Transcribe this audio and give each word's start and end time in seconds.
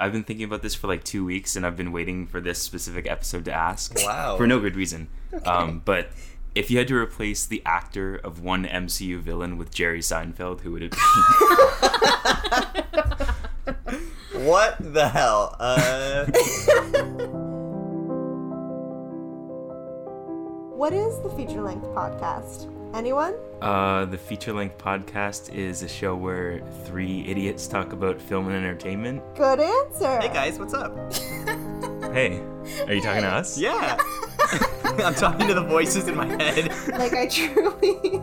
I've 0.00 0.12
been 0.12 0.24
thinking 0.24 0.44
about 0.44 0.62
this 0.62 0.74
for 0.74 0.86
like 0.88 1.04
two 1.04 1.24
weeks, 1.26 1.54
and 1.56 1.66
I've 1.66 1.76
been 1.76 1.92
waiting 1.92 2.26
for 2.26 2.40
this 2.40 2.58
specific 2.60 3.06
episode 3.06 3.44
to 3.44 3.52
ask. 3.52 3.94
Wow. 3.96 4.36
For 4.38 4.46
no 4.46 4.58
good 4.58 4.74
reason. 4.74 5.08
Um, 5.44 5.82
but 5.84 6.08
if 6.54 6.70
you 6.70 6.78
had 6.78 6.88
to 6.88 6.96
replace 6.96 7.44
the 7.44 7.62
actor 7.66 8.16
of 8.16 8.42
one 8.42 8.64
MCU 8.64 9.20
villain 9.20 9.58
with 9.58 9.70
Jerry 9.72 10.00
Seinfeld, 10.00 10.62
who 10.62 10.72
would 10.72 10.82
it 10.82 10.92
be? 10.92 10.98
What 14.40 14.76
the 14.80 15.06
hell? 15.06 15.54
Uh, 15.60 16.24
What 20.80 20.94
is 20.94 21.20
the 21.20 21.28
feature 21.36 21.60
length 21.60 21.84
podcast? 21.88 22.72
Anyone? 22.94 23.34
uh, 23.62 24.04
the 24.06 24.18
feature 24.18 24.52
length 24.52 24.78
podcast 24.78 25.54
is 25.54 25.82
a 25.82 25.88
show 25.88 26.16
where 26.16 26.60
three 26.84 27.24
idiots 27.28 27.68
talk 27.68 27.92
about 27.92 28.20
film 28.20 28.48
and 28.48 28.56
entertainment. 28.56 29.22
Good 29.36 29.60
answer. 29.60 30.18
hey 30.20 30.28
guys, 30.28 30.58
what's 30.58 30.74
up? 30.74 30.92
Hey, 32.12 32.40
are 32.88 32.92
you 32.94 33.00
talking 33.00 33.22
to 33.22 33.28
us? 33.28 33.56
Yeah. 33.56 33.96
I'm 34.84 35.14
talking 35.14 35.46
to 35.46 35.54
the 35.54 35.62
voices 35.62 36.08
in 36.08 36.16
my 36.16 36.26
head. 36.26 36.68
Like 36.88 37.12
I 37.12 37.28
truly, 37.28 38.20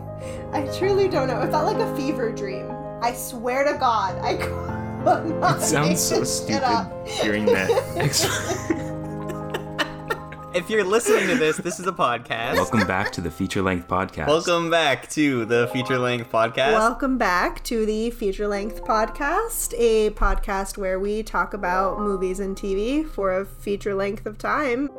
I 0.52 0.70
truly 0.78 1.08
don't 1.08 1.30
know. 1.30 1.40
It 1.42 1.52
felt 1.52 1.74
like 1.74 1.78
a 1.78 1.96
fever 1.96 2.34
dream. 2.34 2.70
I 3.02 3.14
swear 3.14 3.64
to 3.64 3.78
God, 3.80 4.18
I 4.22 4.36
could 4.36 5.40
not 5.40 5.60
It 5.60 5.62
sounds 5.62 6.02
so 6.02 6.24
stupid 6.26 6.88
hearing 7.08 7.46
that. 7.46 8.84
Ex- 10.58 10.66
If 10.66 10.72
you're 10.72 10.84
listening 10.84 11.28
to 11.28 11.36
this, 11.36 11.58
this 11.58 11.80
is 11.80 11.86
a 11.86 11.92
podcast. 11.92 12.56
Welcome 12.56 12.88
back 12.88 13.12
to 13.12 13.22
the 13.22 13.30
feature 13.30 13.62
length 13.62 13.88
podcast. 13.88 14.28
Welcome 14.28 14.70
back 14.72 15.08
to 15.12 15.46
the 15.46 15.70
feature 15.72 16.00
length 16.00 16.32
podcast. 16.32 16.74
Welcome 16.74 17.18
back 17.20 17.64
to 17.66 17.86
the 17.86 18.10
feature 18.10 18.48
length 18.48 18.84
podcast, 18.84 19.76
a 19.78 20.10
podcast 20.12 20.78
where 20.78 21.00
we 21.00 21.22
talk 21.22 21.54
about 21.54 22.00
movies 22.00 22.40
and 22.40 22.56
TV 22.58 23.08
for 23.08 23.40
a 23.40 23.46
feature 23.46 23.94
length 23.94 24.26
of 24.26 24.40
time. 24.40 24.90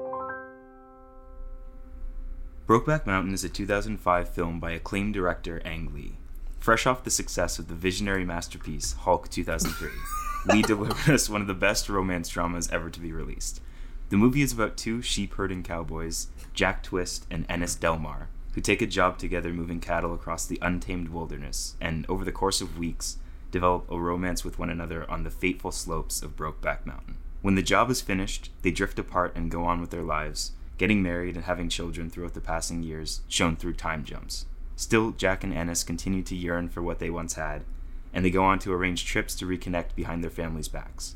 Brokeback 2.68 3.04
Mountain 3.06 3.34
is 3.34 3.42
a 3.42 3.48
2005 3.48 4.28
film 4.28 4.60
by 4.60 4.70
acclaimed 4.70 5.14
director 5.14 5.60
Ang 5.64 5.92
Lee. 5.92 6.18
Fresh 6.60 6.86
off 6.86 7.02
the 7.02 7.10
success 7.10 7.58
of 7.58 7.66
the 7.66 7.74
visionary 7.74 8.24
masterpiece 8.24 8.92
Hulk 8.92 9.28
2003, 9.28 9.90
Lee 10.54 10.62
delivered 10.66 11.12
us 11.12 11.28
one 11.28 11.40
of 11.40 11.46
the 11.48 11.54
best 11.54 11.88
romance 11.88 12.28
dramas 12.28 12.68
ever 12.70 12.90
to 12.90 13.00
be 13.00 13.10
released. 13.10 13.60
The 14.10 14.16
movie 14.16 14.40
is 14.40 14.54
about 14.54 14.78
two 14.78 15.02
sheep 15.02 15.34
herding 15.34 15.62
cowboys, 15.62 16.28
Jack 16.54 16.82
Twist 16.82 17.26
and 17.30 17.44
Ennis 17.46 17.74
Del 17.74 17.98
Mar, 17.98 18.30
who 18.54 18.62
take 18.62 18.80
a 18.80 18.86
job 18.86 19.18
together 19.18 19.52
moving 19.52 19.80
cattle 19.80 20.14
across 20.14 20.46
the 20.46 20.58
untamed 20.62 21.10
wilderness 21.10 21.76
and, 21.78 22.06
over 22.08 22.24
the 22.24 22.32
course 22.32 22.62
of 22.62 22.78
weeks, 22.78 23.18
develop 23.50 23.90
a 23.90 24.00
romance 24.00 24.44
with 24.44 24.58
one 24.58 24.70
another 24.70 25.08
on 25.10 25.24
the 25.24 25.30
fateful 25.30 25.70
slopes 25.70 26.22
of 26.22 26.36
Brokeback 26.36 26.86
Mountain. 26.86 27.18
When 27.42 27.54
the 27.54 27.62
job 27.62 27.90
is 27.90 28.00
finished, 28.00 28.50
they 28.62 28.70
drift 28.70 28.98
apart 28.98 29.36
and 29.36 29.50
go 29.50 29.64
on 29.64 29.78
with 29.78 29.90
their 29.90 30.02
lives, 30.02 30.52
getting 30.78 31.02
married 31.02 31.36
and 31.36 31.44
having 31.44 31.68
children 31.68 32.08
throughout 32.08 32.32
the 32.32 32.40
passing 32.40 32.82
years, 32.82 33.20
shown 33.28 33.56
through 33.56 33.74
time 33.74 34.04
jumps. 34.04 34.46
Still, 34.74 35.10
Jack 35.10 35.44
and 35.44 35.52
Ennis 35.52 35.84
continue 35.84 36.22
to 36.22 36.34
yearn 36.34 36.70
for 36.70 36.80
what 36.80 36.98
they 36.98 37.10
once 37.10 37.34
had, 37.34 37.62
and 38.14 38.24
they 38.24 38.30
go 38.30 38.42
on 38.42 38.58
to 38.60 38.72
arrange 38.72 39.04
trips 39.04 39.34
to 39.34 39.46
reconnect 39.46 39.94
behind 39.94 40.24
their 40.24 40.30
families' 40.30 40.68
backs. 40.68 41.14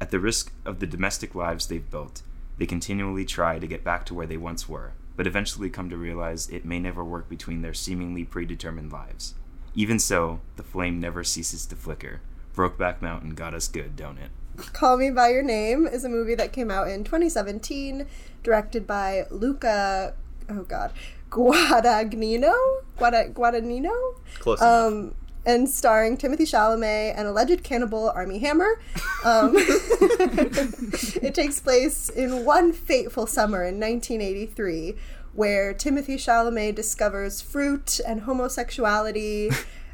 At 0.00 0.10
the 0.10 0.18
risk 0.18 0.52
of 0.64 0.80
the 0.80 0.86
domestic 0.86 1.34
lives 1.34 1.66
they've 1.66 1.90
built, 1.90 2.22
they 2.56 2.66
continually 2.66 3.24
try 3.24 3.58
to 3.58 3.66
get 3.66 3.84
back 3.84 4.06
to 4.06 4.14
where 4.14 4.26
they 4.26 4.38
once 4.38 4.68
were, 4.68 4.92
but 5.16 5.26
eventually 5.26 5.68
come 5.68 5.90
to 5.90 5.96
realize 5.96 6.48
it 6.48 6.64
may 6.64 6.78
never 6.78 7.04
work 7.04 7.28
between 7.28 7.60
their 7.60 7.74
seemingly 7.74 8.24
predetermined 8.24 8.92
lives. 8.92 9.34
Even 9.74 9.98
so, 9.98 10.40
the 10.56 10.62
flame 10.62 11.00
never 11.00 11.22
ceases 11.22 11.66
to 11.66 11.76
flicker. 11.76 12.20
Brokeback 12.54 13.02
Mountain 13.02 13.34
got 13.34 13.54
us 13.54 13.68
good, 13.68 13.94
don't 13.94 14.18
it? 14.18 14.30
Call 14.72 14.96
Me 14.96 15.10
By 15.10 15.28
Your 15.28 15.42
Name 15.42 15.86
is 15.86 16.04
a 16.04 16.08
movie 16.08 16.34
that 16.34 16.52
came 16.52 16.70
out 16.70 16.88
in 16.88 17.04
2017, 17.04 18.06
directed 18.42 18.86
by 18.86 19.26
Luca, 19.30 20.14
oh 20.48 20.62
god, 20.62 20.92
Guadagnino? 21.30 22.54
Guada, 22.98 23.32
Guadagnino? 23.32 24.16
Close 24.38 24.60
um, 24.60 24.92
enough. 24.92 25.14
And 25.46 25.68
starring 25.68 26.18
Timothée 26.18 26.40
Chalamet 26.42 27.14
and 27.16 27.26
alleged 27.26 27.62
cannibal 27.62 28.10
Armie 28.10 28.38
Hammer. 28.40 28.80
Um, 29.24 29.52
it 29.56 31.34
takes 31.34 31.60
place 31.60 32.10
in 32.10 32.44
one 32.44 32.72
fateful 32.72 33.26
summer 33.26 33.64
in 33.64 33.80
1983 33.80 34.96
where 35.32 35.72
Timothée 35.72 36.16
Chalamet 36.16 36.74
discovers 36.74 37.40
fruit 37.40 38.00
and 38.06 38.22
homosexuality, 38.22 39.50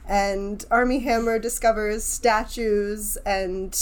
and 0.09 0.65
Armie 0.71 1.00
Hammer 1.00 1.39
discovers 1.39 2.05
statues 2.05 3.17
and 3.27 3.72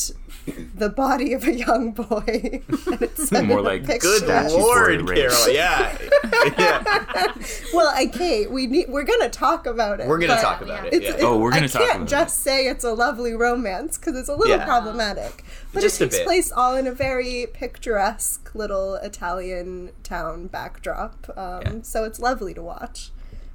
the 0.74 0.88
body 0.88 1.32
of 1.34 1.44
a 1.44 1.52
young 1.54 1.92
boy. 1.92 2.60
and 2.86 3.02
it's 3.02 3.30
More 3.32 3.42
in 3.42 3.50
a 3.50 3.60
like 3.60 3.84
picture. 3.86 4.08
Good 4.08 4.22
Statutory 4.24 4.96
lord, 4.98 5.08
rape. 5.10 5.18
Carol. 5.30 5.48
Yeah. 5.50 5.98
yeah. 6.58 7.34
Well, 7.72 7.92
I 7.94 8.06
can't. 8.06 8.50
We 8.50 8.66
need. 8.66 8.88
We're 8.88 9.04
gonna 9.04 9.28
talk 9.30 9.66
about 9.66 10.00
it. 10.00 10.06
We're 10.08 10.18
gonna 10.18 10.40
talk 10.40 10.60
about 10.62 10.92
it. 10.92 11.02
Yeah. 11.02 11.16
Oh, 11.20 11.38
we're 11.38 11.50
gonna 11.50 11.64
I 11.64 11.68
talk 11.68 11.82
can't 11.82 11.96
about 11.98 12.08
just 12.08 12.40
say 12.40 12.66
it's 12.66 12.84
a 12.84 12.92
lovely 12.92 13.32
romance 13.34 13.98
because 13.98 14.16
it's 14.18 14.28
a 14.28 14.34
little 14.34 14.56
Yeah. 14.56 14.64
problematic. 14.64 15.44
But 15.72 15.80
Just 15.80 16.00
it 16.00 16.06
takes 16.06 16.18
bit. 16.18 16.26
place 16.26 16.52
all 16.52 16.76
in 16.76 16.86
a 16.86 16.92
very 16.92 17.46
picturesque 17.52 18.54
little 18.54 18.94
Italian 18.96 19.90
town 20.02 20.46
backdrop. 20.46 21.26
Um, 21.36 21.62
Yeah. 21.62 21.72
So 21.82 22.04
it's 22.04 22.18
lovely 22.20 22.54
to 22.54 22.62
watch. 22.62 23.10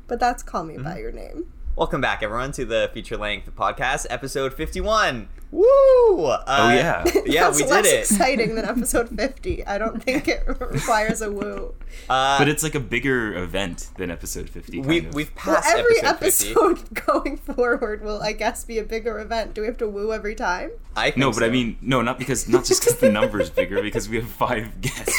But 0.07 0.19
that's 0.19 0.43
"Call 0.43 0.63
Me 0.65 0.75
Mm-hmm. 0.75 0.83
by 0.83 0.99
Your 0.99 1.11
Name." 1.11 1.51
Welcome 1.79 2.01
back, 2.01 2.21
everyone, 2.23 2.51
to 2.53 2.65
the 2.65 2.91
feature 2.93 3.15
length 3.15 3.49
podcast, 3.55 4.05
episode 4.09 4.53
51. 4.53 5.29
Woo! 5.49 6.25
Uh, 6.25 6.43
Oh, 6.45 6.73
yeah. 6.73 7.05
Yeah, 7.25 7.45
That's 7.45 7.55
we 7.55 7.63
did 7.63 7.69
less 7.71 7.85
it. 7.87 7.99
exciting 7.99 8.55
than 8.55 8.65
episode 8.65 9.07
fifty. 9.15 9.65
I 9.65 9.77
don't 9.77 10.03
think 10.03 10.27
it 10.27 10.43
requires 10.59 11.21
a 11.21 11.31
woo. 11.31 11.73
Uh, 12.09 12.37
But 12.37 12.49
it's 12.49 12.63
like 12.63 12.75
a 12.75 12.81
bigger 12.81 13.33
event 13.35 13.91
than 13.97 14.11
episode 14.11 14.49
50. 14.49 14.81
We, 14.81 15.05
of. 15.07 15.13
we've 15.13 15.31
Well, 15.45 15.55
passed 15.55 15.69
every 15.77 16.01
episode 16.01 16.19
50. 16.19 16.49
episode 16.51 17.05
going 17.05 17.37
forward 17.37 18.03
will, 18.03 18.21
I 18.21 18.33
guess, 18.33 18.65
be 18.65 18.77
a 18.77 18.83
bigger 18.83 19.17
event. 19.17 19.53
Do 19.53 19.61
we 19.61 19.67
have 19.67 19.77
to 19.77 19.87
woo 19.87 20.11
every 20.11 20.35
time? 20.35 20.71
I 20.97 21.05
think 21.11 21.17
No, 21.17 21.31
but 21.31 21.43
I 21.43 21.49
mean, 21.49 21.77
no, 21.81 22.01
not 22.01 22.19
because, 22.19 22.49
not 22.49 22.65
just 22.65 22.81
because 22.81 22.99
the 22.99 23.09
number's 23.09 23.49
bigger, 23.49 23.81
because 23.81 24.09
we 24.09 24.17
have 24.17 24.27
five 24.29 24.81
guests. 24.81 25.17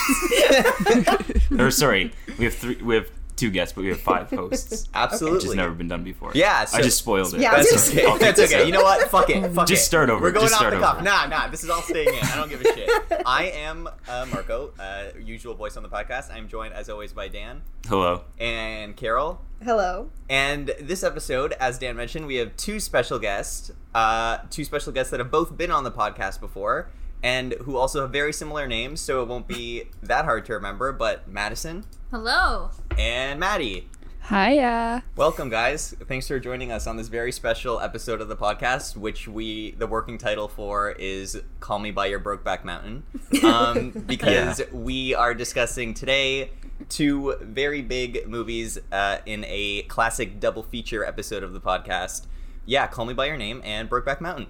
or 1.58 1.70
sorry, 1.70 2.12
we 2.38 2.44
have 2.44 2.54
three, 2.54 2.76
we 2.82 2.96
have 2.96 3.08
two 3.40 3.50
guests, 3.50 3.72
but 3.72 3.82
we 3.82 3.88
have 3.88 4.00
five 4.00 4.30
hosts, 4.30 4.88
absolutely. 4.94 5.38
which 5.38 5.44
has 5.46 5.54
never 5.54 5.72
been 5.74 5.88
done 5.88 6.04
before. 6.04 6.30
Yeah, 6.34 6.64
so- 6.66 6.78
I 6.78 6.82
just 6.82 6.98
spoiled 6.98 7.34
it. 7.34 7.40
Yeah, 7.40 7.52
I 7.52 7.56
That's 7.62 7.90
gonna 7.94 8.08
okay. 8.14 8.18
That's 8.24 8.40
okay. 8.40 8.66
You 8.66 8.72
know 8.72 8.82
what? 8.82 9.08
Fuck 9.10 9.30
it. 9.30 9.50
Fuck 9.54 9.66
Just 9.66 9.82
it. 9.82 9.86
start 9.86 10.10
over. 10.10 10.22
We're 10.22 10.30
going 10.32 10.44
Just 10.44 10.54
off 10.54 10.60
start 10.60 10.74
the 10.74 10.80
cuff. 10.80 11.02
Nah, 11.02 11.26
nah. 11.26 11.48
This 11.48 11.64
is 11.64 11.70
all 11.70 11.82
staying 11.82 12.08
in. 12.08 12.22
I 12.22 12.36
don't 12.36 12.48
give 12.48 12.60
a 12.60 12.64
shit. 12.64 12.88
I 13.26 13.44
am 13.54 13.88
uh, 14.08 14.26
Marco, 14.30 14.72
uh, 14.78 15.04
usual 15.18 15.54
voice 15.54 15.76
on 15.76 15.82
the 15.82 15.88
podcast. 15.88 16.32
I'm 16.32 16.48
joined, 16.48 16.74
as 16.74 16.88
always, 16.90 17.12
by 17.12 17.28
Dan 17.28 17.62
Hello. 17.88 18.24
and 18.38 18.96
Carol. 18.96 19.40
Hello. 19.64 20.10
And 20.28 20.72
this 20.80 21.02
episode, 21.02 21.52
as 21.60 21.78
Dan 21.78 21.96
mentioned, 21.96 22.26
we 22.26 22.36
have 22.36 22.56
two 22.56 22.78
special 22.80 23.18
guests. 23.18 23.70
Uh, 23.94 24.38
two 24.50 24.64
special 24.64 24.92
guests 24.92 25.10
that 25.10 25.20
have 25.20 25.30
both 25.30 25.56
been 25.56 25.70
on 25.70 25.84
the 25.84 25.90
podcast 25.90 26.40
before, 26.40 26.90
and 27.22 27.54
who 27.62 27.76
also 27.76 28.02
have 28.02 28.10
very 28.10 28.32
similar 28.32 28.66
names, 28.66 29.00
so 29.00 29.22
it 29.22 29.28
won't 29.28 29.48
be 29.48 29.84
that 30.02 30.24
hard 30.24 30.44
to 30.46 30.54
remember. 30.54 30.92
But 30.92 31.28
Madison 31.28 31.84
Hello. 32.10 32.70
and 32.98 33.38
Maddie. 33.40 33.88
Hiya. 34.28 35.02
Welcome, 35.16 35.48
guys. 35.48 35.94
Thanks 36.06 36.28
for 36.28 36.38
joining 36.38 36.70
us 36.70 36.86
on 36.86 36.96
this 36.96 37.08
very 37.08 37.32
special 37.32 37.80
episode 37.80 38.20
of 38.20 38.28
the 38.28 38.36
podcast, 38.36 38.96
which 38.96 39.26
we, 39.26 39.72
the 39.72 39.88
working 39.88 40.18
title 40.18 40.46
for 40.46 40.92
is 40.92 41.40
Call 41.58 41.80
Me 41.80 41.90
By 41.90 42.06
Your 42.06 42.20
Brokeback 42.20 42.64
Mountain. 42.64 43.02
Um, 43.42 43.90
because 44.06 44.60
we 44.72 45.14
are 45.14 45.34
discussing 45.34 45.94
today 45.94 46.50
two 46.88 47.34
very 47.40 47.80
big 47.82 48.28
movies 48.28 48.78
uh, 48.92 49.18
in 49.26 49.44
a 49.48 49.82
classic 49.82 50.38
double 50.38 50.62
feature 50.62 51.04
episode 51.04 51.42
of 51.42 51.52
the 51.52 51.60
podcast. 51.60 52.26
Yeah, 52.66 52.86
Call 52.86 53.06
Me 53.06 53.14
By 53.14 53.26
Your 53.26 53.36
Name 53.36 53.60
and 53.64 53.88
Brokeback 53.90 54.20
Mountain. 54.20 54.46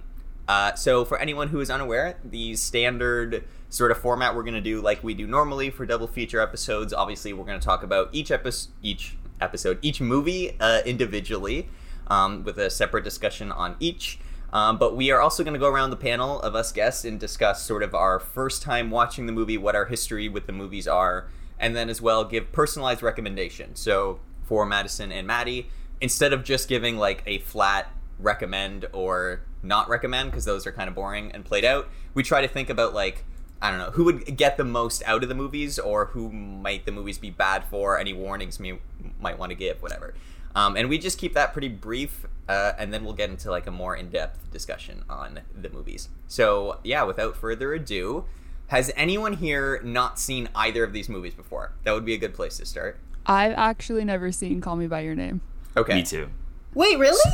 Uh, 0.51 0.75
so, 0.75 1.05
for 1.05 1.17
anyone 1.17 1.47
who 1.47 1.61
is 1.61 1.69
unaware, 1.69 2.17
the 2.25 2.57
standard 2.57 3.45
sort 3.69 3.89
of 3.89 3.97
format 3.97 4.35
we're 4.35 4.43
going 4.43 4.53
to 4.53 4.59
do, 4.59 4.81
like 4.81 5.01
we 5.01 5.13
do 5.13 5.25
normally 5.25 5.69
for 5.69 5.85
double 5.85 6.07
feature 6.07 6.41
episodes, 6.41 6.91
obviously, 6.91 7.31
we're 7.31 7.45
going 7.45 7.57
to 7.57 7.65
talk 7.65 7.83
about 7.83 8.09
each 8.11 8.31
episode, 8.31 8.69
each 8.81 9.15
episode, 9.39 9.79
each 9.81 10.01
movie 10.01 10.57
uh, 10.59 10.81
individually, 10.85 11.69
um, 12.07 12.43
with 12.43 12.57
a 12.57 12.69
separate 12.69 13.05
discussion 13.05 13.49
on 13.49 13.77
each. 13.79 14.19
Um, 14.51 14.77
but 14.77 14.97
we 14.97 15.09
are 15.09 15.21
also 15.21 15.45
going 15.45 15.53
to 15.53 15.59
go 15.59 15.69
around 15.69 15.89
the 15.89 15.95
panel 15.95 16.41
of 16.41 16.53
us 16.53 16.73
guests 16.73 17.05
and 17.05 17.17
discuss 17.17 17.63
sort 17.63 17.81
of 17.81 17.95
our 17.95 18.19
first 18.19 18.61
time 18.61 18.91
watching 18.91 19.27
the 19.27 19.31
movie, 19.31 19.57
what 19.57 19.73
our 19.73 19.85
history 19.85 20.27
with 20.27 20.47
the 20.47 20.51
movies 20.51 20.85
are, 20.85 21.29
and 21.59 21.77
then 21.77 21.89
as 21.89 22.01
well 22.01 22.25
give 22.25 22.51
personalized 22.51 23.01
recommendations. 23.01 23.79
So 23.79 24.19
for 24.43 24.65
Madison 24.65 25.13
and 25.13 25.25
Maddie, 25.25 25.69
instead 26.01 26.33
of 26.33 26.43
just 26.43 26.67
giving 26.67 26.97
like 26.97 27.23
a 27.25 27.37
flat 27.37 27.87
recommend 28.19 28.85
or 28.91 29.43
not 29.63 29.89
recommend, 29.89 30.31
because 30.31 30.45
those 30.45 30.65
are 30.65 30.71
kind 30.71 30.87
of 30.87 30.95
boring 30.95 31.31
and 31.31 31.45
played 31.45 31.65
out, 31.65 31.89
we 32.13 32.23
try 32.23 32.41
to 32.41 32.47
think 32.47 32.69
about 32.69 32.93
like 32.93 33.23
I 33.61 33.69
don't 33.69 33.79
know 33.79 33.91
who 33.91 34.05
would 34.05 34.37
get 34.37 34.57
the 34.57 34.63
most 34.63 35.03
out 35.05 35.21
of 35.21 35.29
the 35.29 35.35
movies, 35.35 35.77
or 35.77 36.05
who 36.07 36.31
might 36.31 36.85
the 36.85 36.91
movies 36.91 37.17
be 37.19 37.29
bad 37.29 37.63
for. 37.65 37.99
Any 37.99 38.13
warnings 38.13 38.59
me 38.59 38.79
might 39.19 39.37
want 39.37 39.51
to 39.51 39.55
give, 39.55 39.81
whatever. 39.81 40.15
Um, 40.55 40.75
and 40.75 40.89
we 40.89 40.97
just 40.97 41.17
keep 41.17 41.33
that 41.35 41.53
pretty 41.53 41.69
brief, 41.69 42.25
uh, 42.49 42.73
and 42.77 42.91
then 42.91 43.05
we'll 43.05 43.13
get 43.13 43.29
into 43.29 43.49
like 43.51 43.67
a 43.67 43.71
more 43.71 43.95
in-depth 43.95 44.51
discussion 44.51 45.03
on 45.09 45.41
the 45.55 45.69
movies. 45.69 46.09
So 46.27 46.79
yeah, 46.83 47.03
without 47.03 47.37
further 47.37 47.73
ado, 47.73 48.25
has 48.67 48.91
anyone 48.95 49.33
here 49.33 49.79
not 49.83 50.17
seen 50.17 50.49
either 50.55 50.83
of 50.83 50.91
these 50.91 51.07
movies 51.07 51.33
before? 51.33 51.73
That 51.83 51.93
would 51.93 52.03
be 52.03 52.13
a 52.13 52.17
good 52.17 52.33
place 52.33 52.57
to 52.57 52.65
start. 52.65 52.99
I've 53.27 53.53
actually 53.53 54.03
never 54.03 54.31
seen 54.31 54.59
Call 54.59 54.75
Me 54.75 54.87
by 54.87 55.01
Your 55.01 55.13
Name. 55.13 55.41
Okay, 55.77 55.95
Me 55.95 56.03
too. 56.03 56.29
Wait, 56.73 56.97
really? 56.97 57.31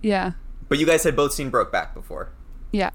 Yeah. 0.00 0.32
But 0.70 0.78
you 0.78 0.86
guys 0.86 1.02
had 1.04 1.14
both 1.16 1.32
seen 1.34 1.50
Brokeback 1.50 1.92
before. 1.92 2.30
Yeah. 2.72 2.90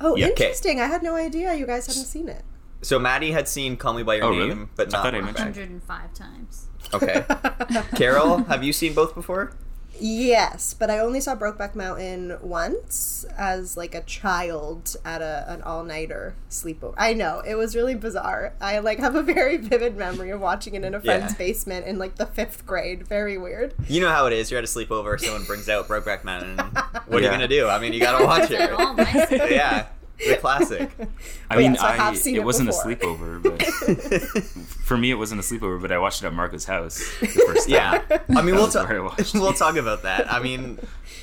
Oh, 0.00 0.16
Yeah. 0.16 0.28
Okay. 0.28 0.44
interesting. 0.44 0.80
I 0.80 0.86
had 0.86 1.02
no 1.02 1.14
idea 1.16 1.54
you 1.54 1.66
guys 1.66 1.86
hadn't 1.86 2.04
seen 2.04 2.28
it. 2.28 2.42
So 2.82 2.98
Maddie 2.98 3.32
had 3.32 3.48
seen 3.48 3.76
Call 3.76 3.94
Me 3.94 4.02
by 4.04 4.14
Your 4.16 4.24
Oh, 4.26 4.30
Name, 4.30 4.48
really? 4.48 4.68
but 4.76 4.88
I 4.88 4.96
not 4.96 5.02
thought 5.04 5.14
I 5.14 5.20
mentioned- 5.20 5.56
105 5.56 6.14
times. 6.14 6.66
Okay, 6.94 7.24
Carol, 7.96 8.44
have 8.44 8.62
you 8.62 8.72
seen 8.72 8.94
both 8.94 9.14
before? 9.16 9.52
Yes, 10.00 10.74
but 10.74 10.90
I 10.90 10.98
only 10.98 11.20
saw 11.20 11.34
Brokeback 11.34 11.74
Mountain 11.74 12.38
once 12.42 13.24
as 13.36 13.76
like 13.76 13.94
a 13.94 14.02
child 14.02 14.96
at 15.04 15.22
a, 15.22 15.44
an 15.48 15.62
all 15.62 15.84
nighter 15.84 16.34
sleepover. 16.50 16.94
I 16.96 17.14
know 17.14 17.40
it 17.40 17.54
was 17.54 17.74
really 17.74 17.94
bizarre. 17.94 18.52
I 18.60 18.78
like 18.80 18.98
have 18.98 19.14
a 19.14 19.22
very 19.22 19.56
vivid 19.58 19.96
memory 19.96 20.30
of 20.30 20.40
watching 20.40 20.74
it 20.74 20.84
in 20.84 20.94
a 20.94 21.00
friend's 21.00 21.32
Yeah. 21.32 21.38
basement 21.38 21.86
in 21.86 21.98
like 21.98 22.16
the 22.16 22.26
fifth 22.26 22.66
grade. 22.66 23.06
Very 23.08 23.38
weird. 23.38 23.74
You 23.88 24.00
know 24.00 24.10
how 24.10 24.26
it 24.26 24.32
is. 24.32 24.50
You're 24.50 24.58
at 24.58 24.64
a 24.64 24.68
sleepover, 24.68 25.18
someone 25.20 25.44
brings 25.44 25.68
out 25.68 25.88
Brokeback 25.88 26.24
Mountain. 26.24 26.58
What 27.06 27.22
are 27.22 27.24
you 27.24 27.30
gonna 27.30 27.46
do? 27.46 27.68
I 27.68 27.78
mean, 27.78 27.92
you 27.92 28.00
gotta 28.00 28.24
watch 28.24 28.50
it. 28.50 29.50
Yeah, 29.52 29.86
the 30.18 30.36
classic. 30.36 30.90
I 31.50 31.56
mean, 31.56 31.74
yeah, 31.74 31.80
so 31.80 31.86
I 31.86 31.90
I, 31.90 31.96
have 31.96 32.16
seen 32.16 32.36
it 32.36 32.38
it 32.38 32.44
wasn't 32.44 32.70
before. 32.70 32.90
a 32.90 32.96
sleepover, 32.96 33.42
but 33.42 34.42
for 34.84 34.96
me, 34.96 35.10
it 35.10 35.14
wasn't 35.14 35.40
a 35.40 35.44
sleepover. 35.44 35.80
But 35.80 35.92
I 35.92 35.98
watched 35.98 36.22
it 36.22 36.26
at 36.26 36.32
Marco's 36.32 36.64
house 36.64 36.98
the 37.20 37.26
first 37.26 37.68
time. 37.68 38.02
Yeah, 38.10 38.18
I 38.30 38.42
mean, 38.42 38.54
we'll 38.54 38.68
talk. 38.68 38.88
where 38.88 39.00
I 39.00 39.04
watched. 39.04 39.34
We'll 39.34 39.52
talk 39.52 39.76
about 39.76 40.02
that. 40.02 40.32
I 40.32 40.40
mean, 40.40 40.78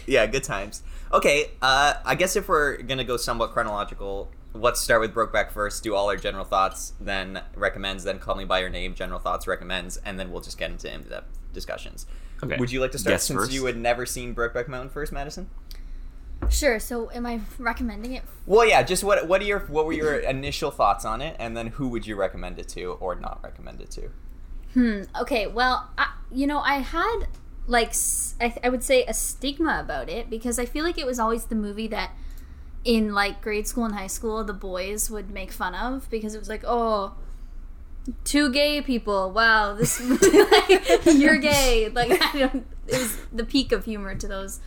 yeah, 0.06 0.26
good 0.26 0.44
times. 0.44 0.84
Okay, 1.12 1.52
uh, 1.62 1.96
I 2.06 2.16
guess 2.16 2.36
if 2.36 2.48
we're 2.48 2.78
gonna 2.82 3.04
go 3.04 3.18
somewhat 3.18 3.52
chronological, 3.52 4.30
let's 4.54 4.82
start 4.82 5.02
with 5.02 5.14
Brokeback 5.14 5.52
first. 5.52 5.84
Do 5.84 5.96
all 5.96 6.10
our 6.10 6.18
general 6.18 6.46
thoughts, 6.46 6.94
then 7.00 7.42
recommends, 7.56 8.04
then 8.04 8.20
Call 8.20 8.36
Me 8.36 8.46
by 8.46 8.60
Your 8.60 8.70
Name, 8.70 8.96
general 8.96 9.20
thoughts, 9.20 9.48
recommends, 9.48 9.98
and 9.98 10.20
then 10.20 10.32
we'll 10.32 10.42
just 10.42 10.58
get 10.58 10.72
into 10.72 10.92
in-depth 10.92 11.38
discussions. 11.54 12.06
Okay. 12.44 12.58
Would 12.58 12.72
you 12.72 12.82
like 12.82 12.92
to 12.92 12.98
start 12.98 13.14
Guess 13.14 13.24
since 13.26 13.40
first? 13.40 13.52
you 13.52 13.66
had 13.66 13.78
never 13.78 14.06
seen 14.06 14.36
Brokeback 14.36 14.68
Mountain 14.68 14.90
first, 14.90 15.12
Madison? 15.12 15.50
Sure. 16.50 16.80
So, 16.80 17.10
am 17.12 17.26
I 17.26 17.42
recommending 17.58 18.14
it? 18.14 18.24
Well, 18.46 18.68
yeah. 18.68 18.84
Just 18.84 19.04
what 19.04 19.28
what 19.28 19.42
are 19.42 19.46
your 19.46 19.60
what 19.60 19.86
were 19.86 19.94
your 19.94 20.16
initial 20.36 20.72
thoughts 20.72 21.06
on 21.06 21.22
it, 21.22 21.36
and 21.40 21.56
then 21.56 21.68
who 21.68 21.88
would 21.90 22.06
you 22.08 22.16
recommend 22.16 22.60
it 22.60 22.68
to 22.70 22.94
or 22.94 23.16
not 23.16 23.40
recommend 23.44 23.82
it 23.82 23.92
to? 23.92 24.10
Hmm. 24.74 25.02
Okay. 25.22 25.48
Well, 25.48 25.90
I, 25.98 26.14
you 26.32 26.48
know, 26.48 26.60
I 26.60 26.76
had 26.76 27.28
like 27.68 27.94
I 28.40 28.70
would 28.70 28.84
say 28.84 29.06
a 29.06 29.14
stigma 29.14 29.80
about 29.80 30.10
it 30.10 30.30
because 30.30 30.60
I 30.60 30.66
feel 30.66 30.84
like 30.84 30.98
it 30.98 31.06
was 31.06 31.20
always 31.20 31.46
the 31.46 31.56
movie 31.56 31.88
that 31.88 32.12
in 32.84 33.14
like 33.14 33.42
grade 33.42 33.68
school 33.68 33.86
and 33.86 33.96
high 33.96 34.08
school 34.08 34.44
the 34.44 34.54
boys 34.54 35.10
would 35.10 35.32
make 35.32 35.54
fun 35.54 35.74
of 35.74 36.10
because 36.10 36.36
it 36.36 36.40
was 36.40 36.50
like, 36.50 36.64
oh 36.66 37.14
two 38.24 38.52
gay 38.52 38.82
people. 38.82 39.32
Wow, 39.32 39.74
this 39.74 40.00
like, 40.10 41.06
you're 41.06 41.38
gay. 41.38 41.90
Like 41.90 42.22
I 42.22 42.40
don't. 42.40 42.68
It 42.88 42.98
was 42.98 43.18
the 43.32 43.46
peak 43.46 43.72
of 43.72 43.86
humor 43.86 44.16
to 44.16 44.28
those 44.28 44.60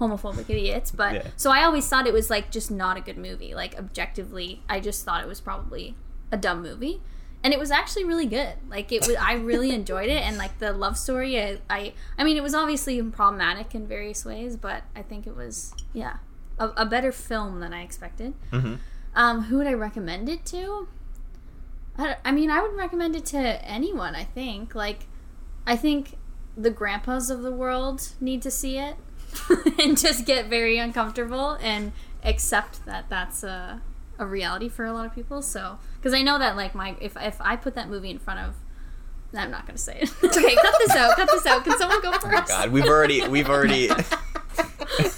homophobic 0.00 0.48
idiots. 0.50 0.90
But 0.90 1.14
Yeah. 1.14 1.26
so 1.36 1.50
I 1.50 1.64
always 1.64 1.88
thought 1.88 2.06
it 2.06 2.12
was 2.12 2.30
like 2.30 2.50
just 2.50 2.70
not 2.70 2.96
a 2.96 3.00
good 3.00 3.18
movie. 3.18 3.54
Like 3.54 3.76
objectively, 3.78 4.62
I 4.68 4.80
just 4.80 5.04
thought 5.04 5.22
it 5.22 5.28
was 5.28 5.40
probably 5.40 5.96
a 6.32 6.36
dumb 6.36 6.62
movie. 6.62 7.00
And 7.42 7.52
it 7.52 7.58
was 7.58 7.70
actually 7.70 8.04
really 8.04 8.24
good. 8.26 8.54
Like 8.70 8.90
it 8.90 9.06
was, 9.06 9.16
I 9.20 9.34
really 9.34 9.70
enjoyed 9.74 10.08
it, 10.08 10.22
and 10.22 10.38
like 10.38 10.58
the 10.60 10.72
love 10.72 10.96
story. 10.96 11.38
I, 11.40 11.58
I, 11.68 11.92
I 12.18 12.24
mean, 12.24 12.36
it 12.38 12.42
was 12.42 12.54
obviously 12.54 13.02
problematic 13.02 13.74
in 13.74 13.86
various 13.86 14.24
ways, 14.24 14.56
but 14.56 14.82
I 14.96 15.02
think 15.02 15.26
it 15.26 15.36
was, 15.36 15.74
yeah, 15.92 16.16
a, 16.58 16.68
a 16.76 16.86
better 16.86 17.12
film 17.12 17.60
than 17.60 17.74
I 17.74 17.82
expected. 17.82 18.32
Mhm. 18.50 18.78
Um, 19.14 19.42
who 19.42 19.58
would 19.58 19.66
I 19.66 19.74
recommend 19.74 20.28
it 20.30 20.44
to? 20.46 20.88
I, 21.98 22.16
I 22.24 22.32
mean, 22.32 22.50
I 22.50 22.62
would 22.62 22.74
recommend 22.74 23.14
it 23.14 23.26
to 23.26 23.38
anyone. 23.38 24.14
I 24.16 24.24
think, 24.24 24.74
like, 24.74 25.06
I 25.66 25.76
think 25.76 26.16
the 26.56 26.70
grandpas 26.70 27.28
of 27.30 27.42
the 27.42 27.52
world 27.52 28.08
need 28.20 28.40
to 28.42 28.50
see 28.50 28.78
it 28.78 28.96
and 29.80 29.98
just 29.98 30.24
get 30.26 30.46
very 30.46 30.78
uncomfortable 30.78 31.58
and 31.60 31.92
accept 32.22 32.84
that 32.86 33.08
that's 33.08 33.42
a, 33.42 33.80
a 34.18 34.26
reality 34.26 34.68
for 34.68 34.84
a 34.84 34.92
lot 34.92 35.06
of 35.06 35.14
people. 35.14 35.42
So, 35.42 35.78
because 35.96 36.14
I 36.14 36.22
know 36.22 36.38
that 36.38 36.56
like 36.56 36.74
my 36.74 36.96
if 37.00 37.16
if 37.20 37.40
I 37.40 37.56
put 37.56 37.74
that 37.74 37.88
movie 37.88 38.10
in 38.10 38.18
front 38.18 38.40
of, 38.40 38.54
I'm 39.34 39.50
not 39.50 39.66
gonna 39.66 39.78
say 39.78 40.00
it. 40.02 40.12
okay, 40.24 40.54
cut 40.54 40.74
this 40.78 40.90
out. 40.96 41.16
Cut 41.16 41.28
this 41.30 41.46
out. 41.46 41.64
Can 41.64 41.78
someone 41.78 42.00
go 42.02 42.10
oh 42.14 42.18
first? 42.18 42.44
Oh 42.44 42.46
God, 42.46 42.70
we've 42.70 42.86
already 42.86 43.26
we've 43.28 43.48
already. 43.48 43.90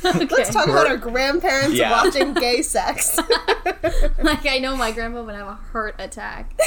Okay. 0.05 0.25
Let's 0.31 0.51
talk 0.55 0.69
about 0.69 0.87
our 0.87 0.97
grandparents 0.97 1.75
Yeah. 1.75 1.91
watching 1.91 2.33
gay 2.33 2.63
sex. 2.63 3.19
like 4.23 4.47
I 4.47 4.59
know 4.63 4.77
my 4.77 4.93
grandpa 4.93 5.23
would 5.23 5.35
have 5.35 5.49
a 5.49 5.55
heart 5.55 5.97
attack, 5.99 6.59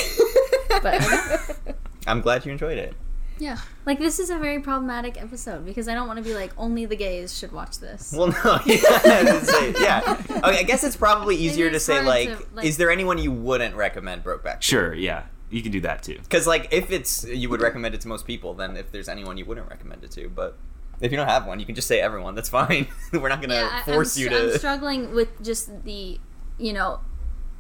but 0.84 1.58
I'm 2.06 2.22
glad 2.22 2.46
you 2.46 2.52
enjoyed 2.52 2.78
it. 2.78 2.94
Yeah, 3.40 3.58
like 3.86 3.98
this 4.00 4.20
is 4.20 4.30
a 4.30 4.38
very 4.38 4.60
problematic 4.60 5.20
episode 5.20 5.66
because 5.66 5.88
I 5.88 5.94
don't 5.96 6.08
want 6.08 6.18
to 6.18 6.24
be 6.24 6.34
like 6.36 6.52
only 6.58 6.86
the 6.86 6.96
gays 6.96 7.38
should 7.38 7.52
watch 7.52 7.80
this. 7.80 8.14
Well, 8.16 8.28
no, 8.28 8.60
yeah, 8.66 9.40
say- 9.42 9.74
yeah. 9.80 10.18
Okay, 10.30 10.60
I 10.60 10.64
guess 10.64 10.84
it's 10.84 10.96
probably 10.96 11.36
easier 11.36 11.72
to 11.72 11.80
say 11.80 12.02
like, 12.02 12.30
to, 12.30 12.46
like- 12.54 12.66
is 12.66 12.78
there 12.78 12.92
anyone 12.92 13.18
you 13.18 13.32
wouldn't 13.32 13.76
recommend 13.76 14.24
Brokeback? 14.24 14.62
Sure. 14.62 14.94
Yeah. 14.94 15.24
You 15.50 15.64
can 15.64 15.72
do 15.72 15.82
that 15.82 16.04
too. 16.04 16.20
Because 16.22 16.46
like, 16.46 16.68
if 16.72 16.92
it's 16.92 17.24
you 17.24 17.50
would 17.50 17.60
recommend 17.62 17.96
it 17.96 18.02
to 18.02 18.08
most 18.08 18.28
people, 18.28 18.54
then 18.54 18.78
if 18.78 18.92
there's 18.92 19.10
anyone 19.10 19.36
you 19.38 19.46
wouldn't 19.46 19.68
recommend 19.68 20.04
it 20.04 20.12
to, 20.12 20.30
but 20.30 20.58
if 21.02 21.12
you 21.12 21.18
don't 21.18 21.28
have 21.28 21.48
one, 21.48 21.60
you 21.60 21.66
can 21.66 21.74
just 21.74 21.88
say 21.88 22.00
everyone. 22.02 22.36
That's 22.36 22.50
fine. 22.50 22.88
We're 23.14 23.30
not 23.30 23.42
gonna 23.42 23.56
yeah, 23.56 23.84
force 23.84 24.16
I'm, 24.16 24.22
you 24.22 24.30
str- 24.30 24.38
I'm 24.38 24.50
to. 24.52 24.58
struggling 24.60 25.16
with 25.16 25.42
just 25.44 25.86
the, 25.86 26.20
you 26.60 26.74
know, 26.74 27.00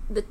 the 0.09 0.23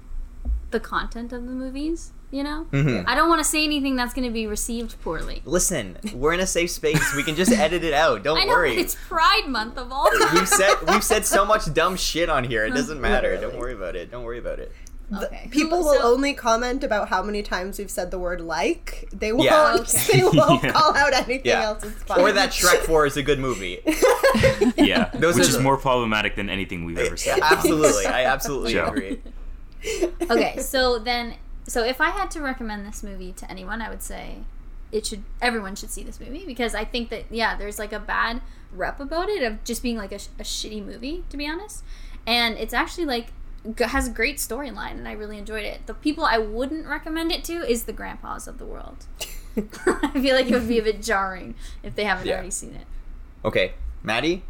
the 0.70 0.78
content 0.78 1.32
of 1.32 1.46
the 1.46 1.50
movies. 1.52 2.12
You 2.30 2.42
know, 2.42 2.66
Mhm. 2.72 3.04
I 3.06 3.14
don't 3.14 3.30
want 3.30 3.40
to 3.40 3.44
say 3.44 3.64
anything 3.64 3.96
that's 3.96 4.12
going 4.12 4.26
to 4.26 4.32
be 4.32 4.46
received 4.46 5.00
poorly. 5.02 5.40
Listen, 5.46 5.96
we're 6.12 6.34
in 6.34 6.40
a 6.40 6.46
safe 6.46 6.70
space. 6.70 7.14
We 7.16 7.22
can 7.22 7.34
just 7.36 7.50
edit 7.50 7.82
it 7.82 7.94
out. 7.94 8.22
Don't 8.22 8.36
I 8.42 8.44
know 8.44 8.52
worry. 8.52 8.76
it's 8.76 8.94
Pride 9.08 9.46
Month 9.48 9.78
of 9.78 9.90
all 9.90 10.10
time. 10.10 10.34
We've 10.34 10.46
said 10.48 10.74
we've 10.86 11.02
said 11.02 11.24
so 11.24 11.46
much 11.46 11.72
dumb 11.72 11.96
shit 11.96 12.28
on 12.28 12.44
here. 12.44 12.66
It 12.66 12.74
doesn't 12.74 13.00
matter. 13.08 13.36
Don't 13.38 13.56
worry 13.56 13.72
about 13.72 13.96
it. 13.96 14.10
Don't 14.10 14.24
worry 14.24 14.38
about 14.38 14.58
it. 14.58 14.70
okay. 15.22 15.48
People 15.50 15.78
Who- 15.78 15.84
will 15.86 15.94
so- 15.94 16.02
only 16.12 16.34
comment 16.34 16.84
about 16.84 17.08
how 17.08 17.22
many 17.22 17.42
times 17.42 17.78
we've 17.78 17.90
said 17.90 18.10
the 18.10 18.18
word 18.18 18.42
like. 18.42 19.08
They 19.10 19.32
won't. 19.32 19.44
Yeah. 19.44 19.76
Okay. 19.80 20.18
They 20.18 20.22
won't 20.22 20.62
Yeah. 20.62 20.72
call 20.72 20.94
out 20.94 21.14
anything 21.14 21.40
Yeah. 21.46 21.62
else. 21.62 21.82
It's 21.82 22.02
fine. 22.02 22.20
Or 22.20 22.30
that 22.32 22.50
Shrek 22.50 22.80
Four 22.80 23.06
is 23.06 23.16
a 23.16 23.22
good 23.22 23.38
movie. 23.38 23.80
Yeah. 24.76 25.08
Those 25.14 25.36
Which 25.36 25.46
are 25.46 25.48
is 25.48 25.56
the- 25.56 25.62
more 25.62 25.78
problematic 25.78 26.36
than 26.36 26.50
anything 26.50 26.84
we've 26.84 26.98
ever 26.98 27.16
said. 27.16 27.38
absolutely, 27.40 28.04
I 28.04 28.24
absolutely 28.26 28.74
Joe. 28.74 28.88
agree. 28.88 29.22
okay, 30.30 30.58
so 30.60 30.98
then, 30.98 31.34
so 31.68 31.84
if 31.84 32.00
I 32.00 32.10
had 32.10 32.30
to 32.32 32.40
recommend 32.40 32.84
this 32.86 33.02
movie 33.02 33.32
to 33.34 33.50
anyone, 33.50 33.80
I 33.80 33.88
would 33.88 34.02
say 34.02 34.38
it 34.90 35.06
should 35.06 35.22
everyone 35.40 35.76
should 35.76 35.90
see 35.90 36.02
this 36.02 36.18
movie 36.18 36.44
because 36.46 36.74
I 36.74 36.84
think 36.84 37.10
that 37.10 37.24
yeah, 37.30 37.56
there's 37.56 37.78
like 37.78 37.92
a 37.92 38.00
bad 38.00 38.40
rep 38.72 38.98
about 39.00 39.28
it 39.28 39.42
of 39.42 39.62
just 39.64 39.82
being 39.82 39.96
like 39.96 40.12
a, 40.12 40.16
a 40.16 40.42
shitty 40.44 40.84
movie 40.84 41.24
to 41.30 41.36
be 41.36 41.46
honest, 41.48 41.84
and 42.26 42.56
it's 42.58 42.74
actually 42.74 43.04
like 43.06 43.28
has 43.78 44.06
a 44.08 44.10
great 44.10 44.36
storyline 44.38 44.92
and 44.92 45.06
I 45.08 45.12
really 45.12 45.36
enjoyed 45.36 45.64
it. 45.64 45.86
The 45.86 45.94
people 45.94 46.24
I 46.24 46.38
wouldn't 46.38 46.86
recommend 46.86 47.32
it 47.32 47.44
to 47.44 47.54
is 47.70 47.84
the 47.84 47.92
grandpas 47.92 48.48
of 48.48 48.58
the 48.58 48.64
world. 48.64 49.04
I 49.56 50.20
feel 50.20 50.36
like 50.36 50.46
it 50.46 50.52
would 50.52 50.68
be 50.68 50.78
a 50.78 50.82
bit 50.82 51.02
jarring 51.02 51.54
if 51.82 51.94
they 51.96 52.04
haven't 52.04 52.26
Yeah. 52.26 52.34
already 52.34 52.50
seen 52.52 52.74
it. 52.74 52.86
Okay, 53.44 53.74
Maddie. 54.02 54.42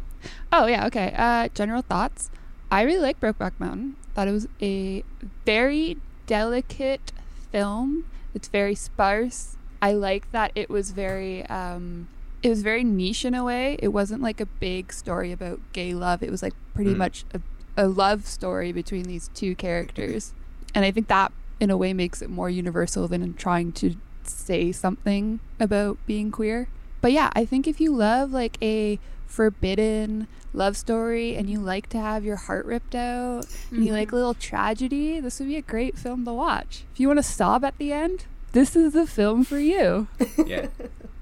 Oh 0.53 0.67
yeah, 0.67 0.85
okay. 0.87 1.13
Uh, 1.17 1.49
general 1.55 1.81
thoughts. 1.81 2.29
I 2.71 2.83
really 2.83 2.99
like 3.01 3.19
Brokeback 3.19 3.53
Mountain. 3.57 3.95
Thought 4.13 4.27
it 4.27 4.31
was 4.31 4.47
a 4.61 5.03
very 5.45 5.97
delicate 6.29 7.11
film. 7.51 8.05
It's 8.35 8.47
very 8.47 8.75
sparse. 8.75 9.57
I 9.81 9.93
like 9.93 10.31
that 10.31 10.51
it 10.53 10.69
was 10.69 10.91
very 10.91 11.43
um 11.47 12.07
it 12.43 12.49
was 12.49 12.61
very 12.61 12.83
niche 12.83 13.25
in 13.25 13.33
a 13.33 13.43
way. 13.43 13.77
It 13.79 13.89
wasn't 13.89 14.21
like 14.21 14.39
a 14.39 14.45
big 14.45 14.93
story 14.93 15.31
about 15.31 15.59
gay 15.73 15.93
love. 15.93 16.21
It 16.23 16.29
was 16.31 16.43
like 16.43 16.53
pretty 16.75 16.93
Mm. 16.93 16.97
much 16.97 17.25
a, 17.33 17.41
a 17.75 17.87
love 17.87 18.25
story 18.27 18.71
between 18.71 19.03
these 19.03 19.29
two 19.33 19.55
characters. 19.55 20.33
And 20.75 20.85
I 20.85 20.91
think 20.91 21.07
that 21.07 21.31
in 21.59 21.69
a 21.71 21.75
way 21.77 21.91
makes 21.93 22.21
it 22.21 22.29
more 22.29 22.49
universal 22.49 23.07
than 23.07 23.33
trying 23.33 23.71
to 23.73 23.95
say 24.23 24.71
something 24.71 25.39
about 25.59 25.97
being 26.05 26.29
queer. 26.31 26.67
But 27.01 27.11
yeah, 27.11 27.29
I 27.33 27.43
think 27.43 27.67
if 27.67 27.81
you 27.81 27.91
love 27.93 28.31
like 28.31 28.57
a 28.61 28.99
forbidden 29.29 30.27
love 30.53 30.75
story 30.75 31.35
and 31.35 31.49
you 31.49 31.59
like 31.59 31.87
to 31.87 31.97
have 31.97 32.25
your 32.25 32.35
heart 32.35 32.65
ripped 32.65 32.95
out 32.95 33.45
and 33.71 33.85
you 33.85 33.93
like 33.93 34.11
a 34.11 34.15
little 34.15 34.33
tragedy, 34.33 35.19
this 35.19 35.39
would 35.39 35.47
be 35.47 35.55
a 35.55 35.61
great 35.61 35.97
film 35.97 36.25
to 36.25 36.33
watch. 36.33 36.83
If 36.93 36.99
you 36.99 37.07
want 37.07 37.19
to 37.19 37.23
sob 37.23 37.63
at 37.63 37.77
the 37.77 37.93
end, 37.93 38.25
this 38.51 38.75
is 38.75 38.93
the 38.93 39.07
film 39.07 39.43
for 39.43 39.59
you. 39.59 40.07
Yeah. 40.45 40.67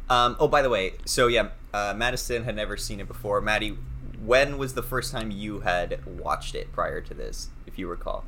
Um, 0.09 0.37
oh, 0.39 0.47
by 0.47 0.61
the 0.61 0.69
way, 0.69 0.93
so 1.03 1.27
yeah, 1.27 1.49
uh, 1.73 1.93
Madison 1.93 2.45
had 2.45 2.55
never 2.55 2.77
seen 2.77 3.01
it 3.01 3.09
before. 3.09 3.41
Maddie, 3.41 3.77
when 4.23 4.57
was 4.57 4.73
the 4.73 4.81
first 4.81 5.11
time 5.11 5.31
you 5.31 5.59
had 5.59 5.99
watched 6.05 6.55
it 6.55 6.71
prior 6.71 7.01
to 7.01 7.13
this, 7.13 7.49
if 7.65 7.77
you 7.77 7.89
recall? 7.89 8.23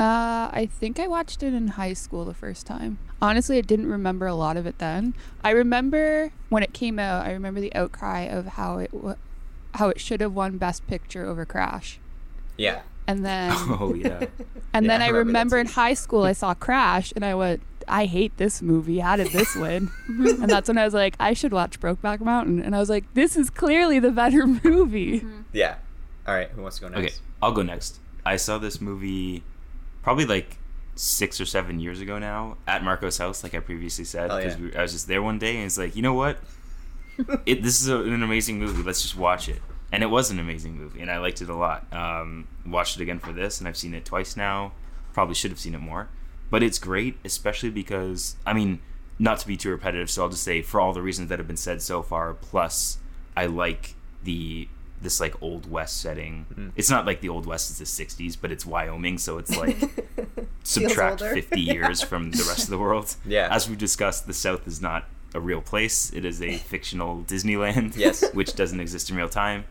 Uh, 0.00 0.48
I 0.52 0.66
think 0.72 0.98
I 0.98 1.06
watched 1.06 1.42
it 1.42 1.52
in 1.52 1.68
high 1.68 1.92
school 1.92 2.24
the 2.24 2.32
first 2.34 2.66
time. 2.66 2.98
Honestly, 3.20 3.58
I 3.58 3.60
didn't 3.60 3.86
remember 3.90 4.26
a 4.26 4.34
lot 4.34 4.56
of 4.56 4.64
it 4.66 4.78
then. 4.78 5.12
I 5.44 5.50
remember 5.50 6.32
when 6.48 6.62
it 6.62 6.72
came 6.72 6.98
out. 6.98 7.26
I 7.26 7.32
remember 7.32 7.60
the 7.60 7.74
outcry 7.74 8.20
of 8.22 8.46
how 8.46 8.78
it 8.78 8.90
w- 8.92 9.16
how 9.74 9.90
it 9.90 10.00
should 10.00 10.20
have 10.22 10.32
won 10.32 10.56
Best 10.56 10.86
Picture 10.86 11.26
over 11.26 11.44
Crash, 11.44 11.98
Yeah. 12.56 12.80
and 13.06 13.24
then 13.26 13.52
Oh 13.54 13.92
yeah. 13.94 14.24
and 14.72 14.86
Yeah, 14.86 14.88
then 14.88 15.02
I 15.02 15.06
I 15.06 15.08
remember 15.08 15.12
that 15.12 15.18
remember 15.26 15.58
in 15.58 15.66
high 15.66 15.94
school 15.94 16.22
I 16.24 16.32
saw 16.42 16.54
Crash, 16.54 17.12
and 17.14 17.22
I 17.22 17.34
went, 17.34 17.60
I 17.86 18.06
hate 18.06 18.34
this 18.38 18.62
movie. 18.62 19.00
How 19.00 19.16
did 19.16 19.28
this 19.32 19.54
win? 19.54 19.90
and 20.08 20.48
that's 20.48 20.68
when 20.68 20.78
I 20.78 20.84
was 20.86 20.94
like, 20.94 21.14
I 21.20 21.34
should 21.34 21.52
watch 21.52 21.78
Brokeback 21.78 22.20
Mountain, 22.20 22.62
and 22.62 22.74
I 22.74 22.78
was 22.78 22.88
like, 22.88 23.04
this 23.12 23.36
is 23.36 23.50
clearly 23.50 23.98
the 23.98 24.12
better 24.12 24.46
movie. 24.46 25.24
Yeah. 25.52 25.74
All 26.26 26.34
right. 26.34 26.48
Who 26.48 26.62
wants 26.62 26.78
to 26.78 26.82
go 26.82 26.88
next? 26.88 27.16
Okay, 27.16 27.22
I'll 27.42 27.52
go 27.52 27.62
next. 27.62 27.98
I 28.24 28.36
saw 28.36 28.56
this 28.58 28.80
movie 28.80 29.42
probably 30.02 30.26
like 30.26 30.56
six 30.94 31.40
or 31.40 31.46
seven 31.46 31.80
years 31.80 32.00
ago 32.00 32.18
now 32.18 32.56
at 32.66 32.82
Marco's 32.82 33.18
house, 33.18 33.42
like 33.42 33.54
I 33.54 33.60
previously 33.60 34.04
said, 34.04 34.30
Oh, 34.30 34.36
because 34.36 34.58
yeah. 34.58 34.64
we, 34.66 34.74
I 34.76 34.82
was 34.82 34.92
just 34.92 35.08
there 35.08 35.22
one 35.22 35.38
day 35.38 35.56
and 35.56 35.66
it's 35.66 35.78
like, 35.78 35.96
you 35.96 36.02
know 36.02 36.14
what? 36.14 36.38
it, 37.46 37.62
this 37.62 37.80
is 37.80 37.88
a, 37.88 38.00
an 38.00 38.22
amazing 38.22 38.58
movie. 38.58 38.82
Let's 38.82 39.02
just 39.02 39.16
watch 39.16 39.48
it. 39.48 39.60
And 39.92 40.02
it 40.02 40.06
was 40.06 40.30
an 40.30 40.38
amazing 40.38 40.76
movie, 40.76 41.00
and 41.00 41.10
I 41.10 41.18
liked 41.18 41.42
it 41.42 41.48
a 41.48 41.54
lot. 41.54 41.92
Um, 41.92 42.46
watched 42.64 42.96
it 42.96 43.02
again 43.02 43.18
for 43.18 43.32
this, 43.32 43.58
and 43.58 43.66
I've 43.66 43.76
seen 43.76 43.92
it 43.92 44.04
twice 44.04 44.36
now. 44.36 44.70
Probably 45.12 45.34
should 45.34 45.50
have 45.50 45.58
seen 45.58 45.74
it 45.74 45.80
more, 45.80 46.08
but 46.48 46.62
it's 46.62 46.78
great, 46.78 47.16
especially 47.24 47.70
because 47.70 48.36
I 48.46 48.52
mean, 48.52 48.78
not 49.18 49.40
to 49.40 49.48
be 49.48 49.56
too 49.56 49.70
repetitive, 49.70 50.08
so 50.08 50.22
I'll 50.22 50.28
just 50.28 50.44
say 50.44 50.62
for 50.62 50.80
all 50.80 50.92
the 50.92 51.02
reasons 51.02 51.28
that 51.28 51.40
have 51.40 51.48
been 51.48 51.56
said 51.56 51.82
so 51.82 52.02
far. 52.02 52.34
Plus, 52.34 52.98
I 53.36 53.46
like 53.46 53.96
the 54.22 54.68
this 55.00 55.20
like 55.20 55.40
old 55.42 55.70
west 55.70 56.00
setting. 56.00 56.46
Mm-hmm. 56.50 56.68
It's 56.76 56.90
not 56.90 57.06
like 57.06 57.20
the 57.20 57.28
old 57.28 57.46
west 57.46 57.70
is 57.70 57.78
the 57.78 58.04
'60s, 58.04 58.36
but 58.40 58.52
it's 58.52 58.66
Wyoming, 58.66 59.18
so 59.18 59.38
it's 59.38 59.56
like 59.56 59.76
subtract 60.62 61.22
older. 61.22 61.34
50 61.34 61.60
years 61.60 62.02
from 62.02 62.30
the 62.30 62.44
rest 62.48 62.64
of 62.64 62.70
the 62.70 62.78
world. 62.78 63.14
Yeah. 63.24 63.48
As 63.50 63.68
we 63.68 63.76
discussed, 63.76 64.26
the 64.26 64.34
South 64.34 64.66
is 64.66 64.80
not 64.80 65.04
a 65.34 65.40
real 65.40 65.60
place. 65.60 66.12
It 66.12 66.24
is 66.24 66.42
a 66.42 66.56
fictional 66.72 67.22
Disneyland. 67.24 67.96
Yes. 67.96 68.28
Which 68.32 68.54
doesn't 68.54 68.80
exist 68.80 69.10
in 69.10 69.16
real 69.16 69.28
time. 69.28 69.64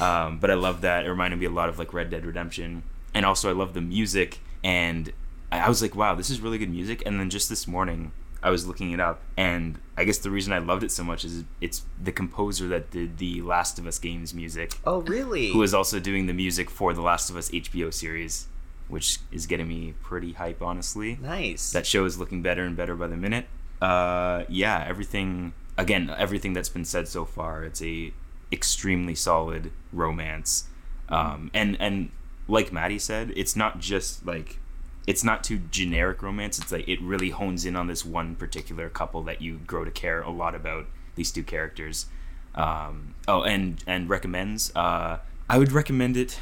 Um, 0.00 0.38
but 0.38 0.50
I 0.50 0.54
love 0.54 0.80
that. 0.80 1.04
It 1.04 1.10
reminded 1.10 1.38
me 1.38 1.46
a 1.46 1.50
lot 1.50 1.68
of 1.68 1.78
like 1.78 1.92
Red 1.92 2.10
Dead 2.10 2.24
Redemption. 2.24 2.82
And 3.14 3.26
also, 3.26 3.50
I 3.50 3.52
love 3.52 3.74
the 3.74 3.80
music. 3.82 4.40
And 4.64 5.12
I 5.50 5.58
I 5.60 5.68
was 5.68 5.82
like, 5.82 5.94
wow, 5.94 6.14
this 6.14 6.30
is 6.30 6.40
really 6.40 6.58
good 6.58 6.70
music. 6.70 7.02
And 7.04 7.20
then 7.20 7.28
just 7.28 7.48
this 7.48 7.66
morning, 7.68 8.12
I 8.42 8.50
was 8.50 8.66
looking 8.66 8.90
it 8.92 9.00
up. 9.00 9.20
And 9.36 9.78
I 9.96 10.04
guess 10.04 10.18
the 10.18 10.30
reason 10.30 10.52
I 10.52 10.58
loved 10.58 10.82
it 10.82 10.90
so 10.90 11.04
much 11.04 11.24
is 11.24 11.44
it's 11.60 11.82
the 12.02 12.12
composer 12.12 12.66
that 12.68 12.90
did 12.90 13.18
the 13.18 13.40
Last 13.42 13.78
of 13.78 13.86
Us 13.86 13.98
games 13.98 14.34
music 14.34 14.72
Oh, 14.84 15.02
really? 15.02 15.52
who 15.52 15.62
is 15.62 15.72
also 15.74 16.00
doing 16.00 16.26
the 16.26 16.32
music 16.32 16.68
for 16.70 16.92
the 16.92 17.02
Last 17.02 17.30
of 17.30 17.36
Us 17.36 17.50
HBO 17.50 17.92
series, 17.92 18.46
which 18.88 19.18
is 19.30 19.46
getting 19.46 19.68
me 19.68 19.94
pretty 20.02 20.32
hype, 20.32 20.60
honestly. 20.62 21.18
nice. 21.22 21.70
That 21.72 21.86
show 21.86 22.04
is 22.04 22.18
looking 22.18 22.42
better 22.42 22.64
and 22.64 22.76
better 22.76 22.96
by 22.96 23.06
the 23.06 23.16
minute. 23.16 23.46
Uh, 23.80 24.44
yeah, 24.48 24.84
everything. 24.88 25.52
Again, 25.78 26.12
everything 26.16 26.52
that's 26.52 26.68
been 26.68 26.84
said 26.84 27.08
so 27.08 27.24
far. 27.24 27.64
It's 27.64 27.82
a 27.82 28.12
extremely 28.52 29.14
solid 29.14 29.72
romance, 29.92 30.64
um, 31.08 31.50
and 31.54 31.76
and 31.80 32.10
like 32.46 32.72
Maddie 32.72 32.98
said, 32.98 33.32
it's 33.34 33.56
not 33.56 33.80
just 33.80 34.26
like 34.26 34.58
it's 35.06 35.24
not 35.24 35.42
too 35.44 35.60
generic 35.70 36.22
romance. 36.22 36.58
It's 36.58 36.70
like 36.72 36.88
it 36.88 37.00
really 37.02 37.30
hones 37.30 37.64
in 37.64 37.74
on 37.76 37.86
this 37.88 38.04
one 38.04 38.36
particular 38.36 38.88
couple 38.88 39.22
that 39.24 39.42
you 39.42 39.58
grow 39.66 39.84
to 39.84 39.90
care 39.90 40.20
a 40.22 40.30
lot 40.30 40.54
about. 40.54 40.86
These 41.14 41.30
two 41.32 41.42
characters. 41.42 42.06
Um, 42.54 43.14
oh, 43.28 43.42
and 43.42 43.82
and 43.86 44.08
recommends. 44.08 44.74
Uh, 44.76 45.18
I 45.48 45.58
would 45.58 45.72
recommend 45.72 46.16
it. 46.16 46.38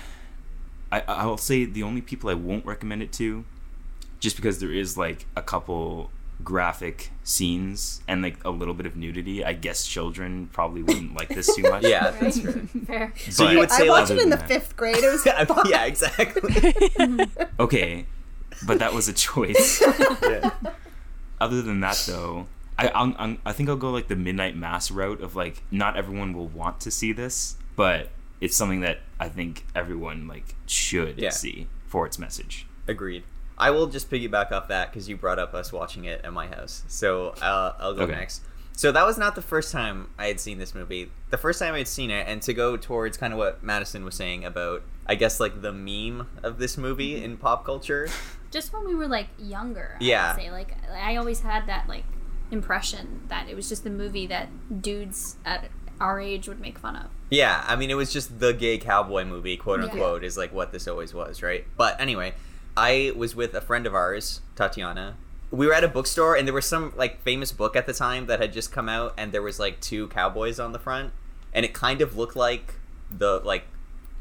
I 0.93 1.00
I'll 1.09 1.37
say 1.37 1.64
the 1.64 1.83
only 1.83 2.00
people 2.00 2.31
I 2.31 2.35
won't 2.35 2.64
recommend 2.67 3.02
it 3.02 3.12
to, 3.14 3.45
just 4.21 4.37
because 4.37 4.59
there 4.61 4.73
is 4.73 4.97
like 4.97 5.26
a 5.37 5.43
couple 5.43 6.11
graphic 6.43 7.11
scenes 7.23 8.00
and 8.09 8.23
like 8.23 8.43
a 8.45 8.50
little 8.50 8.75
bit 8.75 8.87
of 8.87 8.97
nudity. 8.97 9.45
I 9.45 9.52
guess 9.52 9.87
children 9.87 10.49
probably 10.52 10.83
wouldn't 10.83 11.14
like 11.14 11.29
this 11.29 11.55
too 11.55 11.62
much. 11.62 11.85
yeah, 11.87 12.07
Right? 12.11 12.21
that's 12.21 12.40
true. 12.40 12.52
Fair. 12.87 13.12
So 13.29 13.45
But- 13.45 13.52
you 13.52 13.59
would 13.59 13.71
say 13.71 13.87
I 13.87 13.88
watched 13.88 14.11
it 14.11 14.21
in 14.21 14.31
the 14.31 14.37
that. 14.37 14.49
fifth 14.49 14.76
grade. 14.76 14.97
It 14.97 15.11
was 15.12 15.25
yeah, 15.69 15.85
exactly. 15.85 17.26
Okay, 17.59 18.07
but 18.67 18.79
that 18.79 18.93
was 18.93 19.09
a 19.09 19.12
choice. 19.12 19.81
yeah. 20.23 20.50
Other 21.40 21.62
than 21.62 21.81
that, 21.81 22.02
though, 22.07 22.47
I 22.79 22.90
I'm, 22.95 23.14
I'm, 23.19 23.38
I 23.45 23.52
think 23.52 23.69
I'll 23.69 23.76
go 23.76 23.90
like 23.90 24.09
the 24.09 24.17
midnight 24.17 24.57
mass 24.57 24.90
route 24.90 25.21
of 25.21 25.35
like 25.37 25.62
not 25.71 25.97
everyone 25.97 26.33
will 26.35 26.49
want 26.49 26.81
to 26.81 26.90
see 26.90 27.12
this, 27.12 27.57
but 27.76 28.11
it's 28.40 28.57
something 28.57 28.81
that 28.81 28.99
I 29.19 29.29
think 29.29 29.64
everyone 29.75 30.26
like 30.29 30.55
should 30.67 31.19
Yeah. 31.19 31.31
see 31.31 31.67
for 31.87 32.07
its 32.07 32.19
message. 32.19 32.67
Agreed. 32.88 33.25
I 33.59 33.71
will 33.71 33.87
just 33.88 34.11
piggyback 34.11 34.52
off 34.52 34.69
that 34.69 34.90
because 34.90 35.09
you 35.09 35.17
brought 35.19 35.38
up 35.38 35.52
us 35.52 35.71
watching 35.73 36.07
it 36.07 36.23
at 36.25 36.33
my 36.33 36.47
house. 36.47 36.83
So 36.88 37.29
uh, 37.43 37.75
I'll 37.79 37.95
go 37.95 38.02
Okay. 38.05 38.12
next. 38.12 38.43
So 38.81 38.91
that 38.93 39.05
was 39.05 39.19
not 39.19 39.35
the 39.35 39.43
first 39.43 39.73
time 39.73 40.09
I 40.19 40.29
had 40.29 40.41
seen 40.41 40.57
this 40.57 40.75
movie. 40.75 41.13
The 41.29 41.37
first 41.37 41.59
time 41.59 41.75
I 41.75 41.79
had 41.79 41.87
seen 41.87 42.11
it, 42.11 42.27
and 42.27 42.41
to 42.41 42.55
go 42.55 42.79
towards 42.79 43.19
kind 43.19 43.31
of 43.31 43.39
what 43.39 43.63
Madison 43.63 44.07
was 44.07 44.15
saying 44.15 44.43
about, 44.43 44.83
I 45.07 45.17
guess, 45.17 45.39
like 45.39 45.61
the 45.61 45.71
meme 45.71 46.27
of 46.43 46.57
this 46.57 46.79
movie 46.79 47.17
mm-hmm. 47.17 47.25
in 47.27 47.37
pop 47.37 47.67
culture. 47.67 48.09
Just 48.51 48.73
when 48.73 48.87
we 48.87 48.95
were 48.95 49.07
like 49.07 49.27
younger, 49.39 49.99
I 50.01 50.05
Yeah. 50.05 50.35
say 50.35 50.51
like 50.51 50.79
I 50.91 51.17
always 51.17 51.41
had 51.41 51.67
that 51.67 51.91
like 51.91 52.07
impression 52.51 53.21
that 53.29 53.51
it 53.51 53.55
was 53.55 53.69
just 53.69 53.85
the 53.85 53.91
movie 53.91 54.27
that 54.29 54.49
dudes 54.81 55.37
at 55.45 55.69
our 56.01 56.19
age 56.19 56.49
would 56.49 56.59
make 56.59 56.79
fun 56.79 56.97
of. 56.97 57.11
Yeah, 57.29 57.63
I 57.69 57.77
mean, 57.77 57.91
it 57.91 57.99
was 57.99 58.11
just 58.11 58.41
the 58.41 58.55
gay 58.55 58.79
cowboy 58.79 59.27
movie, 59.27 59.59
quote 59.59 59.81
Yeah. 59.81 59.91
unquote, 59.91 60.25
is 60.25 60.39
like 60.39 60.55
what 60.55 60.73
this 60.73 60.89
always 60.89 61.13
was, 61.13 61.43
right? 61.43 61.67
But 61.77 62.01
anyway, 62.01 62.33
I 62.79 63.13
was 63.15 63.37
with 63.37 63.53
a 63.53 63.61
friend 63.61 63.87
of 63.87 63.95
ours, 63.95 64.41
Tatiana. 64.57 65.17
We 65.50 65.66
were 65.66 65.75
at 65.75 65.83
a 65.83 65.88
bookstore, 65.88 66.37
and 66.37 66.47
there 66.47 66.54
was 66.54 66.66
some 66.66 66.92
like 66.97 67.23
famous 67.23 67.50
book 67.52 67.75
at 67.75 67.87
the 67.87 67.92
time 67.92 68.26
that 68.26 68.40
had 68.40 68.52
just 68.52 68.71
come 68.71 68.88
out, 68.88 69.14
and 69.16 69.33
there 69.33 69.42
was 69.42 69.59
like 69.59 69.80
two 69.80 70.09
cowboys 70.09 70.61
on 70.61 70.73
the 70.73 70.78
front, 70.78 71.12
and 71.52 71.64
it 71.64 71.75
kind 71.75 72.00
of 72.00 72.16
looked 72.16 72.37
like 72.37 72.75
the 73.11 73.40
like 73.45 73.64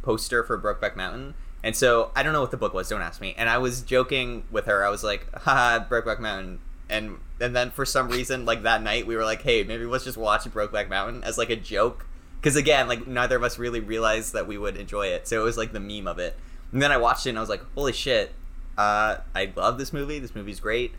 poster 0.01 0.43
for 0.43 0.59
Brokeback 0.59 0.95
Mountain. 0.95 1.35
And 1.63 1.75
so 1.75 2.11
I 2.15 2.23
don't 2.23 2.33
know 2.33 2.41
what 2.41 2.51
the 2.51 2.57
book 2.57 2.73
was. 2.73 2.89
Don't 2.89 3.01
ask 3.01 3.19
me. 3.19 3.35
And 3.37 3.49
I 3.49 3.57
was 3.57 3.81
joking 3.81 4.43
with 4.49 4.65
her. 4.65 4.83
I 4.85 4.89
was 4.89 5.03
like, 5.03 5.27
"Haha, 5.33 5.85
Brokeback 5.85 6.19
Mountain." 6.19 6.59
And 6.89 7.19
and 7.39 7.55
then 7.55 7.71
for 7.71 7.85
some 7.85 8.09
reason, 8.09 8.45
like 8.45 8.63
that 8.63 8.81
night, 8.81 9.05
we 9.05 9.15
were 9.15 9.25
like, 9.25 9.41
"Hey, 9.41 9.63
maybe 9.63 9.85
let's 9.85 10.05
just 10.05 10.17
watch 10.17 10.43
Brokeback 10.45 10.89
Mountain 10.89 11.23
as 11.23 11.37
like 11.37 11.49
a 11.49 11.55
joke." 11.55 12.05
Because 12.39 12.55
again, 12.55 12.87
like 12.87 13.05
neither 13.05 13.35
of 13.35 13.43
us 13.43 13.59
really 13.59 13.81
realized 13.81 14.33
that 14.33 14.47
we 14.47 14.57
would 14.57 14.77
enjoy 14.77 15.07
it. 15.07 15.27
So 15.27 15.41
it 15.41 15.43
was 15.43 15.57
like 15.57 15.73
the 15.73 15.79
meme 15.79 16.07
of 16.07 16.19
it. 16.19 16.37
And 16.71 16.81
then 16.81 16.91
I 16.91 16.97
watched 16.97 17.25
it 17.25 17.29
and 17.29 17.37
I 17.37 17.41
was 17.41 17.49
like, 17.49 17.63
"Holy 17.75 17.93
shit! 17.93 18.31
Uh, 18.77 19.17
I 19.35 19.51
love 19.55 19.77
this 19.77 19.91
movie. 19.91 20.19
This 20.19 20.33
movie's 20.33 20.59
great." 20.59 20.93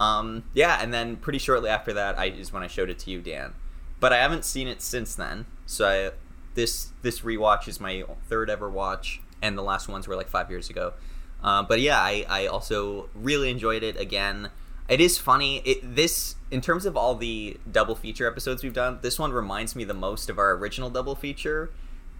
Um, 0.00 0.44
yeah. 0.54 0.78
And 0.80 0.92
then 0.92 1.16
pretty 1.16 1.38
shortly 1.38 1.70
after 1.70 1.92
that, 1.92 2.18
I 2.18 2.26
is 2.26 2.52
when 2.52 2.62
I 2.62 2.66
showed 2.66 2.90
it 2.90 2.98
to 3.00 3.10
you, 3.10 3.20
Dan. 3.20 3.54
But 4.00 4.12
I 4.12 4.18
haven't 4.18 4.44
seen 4.44 4.68
it 4.68 4.80
since 4.80 5.14
then. 5.14 5.46
So 5.66 5.88
I, 5.88 6.10
this 6.54 6.92
this 7.02 7.20
rewatch 7.20 7.68
is 7.68 7.80
my 7.80 8.04
third 8.28 8.50
ever 8.50 8.68
watch, 8.68 9.20
and 9.42 9.56
the 9.56 9.62
last 9.62 9.88
ones 9.88 10.06
were 10.08 10.16
like 10.16 10.28
five 10.28 10.50
years 10.50 10.70
ago. 10.70 10.92
Um, 11.42 11.66
but 11.68 11.80
yeah, 11.80 11.98
I, 11.98 12.24
I 12.28 12.46
also 12.46 13.08
really 13.14 13.50
enjoyed 13.50 13.82
it 13.82 13.98
again. 13.98 14.50
It 14.88 15.00
is 15.00 15.18
funny. 15.18 15.58
It 15.58 15.94
this 15.94 16.36
in 16.50 16.60
terms 16.60 16.86
of 16.86 16.96
all 16.96 17.14
the 17.14 17.58
double 17.70 17.94
feature 17.94 18.26
episodes 18.26 18.62
we've 18.62 18.72
done, 18.72 18.98
this 19.02 19.18
one 19.18 19.32
reminds 19.32 19.76
me 19.76 19.84
the 19.84 19.94
most 19.94 20.30
of 20.30 20.38
our 20.38 20.52
original 20.52 20.90
double 20.90 21.14
feature, 21.14 21.70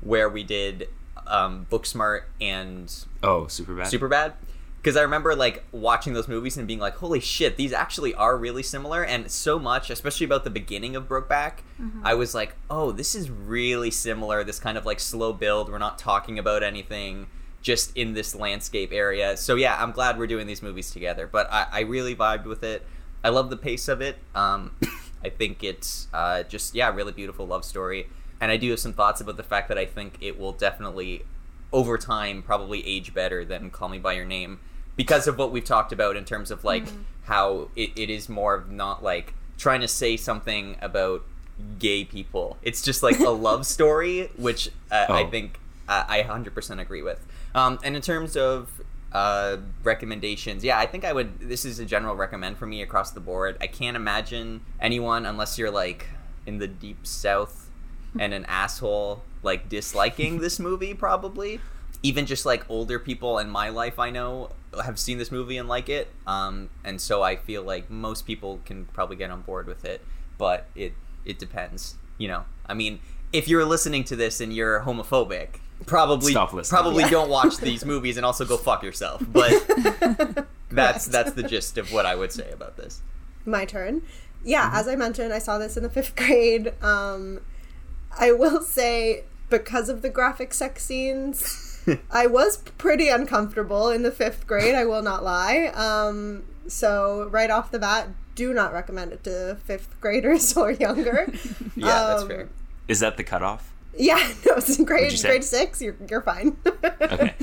where 0.00 0.28
we 0.28 0.44
did 0.44 0.88
um, 1.26 1.66
Booksmart 1.70 2.22
and 2.40 2.92
Oh, 3.22 3.46
super 3.88 4.08
bad. 4.08 4.34
Super 4.78 4.82
bad 4.82 4.82
because 4.82 4.96
i 4.96 5.02
remember 5.02 5.34
like 5.34 5.64
watching 5.72 6.12
those 6.14 6.28
movies 6.28 6.56
and 6.56 6.66
being 6.66 6.78
like 6.78 6.96
holy 6.96 7.20
shit 7.20 7.56
these 7.56 7.72
actually 7.72 8.14
are 8.14 8.36
really 8.36 8.62
similar. 8.62 9.02
And 9.04 9.30
so 9.30 9.58
much 9.58 9.90
especially 9.90 10.24
about 10.24 10.44
the 10.44 10.50
beginning 10.50 10.96
of 10.96 11.08
brokeback 11.08 11.60
i 12.04 12.14
was 12.14 12.34
like 12.34 12.56
oh 12.70 12.92
this 12.92 13.14
is 13.14 13.30
really 13.30 13.90
similar 13.90 14.44
this 14.44 14.58
kind 14.58 14.78
of 14.78 14.86
like 14.86 15.00
slow 15.00 15.32
build 15.32 15.70
we're 15.70 15.78
not 15.78 15.98
talking 15.98 16.38
about 16.38 16.62
anything 16.62 17.26
just 17.60 17.96
in 17.96 18.14
this 18.14 18.36
landscape 18.36 18.92
area. 18.92 19.36
So 19.36 19.56
yeah 19.56 19.76
i'm 19.82 19.92
glad 19.92 20.18
we're 20.18 20.26
doing 20.26 20.46
these 20.46 20.62
movies 20.62 20.90
together 20.90 21.26
but 21.26 21.48
i, 21.52 21.66
I 21.70 21.80
really 21.80 22.14
vibed 22.14 22.44
with 22.44 22.62
it. 22.62 22.86
I 23.24 23.30
love 23.30 23.50
the 23.50 23.56
pace 23.56 23.88
of 23.88 24.00
it 24.00 24.16
um, 24.34 24.76
i 25.24 25.28
think 25.28 25.64
it's 25.64 26.06
uh, 26.12 26.44
just 26.44 26.74
yeah 26.74 26.94
really 26.94 27.12
beautiful 27.12 27.46
love 27.46 27.64
story. 27.64 28.08
And 28.40 28.52
i 28.52 28.56
do 28.56 28.70
have 28.70 28.78
some 28.78 28.92
thoughts 28.92 29.20
about 29.20 29.36
the 29.36 29.42
fact 29.42 29.68
that 29.68 29.78
i 29.78 29.84
think 29.84 30.16
it 30.20 30.38
will 30.38 30.52
definitely 30.52 31.24
over 31.72 31.98
time 31.98 32.42
probably 32.42 32.86
age 32.86 33.12
better 33.14 33.44
than 33.44 33.70
Call 33.70 33.88
Me 33.88 33.98
by 33.98 34.12
Your 34.14 34.24
Name 34.24 34.60
because 34.96 35.26
of 35.28 35.38
what 35.38 35.52
we've 35.52 35.64
talked 35.64 35.92
about 35.92 36.16
in 36.16 36.24
terms 36.24 36.50
of 36.50 36.64
like 36.64 36.84
how 37.24 37.68
it, 37.76 37.90
it 37.96 38.10
is 38.10 38.28
more 38.28 38.54
of 38.54 38.70
not 38.70 39.02
like 39.02 39.34
trying 39.58 39.80
to 39.80 39.88
say 39.88 40.16
something 40.16 40.76
about 40.80 41.22
gay 41.78 42.04
people. 42.04 42.56
It's 42.62 42.82
just 42.82 43.02
like 43.02 43.18
a 43.20 43.30
love 43.30 43.66
story, 43.76 44.30
which 44.36 44.70
uh, 44.90 45.06
I 45.08 45.22
Oh. 45.24 45.30
think 45.30 45.58
uh, 45.88 46.04
I 46.08 46.22
100% 46.22 46.80
agree 46.80 47.02
with. 47.02 47.24
Um, 47.54 47.78
and 47.82 47.96
in 47.96 48.02
terms 48.02 48.36
of 48.36 48.70
uh, 49.12 49.56
recommendations, 49.82 50.62
yeah, 50.62 50.78
I 50.78 50.86
think 50.86 51.04
I 51.04 51.12
would. 51.12 51.40
This 51.40 51.64
is 51.64 51.78
a 51.78 51.84
general 51.86 52.14
recommend 52.14 52.58
for 52.58 52.66
me 52.66 52.82
across 52.82 53.10
the 53.10 53.20
board. 53.20 53.56
I 53.60 53.66
can't 53.66 53.96
imagine 53.96 54.60
anyone 54.80 55.24
unless 55.26 55.58
you're 55.58 55.70
like 55.70 56.06
in 56.46 56.58
the 56.58 56.68
deep 56.68 57.06
south 57.06 57.70
and 58.18 58.32
an 58.34 58.44
asshole 58.46 59.22
like 59.42 59.68
disliking 59.68 60.38
this 60.40 60.58
movie 60.58 60.94
probably 60.94 61.60
even 62.02 62.26
just 62.26 62.46
like 62.46 62.64
older 62.70 62.98
people 62.98 63.38
in 63.38 63.48
my 63.50 63.68
life 63.70 63.98
I 63.98 64.10
know 64.10 64.50
have 64.84 64.98
seen 64.98 65.18
this 65.18 65.32
movie 65.32 65.56
and 65.56 65.68
like 65.68 65.88
it. 65.88 66.08
Um, 66.26 66.68
and 66.84 67.00
so 67.00 67.22
I 67.22 67.34
feel 67.36 67.62
like 67.62 67.90
most 67.90 68.26
people 68.26 68.60
can 68.64 68.84
probably 68.92 69.16
get 69.16 69.30
on 69.30 69.40
board 69.42 69.66
with 69.66 69.84
it, 69.84 70.00
but 70.36 70.66
it 70.76 70.92
it 71.24 71.38
depends. 71.38 71.96
You 72.18 72.28
know, 72.28 72.44
I 72.66 72.74
mean, 72.74 73.00
if 73.32 73.48
you're 73.48 73.64
listening 73.64 74.04
to 74.04 74.16
this 74.16 74.40
and 74.40 74.52
you're 74.52 74.80
homophobic, 74.80 75.58
probably 75.86 76.34
probably 76.34 77.02
Yeah. 77.04 77.10
don't 77.10 77.30
watch 77.30 77.56
these 77.56 77.84
movies 77.84 78.16
and 78.16 78.24
also 78.24 78.44
go 78.44 78.56
fuck 78.56 78.82
yourself. 78.84 79.22
But 79.26 80.46
that's 80.70 81.06
that's 81.06 81.32
the 81.32 81.42
gist 81.42 81.78
of 81.78 81.92
what 81.92 82.06
I 82.06 82.14
would 82.14 82.30
say 82.32 82.50
about 82.52 82.76
this. 82.76 83.00
my 83.44 83.64
turn. 83.64 84.02
Yeah, 84.44 84.70
as 84.72 84.86
I 84.86 84.94
mentioned, 84.94 85.32
I 85.32 85.40
saw 85.40 85.58
this 85.58 85.76
in 85.76 85.82
the 85.82 85.90
fifth 85.90 86.14
grade. 86.20 86.72
Um, 86.82 87.40
I 88.16 88.30
will 88.32 88.62
say, 88.62 89.24
because 89.50 89.88
of 89.88 90.02
the 90.02 90.08
graphic 90.08 90.52
sex 90.54 90.84
scenes, 90.84 91.80
I 92.10 92.26
was 92.26 92.58
pretty 92.78 93.08
uncomfortable 93.08 93.88
in 93.90 94.02
the 94.02 94.10
fifth 94.12 94.46
grade. 94.46 94.74
I 94.74 94.84
will 94.84 95.02
not 95.02 95.24
lie. 95.24 95.66
Um, 95.74 96.44
so 96.66 97.28
right 97.30 97.50
off 97.50 97.70
the 97.70 97.78
bat, 97.78 98.08
do 98.34 98.52
not 98.52 98.72
recommend 98.72 99.12
it 99.12 99.24
to 99.24 99.56
fifth 99.64 100.00
graders 100.00 100.56
or 100.56 100.70
younger. 100.72 101.32
Yeah, 101.76 101.86
that's 102.08 102.22
Um, 102.22 102.28
fair. 102.28 102.48
Is 102.88 103.00
that 103.00 103.16
the 103.16 103.24
cutoff? 103.24 103.72
Yeah, 103.96 104.16
no, 104.46 104.54
it's 104.56 104.78
in 104.78 104.84
grade 104.84 105.18
grade 105.20 105.42
six. 105.44 105.80
You're 105.82 105.96
you're 106.08 106.20
fine. 106.22 106.56
Okay. 106.66 107.34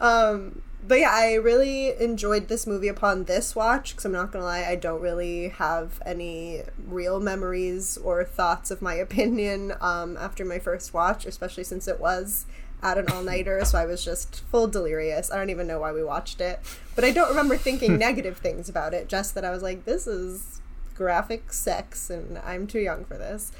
Um, 0.00 0.62
but 0.86 1.00
yeah, 1.00 1.10
I 1.10 1.34
really 1.34 1.98
enjoyed 1.98 2.48
this 2.48 2.66
movie 2.66 2.88
upon 2.88 3.24
this 3.24 3.54
watch 3.54 3.92
because 3.92 4.04
I'm 4.04 4.12
not 4.12 4.32
gonna 4.32 4.44
lie, 4.44 4.64
I 4.64 4.76
don't 4.76 5.00
really 5.00 5.48
have 5.48 6.00
any 6.04 6.62
real 6.86 7.20
memories 7.20 7.96
or 7.98 8.24
thoughts 8.24 8.70
of 8.70 8.82
my 8.82 8.94
opinion 9.06 9.74
um, 9.80 10.16
after 10.16 10.44
my 10.44 10.58
first 10.58 10.92
watch, 10.92 11.24
especially 11.24 11.64
since 11.64 11.88
it 11.88 12.00
was 12.00 12.46
at 12.82 12.98
an 12.98 13.08
all 13.08 13.22
nighter, 13.22 13.64
so 13.64 13.78
I 13.78 13.86
was 13.86 14.04
just 14.04 14.44
full 14.50 14.66
delirious. 14.66 15.30
I 15.30 15.36
don't 15.36 15.48
even 15.48 15.66
know 15.66 15.78
why 15.80 15.92
we 15.92 16.04
watched 16.04 16.40
it, 16.40 16.60
but 16.94 17.02
I 17.02 17.12
don't 17.12 17.30
remember 17.30 17.56
thinking 17.56 17.98
negative 17.98 18.36
things 18.36 18.68
about 18.68 18.92
it. 18.92 19.08
Just 19.08 19.34
that 19.34 19.44
I 19.44 19.50
was 19.50 19.62
like, 19.62 19.86
this 19.86 20.06
is 20.06 20.60
graphic 20.94 21.52
sex, 21.52 22.10
and 22.10 22.38
I'm 22.38 22.66
too 22.66 22.80
young 22.80 23.06
for 23.06 23.16
this. 23.16 23.52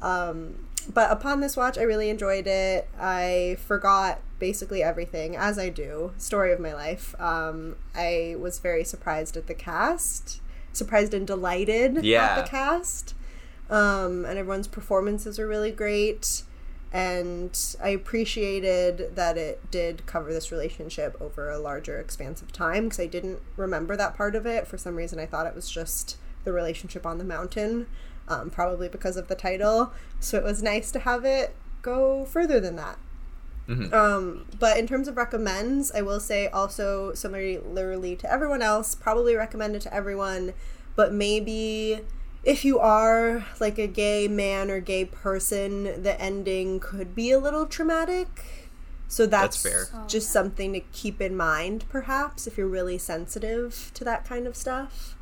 Um, 0.00 0.66
but 0.92 1.10
upon 1.10 1.40
this 1.40 1.56
watch, 1.56 1.76
I 1.78 1.82
really 1.82 2.08
enjoyed 2.10 2.46
it. 2.46 2.88
I 2.98 3.56
forgot 3.66 4.20
basically 4.38 4.82
everything, 4.82 5.36
as 5.36 5.58
I 5.58 5.68
do. 5.68 6.12
Story 6.18 6.52
of 6.52 6.60
my 6.60 6.72
life. 6.74 7.14
Um, 7.20 7.76
I 7.94 8.36
was 8.38 8.58
very 8.58 8.84
surprised 8.84 9.36
at 9.36 9.46
the 9.46 9.54
cast, 9.54 10.40
surprised 10.72 11.14
and 11.14 11.26
delighted 11.26 12.04
Yeah. 12.04 12.24
at 12.36 12.42
the 12.44 12.48
cast. 12.50 13.14
Um, 13.70 14.24
and 14.24 14.38
everyone's 14.38 14.68
performances 14.68 15.38
were 15.38 15.46
really 15.46 15.70
great. 15.70 16.42
And 16.92 17.58
I 17.82 17.88
appreciated 17.90 19.16
that 19.16 19.38
it 19.38 19.70
did 19.70 20.04
cover 20.04 20.32
this 20.32 20.52
relationship 20.52 21.16
over 21.20 21.50
a 21.50 21.58
larger 21.58 21.98
expanse 21.98 22.42
of 22.42 22.52
time 22.52 22.84
because 22.84 23.00
I 23.00 23.06
didn't 23.06 23.40
remember 23.56 23.96
that 23.96 24.14
part 24.14 24.34
of 24.36 24.44
it. 24.46 24.66
For 24.66 24.76
some 24.76 24.96
reason, 24.96 25.18
I 25.18 25.24
thought 25.26 25.46
it 25.46 25.54
was 25.54 25.70
just 25.70 26.18
the 26.44 26.52
relationship 26.52 27.06
on 27.06 27.16
the 27.18 27.24
mountain, 27.24 27.86
um, 28.28 28.50
probably 28.50 28.88
because 28.88 29.16
of 29.16 29.28
the 29.28 29.34
title. 29.34 29.92
So 30.20 30.38
it 30.38 30.44
was 30.44 30.62
nice 30.62 30.90
to 30.92 31.00
have 31.00 31.24
it 31.24 31.54
go 31.82 32.24
further 32.24 32.60
than 32.60 32.76
that. 32.76 32.98
Um, 33.92 34.46
but 34.58 34.76
in 34.76 34.86
terms 34.86 35.08
of 35.08 35.16
recommends, 35.16 35.92
I 35.92 36.02
will 36.02 36.20
say 36.20 36.48
also 36.48 37.14
similarly 37.14 38.16
to 38.16 38.30
everyone 38.30 38.60
else, 38.60 38.94
probably 38.94 39.34
recommend 39.34 39.76
it 39.76 39.82
to 39.82 39.94
everyone, 39.94 40.52
but 40.94 41.12
maybe 41.12 42.00
if 42.44 42.64
you 42.64 42.78
are 42.80 43.46
like 43.60 43.78
a 43.78 43.86
gay 43.86 44.28
man 44.28 44.70
or 44.70 44.80
gay 44.80 45.04
person, 45.04 46.02
the 46.02 46.20
ending 46.20 46.80
could 46.80 47.14
be 47.14 47.30
a 47.30 47.38
little 47.38 47.64
traumatic. 47.66 48.70
So 49.08 49.26
that's, 49.26 49.62
That's 49.62 49.90
fair. 49.90 50.00
Oh, 50.02 50.06
just 50.06 50.28
yeah. 50.28 50.32
something 50.32 50.72
to 50.72 50.80
keep 50.80 51.20
in 51.20 51.36
mind, 51.36 51.84
perhaps, 51.88 52.46
if 52.46 52.58
you're 52.58 52.66
really 52.66 52.98
sensitive 52.98 53.90
to 53.94 54.04
that 54.04 54.24
kind 54.24 54.46
of 54.46 54.56
stuff. 54.56 55.16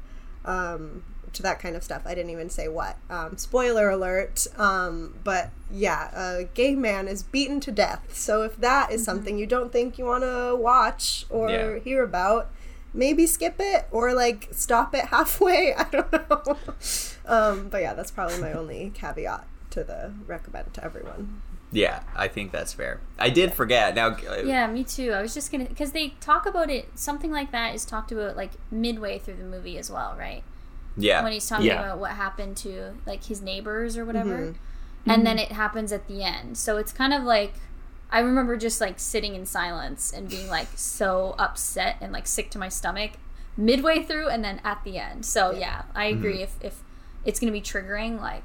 Um, 0.44 1.04
to 1.34 1.42
that 1.42 1.60
kind 1.60 1.76
of 1.76 1.82
stuff. 1.82 2.02
I 2.04 2.14
didn't 2.14 2.30
even 2.30 2.50
say 2.50 2.68
what. 2.68 2.96
Um, 3.08 3.36
spoiler 3.38 3.90
alert. 3.90 4.46
Um, 4.58 5.14
but 5.24 5.50
yeah, 5.70 6.10
a 6.14 6.44
gay 6.44 6.74
man 6.74 7.08
is 7.08 7.22
beaten 7.22 7.60
to 7.60 7.72
death. 7.72 8.16
So 8.16 8.42
if 8.42 8.56
that 8.58 8.90
is 8.92 9.04
something 9.04 9.38
you 9.38 9.46
don't 9.46 9.72
think 9.72 9.98
you 9.98 10.04
want 10.04 10.24
to 10.24 10.56
watch 10.56 11.26
or 11.30 11.50
Yeah. 11.50 11.78
hear 11.78 12.02
about, 12.04 12.50
maybe 12.92 13.26
skip 13.26 13.56
it 13.60 13.86
or 13.90 14.12
like 14.14 14.48
stop 14.52 14.94
it 14.94 15.04
halfway. 15.06 15.74
I 15.74 15.84
don't 15.84 16.12
know. 16.12 16.56
um, 17.26 17.68
but 17.68 17.82
yeah, 17.82 17.94
that's 17.94 18.10
probably 18.10 18.38
my 18.38 18.52
only 18.52 18.90
caveat 18.94 19.46
to 19.70 19.84
the 19.84 20.12
recommend 20.26 20.74
to 20.74 20.84
everyone. 20.84 21.42
Yeah, 21.72 22.02
I 22.16 22.26
think 22.26 22.50
that's 22.50 22.72
fair. 22.72 22.98
I 23.16 23.30
did 23.30 23.54
forget. 23.54 23.94
Now, 23.94 24.08
uh, 24.28 24.42
Yeah, 24.44 24.66
me 24.66 24.82
too. 24.82 25.12
I 25.12 25.22
was 25.22 25.32
just 25.32 25.52
gonna 25.52 25.66
because 25.66 25.92
they 25.92 26.14
talk 26.20 26.44
about 26.44 26.68
it. 26.68 26.88
Something 26.98 27.30
like 27.30 27.52
that 27.52 27.76
is 27.76 27.84
talked 27.84 28.10
about 28.10 28.36
like 28.36 28.50
midway 28.72 29.20
through 29.20 29.36
the 29.36 29.44
movie 29.44 29.78
as 29.78 29.88
well, 29.88 30.16
right? 30.18 30.42
Yeah, 30.96 31.22
When 31.22 31.32
he's 31.32 31.48
talking 31.48 31.66
Yeah. 31.66 31.80
about 31.84 31.98
what 31.98 32.12
happened 32.12 32.56
to 32.58 32.94
like 33.06 33.24
his 33.24 33.40
neighbors 33.40 33.96
or 33.96 34.04
whatever, 34.04 34.38
Mm-hmm. 34.38 35.10
and 35.10 35.26
then 35.26 35.38
it 35.38 35.52
happens 35.52 35.92
at 35.92 36.06
the 36.08 36.22
end. 36.22 36.58
So 36.58 36.76
it's 36.76 36.92
kind 36.92 37.12
of 37.14 37.22
like 37.22 37.54
I 38.12 38.18
remember 38.20 38.56
just 38.56 38.80
like 38.80 38.98
sitting 38.98 39.34
in 39.36 39.46
silence 39.46 40.12
and 40.12 40.28
being 40.28 40.48
like 40.48 40.66
so 40.74 41.34
upset 41.38 41.96
and 42.00 42.12
like 42.12 42.26
sick 42.26 42.50
to 42.50 42.58
my 42.58 42.68
stomach 42.68 43.12
midway 43.56 44.02
through, 44.02 44.28
and 44.28 44.42
then 44.44 44.60
at 44.64 44.82
the 44.84 44.98
end. 44.98 45.24
So 45.24 45.52
yeah, 45.52 45.82
I 45.94 46.06
agree. 46.06 46.42
If 46.42 46.54
if 46.60 46.82
it's 47.24 47.38
gonna 47.38 47.52
be 47.52 47.60
triggering, 47.62 48.20
like 48.20 48.42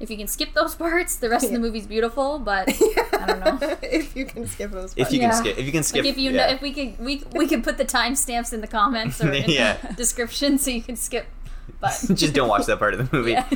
if 0.00 0.10
you 0.10 0.16
can 0.16 0.26
skip 0.28 0.54
those 0.54 0.74
parts, 0.84 1.16
the 1.16 1.28
rest 1.28 1.44
of 1.46 1.52
the 1.52 1.58
movie's 1.58 1.86
beautiful. 1.86 2.38
But 2.38 2.68
I 3.12 3.24
don't 3.26 3.40
know. 3.40 3.76
if 3.82 4.16
you 4.16 4.24
can 4.24 4.46
skip 4.46 4.70
those 4.70 4.94
Parts. 4.94 4.96
if 4.96 5.02
parts. 5.08 5.12
you 5.14 5.20
Yeah. 5.20 5.30
can 5.30 5.38
skip, 5.38 5.58
if 5.58 5.66
you 5.66 5.72
can 5.72 5.82
skip, 5.82 6.04
Like 6.04 6.10
if 6.12 6.18
you 6.18 6.30
yeah. 6.30 6.46
know, 6.46 6.52
if 6.54 6.62
we 6.62 6.72
could, 6.72 6.98
we 7.04 7.22
we 7.32 7.46
could 7.46 7.62
put 7.64 7.76
the 7.78 7.84
timestamps 7.84 8.52
in 8.54 8.60
the 8.62 8.66
comments 8.68 9.22
or 9.22 9.30
in 9.32 9.50
Yeah. 9.50 9.76
the 9.86 9.92
description 9.94 10.56
so 10.58 10.70
you 10.70 10.82
can 10.82 10.96
skip. 10.96 11.26
But 11.80 11.90
just 12.14 12.34
don't 12.34 12.48
watch 12.48 12.66
that 12.66 12.78
part 12.78 12.94
of 12.94 13.08
the 13.10 13.16
movie. 13.16 13.32
yeah, 13.32 13.48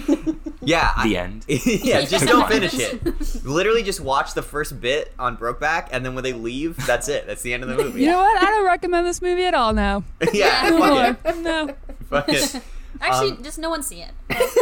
Yeah, 0.63 0.93
I- 0.97 1.09
The 1.09 1.17
end. 1.17 1.45
yeah, 1.49 2.03
just 2.03 2.27
don't 2.27 2.49
finish 2.49 2.75
it. 2.75 3.45
Literally, 3.45 3.83
just 3.83 4.01
watch 4.01 4.35
the 4.35 4.43
first 4.43 4.81
bit 4.81 5.13
on 5.19 5.37
Brokeback, 5.37 5.89
and 5.93 6.05
then 6.05 6.15
when 6.15 6.23
they 6.25 6.33
leave, 6.33 6.77
that's 6.87 7.09
it. 7.09 7.27
That's 7.27 7.43
the 7.43 7.53
end 7.53 7.63
of 7.65 7.69
the 7.69 7.77
movie. 7.77 8.01
You 8.03 8.11
know 8.11 8.19
what? 8.19 8.43
I 8.43 8.47
don't 8.47 8.65
recommend 8.67 9.07
this 9.07 9.21
movie 9.21 9.45
at 9.45 9.55
all 9.55 9.73
now. 9.73 10.05
yeah, 10.33 10.69
No 10.71 10.79
fuck 10.79 11.19
it. 11.37 11.39
No. 11.43 11.75
Fuck 12.09 12.29
it. 12.29 12.61
actually, 13.01 13.31
Um, 13.33 13.43
just 13.43 13.59
no 13.59 13.71
one 13.71 13.83
see 13.83 14.03
it. 14.03 14.11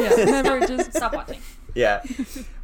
Yeah, 0.01 0.25
never 0.25 0.61
just 0.67 0.95
Stop 0.95 1.13
watching. 1.15 1.41
Yeah. 1.75 2.03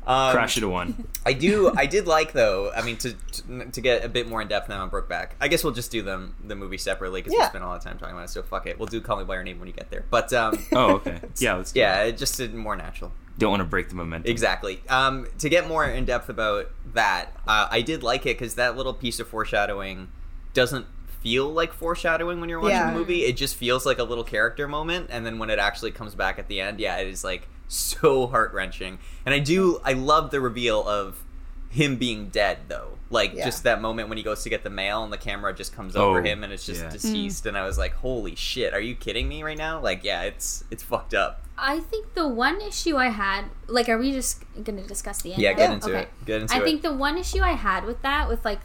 Um, 0.07 0.33
Crash 0.33 0.57
it 0.57 0.63
a 0.63 0.69
one. 0.69 1.07
I 1.27 1.33
do. 1.33 1.73
I 1.77 1.87
did 1.87 2.07
like 2.07 2.33
though. 2.33 2.71
I 2.73 2.83
mean, 2.83 2.97
to 2.99 3.13
to, 3.13 3.65
to 3.73 3.81
get 3.81 4.05
a 4.05 4.09
bit 4.09 4.29
more 4.29 4.41
in 4.41 4.47
depth 4.49 4.69
now 4.69 4.81
on 4.83 4.89
Brokeback. 4.91 5.31
I 5.41 5.49
guess 5.49 5.65
we'll 5.65 5.73
just 5.73 5.91
do 5.91 6.03
them 6.03 6.37
the 6.45 6.55
movie 6.55 6.79
separately 6.79 7.23
because 7.23 7.37
we 7.37 7.45
spent 7.45 7.65
a 7.65 7.67
lot 7.67 7.77
of 7.79 7.83
time 7.83 7.99
talking 7.99 8.15
about 8.15 8.25
it. 8.27 8.31
So 8.31 8.43
fuck 8.43 8.67
it. 8.67 8.79
We'll 8.79 8.87
do 8.87 9.01
Call 9.01 9.17
Me 9.19 9.25
by 9.25 9.35
Your 9.35 9.43
Name 9.43 9.59
when 9.59 9.67
you 9.67 9.75
get 9.75 9.91
there. 9.91 10.05
But 10.11 10.33
um, 10.33 10.59
Oh, 10.73 10.95
okay. 10.97 11.21
Yeah, 11.39 11.55
let's 11.55 11.73
do 11.73 11.81
yeah, 11.81 12.03
it 12.05 12.17
just 12.19 12.37
did 12.37 12.55
more 12.55 12.77
natural. 12.77 13.11
Don't 13.39 13.51
want 13.51 13.61
to 13.61 13.65
break 13.67 13.89
the 13.89 13.97
momentum. 13.97 14.31
Exactly. 14.31 14.81
Um, 14.89 15.27
to 15.41 15.49
get 15.49 15.67
more 15.69 15.85
in 15.85 16.05
depth 16.07 16.29
about 16.29 16.71
that, 16.95 17.33
uh, 17.47 17.67
I 17.71 17.83
did 17.83 18.03
like 18.03 18.23
it 18.27 18.39
because 18.39 18.55
that 18.55 18.77
little 18.77 18.95
piece 18.95 19.19
of 19.21 19.29
foreshadowing 19.29 20.09
doesn't 20.55 20.87
feel 21.21 21.49
like 21.53 21.73
foreshadowing 21.73 22.41
when 22.41 22.49
you're 22.49 22.61
watching 22.61 22.77
Yeah. 22.77 22.93
the 22.93 22.99
movie. 22.99 23.25
It 23.25 23.37
just 23.37 23.57
feels 23.57 23.85
like 23.85 23.99
a 23.99 24.05
little 24.05 24.25
character 24.25 24.67
moment, 24.69 25.09
and 25.11 25.27
then 25.27 25.39
when 25.39 25.51
it 25.51 25.59
actually 25.59 25.91
comes 25.91 26.15
back 26.15 26.39
at 26.39 26.47
the 26.49 26.61
end, 26.61 26.79
yeah, 26.81 26.97
it 26.99 27.09
is 27.09 27.25
like 27.25 27.49
so 27.69 28.27
heart 28.29 28.53
wrenching. 28.53 28.99
And 29.25 29.35
I 29.35 29.39
do, 29.39 29.81
I 29.85 29.93
love 29.93 30.31
the 30.31 30.41
reveal 30.41 30.87
of 30.87 31.23
him 31.71 31.97
being 31.97 32.29
dead 32.29 32.59
though. 32.69 32.93
Like 33.11 33.35
Yeah. 33.35 33.45
just 33.45 33.63
that 33.65 33.81
moment 33.81 34.09
when 34.09 34.19
he 34.19 34.25
goes 34.25 34.43
to 34.45 34.49
get 34.51 34.63
the 34.65 34.71
mail 34.71 35.05
and 35.05 35.13
the 35.13 35.19
camera 35.19 35.55
just 35.55 35.75
comes 35.75 35.95
Oh, 35.95 36.09
over 36.11 36.23
him 36.23 36.43
and 36.43 36.53
it's 36.53 36.65
just 36.67 36.83
yeah. 36.83 36.91
deceased, 36.91 37.45
mm. 37.45 37.49
and 37.49 37.59
I 37.59 37.65
was 37.67 37.77
like, 37.79 37.93
holy 37.95 38.35
shit, 38.35 38.73
are 38.75 38.81
you 38.81 38.95
kidding 38.95 39.29
me 39.29 39.43
right 39.43 39.59
now? 39.59 39.81
Like, 39.81 40.03
yeah, 40.03 40.23
it's 40.23 40.65
it's 40.71 40.83
fucked 40.83 41.15
up. 41.15 41.43
I 41.59 41.81
think 41.81 42.15
the 42.15 42.27
one 42.29 42.61
issue 42.61 42.97
I 42.97 43.09
had, 43.09 43.47
like, 43.67 43.89
are 43.89 43.97
we 43.97 44.13
just 44.13 44.43
going 44.63 44.77
to 44.77 44.87
discuss 44.87 45.23
the 45.23 45.33
end? 45.33 45.41
Yeah, 45.43 45.55
get 45.55 45.71
into 45.73 45.89
Okay. 45.91 46.01
it. 46.03 46.09
Get 46.27 46.43
into 46.43 46.55
I 46.55 46.59
it. 46.59 46.65
think 46.65 46.83
the 46.83 46.93
one 46.93 47.17
issue 47.17 47.41
I 47.43 47.53
had 47.53 47.85
with 47.85 48.03
that, 48.03 48.29
with 48.29 48.45
like 48.45 48.61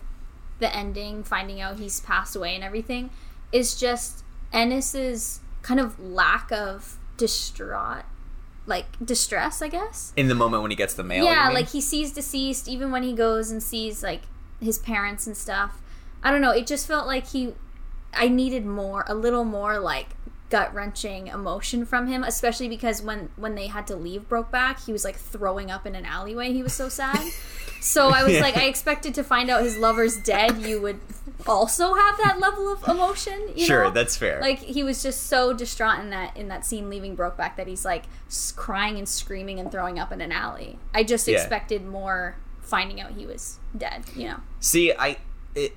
the 0.59 0.73
ending, 0.75 1.23
finding 1.23 1.61
out 1.61 1.77
he's 1.79 1.99
passed 2.01 2.35
away 2.35 2.53
and 2.55 2.63
everything, 2.63 3.09
is 3.51 3.79
just 3.79 4.23
Ennis's 4.53 5.39
kind 5.61 5.79
of 5.79 5.99
lack 5.99 6.51
of 6.51 6.97
distraught, 7.17 8.03
like 8.71 8.87
distress, 9.05 9.61
I 9.61 9.67
guess. 9.67 10.13
in 10.17 10.27
the 10.27 10.33
moment 10.35 10.63
when 10.63 10.71
he 10.71 10.77
gets 10.77 10.95
the 10.95 11.03
mail. 11.03 11.23
yeah, 11.25 11.49
like 11.49 11.69
he 11.69 11.81
sees 11.81 12.11
deceased, 12.11 12.67
even 12.67 12.89
when 12.89 13.03
he 13.03 13.13
goes 13.13 13.51
and 13.51 13.61
sees 13.61 14.01
like 14.01 14.23
his 14.59 14.79
parents 14.79 15.27
and 15.27 15.37
stuff. 15.37 15.79
I 16.23 16.31
don't 16.31 16.41
know. 16.41 16.51
It 16.51 16.65
just 16.65 16.87
felt 16.87 17.05
like 17.05 17.27
he, 17.27 17.53
I 18.13 18.27
needed 18.27 18.65
more, 18.65 19.03
a 19.07 19.13
little 19.13 19.43
more 19.43 19.79
like 19.79 20.09
gut 20.51 20.71
wrenching 20.75 21.27
emotion 21.27 21.85
from 21.85 22.05
him, 22.07 22.23
especially 22.23 22.67
because 22.67 23.01
when 23.01 23.29
when 23.37 23.55
they 23.55 23.67
had 23.67 23.87
to 23.87 23.95
leave 23.95 24.29
Brokeback, 24.29 24.85
he 24.85 24.91
was 24.91 25.03
like 25.03 25.15
throwing 25.15 25.71
up 25.71 25.87
in 25.87 25.95
an 25.95 26.05
alleyway. 26.05 26.51
He 26.53 26.61
was 26.61 26.73
so 26.73 26.89
sad. 26.89 27.31
so 27.79 28.09
I 28.09 28.23
was 28.23 28.39
like, 28.39 28.55
I 28.57 28.65
expected 28.67 29.15
to 29.15 29.23
find 29.23 29.49
out 29.49 29.63
his 29.63 29.77
lover's 29.77 30.17
dead. 30.17 30.59
You 30.61 30.79
would 30.81 30.99
also 31.47 31.95
have 31.95 32.17
that 32.17 32.39
level 32.39 32.71
of 32.71 32.87
emotion. 32.87 33.49
You 33.55 33.65
sure, 33.65 33.83
know? 33.85 33.91
that's 33.91 34.15
fair. 34.17 34.39
like 34.41 34.59
he 34.59 34.83
was 34.83 35.01
just 35.01 35.23
so 35.23 35.53
distraught 35.53 35.99
in 35.99 36.11
that 36.11 36.37
in 36.37 36.49
that 36.49 36.65
scene 36.65 36.89
leaving 36.89 37.17
Brokeback 37.17 37.55
that 37.55 37.65
he's 37.67 37.85
like 37.85 38.03
crying 38.55 38.97
and 38.97 39.07
screaming 39.09 39.59
and 39.59 39.71
throwing 39.71 39.97
up 39.97 40.11
in 40.11 40.21
an 40.21 40.31
alley. 40.31 40.77
I 40.93 41.03
just 41.03 41.27
Yeah. 41.27 41.37
expected 41.39 41.85
more 41.85 42.35
finding 42.61 43.01
out 43.01 43.11
he 43.11 43.25
was 43.25 43.57
dead. 43.75 44.03
You 44.15 44.27
know. 44.27 44.37
See, 44.59 44.93
I 44.93 45.17
it 45.55 45.75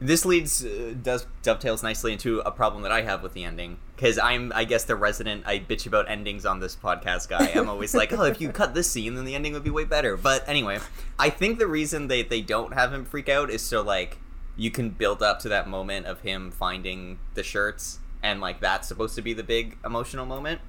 this 0.00 0.24
leads 0.26 0.64
uh, 0.64 0.94
does 1.00 1.26
dovetails 1.42 1.82
nicely 1.82 2.12
into 2.12 2.40
a 2.40 2.50
problem 2.50 2.82
that 2.82 2.92
I 2.92 3.02
have 3.02 3.22
with 3.22 3.32
the 3.32 3.44
ending 3.44 3.78
because 3.96 4.18
I'm 4.18 4.52
I 4.54 4.64
guess 4.64 4.84
the 4.84 4.94
resident 4.94 5.44
I 5.46 5.58
bitch 5.58 5.86
about 5.86 6.08
endings 6.08 6.46
on 6.46 6.60
this 6.60 6.76
podcast 6.76 7.28
guy. 7.28 7.50
I'm 7.54 7.68
always 7.70 7.94
like, 7.94 8.12
oh, 8.12 8.24
if 8.24 8.40
you 8.40 8.50
cut 8.50 8.74
this 8.74 8.90
scene, 8.90 9.14
then 9.14 9.24
the 9.24 9.34
ending 9.34 9.54
would 9.54 9.64
be 9.64 9.70
way 9.70 9.84
better. 9.84 10.16
But 10.16 10.48
anyway, 10.48 10.78
I 11.18 11.30
think 11.30 11.58
the 11.58 11.66
reason 11.66 12.08
they 12.08 12.22
they 12.22 12.42
don't 12.42 12.74
have 12.74 12.92
him 12.92 13.04
freak 13.04 13.28
out 13.28 13.50
is 13.50 13.62
so 13.62 13.82
like 13.82 14.18
you 14.56 14.70
can 14.70 14.90
build 14.90 15.22
up 15.22 15.38
to 15.40 15.48
that 15.48 15.68
moment 15.68 16.06
of 16.06 16.20
him 16.20 16.50
finding 16.50 17.18
the 17.34 17.42
shirts 17.42 17.98
and 18.22 18.40
like 18.40 18.60
that's 18.60 18.88
supposed 18.88 19.14
to 19.14 19.22
be 19.22 19.32
the 19.32 19.42
big 19.42 19.76
emotional 19.84 20.26
moment 20.26 20.60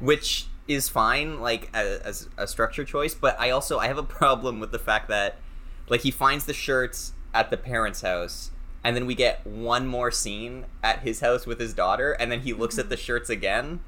which 0.00 0.46
is 0.66 0.88
fine 0.88 1.40
like 1.40 1.68
as 1.74 2.28
a 2.38 2.46
structure 2.46 2.84
choice 2.84 3.14
but 3.14 3.38
i 3.38 3.50
also 3.50 3.78
i 3.78 3.86
have 3.86 3.98
a 3.98 4.02
problem 4.02 4.60
with 4.60 4.72
the 4.72 4.78
fact 4.78 5.08
that 5.08 5.36
like 5.88 6.00
he 6.00 6.10
finds 6.10 6.46
the 6.46 6.54
shirts 6.54 7.12
at 7.34 7.50
the 7.50 7.56
parents 7.56 8.00
house 8.00 8.50
and 8.84 8.94
then 8.94 9.06
we 9.06 9.14
get 9.14 9.44
one 9.46 9.86
more 9.86 10.10
scene 10.10 10.66
at 10.82 11.00
his 11.00 11.20
house 11.20 11.46
with 11.46 11.58
his 11.58 11.72
daughter 11.74 12.12
and 12.12 12.30
then 12.30 12.40
he 12.40 12.52
looks 12.52 12.78
at 12.78 12.90
the 12.90 12.96
shirts 12.96 13.30
again 13.30 13.80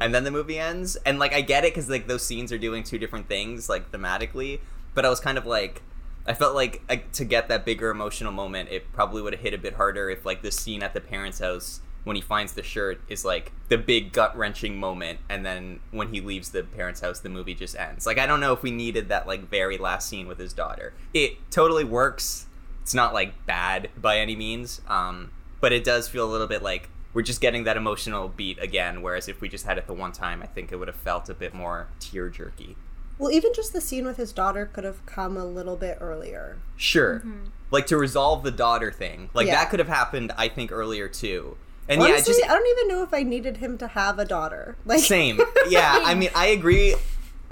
and 0.00 0.14
then 0.14 0.24
the 0.24 0.30
movie 0.30 0.58
ends 0.58 0.96
and 1.06 1.18
like 1.18 1.32
i 1.32 1.40
get 1.40 1.64
it 1.64 1.72
because 1.72 1.88
like 1.88 2.06
those 2.06 2.24
scenes 2.24 2.52
are 2.52 2.58
doing 2.58 2.82
two 2.84 2.98
different 2.98 3.26
things 3.26 3.68
like 3.68 3.90
thematically 3.90 4.60
but 4.94 5.04
i 5.04 5.08
was 5.08 5.18
kind 5.18 5.38
of 5.38 5.46
like 5.46 5.82
i 6.26 6.34
felt 6.34 6.54
like 6.54 6.82
uh, 6.88 6.96
to 7.12 7.24
get 7.24 7.48
that 7.48 7.64
bigger 7.64 7.90
emotional 7.90 8.30
moment 8.30 8.68
it 8.70 8.92
probably 8.92 9.22
would 9.22 9.32
have 9.32 9.42
hit 9.42 9.54
a 9.54 9.58
bit 9.58 9.74
harder 9.74 10.10
if 10.10 10.26
like 10.26 10.42
the 10.42 10.52
scene 10.52 10.82
at 10.82 10.92
the 10.94 11.00
parents 11.00 11.38
house 11.40 11.80
when 12.04 12.16
he 12.16 12.22
finds 12.22 12.52
the 12.52 12.62
shirt 12.62 13.00
is 13.08 13.24
like 13.24 13.50
the 13.68 13.78
big 13.78 14.12
gut 14.12 14.36
wrenching 14.36 14.78
moment, 14.78 15.18
and 15.28 15.44
then 15.44 15.80
when 15.90 16.12
he 16.12 16.20
leaves 16.20 16.50
the 16.50 16.62
parents' 16.62 17.00
house, 17.00 17.20
the 17.20 17.28
movie 17.28 17.54
just 17.54 17.76
ends. 17.76 18.06
Like 18.06 18.18
I 18.18 18.26
don't 18.26 18.40
know 18.40 18.52
if 18.52 18.62
we 18.62 18.70
needed 18.70 19.08
that 19.08 19.26
like 19.26 19.48
very 19.48 19.78
last 19.78 20.08
scene 20.08 20.28
with 20.28 20.38
his 20.38 20.52
daughter. 20.52 20.92
It 21.12 21.50
totally 21.50 21.84
works. 21.84 22.46
It's 22.84 22.94
not 22.94 23.12
like 23.14 23.46
bad 23.46 23.88
by 23.96 24.18
any 24.18 24.36
means, 24.36 24.80
um, 24.88 25.32
but 25.60 25.72
it 25.72 25.82
does 25.84 26.06
feel 26.06 26.24
a 26.24 26.30
little 26.30 26.46
bit 26.46 26.62
like 26.62 26.90
we're 27.14 27.22
just 27.22 27.40
getting 27.40 27.64
that 27.64 27.76
emotional 27.78 28.28
beat 28.28 28.58
again. 28.62 29.00
Whereas 29.00 29.26
if 29.26 29.40
we 29.40 29.48
just 29.48 29.64
had 29.64 29.78
it 29.78 29.86
the 29.86 29.94
one 29.94 30.12
time, 30.12 30.42
I 30.42 30.46
think 30.46 30.70
it 30.70 30.76
would 30.76 30.88
have 30.88 30.96
felt 30.96 31.28
a 31.30 31.34
bit 31.34 31.54
more 31.54 31.88
tear 31.98 32.28
jerky. 32.28 32.76
Well, 33.18 33.30
even 33.32 33.54
just 33.54 33.72
the 33.72 33.80
scene 33.80 34.04
with 34.04 34.18
his 34.18 34.32
daughter 34.32 34.66
could 34.66 34.84
have 34.84 35.04
come 35.06 35.36
a 35.38 35.44
little 35.46 35.76
bit 35.76 35.96
earlier. 36.00 36.58
Sure, 36.76 37.22
like 37.70 37.86
to 37.86 37.96
resolve 37.96 38.42
the 38.42 38.50
daughter 38.50 38.92
thing, 38.92 39.30
like 39.32 39.46
Yeah. 39.46 39.54
that 39.54 39.70
could 39.70 39.78
have 39.78 39.88
happened. 39.88 40.32
I 40.36 40.48
think 40.48 40.70
earlier 40.70 41.08
too. 41.08 41.56
And 41.88 42.02
Honestly, 42.02 42.34
yeah, 42.34 42.38
just 42.40 42.44
I 42.50 42.54
don't 42.54 42.78
even 42.78 42.88
know 42.88 43.02
if 43.02 43.14
I 43.14 43.22
needed 43.22 43.58
him 43.58 43.78
to 43.78 43.86
have 43.88 44.18
a 44.18 44.24
daughter. 44.26 44.76
Like 44.84 45.00
Same. 45.00 45.40
Yeah, 45.68 46.00
I 46.04 46.14
mean, 46.16 46.30
I 46.34 46.48
agree. 46.48 46.96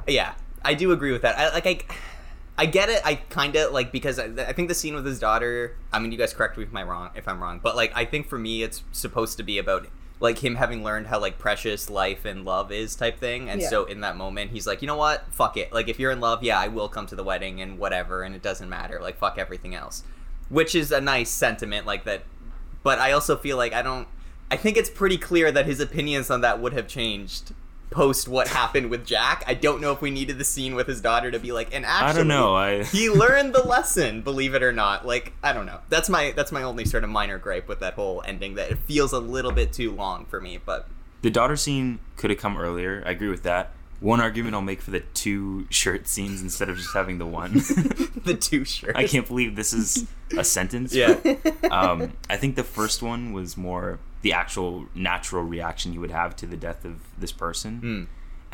Yeah, 0.07 0.35
I 0.65 0.75
do 0.75 0.93
agree 0.93 1.13
with 1.13 1.23
that. 1.23 1.39
I 1.39 1.53
like 1.55 1.67
I. 1.67 1.79
I 2.59 2.67
get 2.67 2.89
it. 2.89 3.01
I 3.05 3.15
kind 3.17 3.57
of 3.57 3.73
like 3.73 3.93
because 3.93 4.19
I, 4.19 4.25
I 4.27 4.53
think 4.53 4.69
the 4.69 4.75
scene 4.75 4.95
with 4.95 5.07
his 5.07 5.19
daughter. 5.19 5.77
I 5.93 5.99
mean, 5.99 6.13
you 6.13 6.19
guys 6.19 6.33
correct 6.35 6.57
me 6.59 6.65
if 6.65 6.75
I'm 6.75 6.89
wrong. 6.89 7.11
If 7.15 7.27
I'm 7.27 7.43
wrong, 7.43 7.61
but 7.63 7.77
like 7.77 7.93
I 7.97 8.05
think 8.05 8.29
for 8.29 8.39
me, 8.39 8.63
it's 8.63 8.83
supposed 8.93 9.37
to 9.39 9.43
be 9.43 9.59
about 9.59 9.87
like 10.21 10.39
him 10.39 10.55
having 10.57 10.85
learned 10.85 11.09
how 11.09 11.19
like 11.19 11.39
precious 11.39 11.91
life 11.91 12.25
and 12.25 12.45
love 12.45 12.71
is 12.71 12.95
type 12.95 13.19
thing. 13.19 13.49
And 13.51 13.61
Yeah. 13.61 13.69
so 13.69 13.85
in 13.87 14.01
that 14.03 14.17
moment, 14.17 14.53
he's 14.53 14.67
like, 14.67 14.81
you 14.83 14.87
know 14.87 14.97
what? 14.97 15.25
Fuck 15.33 15.57
it. 15.57 15.73
Like 15.73 15.89
if 15.89 15.99
you're 15.99 16.13
in 16.13 16.21
love, 16.21 16.43
yeah, 16.45 16.61
I 16.61 16.69
will 16.69 16.89
come 16.89 17.07
to 17.07 17.17
the 17.17 17.25
wedding 17.25 17.61
and 17.61 17.79
whatever, 17.79 18.23
and 18.23 18.35
it 18.35 18.43
doesn't 18.43 18.69
matter. 18.69 19.01
Like 19.01 19.17
fuck 19.19 19.39
everything 19.39 19.75
else, 19.75 20.05
which 20.49 20.75
is 20.75 20.93
a 20.93 21.01
nice 21.01 21.31
sentiment. 21.31 21.87
Like 21.87 22.05
that 22.05 22.23
but 22.85 22.99
I 22.99 23.13
also 23.13 23.37
feel 23.37 23.57
like 23.57 23.73
I 23.73 23.83
don't. 23.83 24.07
I 24.51 24.57
think 24.57 24.77
it's 24.77 24.91
pretty 24.91 25.17
clear 25.17 25.51
that 25.51 25.65
his 25.67 25.81
opinions 25.81 26.31
on 26.31 26.43
that 26.43 26.61
would 26.61 26.75
have 26.75 26.87
changed 26.87 27.55
post 27.93 28.29
what 28.29 28.49
happened 28.49 28.91
with 28.91 29.07
Jack. 29.07 29.45
I 29.47 29.55
don't 29.55 29.81
know 29.81 29.93
if 29.93 30.01
we 30.01 30.11
needed 30.11 30.39
the 30.39 30.45
scene 30.45 30.75
with 30.75 30.87
his 30.87 31.01
daughter 31.01 31.31
to 31.31 31.39
be 31.39 31.53
like, 31.53 31.75
and 31.75 31.85
actually, 31.85 32.09
I 32.09 32.13
don't 32.15 32.29
know. 32.29 32.55
I 32.55 32.85
he 32.85 33.11
learned 33.11 33.55
the 33.55 33.63
lesson. 33.63 34.23
Believe 34.23 34.55
it 34.55 34.63
or 34.63 34.73
not, 34.73 35.07
like 35.07 35.33
I 35.43 35.53
don't 35.53 35.67
know. 35.67 35.81
That's 35.89 36.09
my 36.09 36.33
that's 36.33 36.53
my 36.53 36.63
only 36.63 36.85
sort 36.85 37.05
of 37.05 37.11
minor 37.11 37.39
gripe 37.39 37.69
with 37.69 37.81
that 37.81 37.95
whole 37.95 38.23
ending. 38.27 38.55
That 38.55 38.71
it 38.71 38.79
feels 38.79 39.13
a 39.13 39.21
little 39.21 39.53
bit 39.53 39.73
too 39.73 39.93
long 39.93 40.25
for 40.27 40.41
me. 40.41 40.59
But 40.65 40.89
the 41.23 41.31
daughter 41.31 41.57
scene 41.57 42.01
could 42.17 42.31
have 42.31 42.39
come 42.39 42.59
earlier. 42.59 43.03
I 43.07 43.11
agree 43.11 43.29
with 43.29 43.45
that. 43.45 43.73
One 44.01 44.21
argument 44.21 44.57
I'll 44.57 44.63
make 44.63 44.83
for 44.83 44.91
the 44.91 45.01
two 45.01 45.69
shirt 45.71 46.09
scenes 46.09 46.43
instead 46.43 46.69
of 46.69 46.77
just 46.77 46.93
having 46.93 47.19
the 47.19 47.27
one. 47.27 47.53
the 48.25 48.37
two 48.39 48.65
shirts. 48.65 48.95
I 48.97 49.07
can't 49.07 49.29
believe 49.29 49.55
this 49.55 49.73
is 49.73 50.09
a 50.37 50.43
sentence. 50.43 50.93
Yeah. 50.93 51.21
um, 51.71 52.15
I 52.29 52.37
think 52.37 52.57
the 52.57 52.65
first 52.65 53.01
one 53.01 53.33
was 53.33 53.57
more 53.57 54.01
the 54.23 54.33
actual 54.33 54.87
natural 54.95 55.43
reaction 55.45 55.93
you 55.93 56.01
would 56.01 56.11
have 56.11 56.35
to 56.37 56.47
the 56.47 56.57
death 56.57 56.85
of 56.85 56.97
this 57.19 57.33
person. 57.33 57.79
Hmm. 57.79 58.03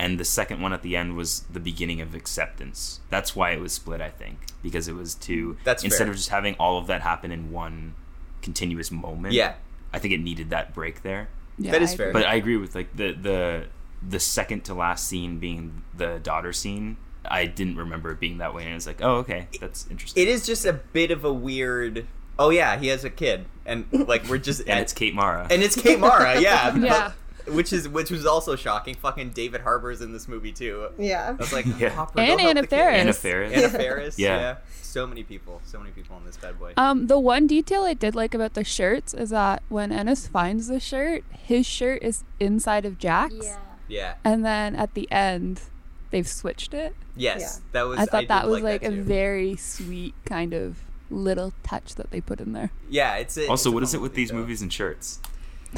And 0.01 0.19
the 0.21 0.25
second 0.25 0.61
one 0.61 0.73
at 0.73 0.83
the 0.83 0.97
end 0.97 1.17
was 1.17 1.41
the 1.51 1.59
beginning 1.59 2.01
of 2.01 2.15
acceptance. 2.15 3.01
That's 3.11 3.35
why 3.35 3.51
it 3.51 3.61
was 3.61 3.73
split, 3.73 4.01
I 4.01 4.11
think, 4.11 4.39
because 4.63 4.87
it 4.87 4.95
was 4.95 5.15
to 5.17 5.57
That's 5.65 5.83
instead 5.83 6.05
fair. 6.05 6.11
of 6.11 6.17
just 6.17 6.29
having 6.29 6.55
all 6.55 6.79
of 6.79 6.87
that 6.87 7.03
happen 7.03 7.33
in 7.33 7.51
one 7.51 7.95
continuous 8.41 8.91
moment. 8.93 9.35
Yeah. 9.35 9.55
I 9.93 9.99
think 9.99 10.15
it 10.15 10.21
needed 10.21 10.51
that 10.51 10.73
break 10.73 11.03
there. 11.03 11.29
Yeah, 11.59 11.73
That 11.73 11.83
is 11.83 11.95
I 11.95 11.97
fair. 11.97 12.13
But 12.13 12.27
I 12.27 12.35
agree 12.37 12.57
with 12.57 12.75
like 12.77 12.95
the 12.97 13.13
the 13.13 13.67
the 14.07 14.21
second 14.21 14.65
to 14.67 14.75
last 14.75 15.09
scene 15.09 15.41
being 15.41 15.83
the 15.97 16.21
daughter 16.23 16.53
scene. 16.53 16.97
I 17.25 17.47
didn't 17.47 17.77
remember 17.77 18.13
it 18.13 18.21
being 18.21 18.39
that 18.39 18.55
way, 18.55 18.63
and 18.63 18.71
I 18.71 18.75
was 18.75 18.87
like, 18.87 19.03
"Oh, 19.03 19.17
okay, 19.17 19.49
that's 19.61 19.89
interesting." 19.91 20.23
It 20.23 20.29
is 20.29 20.47
just 20.47 20.65
a 20.65 20.73
bit 20.73 21.11
of 21.11 21.25
a 21.25 21.33
weird. 21.33 22.07
Oh 22.39 22.51
yeah, 22.51 22.79
he 22.79 22.89
has 22.89 23.05
a 23.05 23.11
kid, 23.11 23.45
and 23.67 23.87
like 23.93 24.27
we're 24.29 24.39
just 24.39 24.61
and 24.69 24.79
it's 24.81 24.93
Kate 24.93 25.15
Mara. 25.15 25.47
and 25.51 25.63
it's 25.63 25.75
Kate 25.81 25.99
Mara, 25.99 26.41
yeah, 26.41 26.75
Yeah. 26.77 27.13
which 27.49 27.73
is 27.73 27.89
which 27.89 28.11
was 28.11 28.25
also 28.27 28.55
shocking. 28.57 28.95
Fucking 28.95 29.31
David 29.31 29.63
Harbour's 29.63 30.01
in 30.01 30.13
this 30.13 30.29
movie 30.29 30.53
too. 30.53 30.89
yeah. 30.99 31.29
I 31.29 31.33
was 31.33 31.53
like, 31.53 31.67
Yeah. 31.79 31.89
Hopper, 31.91 32.21
And 32.21 32.41
Anna. 32.41 32.63
Faris. 32.65 33.01
Anna 33.01 33.13
Faris. 33.13 33.53
Anna 33.53 33.69
Faris, 33.69 34.19
yeah. 34.19 34.39
Yeah. 34.39 34.57
So 34.83 35.07
many 35.07 35.23
people, 35.23 35.61
so 35.67 35.79
many 35.79 35.91
people 35.91 36.17
in 36.17 36.25
this 36.25 36.37
bad 36.39 36.59
boy. 36.59 36.73
Um, 36.77 37.09
the 37.09 37.19
one 37.19 37.47
detail 37.47 37.83
I 37.83 37.93
did 37.95 38.15
like 38.15 38.35
about 38.35 38.55
the 38.55 38.65
shirts 38.65 39.13
is 39.15 39.31
that 39.31 39.63
when 39.69 39.93
Ennis 39.93 40.27
finds 40.27 40.69
the 40.69 40.81
shirt, 40.81 41.25
his 41.31 41.67
shirt 41.67 42.03
is 42.03 42.25
inside 42.41 42.87
of 42.87 42.99
Jack's, 42.99 43.35
Yeah. 43.43 43.57
yeah. 43.89 44.15
and 44.25 44.45
then 44.47 44.75
at 44.75 44.95
the 44.95 45.07
end, 45.13 45.61
they've 46.11 46.27
switched 46.27 46.73
it. 46.73 46.95
Yes, 47.15 47.61
that 47.73 47.83
was. 47.83 47.99
I 47.99 48.07
thought 48.07 48.21
did 48.21 48.29
that 48.31 48.49
was 48.49 48.63
like, 48.63 48.81
that 48.83 48.93
a 48.93 48.97
too. 48.97 49.03
very 49.03 49.57
sweet 49.57 50.15
kind 50.25 50.55
of 50.55 50.79
little 51.11 51.53
touch 51.63 51.95
that 51.97 52.11
they 52.11 52.21
put 52.21 52.41
in 52.41 52.53
there. 52.53 52.71
Yeah, 52.91 53.17
it's 53.17 53.37
a, 53.39 53.47
also, 53.49 53.55
it's 53.55 53.67
a 53.67 53.71
what 53.73 53.83
is 53.83 53.95
it 53.95 54.01
with 54.01 54.15
these 54.15 54.29
detail. 54.29 54.41
movies 54.41 54.63
and 54.63 54.73
shirts? 54.73 55.21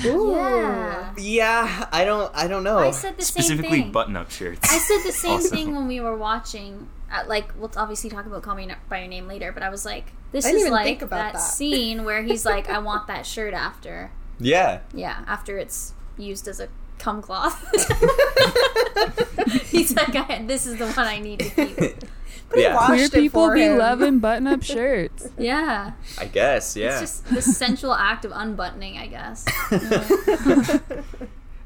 Ooh. 0.04 0.32
Yeah. 0.36 1.14
Yeah, 1.18 1.88
I 1.92 2.04
don't, 2.04 2.30
I 2.34 2.46
don't 2.46 2.62
know. 2.64 2.78
I 2.78 2.90
said 2.92 3.16
the 3.16 3.22
same 3.24 3.42
Specifically, 3.42 3.82
thing. 3.82 3.92
button-up 3.92 4.30
shirts. 4.30 4.60
I 4.72 4.78
said 4.78 4.98
the 5.04 5.12
same 5.12 5.32
Also. 5.32 5.48
thing 5.54 5.74
when 5.74 5.86
we 5.88 6.00
were 6.00 6.16
watching. 6.16 6.88
At, 7.10 7.28
like, 7.28 7.50
we'll 7.58 7.72
obviously 7.76 8.08
talk 8.08 8.24
about 8.26 8.42
Call 8.42 8.54
Me 8.54 8.68
by 8.88 9.00
Your 9.00 9.08
Name 9.08 9.26
later, 9.26 9.50
but 9.50 9.64
I 9.64 9.68
was 9.68 9.84
like, 9.84 10.12
this 10.30 10.46
is 10.46 10.70
like 10.70 11.02
about 11.02 11.10
that, 11.18 11.32
that. 11.34 11.38
scene 11.40 12.04
where 12.04 12.22
he's 12.22 12.44
like, 12.44 12.70
I 12.70 12.78
want 12.78 13.06
that 13.08 13.26
shirt 13.26 13.52
after. 13.52 14.12
yeah, 14.38 14.80
Yeah, 14.94 15.24
after 15.26 15.58
it's 15.58 15.92
used 16.16 16.46
as 16.46 16.60
a 16.60 16.68
cum 17.00 17.20
cloth. 17.20 17.58
he's 19.70 19.94
like, 19.96 20.14
I, 20.14 20.44
this 20.46 20.66
is 20.66 20.76
the 20.78 20.86
one 20.86 20.98
I 21.06 21.18
need 21.18 21.40
to 21.40 21.50
keep. 21.50 22.04
But 22.50 22.58
Yeah. 22.58 22.84
Queer 22.86 23.08
people 23.08 23.52
be 23.54 23.62
him. 23.62 23.78
loving 23.78 24.18
button-up 24.18 24.62
shirts. 24.62 25.28
Yeah. 25.38 25.92
I 26.18 26.24
guess, 26.26 26.76
yeah. 26.76 27.00
It's 27.00 27.20
just 27.22 27.26
the 27.32 27.40
sensual 27.42 27.94
act 27.94 28.24
of 28.24 28.32
unbuttoning, 28.34 28.98
I 28.98 29.06
guess. 29.06 29.46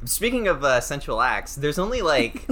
Speaking 0.05 0.47
of 0.49 0.63
uh, 0.63 0.81
sensual 0.83 1.23
acts, 1.23 1.55
there's 1.57 1.79
only 1.79 2.03
like 2.03 2.47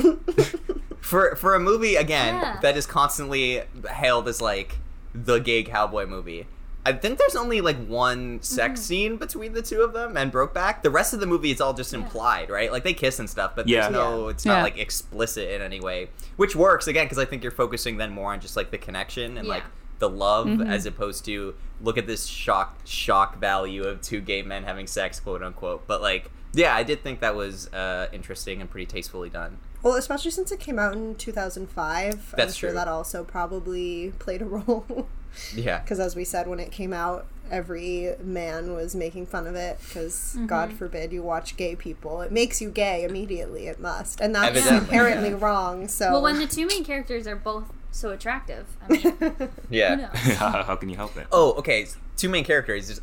for 1.01 1.37
for 1.37 1.55
a 1.55 1.61
movie 1.61 1.97
again 1.97 2.37
Yeah. 2.37 2.59
that 2.63 2.79
is 2.79 2.87
constantly 2.87 3.63
hailed 3.91 4.27
as 4.29 4.41
like 4.41 4.79
the 5.15 5.39
gay 5.39 5.63
cowboy 5.63 6.07
movie. 6.07 6.47
I 6.85 6.93
think 6.93 7.19
there's 7.19 7.37
only 7.37 7.61
like 7.61 7.77
one 7.87 8.43
sex 8.43 8.81
Mm-hmm. 8.81 8.85
scene 8.87 9.17
between 9.17 9.53
the 9.53 9.63
two 9.63 9.83
of 9.83 9.93
them 9.93 10.17
and 10.17 10.33
Brokeback. 10.33 10.83
The 10.83 10.91
rest 10.91 11.15
of 11.15 11.21
the 11.21 11.27
movie 11.27 11.51
is 11.53 11.61
all 11.61 11.75
just 11.75 11.95
implied, 11.95 12.51
right? 12.51 12.73
Like 12.73 12.83
they 12.83 12.93
kiss 12.95 13.19
and 13.21 13.31
stuff, 13.31 13.53
but 13.55 13.69
Yeah. 13.69 13.83
there's 13.83 13.93
no, 13.93 14.29
it's 14.29 14.45
not 14.45 14.57
Yeah. 14.59 14.63
like 14.65 14.79
explicit 14.79 15.49
in 15.51 15.63
any 15.63 15.79
way, 15.81 16.11
which 16.37 16.57
works 16.57 16.89
again 16.89 17.05
because 17.07 17.19
I 17.19 17.25
think 17.25 17.43
you're 17.45 17.53
focusing 17.53 17.99
then 17.99 18.11
more 18.11 18.33
on 18.33 18.41
just 18.41 18.57
like 18.57 18.71
the 18.73 18.79
connection 18.79 19.37
and 19.39 19.47
Yeah. 19.47 19.55
like 19.55 19.63
the 20.01 20.09
love 20.11 20.47
Mhm. 20.49 20.69
as 20.69 20.85
opposed 20.85 21.25
to 21.27 21.55
look 21.81 21.97
at 21.97 22.09
this 22.09 22.27
shock 22.27 22.79
shock 22.85 23.39
value 23.39 23.85
of 23.85 24.01
two 24.01 24.21
gay 24.21 24.43
men 24.43 24.65
having 24.65 24.89
sex, 24.89 25.21
quote 25.21 25.43
unquote. 25.45 25.87
But 25.87 26.03
like, 26.03 26.31
yeah, 26.53 26.75
I 26.75 26.83
did 26.83 27.05
think 27.05 27.21
that 27.21 27.37
was 27.37 27.73
uh, 27.73 28.09
interesting 28.13 28.61
and 28.61 28.69
pretty 28.69 28.87
tastefully 28.87 29.29
done. 29.31 29.59
Well, 29.85 29.95
especially 29.95 30.33
since 30.33 30.51
it 30.51 30.59
came 30.59 30.79
out 30.81 30.95
in 30.95 31.15
2005. 31.15 32.35
I'm 32.39 32.51
sure 32.53 32.71
true. 32.71 32.75
that 32.77 32.89
also 32.89 33.23
probably 33.25 34.13
played 34.19 34.43
a 34.43 34.45
role. 34.47 35.07
Yeah. 35.55 35.79
Because 35.81 36.01
as 36.01 36.15
we 36.17 36.25
said, 36.25 36.47
when 36.47 36.61
it 36.61 36.71
came 36.73 36.93
out, 36.93 37.27
every 37.51 38.15
man 38.23 38.73
was 38.75 38.95
making 38.95 39.27
fun 39.27 39.47
of 39.47 39.55
it. 39.55 39.79
Because 39.87 40.37
God 40.47 40.73
forbid 40.73 41.13
you 41.13 41.23
watch 41.23 41.57
gay 41.57 41.77
people, 41.77 42.21
it 42.23 42.33
makes 42.33 42.61
you 42.61 42.71
gay 42.71 43.05
immediately. 43.05 43.67
It 43.67 43.81
must, 43.81 44.21
and 44.21 44.35
that's 44.35 44.57
Evidently, 44.59 44.89
inherently 44.89 45.31
yeah. 45.31 45.37
wrong. 45.41 45.89
So, 45.89 46.13
Well, 46.13 46.23
when 46.23 46.39
the 46.39 46.47
two 46.47 46.67
main 46.67 46.85
characters 46.85 47.27
are 47.27 47.37
both 47.37 47.65
so 47.91 48.11
attractive, 48.11 48.67
I 48.83 48.89
mean, 48.93 49.03
who 49.19 49.49
Yeah. 49.71 49.95
knows? 49.97 50.37
how, 50.37 50.63
how 50.67 50.77
can 50.77 50.89
you 50.89 50.97
help 50.97 51.17
it? 51.17 51.27
Oh, 51.33 51.53
okay. 51.55 51.87
Two 52.17 52.29
main 52.29 52.45
characters. 52.45 52.89
Just 52.89 53.03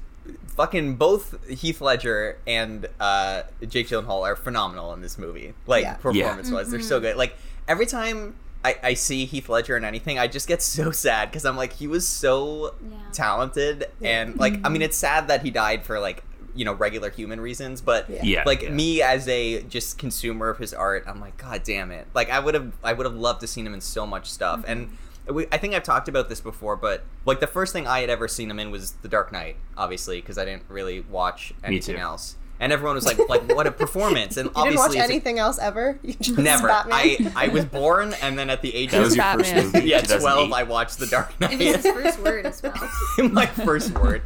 fucking 0.55 0.95
both 0.95 1.35
Heath 1.47 1.81
Ledger 1.81 2.37
and 2.45 2.87
uh, 2.99 3.43
Jake 3.67 3.87
Gyllenhaal 3.87 4.21
are 4.23 4.35
phenomenal 4.35 4.93
in 4.93 5.01
this 5.01 5.17
movie. 5.17 5.53
Like 5.67 5.83
Yeah. 5.83 5.93
performance 5.95 6.51
wise, 6.51 6.69
they're 6.71 6.81
so 6.81 6.99
good. 6.99 7.15
Like 7.17 7.35
every 7.67 7.85
time 7.85 8.35
I, 8.63 8.75
I 8.83 8.93
see 8.93 9.25
Heath 9.25 9.47
Ledger 9.47 9.75
and 9.77 9.85
anything, 9.85 10.19
I 10.19 10.27
just 10.27 10.47
get 10.47 10.61
so 10.61 10.91
sad 10.91 11.29
because 11.31 11.45
I'm 11.45 11.55
like, 11.55 11.73
he 11.73 11.87
was 11.87 12.07
so 12.07 12.75
Yeah. 12.81 12.97
talented, 13.13 13.85
and 14.01 14.37
like, 14.37 14.55
I 14.65 14.69
mean, 14.69 14.81
mhm. 14.81 14.85
it's 14.85 14.97
sad 14.97 15.27
that 15.29 15.43
he 15.43 15.51
died 15.51 15.85
for 15.85 15.99
like 15.99 16.23
you 16.55 16.65
know 16.65 16.73
regular 16.73 17.09
human 17.09 17.39
reasons, 17.39 17.79
but 17.79 18.09
Yeah. 18.09 18.21
Yeah, 18.23 18.43
like 18.45 18.63
yeah. 18.63 18.69
me 18.71 19.01
as 19.01 19.27
a 19.27 19.61
just 19.63 19.97
consumer 19.97 20.49
of 20.49 20.57
his 20.57 20.73
art, 20.73 21.05
I'm 21.07 21.21
like, 21.21 21.37
god 21.37 21.63
damn 21.63 21.91
it! 21.91 22.07
Like 22.13 22.29
I 22.29 22.39
would 22.39 22.53
have, 22.53 22.73
I 22.83 22.91
would 22.93 23.05
have 23.05 23.15
loved 23.15 23.41
to 23.41 23.47
seen 23.47 23.65
him 23.65 23.73
in 23.73 23.81
so 23.81 24.05
much 24.05 24.29
stuff, 24.29 24.63
and. 24.67 24.87
Mm-hmm. 24.87 24.95
We, 25.31 25.45
I 25.51 25.59
think 25.59 25.75
I've 25.75 25.83
talked 25.83 26.07
about 26.07 26.27
this 26.27 26.41
before, 26.41 26.75
but 26.75 27.03
like 27.23 27.39
the 27.39 27.45
first 27.45 27.71
thing 27.71 27.85
I 27.85 27.99
had 27.99 28.09
ever 28.09 28.27
seen 28.27 28.49
him 28.49 28.57
in 28.57 28.71
was 28.71 28.93
The 29.03 29.07
Dark 29.07 29.31
Knight, 29.31 29.57
obviously, 29.77 30.19
because 30.21 30.39
I 30.39 30.45
didn't 30.45 30.63
really 30.67 31.01
watch 31.01 31.53
anything 31.63 31.97
else. 31.97 32.35
And 32.61 32.73
everyone 32.73 32.95
was 32.95 33.05
like, 33.05 33.17
"Like, 33.29 33.55
what 33.55 33.67
a 33.67 33.71
performance!" 33.71 34.35
And 34.35 34.47
You 34.49 34.51
didn't 34.53 34.57
obviously, 34.57 34.77
watch 34.77 34.89
it's 34.91 34.99
a- 34.99 35.03
anything 35.13 35.39
else 35.39 35.59
ever? 35.59 35.97
You 36.03 36.13
just 36.13 36.37
Never. 36.37 36.67
Batman? 36.67 37.31
I 37.35 37.45
I 37.45 37.47
was 37.47 37.63
born, 37.65 38.13
and 38.21 38.37
then 38.37 38.49
at 38.49 38.61
the 38.61 38.75
age 38.75 38.91
That 38.91 38.97
of 38.99 39.03
was 39.05 39.15
your 39.15 39.25
first 39.25 39.51
Batman. 39.53 39.65
movie. 39.71 39.87
yeah 39.89 40.01
2008. 40.01 40.21
twelve, 40.21 40.53
I 40.53 40.63
watched 40.63 40.99
The 40.99 41.07
Dark 41.07 41.33
It 41.39 41.39
was 41.39 41.49
Knight. 41.51 41.61
his 41.61 41.85
first 41.85 42.19
word 42.19 42.45
as 42.45 42.61
well. 42.61 42.91
My 43.31 43.45
first 43.45 43.97
word. 43.97 44.21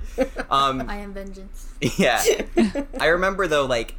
Um, 0.50 0.90
I 0.90 0.98
am 0.98 1.14
vengeance. 1.14 1.68
yeah. 1.98 2.24
I 3.00 3.08
remember 3.08 3.48
though, 3.48 3.66
like 3.66 3.96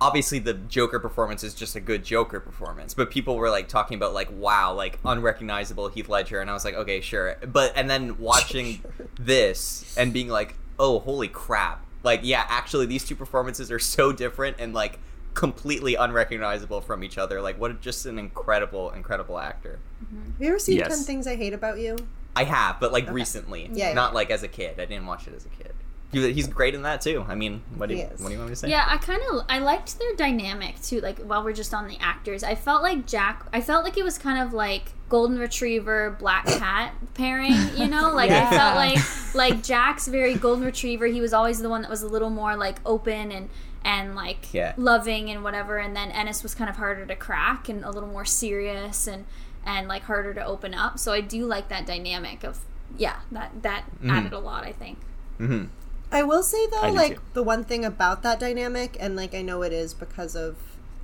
obviously 0.00 0.38
the 0.38 0.54
Joker 0.54 0.98
performance 0.98 1.44
is 1.44 1.54
just 1.54 1.76
a 1.76 1.80
good 1.80 2.04
Joker 2.04 2.40
performance, 2.40 2.94
but 2.94 3.10
people 3.10 3.36
were 3.36 3.48
like 3.50 3.68
talking 3.68 3.96
about 3.96 4.12
like 4.14 4.28
wow, 4.32 4.72
like 4.72 4.98
unrecognizable 5.04 5.88
Heath 5.88 6.08
Ledger, 6.08 6.40
and 6.40 6.48
I 6.50 6.54
was 6.54 6.64
like, 6.64 6.74
okay, 6.74 7.00
sure. 7.02 7.36
But 7.46 7.72
and 7.76 7.88
then 7.90 8.18
watching 8.18 8.82
this 9.20 9.94
and 9.98 10.12
being 10.12 10.28
like, 10.28 10.54
oh, 10.78 10.98
holy 11.00 11.28
crap! 11.28 11.84
Like, 12.04 12.20
yeah, 12.22 12.44
actually, 12.48 12.86
these 12.86 13.04
two 13.04 13.16
performances 13.16 13.70
are 13.72 13.78
so 13.80 14.12
different 14.12 14.56
and 14.60 14.72
like 14.74 15.00
completely 15.32 15.96
unrecognizable 15.96 16.80
from 16.80 17.02
each 17.02 17.18
other. 17.18 17.40
Like, 17.40 17.58
what 17.58 17.80
just 17.80 18.06
an 18.06 18.18
incredible, 18.18 18.90
incredible 18.90 19.38
actor. 19.38 19.80
Mm-hmm. 20.04 20.24
Have 20.32 20.40
you 20.40 20.48
ever 20.48 20.58
seen 20.60 20.76
Yes. 20.78 20.96
10 20.96 20.98
Things 21.04 21.26
I 21.26 21.34
Hate 21.34 21.52
About 21.52 21.78
You? 21.80 21.96
I 22.36 22.44
have, 22.44 22.78
but 22.80 22.92
like 22.92 23.10
recently, 23.10 23.70
Yeah, 23.72 23.88
yeah. 23.88 23.94
not 23.94 24.12
like 24.14 24.30
as 24.30 24.42
a 24.42 24.48
kid. 24.48 24.78
I 24.80 24.84
didn't 24.84 25.06
watch 25.06 25.26
it 25.26 25.34
as 25.34 25.46
a 25.46 25.48
kid. 25.48 25.72
He- 26.14 26.32
He's 26.32 26.46
great 26.48 26.74
in 26.74 26.82
that 26.82 27.00
too. 27.00 27.24
I 27.28 27.34
mean, 27.34 27.62
what 27.76 27.88
do 27.88 27.94
you, 27.96 28.04
what 28.04 28.26
do 28.28 28.32
you 28.32 28.38
want 28.38 28.50
me 28.50 28.54
to 28.54 28.56
say? 28.56 28.70
Yeah, 28.70 28.84
I 28.88 28.96
kind 28.98 29.20
of 29.30 29.44
I 29.48 29.58
liked 29.58 29.98
their 29.98 30.14
dynamic 30.16 30.80
too. 30.82 31.00
Like 31.00 31.18
while 31.20 31.42
we're 31.44 31.52
just 31.52 31.74
on 31.74 31.88
the 31.88 31.98
actors, 32.00 32.42
I 32.44 32.54
felt 32.54 32.82
like 32.82 33.06
Jack. 33.06 33.46
I 33.52 33.60
felt 33.60 33.84
like 33.84 33.96
it 33.98 34.04
was 34.04 34.18
kind 34.18 34.40
of 34.46 34.52
like 34.52 34.92
golden 35.08 35.38
retriever 35.38 36.16
black 36.18 36.46
cat 36.46 36.94
pairing. 37.14 37.54
You 37.76 37.86
know, 37.88 38.12
like 38.14 38.30
I 38.30 38.48
felt 38.50 38.76
like 38.76 38.98
like 39.34 39.62
Jack's 39.62 40.08
very 40.08 40.34
golden 40.34 40.64
retriever. 40.64 41.06
He 41.06 41.20
was 41.20 41.32
always 41.32 41.60
the 41.60 41.68
one 41.68 41.82
that 41.82 41.90
was 41.90 42.02
a 42.02 42.08
little 42.08 42.30
more 42.30 42.56
like 42.56 42.78
open 42.86 43.30
and 43.32 43.48
and 43.84 44.14
like 44.16 44.52
Yeah. 44.54 44.72
loving 44.78 45.28
and 45.30 45.44
whatever. 45.44 45.76
And 45.78 45.94
then 45.94 46.10
Ennis 46.10 46.42
was 46.42 46.54
kind 46.54 46.70
of 46.70 46.76
harder 46.76 47.04
to 47.06 47.14
crack 47.16 47.68
and 47.68 47.84
a 47.84 47.90
little 47.90 48.08
more 48.08 48.24
serious 48.24 49.06
and 49.06 49.26
and 49.66 49.88
like 49.88 50.02
harder 50.04 50.32
to 50.34 50.44
open 50.44 50.74
up. 50.74 50.98
So 50.98 51.12
I 51.12 51.20
do 51.20 51.44
like 51.46 51.68
that 51.68 51.86
dynamic 51.86 52.44
of 52.44 52.60
yeah 52.96 53.16
that 53.32 53.50
that 53.62 53.84
added 54.06 54.32
a 54.32 54.38
lot. 54.38 54.64
I 54.64 54.72
think. 54.72 54.98
hmm 55.38 55.64
I 56.14 56.22
will 56.22 56.42
say 56.42 56.66
though, 56.68 56.90
like 56.90 57.16
too. 57.16 57.20
the 57.34 57.42
one 57.42 57.64
thing 57.64 57.84
about 57.84 58.22
that 58.22 58.38
dynamic, 58.38 58.96
and 59.00 59.16
like 59.16 59.34
I 59.34 59.42
know 59.42 59.62
it 59.62 59.72
is 59.72 59.94
because 59.94 60.36
of 60.36 60.56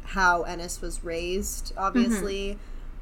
how 0.04 0.42
Ennis 0.42 0.80
was 0.80 1.04
raised, 1.04 1.72
obviously, 1.76 2.50
mm-hmm. 2.50 2.58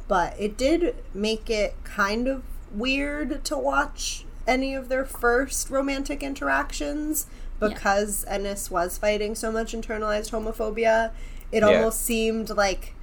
but 0.09 0.35
it 0.39 0.57
did 0.57 0.97
make 1.15 1.51
it 1.51 1.75
kind 1.85 2.27
of 2.27 2.43
weird 2.73 3.45
to 3.45 3.57
watch 3.57 4.25
any 4.47 4.75
of 4.75 4.89
their 4.89 5.05
first 5.05 5.71
romantic 5.71 6.23
interactions 6.23 7.27
because 7.61 8.25
Ennis 8.27 8.71
was 8.71 8.99
fighting 8.99 9.35
so 9.35 9.53
much 9.53 9.73
internalized 9.73 10.31
homophobia. 10.31 11.11
It 11.53 11.61
Yeah. 11.63 11.67
almost 11.67 12.03
seemed 12.03 12.51
like 12.51 12.95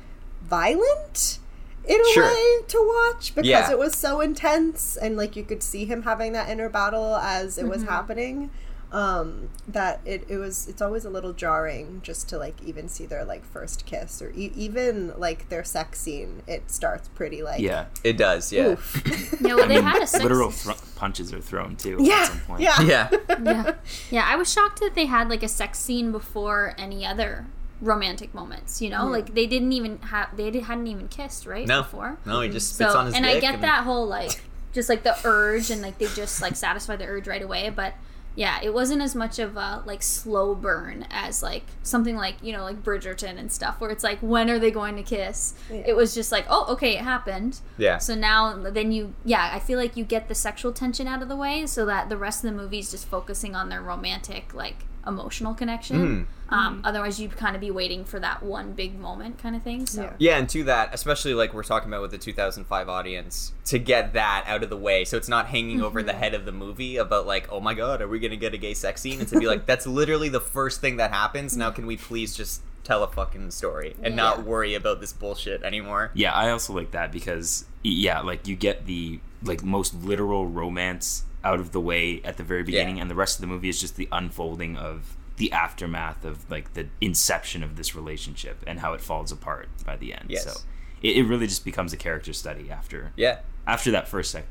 violent 0.43 1.39
in 1.87 1.99
a 2.01 2.13
Sure. 2.13 2.23
way 2.25 2.61
to 2.67 2.93
watch 3.13 3.35
because 3.35 3.47
Yeah. 3.47 3.71
it 3.71 3.77
was 3.77 3.95
so 3.95 4.21
intense 4.21 4.97
and 4.97 5.17
like 5.17 5.35
you 5.35 5.43
could 5.43 5.61
see 5.61 5.85
him 5.85 6.03
having 6.03 6.33
that 6.33 6.49
inner 6.49 6.69
battle 6.69 7.15
as 7.17 7.57
it 7.57 7.67
was 7.67 7.81
mm-hmm. 7.81 7.91
happening 7.91 8.49
um 8.91 9.49
that 9.67 9.99
it, 10.05 10.23
it 10.29 10.37
was 10.37 10.67
it's 10.67 10.81
always 10.81 11.03
a 11.05 11.09
little 11.09 11.33
jarring 11.33 11.99
just 12.03 12.29
to 12.29 12.37
like 12.37 12.55
even 12.63 12.87
see 12.87 13.05
their 13.05 13.25
like 13.25 13.43
first 13.43 13.85
kiss 13.85 14.21
or 14.21 14.29
e- 14.35 14.51
even 14.55 15.11
like 15.17 15.49
their 15.49 15.63
sex 15.63 15.99
scene 15.99 16.41
it 16.47 16.69
starts 16.71 17.07
pretty 17.09 17.41
like 17.41 17.59
Yeah. 17.59 17.85
It 18.03 18.15
does, 18.17 18.53
yeah. 18.53 18.67
oof. 18.73 19.01
Yeah, 19.41 19.55
well, 19.55 19.65
I 19.65 19.67
they 19.67 19.75
mean, 19.75 19.83
had 19.83 20.01
a 20.01 20.07
sex 20.07 20.23
literal 20.23 20.51
thro- 20.51 20.75
punches 20.95 21.33
are 21.33 21.41
thrown 21.41 21.75
too. 21.75 21.97
yeah 21.99 22.13
At 22.21 22.27
some 22.27 22.39
point. 22.41 22.61
yeah 22.61 22.81
Yeah. 22.81 23.09
yeah 23.43 23.73
yeah 24.11 24.25
i 24.29 24.35
was 24.35 24.51
shocked 24.51 24.79
that 24.79 24.93
they 24.95 25.05
had 25.05 25.29
like 25.29 25.43
a 25.43 25.47
sex 25.49 25.79
scene 25.79 26.11
before 26.11 26.73
any 26.77 27.05
other 27.05 27.47
romantic 27.81 28.33
moments 28.33 28.81
you 28.81 28.89
know 28.89 29.05
like 29.07 29.33
they 29.33 29.45
didn't 29.45 29.73
even 29.73 29.97
have 29.99 30.35
they 30.37 30.49
did, 30.49 30.63
hadn't 30.63 30.87
even 30.87 31.07
kissed 31.09 31.45
right 31.45 31.67
No. 31.67 31.81
before 31.81 32.17
No, 32.25 32.39
he 32.41 32.49
just 32.49 32.75
spits 32.75 32.93
so 32.93 32.99
on 32.99 33.07
his 33.07 33.15
and 33.15 33.25
dick 33.25 33.37
i 33.37 33.39
get 33.39 33.61
that 33.61 33.83
whole 33.83 34.07
like 34.07 34.41
just 34.73 34.87
like 34.89 35.03
the 35.03 35.15
urge 35.25 35.69
and 35.71 35.81
like 35.81 35.97
they 35.97 36.07
just 36.07 36.41
like 36.41 36.55
satisfy 36.55 36.95
the 36.95 37.05
urge 37.05 37.27
right 37.27 37.41
away 37.41 37.69
but 37.69 37.93
yeah 38.35 38.59
it 38.61 38.73
wasn't 38.73 39.01
as 39.01 39.15
much 39.15 39.39
of 39.39 39.55
a 39.57 39.81
like 39.85 40.03
slow 40.03 40.53
burn 40.53 41.05
as 41.09 41.41
like 41.41 41.63
something 41.83 42.15
like 42.15 42.35
you 42.41 42.51
know 42.51 42.63
like 42.63 42.83
bridgerton 42.83 43.37
and 43.37 43.51
stuff 43.51 43.79
where 43.79 43.89
it's 43.89 44.03
like 44.03 44.19
when 44.19 44.49
are 44.49 44.59
they 44.59 44.71
going 44.71 44.95
to 44.95 45.03
kiss? 45.03 45.53
It 45.69 45.95
was 45.95 46.13
just 46.13 46.31
like 46.31 46.45
oh 46.49 46.71
okay 46.73 46.95
it 46.97 47.01
happened. 47.01 47.59
Yeah. 47.77 47.97
so 47.97 48.15
now 48.15 48.55
then 48.57 48.91
you 48.91 49.13
yeah 49.23 49.51
i 49.53 49.59
feel 49.59 49.79
like 49.79 49.95
you 49.97 50.03
get 50.03 50.27
the 50.27 50.35
sexual 50.35 50.71
tension 50.71 51.07
out 51.07 51.21
of 51.21 51.29
the 51.29 51.35
way 51.35 51.65
so 51.65 51.85
that 51.85 52.09
the 52.09 52.17
rest 52.17 52.43
of 52.43 52.51
the 52.51 52.57
movie 52.57 52.79
is 52.79 52.91
just 52.91 53.07
focusing 53.07 53.55
on 53.55 53.69
their 53.69 53.81
romantic 53.81 54.53
like 54.53 54.85
emotional 55.07 55.53
connection 55.53 56.27
um, 56.49 56.81
otherwise 56.83 57.19
you'd 57.19 57.35
kind 57.35 57.55
of 57.55 57.61
be 57.61 57.71
waiting 57.71 58.05
for 58.05 58.19
that 58.19 58.43
one 58.43 58.73
big 58.73 58.99
moment 58.99 59.37
kind 59.37 59.55
of 59.55 59.63
thing 59.63 59.85
so 59.85 60.03
Yeah. 60.03 60.13
Yeah, 60.17 60.37
and 60.37 60.49
to 60.49 60.63
that, 60.65 60.93
especially 60.93 61.33
like 61.33 61.53
we're 61.53 61.63
talking 61.63 61.89
about 61.89 62.01
with 62.01 62.11
the 62.11 62.17
2005 62.17 62.89
audience, 62.89 63.53
to 63.65 63.79
get 63.79 64.13
that 64.13 64.43
out 64.47 64.63
of 64.63 64.69
the 64.69 64.77
way, 64.77 65.05
so 65.05 65.17
it's 65.17 65.29
not 65.29 65.47
hanging 65.47 65.81
over 65.81 66.01
the 66.03 66.13
head 66.13 66.33
of 66.33 66.45
the 66.45 66.51
movie 66.51 66.97
about 66.97 67.25
like, 67.27 67.51
oh 67.51 67.59
my 67.59 67.73
god, 67.73 68.01
are 68.01 68.07
we 68.07 68.19
gonna 68.19 68.35
get 68.35 68.53
a 68.53 68.57
gay 68.57 68.73
sex 68.73 69.01
scene? 69.01 69.19
And 69.19 69.27
to 69.29 69.39
be 69.39 69.47
like, 69.47 69.65
that's 69.71 69.85
literally 69.87 70.29
the 70.29 70.39
first 70.39 70.81
thing 70.81 70.97
that 70.97 71.11
happens. 71.11 71.55
Now, 71.55 71.71
can 71.71 71.85
we 71.85 71.97
please 71.97 72.35
just 72.35 72.61
tell 72.83 73.03
a 73.03 73.07
fucking 73.07 73.51
story 73.51 73.95
and 74.03 74.15
not 74.15 74.43
worry 74.43 74.75
about 74.75 74.99
this 74.99 75.13
bullshit 75.13 75.63
anymore? 75.63 76.11
Yeah, 76.13 76.33
I 76.33 76.49
also 76.49 76.73
like 76.73 76.91
that 76.91 77.11
because 77.11 77.65
yeah, 77.83 78.21
like 78.21 78.47
you 78.47 78.55
get 78.55 78.85
the 78.85 79.19
like 79.43 79.63
most 79.63 79.93
literal 79.95 80.47
romance 80.47 81.23
out 81.45 81.59
of 81.59 81.71
the 81.71 81.79
way 81.79 82.21
at 82.23 82.35
the 82.37 82.43
very 82.43 82.63
beginning, 82.63 82.97
Yeah. 82.97 83.03
and 83.03 83.11
the 83.11 83.15
rest 83.15 83.37
of 83.37 83.41
the 83.41 83.47
movie 83.47 83.69
is 83.69 83.79
just 83.79 83.95
the 83.95 84.09
unfolding 84.11 84.75
of 84.75 85.15
the 85.37 85.51
aftermath 85.51 86.25
of 86.25 86.49
like 86.49 86.73
the 86.73 86.87
inception 87.01 87.61
of 87.63 87.75
this 87.77 87.95
relationship 87.95 88.63
and 88.65 88.79
how 88.79 88.93
it 88.93 89.01
falls 89.01 89.31
apart 89.31 89.69
by 89.85 89.95
the 89.95 90.13
end. 90.13 90.25
Yes. 90.29 90.43
So 90.45 90.61
it, 91.01 91.17
it 91.17 91.23
really 91.23 91.45
just 91.47 91.63
becomes 91.65 91.93
a 91.93 91.97
character 91.97 92.33
study 92.33 92.69
after 92.71 93.11
Yeah. 93.15 93.39
after 93.67 93.91
that 93.91 94.07
first 94.07 94.31
sec 94.31 94.45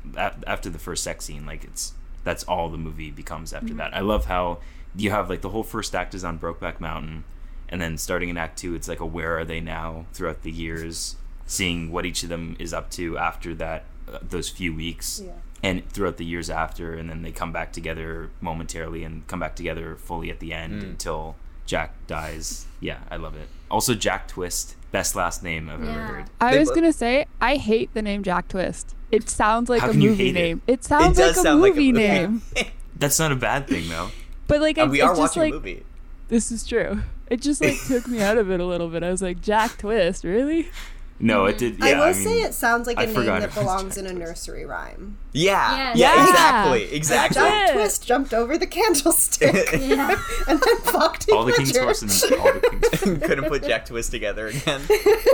after 0.47 0.69
the 0.69 0.79
first 0.79 1.03
sex 1.03 1.25
scene. 1.25 1.45
Like 1.45 1.63
it's 1.63 1.93
that's 2.23 2.43
all 2.45 2.69
the 2.69 2.77
movie 2.77 3.11
becomes 3.11 3.51
after 3.53 3.73
that. 3.75 3.93
I 3.95 3.99
love 3.99 4.25
how 4.25 4.59
you 4.95 5.11
have 5.11 5.29
like 5.29 5.41
the 5.41 5.49
whole 5.49 5.63
first 5.63 5.93
act 5.95 6.13
is 6.15 6.23
on 6.23 6.39
Brokeback 6.39 6.79
Mountain, 6.79 7.23
and 7.67 7.81
then 7.81 7.97
starting 7.97 8.29
in 8.29 8.37
Act 8.37 8.57
Two, 8.59 8.73
it's 8.75 8.87
like 8.87 8.99
a 8.99 9.05
where 9.05 9.37
are 9.39 9.43
they 9.45 9.59
now 9.59 10.05
throughout 10.13 10.43
the 10.43 10.51
years, 10.51 11.15
seeing 11.47 11.91
what 11.91 12.05
each 12.05 12.23
of 12.23 12.29
them 12.29 12.55
is 12.59 12.73
up 12.73 12.89
to 12.91 13.17
after 13.17 13.53
that 13.55 13.83
uh, 14.11 14.19
those 14.21 14.49
few 14.49 14.73
weeks, 14.73 15.21
Yeah. 15.25 15.31
And 15.65 15.89
throughout 15.89 16.17
the 16.17 16.25
years 16.25 16.49
after, 16.49 16.93
and 16.93 17.09
then 17.09 17.23
they 17.23 17.31
come 17.31 17.51
back 17.51 17.73
together 17.73 18.29
momentarily 18.39 19.03
and 19.03 19.25
come 19.25 19.39
back 19.39 19.55
together 19.55 19.95
fully 19.95 20.29
at 20.29 20.39
the 20.39 20.53
end 20.53 20.83
mm. 20.83 20.85
until 20.85 21.35
Jack 21.65 21.95
dies. 22.05 22.67
Yeah, 22.79 22.99
I 23.09 23.15
love 23.15 23.35
it. 23.35 23.47
Also, 23.71 23.95
Jack 23.95 24.27
Twist, 24.27 24.75
best 24.91 25.15
last 25.15 25.41
name 25.41 25.67
I've 25.67 25.81
ever 25.81 25.91
heard. 25.91 26.25
I 26.39 26.51
They 26.51 26.59
was 26.59 26.69
bo- 26.69 26.75
gonna 26.75 26.93
say 26.93 27.25
I 27.41 27.55
hate 27.55 27.91
the 27.95 28.03
name 28.03 28.21
Jack 28.21 28.47
Twist. 28.47 28.95
It 29.11 29.27
sounds 29.27 29.67
like 29.67 29.81
How 29.81 29.89
a 29.89 29.93
movie 29.93 30.25
hate 30.25 30.29
it? 30.29 30.33
name. 30.33 30.61
It, 30.67 30.83
sounds 30.83 31.17
it 31.17 31.21
does 31.21 31.35
like 31.35 31.43
a 31.43 31.47
sound 31.47 31.61
movie 31.61 31.91
like 31.91 32.03
a 32.03 32.07
name. 32.07 32.41
That's 32.95 33.17
not 33.17 33.31
a 33.31 33.35
bad 33.35 33.67
thing 33.67 33.89
though. 33.89 34.09
But 34.47 34.61
like, 34.61 34.77
and 34.77 34.89
it, 34.89 34.91
we 34.91 35.01
are 35.01 35.15
just 35.15 35.19
watching 35.19 35.41
like 35.41 35.51
a 35.51 35.55
movie. 35.55 35.83
this 36.27 36.51
is 36.51 36.63
true. 36.65 37.01
It 37.27 37.41
just 37.41 37.59
like 37.63 37.83
took 37.87 38.07
me 38.07 38.21
out 38.21 38.37
of 38.37 38.51
it 38.51 38.59
a 38.59 38.65
little 38.65 38.87
bit. 38.87 39.01
I 39.01 39.09
was 39.09 39.23
like, 39.23 39.41
Jack 39.41 39.79
Twist, 39.79 40.23
really? 40.23 40.69
No, 41.17 41.45
it 41.45 41.57
did. 41.57 41.79
Yeah, 41.79 41.85
I 41.85 41.93
will 41.95 42.01
I 42.03 42.11
say 42.11 42.41
it 42.41 42.53
sounds 42.53 42.87
like 42.87 42.97
I 42.97 43.03
a 43.03 43.07
name 43.07 43.25
that 43.25 43.53
belongs 43.53 43.97
in 43.97 44.05
a 44.05 44.11
nursery 44.11 44.65
rhyme. 44.65 45.17
Yeah. 45.31 45.93
Yes. 45.95 45.97
Yeah. 45.97 46.13
Yeah. 46.15 46.27
Exactly. 46.27 46.83
Exactly. 46.93 47.41
Yeah. 47.41 47.65
Jack 47.67 47.73
Twist 47.75 48.05
jumped 48.05 48.33
over 48.33 48.57
the 48.57 48.67
candlestick 48.67 49.53
yeah 49.79 50.19
and 50.49 50.59
then 50.59 50.77
fucked 50.79 51.29
all 51.31 51.45
the 51.45 51.53
king's 51.53 51.69
Ledger. 51.73 51.83
horse 51.85 52.01
and 52.01 52.33
all 52.39 52.51
the 52.53 52.97
king's. 52.99 53.19
Couldn't 53.23 53.45
put 53.47 53.63
Jack 53.63 53.85
Twist 53.85 54.11
together 54.11 54.47
again. 54.47 54.81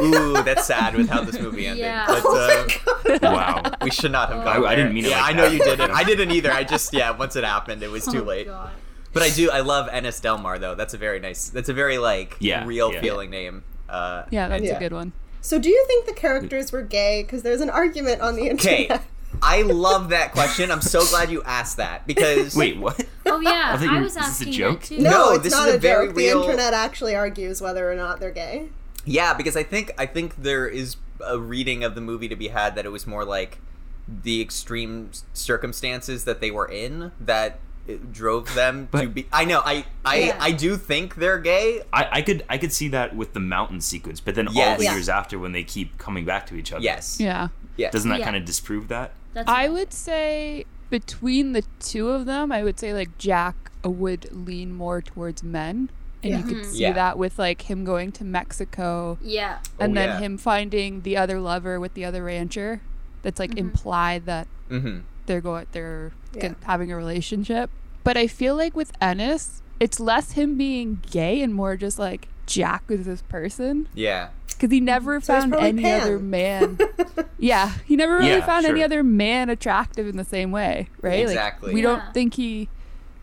Ooh, 0.03 0.33
that's 0.43 0.67
sad 0.67 0.95
with 0.95 1.09
how 1.09 1.21
this 1.23 1.39
movie 1.39 1.65
ended. 1.65 1.83
Yeah. 1.85 2.05
But, 2.05 2.21
Oh 2.25 2.67
uh, 3.13 3.19
Wow. 3.23 3.63
We 3.81 3.89
should 3.89 4.11
not 4.11 4.29
have 4.29 4.45
I- 4.45 4.57
gone. 4.57 4.65
I 4.67 4.75
didn't 4.75 4.93
mean 4.93 5.05
it 5.05 5.09
Yeah, 5.09 5.21
like 5.21 5.33
I 5.33 5.35
know 5.35 5.49
that. 5.49 5.53
you 5.53 5.63
didn't. 5.63 5.91
I 5.91 6.03
didn't 6.03 6.29
either. 6.31 6.51
I 6.51 6.63
just 6.63 6.93
yeah. 6.93 7.09
Once 7.09 7.35
it 7.35 7.43
happened, 7.43 7.81
it 7.81 7.89
was 7.89 8.05
too 8.05 8.21
Oh, 8.21 8.25
late. 8.25 8.45
God. 8.47 8.69
But 9.13 9.23
I 9.23 9.29
do. 9.31 9.49
I 9.49 9.61
love 9.61 9.89
Ennis 9.91 10.19
Del 10.19 10.37
Mar 10.37 10.59
though. 10.59 10.75
That's 10.75 10.93
a 10.93 10.97
very 10.99 11.19
nice. 11.19 11.49
That's 11.49 11.69
a 11.69 11.73
very 11.73 11.97
like 11.97 12.37
Yeah, 12.39 12.65
real 12.65 12.93
yeah. 12.93 13.01
feeling 13.01 13.31
name. 13.31 13.63
Uh, 13.89 14.23
Yeah, 14.29 14.47
that's 14.47 14.63
Yeah. 14.63 14.75
a 14.77 14.79
good 14.79 14.93
one. 14.93 15.11
So, 15.41 15.59
do 15.59 15.69
you 15.69 15.83
think 15.87 16.05
the 16.05 16.13
characters 16.13 16.69
mm. 16.69 16.73
were 16.73 16.81
gay? 16.83 17.23
Because 17.23 17.43
there's 17.43 17.61
an 17.61 17.69
argument 17.69 18.21
on 18.21 18.35
the 18.35 18.47
internet. 18.47 18.73
Okay. 18.73 18.81
internet. 18.83 19.05
I 19.41 19.63
love 19.63 20.09
that 20.09 20.33
question. 20.33 20.71
I'm 20.71 20.81
so 20.81 21.05
glad 21.05 21.31
you 21.31 21.41
asked 21.43 21.77
that 21.77 22.05
because 22.07 22.55
Wait, 22.55 22.77
what? 22.77 23.03
oh 23.25 23.39
yeah 23.39 23.71
I 23.73 23.77
think 23.77 23.91
i, 23.91 24.01
was 24.01 24.15
is 24.15 24.39
this 24.39 24.47
a 24.47 24.51
joke? 24.51 24.81
that 24.81 24.87
too 24.87 24.99
No, 24.99 25.09
No, 25.09 25.31
it's 25.33 25.43
this 25.43 25.53
not 25.53 25.67
is 25.69 25.75
a, 25.75 25.77
a 25.77 25.79
very 25.79 26.07
joke. 26.07 26.15
real- 26.15 26.39
The 26.41 26.45
internet 26.51 26.73
actually 26.73 27.15
argues 27.15 27.61
whether 27.61 27.91
or 27.91 27.95
not 27.95 28.19
they're 28.19 28.31
gay. 28.31 28.69
Yeah, 29.05 29.33
because 29.33 29.57
I 29.57 29.63
think 29.63 29.93
I 29.97 30.05
think 30.05 30.35
there 30.35 30.67
is 30.67 30.97
a 31.25 31.39
reading 31.39 31.83
of 31.83 31.95
the 31.95 32.01
movie 32.01 32.27
to 32.27 32.35
be 32.35 32.49
had 32.49 32.75
that 32.75 32.85
it 32.85 32.89
was 32.89 33.07
more 33.07 33.25
like 33.25 33.59
the 34.07 34.41
extreme 34.41 35.11
circumstances 35.33 36.25
that 36.25 36.41
they 36.41 36.51
were 36.51 36.67
in 36.67 37.11
that 37.19 37.59
it 37.87 38.11
drove 38.13 38.53
them 38.55 38.87
to 38.93 39.07
be. 39.09 39.27
I 39.33 39.45
know. 39.45 39.61
I 39.63 39.85
I, 40.05 40.15
Yeah. 40.17 40.37
I 40.39 40.51
do 40.51 40.77
think 40.77 41.15
they're 41.15 41.39
gay. 41.39 41.81
I, 41.91 42.07
I 42.11 42.21
could 42.21 42.43
I 42.49 42.57
could 42.57 42.71
see 42.71 42.87
that 42.89 43.15
with 43.15 43.33
the 43.33 43.39
mountain 43.39 43.81
sequence, 43.81 44.19
but 44.19 44.35
then 44.35 44.47
all 44.47 44.53
the 44.77 44.83
Yeah. 44.83 44.93
years 44.93 45.09
after 45.09 45.37
when 45.39 45.51
they 45.51 45.63
keep 45.63 45.97
coming 45.97 46.25
back 46.25 46.45
to 46.47 46.55
each 46.55 46.71
other. 46.71 46.83
Yes. 46.83 47.19
Yeah. 47.19 47.49
Yes. 47.77 47.91
Doesn't 47.93 48.09
that 48.09 48.19
Yeah. 48.19 48.25
kind 48.25 48.35
of 48.37 48.45
disprove 48.45 48.87
that? 48.89 49.11
That's 49.33 49.49
I 49.49 49.67
would 49.69 49.93
say 49.93 50.65
between 50.89 51.53
the 51.53 51.63
two 51.79 52.09
of 52.09 52.25
them, 52.25 52.51
I 52.51 52.63
would 52.63 52.79
say 52.79 52.93
like 52.93 53.17
Jack 53.17 53.71
would 53.83 54.27
lean 54.31 54.73
more 54.73 55.01
towards 55.01 55.41
men. 55.43 55.89
And 56.23 56.31
Yeah. 56.33 56.37
you 56.39 56.43
could 56.43 56.65
see 56.67 56.81
Yeah. 56.81 56.93
that 56.93 57.17
with 57.17 57.39
like 57.39 57.63
him 57.63 57.83
going 57.83 58.11
to 58.13 58.23
Mexico 58.23 59.17
Yeah. 59.21 59.57
and 59.79 59.93
Oh, 59.93 59.95
then 60.01 60.09
yeah. 60.09 60.19
him 60.19 60.37
finding 60.37 61.01
the 61.01 61.17
other 61.17 61.39
lover 61.39 61.79
with 61.79 61.93
the 61.95 62.05
other 62.05 62.23
rancher. 62.23 62.81
That's 63.23 63.39
like 63.39 63.57
implied 63.57 64.25
that 64.27 64.47
Mm-hmm. 64.69 64.99
They're 65.31 65.41
going 65.41 65.65
they're 65.71 66.11
Yeah. 66.35 66.53
having 66.63 66.91
a 66.91 66.95
relationship. 66.95 67.69
But 68.03 68.17
I 68.17 68.27
feel 68.27 68.55
like 68.55 68.75
with 68.75 68.91
Ennis, 68.99 69.61
it's 69.79 69.99
less 69.99 70.33
him 70.33 70.57
being 70.57 71.01
gay 71.09 71.41
and 71.41 71.53
more 71.53 71.75
just 71.77 71.97
like 71.99 72.27
Jack 72.45 72.83
was 72.89 73.05
this 73.05 73.21
person 73.23 73.87
Yeah. 73.93 74.29
because 74.47 74.71
he 74.71 74.79
never 74.81 75.21
So 75.21 75.33
found 75.33 75.55
any 75.55 75.81
pan. 75.83 76.01
other 76.01 76.19
man. 76.19 76.77
yeah, 77.39 77.73
he 77.85 77.95
never 77.95 78.15
really 78.17 78.29
Yeah, 78.29 78.45
found 78.45 78.65
any 78.65 78.83
other 78.83 79.03
man 79.03 79.49
attractive 79.49 80.07
in 80.07 80.17
the 80.17 80.25
same 80.25 80.51
way, 80.51 80.89
right? 81.01 81.25
Like, 81.25 81.35
Exactly. 81.35 81.73
we 81.73 81.81
Yeah. 81.81 81.87
don't 81.87 82.13
think 82.13 82.33
he, 82.35 82.67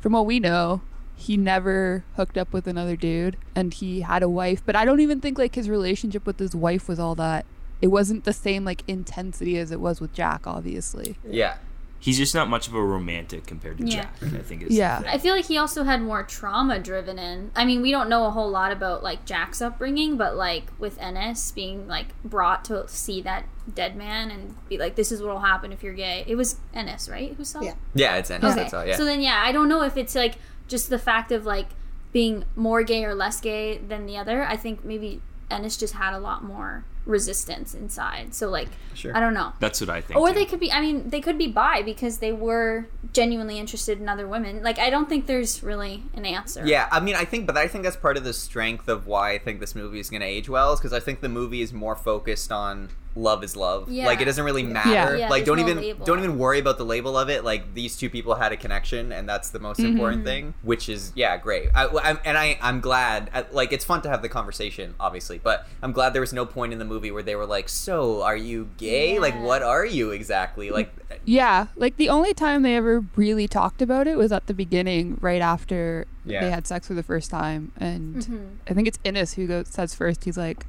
from 0.01 0.13
what 0.13 0.25
we 0.27 0.41
know, 0.41 0.81
he 1.17 1.37
never 1.37 2.05
hooked 2.17 2.39
up 2.39 2.53
with 2.53 2.67
another 2.69 2.95
dude, 2.97 3.37
and 3.55 3.75
he 3.75 4.01
had 4.03 4.23
a 4.23 4.29
wife. 4.29 4.63
But 4.65 4.77
I 4.77 4.85
don't 4.85 5.01
even 5.01 5.21
think 5.21 5.37
like 5.39 5.57
his 5.57 5.69
relationship 5.69 6.25
with 6.25 6.39
his 6.39 6.55
wife 6.55 6.89
was 6.89 6.99
all 7.01 7.17
that. 7.17 7.45
It 7.83 7.89
wasn't 7.89 8.25
the 8.25 8.33
same 8.33 8.65
like 8.65 8.83
intensity 8.89 9.59
as 9.59 9.71
it 9.73 9.81
was 9.81 10.01
with 10.01 10.13
Jack, 10.15 10.47
obviously. 10.47 11.17
Yeah. 11.29 11.55
He's 12.01 12.17
just 12.17 12.35
not 12.35 12.49
much 12.49 12.69
of 12.69 12.75
a 12.75 12.83
romantic 12.83 13.47
compared 13.47 13.79
to 13.79 13.85
Yeah. 13.87 14.03
Jack. 14.03 14.15
I 14.23 14.39
think 14.39 14.63
is 14.63 14.71
Yeah. 14.77 15.03
I 15.07 15.19
feel 15.19 15.35
like 15.35 15.47
he 15.47 15.59
also 15.59 15.83
had 15.85 16.01
more 16.01 16.23
trauma 16.23 16.79
driven 16.79 17.19
in. 17.19 17.51
I 17.57 17.65
mean, 17.65 17.83
we 17.83 17.91
don't 17.91 18.09
know 18.09 18.27
a 18.27 18.31
whole 18.31 18.49
lot 18.51 18.71
about 18.71 19.03
like 19.03 19.25
Jack's 19.25 19.61
upbringing, 19.61 20.17
but 20.17 20.37
like 20.37 20.71
with 20.79 20.97
Ennis 21.01 21.51
being 21.51 21.89
like 21.89 22.09
brought 22.25 22.65
to 22.67 22.87
see 22.89 23.21
that 23.23 23.47
dead 23.75 23.97
man 23.97 24.31
and 24.31 24.55
be 24.69 24.79
like, 24.79 24.95
"This 24.95 25.11
is 25.11 25.21
what 25.21 25.33
will 25.33 25.41
happen 25.41 25.73
if 25.73 25.83
you're 25.83 25.93
gay." 25.95 26.25
It 26.27 26.37
was 26.37 26.57
Ennis, 26.73 27.09
right? 27.09 27.35
Who 27.35 27.45
saw? 27.45 27.61
Yeah. 27.63 27.71
it? 27.71 27.77
Yeah. 27.95 28.17
It's 28.17 28.31
Ennis. 28.31 28.53
Okay. 28.53 28.63
That's 28.63 28.75
all. 28.75 28.87
Yeah. 28.87 28.97
So 28.97 29.05
then, 29.05 29.21
yeah, 29.21 29.43
I 29.45 29.51
don't 29.53 29.69
know 29.69 29.83
if 29.83 29.97
it's 29.97 30.15
like 30.15 30.37
just 30.69 30.91
the 30.91 30.99
fact 30.99 31.33
of 31.33 31.45
like 31.47 31.69
being 32.13 32.45
more 32.55 32.83
gay 32.85 33.05
or 33.05 33.15
less 33.15 33.41
gay 33.41 33.79
than 33.79 34.07
the 34.07 34.17
other. 34.17 34.45
I 34.45 34.57
think 34.57 34.85
maybe 34.85 35.21
Ennis 35.51 35.77
just 35.77 35.95
had 35.95 36.15
a 36.15 36.19
lot 36.19 36.45
more 36.45 36.85
resistance 37.09 37.75
inside. 37.75 38.35
So 38.35 38.49
like, 38.49 38.69
Sure. 38.95 39.17
I 39.17 39.21
don't 39.21 39.35
know. 39.35 39.53
That's 39.61 39.81
what 39.81 39.91
I 39.91 40.01
think. 40.01 40.19
Or 40.19 40.29
too. 40.29 40.35
they 40.35 40.45
could 40.45 40.59
be. 40.61 40.73
I 40.73 40.81
mean, 40.81 41.09
they 41.09 41.21
could 41.21 41.39
be 41.39 41.47
bi 41.47 41.83
because 41.83 42.19
they 42.19 42.33
were 42.33 42.87
genuinely 43.13 43.59
interested 43.59 44.01
in 44.01 44.09
other 44.09 44.27
women. 44.27 44.63
Like, 44.63 44.79
I 44.81 44.91
don't 44.91 45.09
think 45.09 45.27
there's 45.27 45.63
really 45.63 46.03
an 46.15 46.27
answer. 46.27 46.67
Yeah, 46.67 46.89
I 46.91 46.99
mean, 46.99 47.15
I 47.15 47.25
think, 47.25 47.47
but 47.47 47.57
I 47.57 47.69
think 47.69 47.85
that's 47.85 47.97
part 47.97 48.17
of 48.17 48.25
the 48.25 48.33
strength 48.33 48.89
of 48.89 49.07
why 49.07 49.33
I 49.33 49.39
think 49.39 49.61
this 49.61 49.75
movie 49.77 50.01
is 50.01 50.11
going 50.11 50.21
to 50.21 50.27
age 50.27 50.49
well, 50.49 50.73
is 50.73 50.81
because 50.81 50.93
I 50.93 50.99
think 51.01 51.21
the 51.21 51.29
movie 51.29 51.63
is 51.63 51.73
more 51.73 51.95
focused 51.95 52.51
on 52.51 52.89
love 53.19 53.43
is 53.43 53.57
love. 53.57 53.91
Yeah. 53.91 54.07
Like 54.07 54.21
it 54.21 54.25
doesn't 54.27 54.45
really 54.45 54.63
matter. 54.63 55.17
Yeah, 55.17 55.29
like 55.29 55.45
don't 55.45 55.57
no 55.59 55.65
even 55.65 55.79
label. 55.79 56.07
don't 56.07 56.19
even 56.21 56.39
worry 56.39 56.59
about 56.61 56.79
the 56.79 56.85
label 56.85 57.19
of 57.19 57.29
it. 57.29 57.45
Like 57.45 57.75
these 57.75 57.97
two 57.97 58.09
people 58.09 58.35
had 58.37 58.53
a 58.53 58.57
connection, 58.57 59.13
and 59.13 59.29
that's 59.29 59.51
the 59.51 59.59
most 59.59 59.79
Mm-hmm. 59.81 59.93
important 59.93 60.25
thing. 60.25 60.55
Which 60.63 60.89
is 60.89 61.13
yeah, 61.15 61.37
great. 61.37 61.71
I, 61.75 61.87
I'm, 62.03 62.19
and 62.25 62.39
I 62.39 62.59
I'm 62.63 62.81
glad. 62.81 63.31
I- 63.35 63.45
Like 63.53 63.73
it's 63.73 63.85
fun 63.85 64.03
to 64.03 64.09
have 64.09 64.23
the 64.23 64.29
conversation, 64.29 64.95
obviously, 65.01 65.39
but 65.39 65.67
I'm 65.83 65.93
glad 65.93 66.13
there 66.13 66.21
was 66.23 66.33
no 66.33 66.47
point 66.47 66.73
in 66.73 66.79
the 66.79 66.85
movie 66.85 67.11
where 67.11 67.23
they 67.23 67.35
were 67.35 67.47
like, 67.47 67.69
"So 67.69 68.23
are 68.23 68.37
you 68.37 68.69
gay? 68.79 69.19
Like 69.19 69.35
what 69.43 69.63
are 69.63 69.85
you 69.85 70.11
exactly?" 70.13 70.71
Like 70.71 70.93
Yeah, 71.25 71.67
like 71.77 71.97
the 71.97 72.09
only 72.09 72.35
time 72.35 72.63
they 72.63 72.77
ever 72.77 73.05
really 73.17 73.49
talked 73.49 73.83
about 73.83 74.07
it 74.07 74.17
was 74.17 74.31
at 74.33 74.47
the 74.47 74.55
beginning, 74.55 75.19
right 75.21 75.41
after 75.43 76.07
Yeah. 76.25 76.41
they 76.45 76.51
had 76.51 76.67
sex 76.67 76.87
for 76.87 76.95
the 76.95 77.03
first 77.03 77.31
time, 77.31 77.73
and 77.79 78.17
Mm-hmm. 78.17 78.45
I 78.69 78.75
think 78.75 78.87
it's 78.89 78.99
Ennis 79.05 79.35
who 79.35 79.47
goes 79.47 79.69
says 79.69 79.95
first. 79.95 80.25
He's 80.25 80.37
like, 80.39 80.65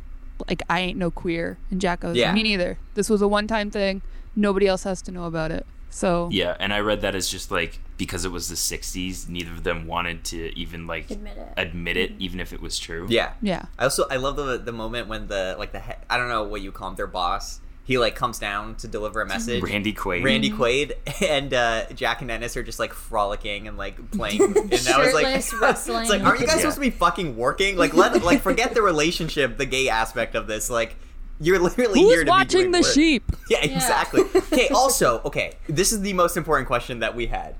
"Like 0.48 0.64
I 0.70 0.80
ain't 0.82 0.98
no 0.98 1.12
queer," 1.12 1.58
and 1.72 1.82
Jack 1.82 2.02
goes, 2.02 2.16
Yeah. 2.16 2.32
"Me 2.34 2.44
neither. 2.44 2.78
This 2.94 3.10
was 3.10 3.22
a 3.22 3.28
one-time 3.28 3.72
thing. 3.72 4.02
Nobody 4.36 4.68
else 4.68 4.84
has 4.84 5.02
to 5.04 5.12
know 5.12 5.26
about 5.26 5.52
it." 5.52 5.66
So 5.92 6.30
Yeah, 6.32 6.56
and 6.60 6.72
I 6.74 6.80
read 6.80 7.02
that 7.02 7.16
as 7.16 7.28
just 7.30 7.50
like 7.52 7.80
because 7.98 8.24
it 8.24 8.32
was 8.32 8.48
the 8.48 8.56
'60s, 8.56 9.28
neither 9.28 9.52
of 9.52 9.64
them 9.64 9.88
wanted 9.88 10.24
to 10.26 10.58
even 10.58 10.86
like 10.88 11.10
Admit 11.10 11.38
it. 11.38 11.54
admit 11.58 11.98
it, 11.98 12.12
mm-hmm. 12.14 12.22
even 12.22 12.40
if 12.40 12.54
it 12.54 12.62
was 12.62 12.78
true. 12.78 13.08
yeah, 13.10 13.32
yeah, 13.42 13.66
I 13.78 13.84
also 13.86 14.06
I 14.10 14.18
love 14.18 14.36
the 14.36 14.58
the 14.60 14.72
moment 14.72 15.08
when 15.08 15.28
the 15.28 15.56
like 15.58 15.72
the 15.72 15.80
he- 15.80 15.94
I 16.10 16.18
don't 16.18 16.30
know 16.30 16.44
what 16.44 16.62
you 16.62 16.72
call 16.72 16.90
him 16.90 16.96
their 16.96 17.08
boss 17.08 17.60
he 17.90 17.98
like 17.98 18.16
comes 18.16 18.38
down 18.38 18.76
to 18.76 18.88
deliver 18.88 19.20
a 19.20 19.26
message. 19.26 19.64
Randy 19.64 19.94
Quaid. 19.94 20.24
Randy 20.24 20.52
Quaid 20.52 20.94
and 21.28 21.52
uh, 21.56 21.86
Jack 21.96 22.22
and 22.22 22.30
Ennis 22.30 22.56
are 22.56 22.62
just 22.62 22.78
like 22.78 22.94
frolicking 22.94 23.68
and 23.68 23.78
like 23.78 24.12
playing. 24.12 24.42
And 24.56 24.72
I 24.88 25.00
was 25.00 25.12
like, 25.14 25.26
Shirtless, 25.26 25.54
wrestling. 25.60 26.02
It's 26.02 26.10
like, 26.12 26.22
aren't 26.22 26.40
you 26.40 26.46
guys 26.46 26.58
Yeah. 26.58 26.62
supposed 26.62 26.76
to 26.76 26.82
be 26.82 26.92
fucking 26.92 27.36
working? 27.36 27.78
Like, 27.78 27.96
let 27.96 28.22
like 28.24 28.42
forget 28.42 28.76
the 28.76 28.84
relationship, 28.84 29.58
the 29.58 29.66
gay 29.66 29.90
aspect 29.90 30.36
of 30.36 30.46
this. 30.46 30.70
Like, 30.70 30.98
you're 31.42 31.58
literally 31.58 32.00
here 32.02 32.18
who's 32.18 32.26
to 32.26 32.30
watching 32.30 32.46
be 32.46 32.62
doing 32.62 32.72
the 32.74 32.80
work. 32.82 32.94
sheep? 32.94 33.24
Yeah, 33.50 33.62
exactly. 33.64 34.22
okay. 34.36 34.68
Also, 34.70 35.22
okay, 35.26 35.54
this 35.68 35.92
is 35.92 36.02
the 36.02 36.14
most 36.14 36.38
important 36.38 36.68
question 36.68 37.00
that 37.00 37.16
we 37.16 37.26
had. 37.26 37.56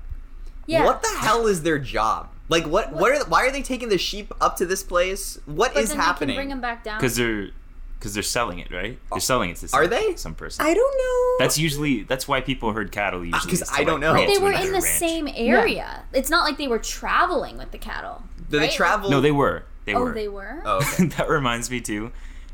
yeah. 0.66 0.84
What 0.84 1.02
the 1.02 1.08
hell 1.18 1.48
is 1.48 1.62
their 1.64 1.80
job? 1.80 2.28
Like, 2.48 2.66
what? 2.66 2.92
What 2.92 3.10
are? 3.12 3.24
Why 3.26 3.46
are 3.46 3.50
they 3.50 3.62
taking 3.62 3.88
the 3.88 3.98
sheep 3.98 4.32
up 4.40 4.56
to 4.58 4.66
this 4.66 4.84
place? 4.84 5.40
What 5.46 5.74
But 5.74 5.82
is 5.82 5.88
then 5.90 5.98
happening? 5.98 6.28
they 6.28 6.32
can 6.34 6.38
bring 6.38 6.48
them 6.50 6.60
back 6.60 6.84
down. 6.84 6.98
because 6.98 7.16
they're 7.16 7.50
because 8.00 8.14
they're 8.14 8.22
selling 8.22 8.58
it, 8.60 8.72
right? 8.72 8.98
They're 9.12 9.20
selling 9.20 9.50
it 9.50 9.56
to 9.58 9.68
some, 9.68 9.78
Are 9.78 9.86
they? 9.86 10.16
some 10.16 10.34
person. 10.34 10.64
I 10.66 10.72
don't 10.74 10.96
know. 10.96 11.44
That's 11.44 11.58
usually 11.58 12.02
that's 12.02 12.26
why 12.26 12.40
people 12.40 12.72
herd 12.72 12.90
cattle 12.90 13.22
usually. 13.24 13.50
'cause 13.52 13.60
is 13.62 13.68
to, 13.68 13.74
I 13.74 13.84
don't 13.84 14.00
like, 14.00 14.00
know. 14.00 14.12
bring 14.14 14.26
But 14.26 14.34
they 14.34 14.42
were 14.42 14.52
in 14.52 14.66
the 14.72 14.80
ranch. 14.80 14.84
same 14.98 15.28
area. 15.34 16.04
It's 16.14 16.30
not 16.30 16.44
like 16.44 16.56
they 16.58 16.66
were 16.66 16.78
traveling 16.78 17.58
with 17.58 17.70
the 17.72 17.78
cattle. 17.78 18.22
Do 18.50 18.58
they 18.58 18.68
travel? 18.68 19.10
No, 19.10 19.20
they 19.20 19.30
were. 19.30 19.64
They 19.84 19.94
Oh, 19.94 20.04
were. 20.04 20.12
they 20.14 20.28
were. 20.28 20.62
Oh, 20.64 20.78
okay. 20.78 21.04
that 21.18 21.28
reminds 21.28 21.70
me 21.70 21.80
too. 21.82 22.10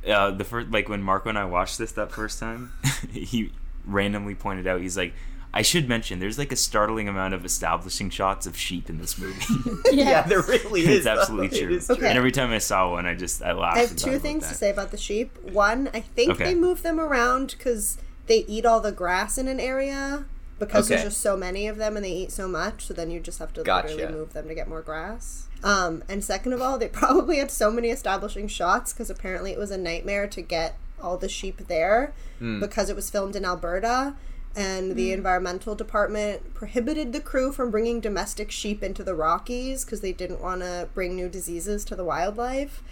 Uh, 0.06 0.30
the 0.32 0.44
first, 0.44 0.70
like 0.70 0.88
when 0.88 1.02
Marco 1.02 1.28
and 1.28 1.38
I 1.38 1.44
watched 1.46 1.78
this 1.78 1.92
that 1.92 2.10
first 2.12 2.38
time, 2.40 2.72
he 3.12 3.52
randomly 3.84 4.34
pointed 4.34 4.66
out 4.66 4.80
he's 4.80 4.96
like, 4.96 5.14
"I 5.54 5.62
should 5.62 5.88
mention 5.88 6.18
there's 6.18 6.38
like 6.38 6.52
a 6.52 6.56
startling 6.56 7.08
amount 7.08 7.34
of 7.34 7.44
establishing 7.44 8.10
shots 8.10 8.46
of 8.46 8.56
sheep 8.56 8.90
in 8.90 8.98
this 8.98 9.18
movie. 9.18 9.40
yeah, 9.92 10.22
there 10.22 10.42
really 10.42 10.82
is. 10.82 10.88
it's 10.88 11.04
though. 11.06 11.18
absolutely 11.20 11.58
It 11.58 11.64
true. 11.66 11.74
is 11.76 11.90
Okay. 11.90 12.08
And 12.08 12.18
every 12.18 12.32
time 12.32 12.50
I 12.50 12.58
saw 12.58 12.90
one, 12.90 13.06
I 13.06 13.14
just 13.14 13.42
I 13.42 13.52
laughed. 13.52 13.76
I 13.76 13.80
have 13.80 13.96
two 13.96 14.18
things 14.18 14.46
to 14.48 14.54
say 14.54 14.70
about 14.70 14.90
the 14.90 14.96
sheep. 14.98 15.36
One, 15.42 15.88
I 15.94 16.00
think 16.00 16.32
Okay. 16.32 16.44
they 16.44 16.54
move 16.54 16.82
them 16.82 17.00
around 17.00 17.54
because 17.56 17.98
they 18.26 18.44
eat 18.48 18.66
all 18.66 18.80
the 18.80 18.92
grass 18.92 19.38
in 19.38 19.48
an 19.48 19.60
area 19.60 20.24
because 20.58 20.86
Okay. 20.86 20.96
there's 20.96 21.10
just 21.12 21.22
so 21.22 21.36
many 21.36 21.68
of 21.68 21.76
them 21.76 21.96
and 21.96 22.04
they 22.04 22.10
eat 22.12 22.32
so 22.32 22.48
much. 22.48 22.86
So 22.86 22.94
then 22.94 23.10
you 23.10 23.20
just 23.20 23.38
have 23.38 23.52
to 23.54 23.62
Gotcha. 23.62 23.88
literally 23.94 24.12
move 24.14 24.32
them 24.32 24.48
to 24.48 24.54
get 24.54 24.68
more 24.68 24.82
grass. 24.82 25.44
Um, 25.64 26.02
and 26.08 26.22
second 26.24 26.52
of 26.52 26.60
all, 26.62 26.76
they 26.78 26.88
probably 27.02 27.38
had 27.38 27.50
so 27.50 27.70
many 27.70 27.88
establishing 27.90 28.48
shots 28.48 28.92
because 28.92 29.08
apparently 29.10 29.52
it 29.52 29.58
was 29.58 29.70
a 29.70 29.78
nightmare 29.78 30.26
to 30.28 30.42
get 30.42 30.76
all 31.00 31.16
the 31.18 31.28
sheep 31.28 31.68
there 31.68 32.12
Hmm. 32.38 32.58
because 32.60 32.88
it 32.90 32.96
was 32.96 33.08
filmed 33.10 33.36
in 33.36 33.44
Alberta. 33.44 34.14
And 34.56 34.96
the 34.96 35.12
environmental 35.12 35.74
department 35.74 36.54
prohibited 36.54 37.12
the 37.12 37.20
crew 37.20 37.52
from 37.52 37.70
bringing 37.70 38.00
domestic 38.00 38.50
sheep 38.50 38.82
into 38.82 39.04
the 39.04 39.14
Rockies 39.14 39.84
because 39.84 40.00
they 40.00 40.12
didn't 40.12 40.40
want 40.40 40.62
to 40.62 40.88
bring 40.94 41.14
new 41.14 41.28
diseases 41.28 41.84
to 41.84 41.94
the 41.94 42.04
wildlife. 42.04 42.82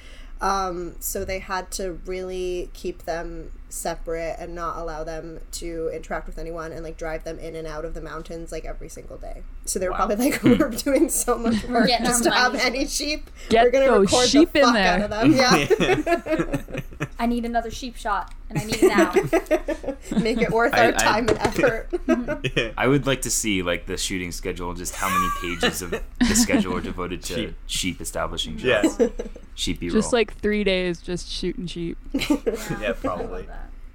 Um, 0.43 0.97
so 1.01 1.25
they 1.25 1.39
had 1.39 1.71
to 1.73 2.01
really 2.05 2.69
keep 2.75 3.05
them 3.05 3.51
separate 3.75 4.37
and 4.39 4.55
not 4.55 4.77
allow 4.79 5.03
them 5.05 5.41
to 5.51 5.91
interact 5.93 6.27
with 6.27 6.39
anyone 6.39 6.71
and 6.73 6.85
like 6.85 6.97
drive 6.97 7.25
them 7.25 7.39
in 7.39 7.57
and 7.57 7.67
out 7.67 7.85
of 7.85 7.93
the 7.95 8.01
mountains 8.01 8.53
like 8.53 8.65
every 8.65 8.89
single 8.89 9.17
day. 9.19 9.43
So 9.65 9.79
they 9.79 9.87
were 9.87 9.93
Wow. 9.93 10.07
probably 10.07 10.31
like, 10.31 10.41
hmm. 10.41 10.55
we're 10.59 10.71
doing 10.71 11.09
so 11.09 11.37
much 11.39 11.65
work 11.65 11.87
Getting 11.89 12.07
just 12.07 12.23
to 12.25 12.31
have 12.31 12.55
any 12.55 12.87
sheep. 12.87 13.31
Get 13.49 13.65
we're 13.65 13.71
gonna 13.73 13.87
those 13.87 14.13
record 14.13 14.29
sheep 14.29 14.53
the 14.53 14.59
in 14.61 14.65
fuck 14.65 14.75
there." 14.75 14.87
out 14.89 15.01
of 15.03 15.11
them. 15.11 15.33
Yeah. 15.33 16.71
I 17.19 17.27
need 17.27 17.45
another 17.45 17.71
sheep 17.71 17.97
shot, 17.97 18.35
and 18.51 18.59
I 18.59 18.65
need 18.65 18.77
it 18.83 18.89
now. 20.13 20.19
Make 20.21 20.41
it 20.41 20.51
worth 20.51 20.75
I- 20.75 20.87
our 20.87 20.95
I- 20.95 20.97
time 20.97 21.29
and 21.29 21.39
effort. 21.39 21.89
I 22.77 22.87
would 22.87 23.07
like 23.07 23.23
to 23.23 23.31
see 23.31 23.63
like 23.63 23.87
the 23.87 23.97
shooting 23.97 24.33
schedule, 24.33 24.69
and 24.71 24.79
just 24.79 24.95
how 24.95 25.09
many 25.09 25.29
pages 25.57 25.83
of 25.83 25.91
the 25.91 26.35
schedule 26.35 26.77
are 26.77 26.81
devoted 26.81 27.23
to 27.25 27.35
Sheep. 27.35 27.55
sheep, 27.67 28.01
establishing 28.01 28.57
shots. 28.59 28.97
Yes. 28.99 29.11
Sheepy 29.55 29.89
Just 29.91 30.07
roll. 30.07 30.19
like 30.21 30.37
three 30.39 30.65
days, 30.65 31.01
just 31.01 31.29
shooting 31.29 31.67
sheep. 31.67 31.97
yeah, 32.13 32.93
probably. 33.01 33.47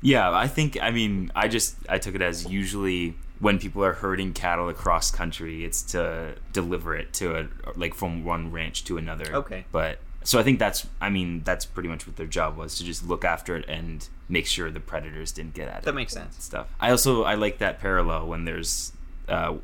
I 0.01 0.07
love 0.07 0.31
that. 0.31 0.31
Yeah, 0.31 0.31
I 0.31 0.47
think 0.47 0.77
I 0.81 0.91
mean 0.91 1.31
I 1.35 1.47
just 1.47 1.75
I 1.87 1.97
took 1.97 2.15
it 2.15 2.21
as 2.21 2.45
usually 2.45 3.15
when 3.39 3.57
people 3.57 3.83
are 3.83 3.93
herding 3.93 4.33
cattle 4.33 4.69
across 4.69 5.11
country, 5.11 5.63
it's 5.63 5.81
to 5.81 6.35
deliver 6.53 6.95
it 6.95 7.13
to 7.13 7.39
a 7.39 7.47
like 7.75 7.93
from 7.93 8.23
one 8.23 8.51
ranch 8.51 8.83
to 8.85 8.97
another. 8.97 9.33
Okay. 9.33 9.65
But 9.71 9.99
so 10.23 10.39
I 10.39 10.43
think 10.43 10.59
that's 10.59 10.85
I 11.01 11.09
mean 11.09 11.41
that's 11.43 11.65
pretty 11.65 11.89
much 11.89 12.05
what 12.05 12.17
their 12.17 12.27
job 12.27 12.57
was 12.57 12.77
to 12.77 12.83
just 12.83 13.07
look 13.07 13.23
after 13.23 13.55
it 13.55 13.65
and 13.67 14.07
make 14.27 14.45
sure 14.45 14.69
the 14.69 14.79
predators 14.79 15.31
didn't 15.31 15.53
get 15.53 15.69
at 15.69 15.79
it. 15.79 15.83
That 15.85 15.95
makes 15.95 16.13
sense. 16.13 16.43
Stuff. 16.43 16.67
I 16.79 16.91
also 16.91 17.23
I 17.23 17.35
like 17.35 17.59
that 17.59 17.79
parallel 17.79 18.27
when 18.27 18.45
there's 18.45 18.91
uh, 19.27 19.55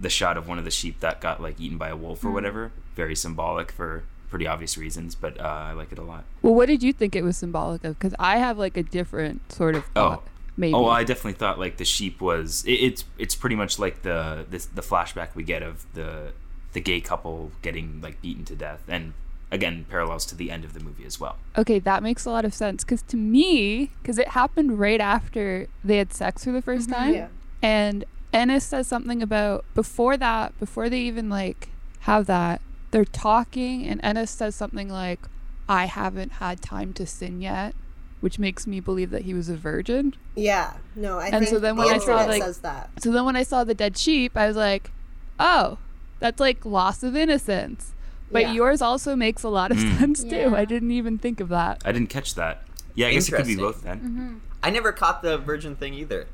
the 0.00 0.10
shot 0.10 0.36
of 0.36 0.48
one 0.48 0.58
of 0.58 0.64
the 0.64 0.70
sheep 0.70 1.00
that 1.00 1.20
got 1.20 1.42
like 1.42 1.60
eaten 1.60 1.78
by 1.78 1.88
a 1.88 1.96
wolf 1.96 2.24
or 2.24 2.30
whatever. 2.30 2.72
Very 2.94 3.16
symbolic 3.16 3.72
for 3.72 4.04
pretty 4.34 4.48
obvious 4.48 4.76
reasons, 4.76 5.14
but 5.14 5.38
uh, 5.40 5.44
I 5.44 5.72
like 5.74 5.92
it 5.92 5.98
a 5.98 6.02
lot. 6.02 6.24
Well, 6.42 6.54
what 6.54 6.66
did 6.66 6.82
you 6.82 6.92
think 6.92 7.14
it 7.14 7.22
was 7.22 7.36
symbolic 7.36 7.84
of? 7.84 7.96
Because 7.96 8.14
I 8.18 8.38
have 8.38 8.58
like 8.58 8.76
a 8.76 8.82
different 8.82 9.52
sort 9.52 9.76
of 9.76 9.84
Oh. 9.94 10.22
Maybe. 10.56 10.74
Oh, 10.74 10.86
I 10.86 11.02
definitely 11.04 11.32
thought 11.32 11.58
like 11.58 11.76
the 11.78 11.84
sheep 11.84 12.20
was. 12.20 12.64
It, 12.64 12.72
it's 12.74 13.04
it's 13.18 13.34
pretty 13.34 13.56
much 13.56 13.78
like 13.78 14.02
the 14.02 14.44
this, 14.50 14.66
the 14.66 14.82
flashback 14.82 15.34
we 15.36 15.42
get 15.42 15.62
of 15.64 15.84
the 15.94 16.32
the 16.72 16.80
gay 16.80 17.00
couple 17.00 17.50
getting 17.62 18.00
like 18.00 18.20
beaten 18.22 18.44
to 18.46 18.54
death, 18.56 18.82
and 18.88 19.14
again 19.50 19.84
parallels 19.90 20.24
to 20.26 20.36
the 20.36 20.50
end 20.52 20.64
of 20.64 20.72
the 20.72 20.78
movie 20.80 21.04
as 21.04 21.18
well. 21.18 21.36
Okay, 21.58 21.78
that 21.80 22.02
makes 22.04 22.24
a 22.24 22.30
lot 22.30 22.44
of 22.44 22.54
sense. 22.54 22.84
Because 22.84 23.02
to 23.02 23.16
me, 23.16 23.90
because 24.02 24.16
it 24.18 24.28
happened 24.28 24.78
right 24.78 25.00
after 25.00 25.66
they 25.84 25.96
had 25.98 26.12
sex 26.12 26.44
for 26.44 26.52
the 26.52 26.62
1st 26.62 26.92
time, 26.92 27.14
Yeah. 27.14 27.28
and 27.60 28.04
Ennis 28.32 28.64
says 28.64 28.86
something 28.86 29.22
about 29.22 29.64
before 29.74 30.16
that, 30.16 30.56
before 30.60 30.88
they 30.88 31.00
even 31.00 31.28
like 31.28 31.68
have 32.00 32.26
that, 32.26 32.60
they're 32.94 33.04
talking, 33.04 33.84
and 33.88 33.98
Ennis 34.04 34.30
says 34.30 34.54
something 34.54 34.88
like, 34.88 35.18
"I 35.68 35.86
haven't 35.86 36.34
had 36.34 36.62
time 36.62 36.92
to 36.92 37.04
sin 37.06 37.40
yet," 37.40 37.74
which 38.20 38.38
makes 38.38 38.68
me 38.68 38.78
believe 38.78 39.10
that 39.10 39.22
he 39.22 39.34
was 39.34 39.48
a 39.48 39.56
virgin. 39.56 40.14
Yeah. 40.36 40.74
No, 40.94 41.18
I 41.18 41.26
And 41.26 41.40
think 41.40 41.48
so 41.48 41.58
then 41.58 41.74
the 41.74 41.82
when 41.82 41.92
I 41.92 41.98
saw, 41.98 42.24
like- 42.24 42.40
says 42.42 42.58
that. 42.58 42.90
So 43.02 43.10
then 43.10 43.24
when 43.24 43.34
I 43.34 43.42
saw 43.42 43.64
the 43.64 43.74
dead 43.74 43.98
sheep, 43.98 44.36
I 44.36 44.46
was 44.46 44.54
like, 44.56 44.92
"Oh, 45.40 45.78
that's 46.20 46.38
like 46.38 46.64
loss 46.64 47.02
of 47.02 47.16
innocence." 47.16 47.94
But 48.30 48.42
Yeah. 48.42 48.52
yours 48.52 48.80
also 48.80 49.16
makes 49.16 49.42
a 49.42 49.48
lot 49.48 49.72
of 49.72 49.76
Mm. 49.78 49.98
sense 49.98 50.22
too. 50.22 50.36
Yeah. 50.36 50.54
I 50.54 50.64
didn't 50.64 50.92
even 50.92 51.18
think 51.18 51.40
of 51.40 51.48
that. 51.48 51.82
I 51.84 51.90
didn't 51.90 52.10
catch 52.10 52.36
that. 52.36 52.62
Yeah, 52.94 53.08
I 53.08 53.14
guess 53.14 53.28
it 53.28 53.32
could 53.32 53.46
be 53.46 53.56
both 53.56 53.82
then. 53.82 54.40
I 54.62 54.70
never 54.70 54.92
caught 54.92 55.20
the 55.20 55.36
virgin 55.36 55.74
thing 55.74 55.94
either. 55.94 56.28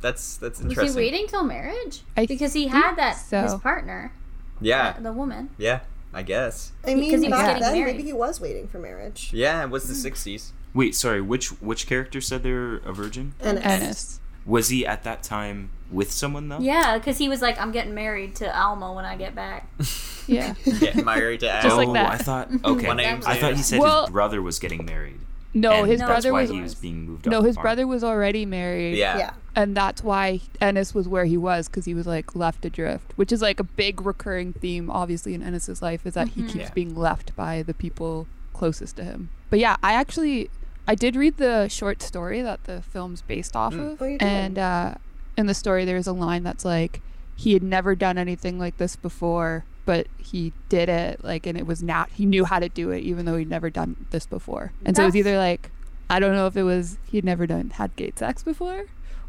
That's 0.00 0.36
that's 0.36 0.60
interesting. 0.60 0.68
Was 0.68 0.78
interesting. 0.78 1.02
he 1.02 1.10
waiting 1.10 1.26
till 1.28 1.42
marriage? 1.42 2.02
I 2.16 2.26
because 2.26 2.52
he 2.52 2.68
had 2.68 2.94
that 2.94 3.14
so. 3.14 3.42
his 3.42 3.54
partner, 3.56 4.12
Yeah, 4.60 4.92
the, 4.92 5.02
the 5.04 5.12
woman. 5.12 5.50
yeah, 5.58 5.80
I 6.14 6.22
guess. 6.22 6.72
I 6.84 6.94
mean, 6.94 7.00
Because 7.04 7.22
he 7.22 7.28
back 7.28 7.60
then, 7.60 7.72
married. 7.72 7.96
maybe 7.96 8.04
he 8.08 8.12
was 8.12 8.40
waiting 8.40 8.68
for 8.68 8.78
marriage. 8.78 9.30
Yeah, 9.32 9.62
it 9.64 9.70
was 9.70 9.84
the 9.88 9.94
'60s. 10.10 10.52
Wait, 10.72 10.94
sorry. 10.94 11.20
Which 11.20 11.48
which 11.60 11.86
character 11.86 12.20
said 12.20 12.42
they're 12.42 12.76
a 12.76 12.92
virgin? 12.92 13.34
And 13.40 13.58
Ennis. 13.58 14.20
Was 14.46 14.68
he 14.68 14.86
at 14.86 15.02
that 15.04 15.22
time 15.22 15.70
with 15.90 16.12
someone 16.12 16.48
though? 16.48 16.58
Yeah, 16.58 16.98
because 16.98 17.18
he 17.18 17.28
was 17.28 17.40
like, 17.42 17.58
"I'm 17.60 17.72
getting 17.72 17.94
married 17.94 18.36
to 18.36 18.56
Alma 18.58 18.92
when 18.92 19.04
I 19.04 19.16
get 19.16 19.34
back." 19.34 19.68
Yeah. 20.26 20.54
Getting 20.64 21.04
married 21.04 21.40
to 21.40 21.46
Just 21.62 21.66
Al. 21.66 21.76
like 21.76 21.88
oh, 21.88 21.92
that. 21.92 22.10
I 22.12 22.16
thought 22.16 22.48
okay. 22.64 22.86
My 22.86 22.94
name's 22.94 23.26
I 23.26 23.36
thought 23.36 23.52
he 23.56 23.62
said 23.62 23.78
Well- 23.78 24.04
his 24.06 24.10
brother 24.10 24.40
was 24.40 24.58
getting 24.58 24.82
married. 24.86 25.20
No, 25.52 25.70
and 25.82 25.86
his 25.86 26.00
No, 26.00 26.06
that's 26.08 26.24
brother 26.24 26.32
why 26.32 26.40
was 26.42 26.50
he 26.50 26.60
was 26.62 26.74
being 26.74 27.04
moved. 27.04 27.26
No, 27.26 27.42
his 27.42 27.56
farm. 27.56 27.62
brother 27.62 27.86
was 27.86 28.02
already 28.02 28.46
married. 28.46 28.96
Yeah. 28.96 29.18
Yeah. 29.18 29.30
And 29.56 29.76
that's 29.76 30.02
why 30.02 30.40
Ennis 30.60 30.94
was 30.94 31.06
where 31.08 31.24
he 31.26 31.36
was 31.36 31.68
because 31.68 31.84
he 31.84 31.94
was 31.94 32.06
like 32.06 32.34
left 32.34 32.64
adrift, 32.64 33.12
which 33.16 33.30
is 33.32 33.40
like 33.40 33.60
a 33.60 33.64
big 33.64 34.04
recurring 34.04 34.52
theme, 34.52 34.90
obviously, 34.90 35.32
in 35.34 35.42
Ennis's 35.42 35.80
life 35.80 36.04
is 36.06 36.14
that 36.14 36.28
he 36.30 36.42
keeps 36.42 36.54
Yeah. 36.56 36.70
being 36.74 36.94
left 36.96 37.34
by 37.36 37.62
the 37.62 37.74
people 37.74 38.26
closest 38.52 38.96
to 38.96 39.04
him. 39.04 39.28
But 39.50 39.58
yeah, 39.60 39.76
I 39.82 39.92
actually 39.94 40.50
I 40.86 40.94
did 40.94 41.16
read 41.16 41.36
the 41.38 41.68
short 41.68 42.02
story 42.02 42.42
that 42.42 42.64
the 42.64 42.82
film's 42.82 43.22
based 43.22 43.54
off 43.56 43.72
of, 43.74 44.02
Oh, 44.02 44.16
and 44.20 44.58
uh, 44.58 44.94
in 45.36 45.46
the 45.46 45.54
story 45.54 45.84
there's 45.84 46.06
a 46.06 46.12
line 46.12 46.42
that's 46.42 46.64
like 46.64 47.00
he 47.36 47.52
had 47.52 47.62
never 47.62 47.94
done 47.94 48.18
anything 48.18 48.58
like 48.58 48.76
this 48.76 48.94
before, 48.96 49.64
but 49.86 50.06
he 50.18 50.52
did 50.68 50.88
it 50.88 51.22
like, 51.24 51.46
and 51.46 51.56
it 51.56 51.66
was 51.66 51.82
not 51.82 52.10
he 52.10 52.26
knew 52.26 52.44
how 52.44 52.58
to 52.58 52.68
do 52.68 52.90
it 52.90 53.00
even 53.00 53.24
though 53.24 53.36
he'd 53.36 53.48
never 53.48 53.70
done 53.70 54.06
this 54.10 54.26
before, 54.26 54.72
and 54.84 54.96
so 54.96 55.02
it 55.04 55.06
was 55.06 55.16
either 55.16 55.38
like 55.38 55.70
I 56.10 56.18
don't 56.20 56.34
know 56.34 56.46
if 56.46 56.56
it 56.56 56.64
was 56.64 56.98
he'd 57.06 57.24
never 57.24 57.46
done 57.46 57.70
had 57.70 57.94
gay 57.96 58.12
sex 58.16 58.42
before, 58.42 58.84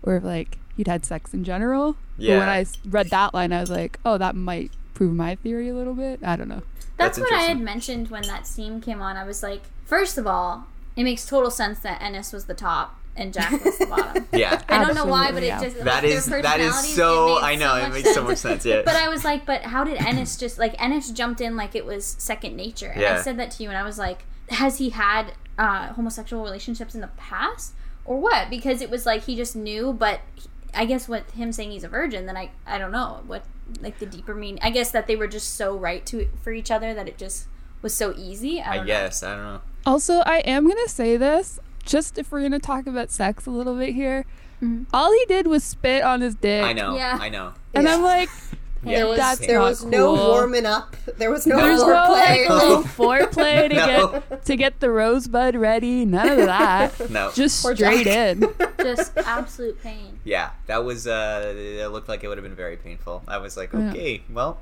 or 0.05 0.15
if 0.17 0.23
like 0.23 0.57
he'd 0.77 0.87
had 0.87 1.05
sex 1.05 1.33
in 1.33 1.43
general. 1.43 1.97
But 2.17 2.27
when 2.27 2.49
I 2.49 2.65
read 2.87 3.09
that 3.09 3.33
line, 3.33 3.51
I 3.51 3.61
was 3.61 3.69
like, 3.69 3.99
oh, 4.05 4.17
that 4.17 4.35
might 4.35 4.71
prove 4.93 5.13
my 5.13 5.35
theory 5.35 5.69
a 5.69 5.73
little 5.73 5.93
bit. 5.93 6.19
I 6.23 6.35
don't 6.35 6.47
know. 6.47 6.63
That's, 6.97 7.17
That's 7.17 7.31
what 7.31 7.33
I 7.33 7.43
had 7.43 7.59
mentioned 7.59 8.09
when 8.09 8.23
that 8.23 8.47
scene 8.47 8.79
came 8.79 9.01
on. 9.01 9.17
I 9.17 9.25
was 9.25 9.43
like, 9.43 9.63
first 9.85 10.17
of 10.17 10.25
all, 10.25 10.67
it 10.95 11.03
makes 11.03 11.25
total 11.25 11.51
sense 11.51 11.79
that 11.79 12.01
Ennis 12.01 12.31
was 12.31 12.45
the 12.45 12.53
top 12.53 12.97
and 13.17 13.33
Jack 13.33 13.63
was 13.63 13.77
the 13.77 13.85
bottom. 13.85 14.27
Yeah. 14.33 14.61
I 14.69 14.83
don't 14.83 14.95
know 14.95 15.05
why, 15.05 15.31
but 15.31 15.43
Absolutely, 15.43 15.49
it 15.49 15.73
just 15.73 15.85
That 15.85 16.03
like, 16.03 16.13
is 16.13 16.25
their 16.25 16.41
that 16.41 16.59
is 16.59 16.95
so 16.95 17.39
I 17.39 17.55
know 17.55 17.67
so 17.67 17.75
it 17.77 17.81
much 17.83 17.91
makes 17.93 18.13
so 18.13 18.23
much 18.23 18.37
sense. 18.37 18.65
Yeah. 18.65 18.81
But 18.83 18.95
I 18.95 19.07
was 19.09 19.23
like, 19.23 19.45
but 19.45 19.63
how 19.63 19.83
did 19.83 19.97
Ennis 19.97 20.37
just 20.37 20.57
like 20.57 20.81
Ennis 20.81 21.11
jumped 21.11 21.41
in 21.41 21.55
like 21.57 21.75
it 21.75 21.85
was 21.85 22.05
second 22.05 22.55
nature? 22.55 22.91
And 22.93 23.03
I 23.05 23.21
said 23.21 23.37
that 23.39 23.51
to 23.51 23.63
you, 23.63 23.69
and 23.69 23.77
I 23.77 23.83
was 23.83 23.97
like, 23.97 24.23
has 24.49 24.77
he 24.77 24.89
had 24.89 25.33
uh, 25.57 25.93
homosexual 25.93 26.43
relationships 26.43 26.95
in 26.95 27.01
the 27.01 27.07
past 27.15 27.73
or 28.05 28.17
what? 28.19 28.49
Because 28.49 28.81
it 28.81 28.89
was 28.89 29.05
like 29.05 29.23
he 29.25 29.35
just 29.35 29.55
knew, 29.55 29.91
but 29.93 30.21
he- 30.35 30.49
I 30.73 30.85
guess 30.85 31.07
with 31.07 31.31
him 31.31 31.51
saying 31.51 31.71
he's 31.71 31.83
a 31.83 31.87
virgin, 31.89 32.25
then 32.25 32.37
I 32.37 32.51
I 32.65 32.77
don't 32.77 32.91
know 32.91 33.21
what 33.27 33.43
like 33.81 33.99
the 33.99 34.05
deeper 34.05 34.35
meaning. 34.35 34.59
I 34.61 34.69
guess 34.69 34.91
that 34.91 35.07
they 35.07 35.15
were 35.15 35.27
just 35.27 35.55
so 35.55 35.75
right 35.75 36.05
to 36.07 36.27
for 36.43 36.51
each 36.51 36.69
other 36.71 36.93
that 36.93 37.07
it 37.07 37.17
just 37.17 37.47
was 37.81 37.93
so 37.93 38.13
easy. 38.17 38.61
I, 38.61 38.73
I 38.73 38.77
don't 38.77 38.85
guess 38.87 39.23
I 39.23 39.35
don't 39.35 39.43
know. 39.43 39.61
Also, 39.85 40.15
I 40.25 40.37
am 40.39 40.67
gonna 40.67 40.87
say 40.89 41.15
this 41.17 41.59
just 41.83 42.17
if 42.17 42.31
we're 42.31 42.41
gonna 42.41 42.59
talk 42.59 42.87
about 42.87 43.09
sex 43.11 43.45
a 43.45 43.51
little 43.51 43.75
bit 43.77 43.93
here. 43.95 44.25
Mhm. 44.61 44.85
All 44.93 45.11
he 45.13 45.25
did 45.25 45.47
was 45.47 45.63
spit 45.63 46.03
on 46.03 46.21
his 46.21 46.35
dick. 46.35 46.63
I 46.63 46.73
know. 46.73 46.95
Yeah. 46.95 47.17
I 47.21 47.29
know. 47.29 47.53
And 47.73 47.87
I'm 47.87 48.01
like, 48.01 48.29
Yeah. 48.85 48.97
There 48.97 49.07
was, 49.07 49.17
That's 49.17 49.39
there 49.47 49.59
not 49.59 49.65
was 49.69 49.83
no 49.85 50.13
warming 50.13 50.65
up. 50.65 50.95
There 51.17 51.31
was 51.31 51.45
no 51.47 51.57
there's 51.57 51.81
no 51.81 51.87
foreplay. 51.87 52.47
like 52.47 52.49
little 52.49 52.83
foreplay 52.99 53.69
to 53.69 53.75
No. 53.75 54.23
get 54.29 54.45
to 54.45 54.55
get 54.55 54.79
the 54.79 54.89
rosebud 54.91 55.55
ready. 55.55 56.05
None 56.05 56.29
of 56.29 56.37
that. 56.45 57.09
No. 57.09 57.31
Just 57.33 57.61
Poor 57.63 57.75
straight 57.75 58.05
Jack. 58.05 58.37
in. 58.37 58.49
just 58.79 59.17
absolute 59.17 59.81
pain. 59.81 60.19
yeah, 60.23 60.51
that 60.67 60.83
was. 60.85 61.07
uh 61.07 61.53
It 61.55 61.87
looked 61.91 62.07
like 62.09 62.23
it 62.23 62.27
would 62.27 62.37
have 62.37 62.45
been 62.45 62.55
very 62.55 62.77
painful. 62.77 63.23
I 63.27 63.37
was 63.39 63.57
like, 63.57 63.73
Yeah. 63.73 63.89
okay, 63.89 64.21
well, 64.31 64.59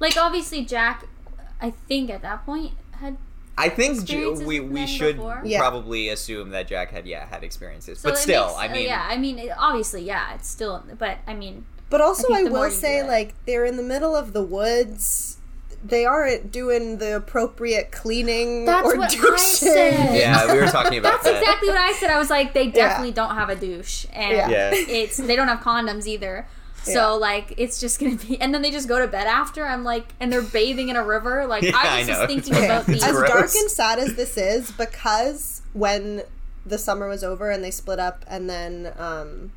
Like 0.00 0.16
obviously 0.16 0.64
Jack, 0.64 1.06
I 1.60 1.70
think 1.70 2.10
at 2.10 2.22
that 2.22 2.44
point 2.44 2.72
had 2.92 3.16
I 3.56 3.68
think 3.68 4.04
J- 4.04 4.28
we 4.30 4.60
we 4.60 4.86
should 4.86 5.16
before? 5.16 5.42
Yeah. 5.44 5.58
probably 5.58 6.08
assume 6.08 6.50
that 6.50 6.66
Jack 6.68 6.90
had 6.90 7.06
yeah 7.06 7.26
had 7.26 7.44
experiences, 7.44 8.00
So 8.00 8.08
but 8.08 8.18
still, 8.18 8.46
makes- 8.46 8.58
I 8.58 8.66
uh, 8.68 8.72
mean, 8.72 8.86
yeah, 8.86 9.06
I 9.08 9.16
mean, 9.18 9.38
it, 9.38 9.50
obviously, 9.58 10.02
yeah, 10.02 10.34
it's 10.34 10.48
still, 10.48 10.82
but 10.98 11.18
I 11.26 11.34
mean, 11.34 11.66
But 11.92 12.00
also, 12.00 12.26
I 12.30 12.32
I, 12.32 12.36
think 12.38 12.48
the 12.48 12.54
more 12.54 12.64
will 12.64 12.70
say, 12.72 13.06
like, 13.06 13.34
they're 13.46 13.64
in 13.66 13.76
the 13.76 13.82
middle 13.84 14.16
of 14.16 14.32
the 14.32 14.42
woods. 14.42 15.36
They 15.84 16.04
aren't 16.06 16.50
doing 16.50 16.98
the 16.98 17.16
appropriate 17.16 17.92
cleaning 17.92 18.64
That's 18.64 18.86
or 18.88 18.96
what 18.96 19.12
I 19.14 19.36
said. 19.36 20.14
yeah, 20.18 20.50
we 20.52 20.58
were 20.60 20.68
talking 20.68 20.98
about 20.98 21.22
that. 21.22 21.24
that's 21.24 21.24
that. 21.24 21.42
exactly 21.42 21.68
what 21.68 21.76
I 21.78 21.92
said. 21.92 22.10
I 22.10 22.18
was 22.18 22.30
like, 22.30 22.54
they 22.54 22.68
definitely 22.70 23.12
don't 23.12 23.34
have 23.34 23.48
a 23.50 23.56
douche, 23.56 24.06
and 24.12 24.32
Yeah. 24.32 24.48
Yeah. 24.48 24.70
it's 24.74 25.16
they 25.18 25.36
don't 25.36 25.48
have 25.48 25.60
condoms 25.60 26.06
either. 26.06 26.46
So 26.84 26.92
Yeah. 26.92 27.06
like, 27.10 27.54
it's 27.58 27.78
just 27.80 28.00
gonna 28.00 28.16
be, 28.16 28.40
and 28.40 28.54
then 28.54 28.62
they 28.62 28.70
just 28.70 28.88
go 28.88 28.98
to 29.00 29.06
bed 29.08 29.26
after. 29.26 29.64
I'm 29.66 29.84
like, 29.84 30.06
and 30.18 30.32
they're 30.32 30.40
bathing 30.42 30.88
in 30.88 30.96
a 30.96 31.04
river. 31.04 31.46
Like 31.52 31.62
Yeah, 31.64 31.72
I 31.76 31.96
I 31.96 31.98
was 31.98 32.08
know. 32.08 32.14
just 32.14 32.26
thinking 32.28 32.54
Okay. 32.54 32.64
about 32.66 32.88
It's 32.88 33.02
the 33.02 33.06
As 33.08 33.12
gross. 33.16 33.28
dark 33.30 33.50
and 33.54 33.70
sad 33.70 33.98
as 33.98 34.14
this 34.14 34.36
is, 34.38 34.70
because 34.72 35.62
when 35.74 36.22
the 36.64 36.78
summer 36.78 37.06
was 37.08 37.22
over 37.24 37.50
and 37.50 37.62
they 37.62 37.70
split 37.72 37.98
up, 37.98 38.24
and 38.28 38.48
then 38.48 38.92
um, 38.98 39.52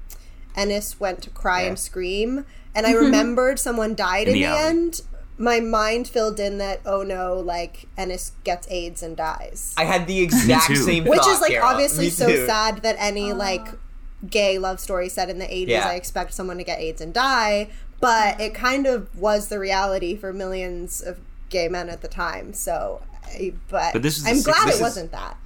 Ennis 0.55 0.99
went 0.99 1.21
to 1.23 1.29
cry 1.29 1.61
Yeah. 1.61 1.67
and 1.69 1.79
scream, 1.79 2.45
and 2.73 2.85
I 2.85 2.91
mm-hmm. 2.93 3.05
remembered 3.05 3.59
someone 3.59 3.95
died 3.95 4.27
In 4.27 4.35
in, 4.35 4.41
the 4.41 4.47
the, 4.47 4.57
end. 4.57 5.01
My 5.37 5.59
mind 5.59 6.07
filled 6.07 6.39
in 6.39 6.57
that 6.59 6.79
oh 6.85 7.03
no, 7.03 7.35
like 7.35 7.87
Ennis 7.97 8.31
gets 8.43 8.67
AIDS 8.71 9.03
and 9.03 9.17
dies. 9.17 9.73
I 9.77 9.83
had 9.83 10.07
the 10.07 10.19
exact 10.21 10.67
too. 10.67 10.75
same 10.77 11.03
which 11.05 11.19
thought, 11.19 11.27
is 11.33 11.41
like 11.41 11.51
Carol. 11.51 11.67
obviously 11.67 12.09
so 12.09 12.45
sad 12.45 12.83
that 12.83 12.95
any 12.99 13.31
ah. 13.31 13.35
like 13.35 13.67
gay 14.29 14.57
love 14.57 14.79
story 14.79 15.09
set 15.09 15.29
in 15.29 15.37
the 15.37 15.45
80s 15.45 15.67
Yeah. 15.67 15.87
i 15.87 15.93
expect 15.93 16.33
someone 16.33 16.57
to 16.57 16.63
get 16.63 16.79
aids 16.79 16.99
and 16.99 17.13
die 17.13 17.69
but 17.99 18.39
it 18.41 18.55
kind 18.55 18.87
of 18.87 19.13
was 19.19 19.49
the 19.49 19.59
reality 19.59 20.15
for 20.15 20.33
millions 20.33 20.99
of 21.01 21.19
gay 21.49 21.67
men 21.67 21.89
at 21.89 22.01
the 22.01 22.07
time 22.07 22.51
so 22.53 23.01
but, 23.69 23.93
But 23.93 24.01
this 24.01 24.17
is 24.17 24.25
i'm 24.25 24.35
six- 24.37 24.45
glad 24.45 24.67
this 24.67 24.75
it 24.75 24.77
is- 24.77 24.81
wasn't 24.81 25.11
that 25.11 25.37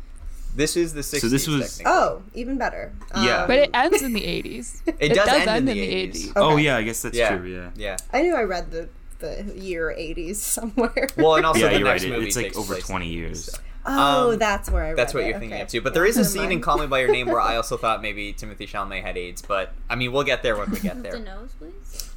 This 0.55 0.75
is 0.75 0.93
the 0.93 1.01
60s. 1.01 1.19
So 1.21 1.27
this 1.29 1.47
was- 1.47 1.77
technically. 1.77 1.85
oh 1.99 2.21
even 2.33 2.57
better 2.57 2.91
Yeah. 3.15 3.41
Um, 3.43 3.47
But 3.47 3.57
it 3.59 3.69
ends 3.73 4.01
in 4.01 4.13
the 4.13 4.21
80s. 4.21 4.81
It 4.99 5.13
does 5.13 5.27
end 5.29 5.69
in 5.69 5.77
the 5.77 6.09
80s. 6.11 6.33
Oh 6.35 6.53
Okay. 6.53 6.63
yeah, 6.63 6.77
I 6.77 6.83
guess 6.83 7.01
that's 7.01 7.17
yeah, 7.17 7.37
true. 7.37 7.47
Yeah. 7.47 7.69
yeah. 7.75 7.97
i 8.11 8.21
knew 8.21 8.35
i 8.35 8.43
read 8.43 8.71
the 8.71 8.89
the 9.19 9.53
year 9.55 9.93
80s 9.97 10.35
somewhere 10.35 11.07
Well, 11.17 11.35
and 11.35 11.45
also 11.45 11.59
yeah, 11.61 11.69
the 11.73 11.79
you're 11.79 11.87
next 11.87 12.03
right. 12.03 12.11
Movie 12.13 12.27
It's 12.27 12.35
like 12.37 12.45
takes 12.47 12.57
over 12.57 12.75
20 12.75 13.07
years. 13.09 13.45
so. 13.51 13.57
oh 13.85 14.31
Um, 14.33 14.39
that's 14.39 14.69
where 14.71 14.83
i 14.83 14.87
read 14.89 14.97
That's 14.97 15.13
what 15.13 15.23
it. 15.23 15.27
you're 15.29 15.39
thinking 15.39 15.55
okay. 15.55 15.63
of 15.63 15.67
too. 15.69 15.81
But 15.81 15.93
there 15.93 16.05
is 16.05 16.15
a 16.17 16.21
Never 16.21 16.29
scene 16.29 16.51
in. 16.51 16.61
Call 16.61 16.77
Me 16.77 16.87
by 16.87 16.99
Your 16.99 17.11
Name 17.11 17.27
where 17.27 17.41
I 17.41 17.55
also 17.61 17.75
thought 17.77 18.01
maybe 18.01 18.33
Timothée 18.33 18.67
Chalamet 18.67 19.01
had 19.03 19.17
AIDS, 19.17 19.41
but 19.41 19.73
I 19.89 19.95
mean 19.95 20.11
we'll 20.13 20.23
get 20.23 20.41
there 20.43 20.55
when 20.57 20.69
we 20.71 20.79
get 20.79 21.01
there. 21.03 21.11
the 21.13 21.17
there. 21.19 21.35
nose, 21.35 21.51
please. 21.59 22.09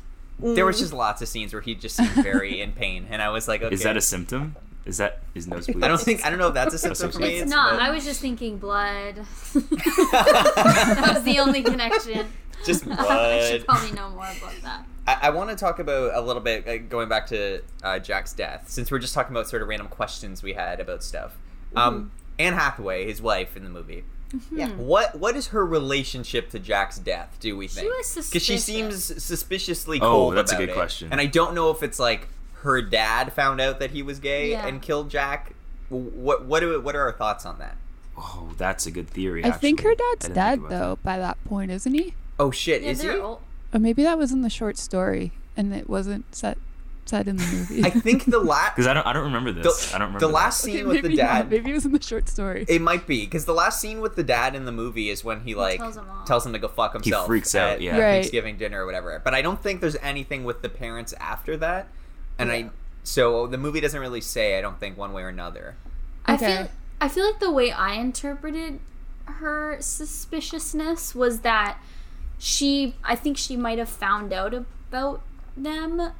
There 0.56 0.66
was 0.66 0.78
just 0.80 0.92
lots 0.92 1.22
of 1.22 1.28
scenes 1.28 1.52
where 1.52 1.62
he 1.62 1.74
just 1.76 1.94
seemed 1.96 2.10
very 2.10 2.60
in 2.60 2.72
pain, 2.72 3.06
and 3.10 3.22
I 3.22 3.28
was 3.30 3.46
like, 3.46 3.62
okay. 3.62 3.72
Is 3.74 3.82
that 3.84 3.96
a 3.96 4.00
symptom? 4.00 4.56
Is 4.84 4.96
that 4.98 5.22
is 5.34 5.46
nosebleed? 5.46 5.84
I 5.84 5.88
don't 5.88 6.00
think 6.00 6.24
I 6.24 6.30
don't 6.30 6.38
know 6.38 6.48
if 6.48 6.54
that's 6.54 6.74
a 6.74 6.78
symptom 6.78 7.12
for 7.12 7.18
me. 7.20 7.38
It's 7.38 7.50
not. 7.50 7.72
but- 7.74 7.82
I 7.82 7.90
was 7.90 8.04
just 8.04 8.20
thinking 8.20 8.58
blood. 8.58 9.16
that 9.54 11.12
was 11.14 11.22
the 11.24 11.38
only 11.38 11.62
connection. 11.62 12.26
Just 12.64 12.86
I 12.90 12.94
blood. 12.96 13.48
should 13.48 13.66
probably 13.66 13.92
know 13.92 14.10
more 14.10 14.24
about 14.24 14.54
that. 14.62 14.84
I, 15.06 15.18
I 15.22 15.30
want 15.30 15.50
to 15.50 15.56
talk 15.56 15.78
about 15.78 16.12
a 16.14 16.20
little 16.20 16.42
bit 16.42 16.66
uh, 16.68 16.78
going 16.78 17.08
back 17.08 17.26
to 17.28 17.62
uh, 17.82 17.98
Jack's 17.98 18.32
death, 18.32 18.68
since 18.68 18.90
we're 18.90 18.98
just 19.00 19.14
talking 19.14 19.34
about 19.34 19.48
sort 19.48 19.62
of 19.62 19.68
random 19.68 19.88
questions 19.88 20.42
we 20.42 20.52
had 20.52 20.78
about 20.80 21.02
stuff. 21.02 21.36
Um, 21.74 22.12
Anne 22.38 22.52
Hathaway, 22.54 23.06
his 23.06 23.20
wife 23.22 23.56
in 23.56 23.64
the 23.64 23.70
movie, 23.70 24.04
yeah 24.50 24.68
what 24.70 25.18
what 25.18 25.36
is 25.36 25.48
her 25.48 25.64
relationship 25.66 26.50
to 26.50 26.58
Jack's 26.58 26.98
death? 26.98 27.36
Do 27.40 27.56
we 27.56 27.66
think? 27.68 27.86
was 27.88 28.14
Because 28.14 28.26
she 28.42 28.56
suspicious. 28.58 28.64
seems 28.64 29.22
suspiciously 29.24 29.98
cold. 30.00 30.10
Oh, 30.10 30.16
cold. 30.26 30.36
that's 30.36 30.52
a 30.52 30.56
good 30.56 30.70
it. 30.70 30.74
question. 30.74 31.08
And 31.12 31.20
I 31.20 31.26
don't 31.26 31.54
know 31.54 31.70
if 31.70 31.82
it's 31.82 31.98
like 31.98 32.28
her 32.62 32.80
dad 32.82 33.32
found 33.32 33.60
out 33.60 33.78
that 33.80 33.90
he 33.92 34.02
was 34.02 34.18
gay 34.18 34.50
Yeah. 34.52 34.66
and 34.66 34.80
killed 34.82 35.10
Jack 35.10 35.54
what 35.88 36.44
what 36.46 36.60
do 36.60 36.80
what 36.80 36.96
are 36.96 37.02
our 37.02 37.12
thoughts 37.12 37.44
on 37.44 37.58
that? 37.58 37.76
Oh, 38.16 38.50
that's 38.58 38.86
a 38.86 38.90
good 38.90 39.08
theory. 39.08 39.44
I 39.44 39.50
think 39.52 39.82
her 39.82 39.94
dad's 39.94 40.26
didn't 40.26 40.34
dead 40.34 40.50
think 40.58 40.66
about 40.66 40.78
though 40.78 40.98
by 41.02 41.18
that 41.18 41.42
point, 41.44 41.70
isn't 41.70 41.92
he? 41.94 42.14
Oh 42.38 42.50
shit, 42.50 42.82
Yeah, 42.82 42.90
is 42.90 43.02
he? 43.02 43.10
old. 43.10 43.40
Or 43.74 43.78
maybe 43.80 44.02
that 44.02 44.18
was 44.18 44.32
in 44.32 44.42
the 44.42 44.50
short 44.50 44.76
story 44.78 45.32
and 45.56 45.74
it 45.74 45.88
wasn't 45.88 46.34
set 46.34 46.56
set 47.04 47.26
in 47.26 47.36
the 47.36 47.44
movie. 47.44 47.84
I 47.84 47.90
think 47.90 48.26
the 48.26 48.38
last 48.38 48.72
Because 48.76 48.86
I 48.86 48.94
don't, 48.94 49.06
I 49.06 49.12
don't 49.12 49.24
remember 49.24 49.50
this. 49.52 49.90
the, 49.90 49.96
I 49.96 49.98
don't 49.98 50.08
remember 50.14 50.20
the 50.20 50.28
that. 50.28 50.32
last 50.32 50.64
Okay, 50.64 50.76
scene 50.78 50.86
with 50.88 50.96
the 51.02 51.08
maybe 51.08 51.16
not. 51.16 51.22
dad. 51.28 51.50
Maybe 51.50 51.70
it 51.70 51.74
was 51.74 51.84
in 51.84 51.92
the 51.92 52.00
short 52.02 52.28
story. 52.28 52.64
It 52.68 52.80
might 52.80 53.06
be 53.06 53.24
because 53.24 53.44
the 53.44 53.52
last 53.54 53.80
scene 53.80 54.00
with 54.00 54.14
the 54.14 54.22
dad 54.22 54.54
in 54.54 54.64
the 54.66 54.72
movie 54.72 55.10
is 55.10 55.24
when 55.24 55.40
he 55.40 55.54
like 55.54 55.78
tells 55.78 55.96
him 55.96 56.06
tells 56.26 56.46
him 56.46 56.52
to 56.52 56.58
go 56.58 56.68
fuck 56.68 56.92
himself. 56.92 57.24
He 57.24 57.28
freaks 57.28 57.54
out, 57.54 57.72
at 57.72 57.80
yeah. 57.82 57.92
Right. 57.98 58.12
Thanksgiving 58.12 58.56
dinner 58.56 58.82
or 58.82 58.86
whatever. 58.86 59.20
But 59.22 59.34
I 59.34 59.42
don't 59.42 59.60
think 59.62 59.80
there's 59.80 59.96
anything 59.96 60.44
with 60.44 60.62
the 60.62 60.68
parents 60.68 61.12
after 61.20 61.56
that, 61.58 61.88
and 62.38 62.48
Yeah. 62.50 62.56
I 62.56 62.70
so 63.04 63.46
the 63.46 63.58
movie 63.58 63.80
doesn't 63.80 64.00
really 64.00 64.20
say. 64.20 64.58
I 64.58 64.60
don't 64.60 64.78
think 64.78 64.96
one 64.96 65.12
way 65.12 65.22
or 65.22 65.28
another. 65.28 65.76
I 66.24 66.36
feel 66.36 66.68
I 67.00 67.08
feel 67.08 67.26
like 67.26 67.40
the 67.40 67.50
way 67.50 67.72
I 67.72 67.94
interpreted 67.94 68.78
her 69.24 69.76
suspiciousness 69.80 71.14
was 71.14 71.40
that 71.40 71.78
she 72.38 72.94
I 73.04 73.16
think 73.16 73.36
she 73.36 73.56
might 73.56 73.78
have 73.78 73.88
found 73.88 74.32
out 74.32 74.54
about 74.54 75.22
them 75.56 76.12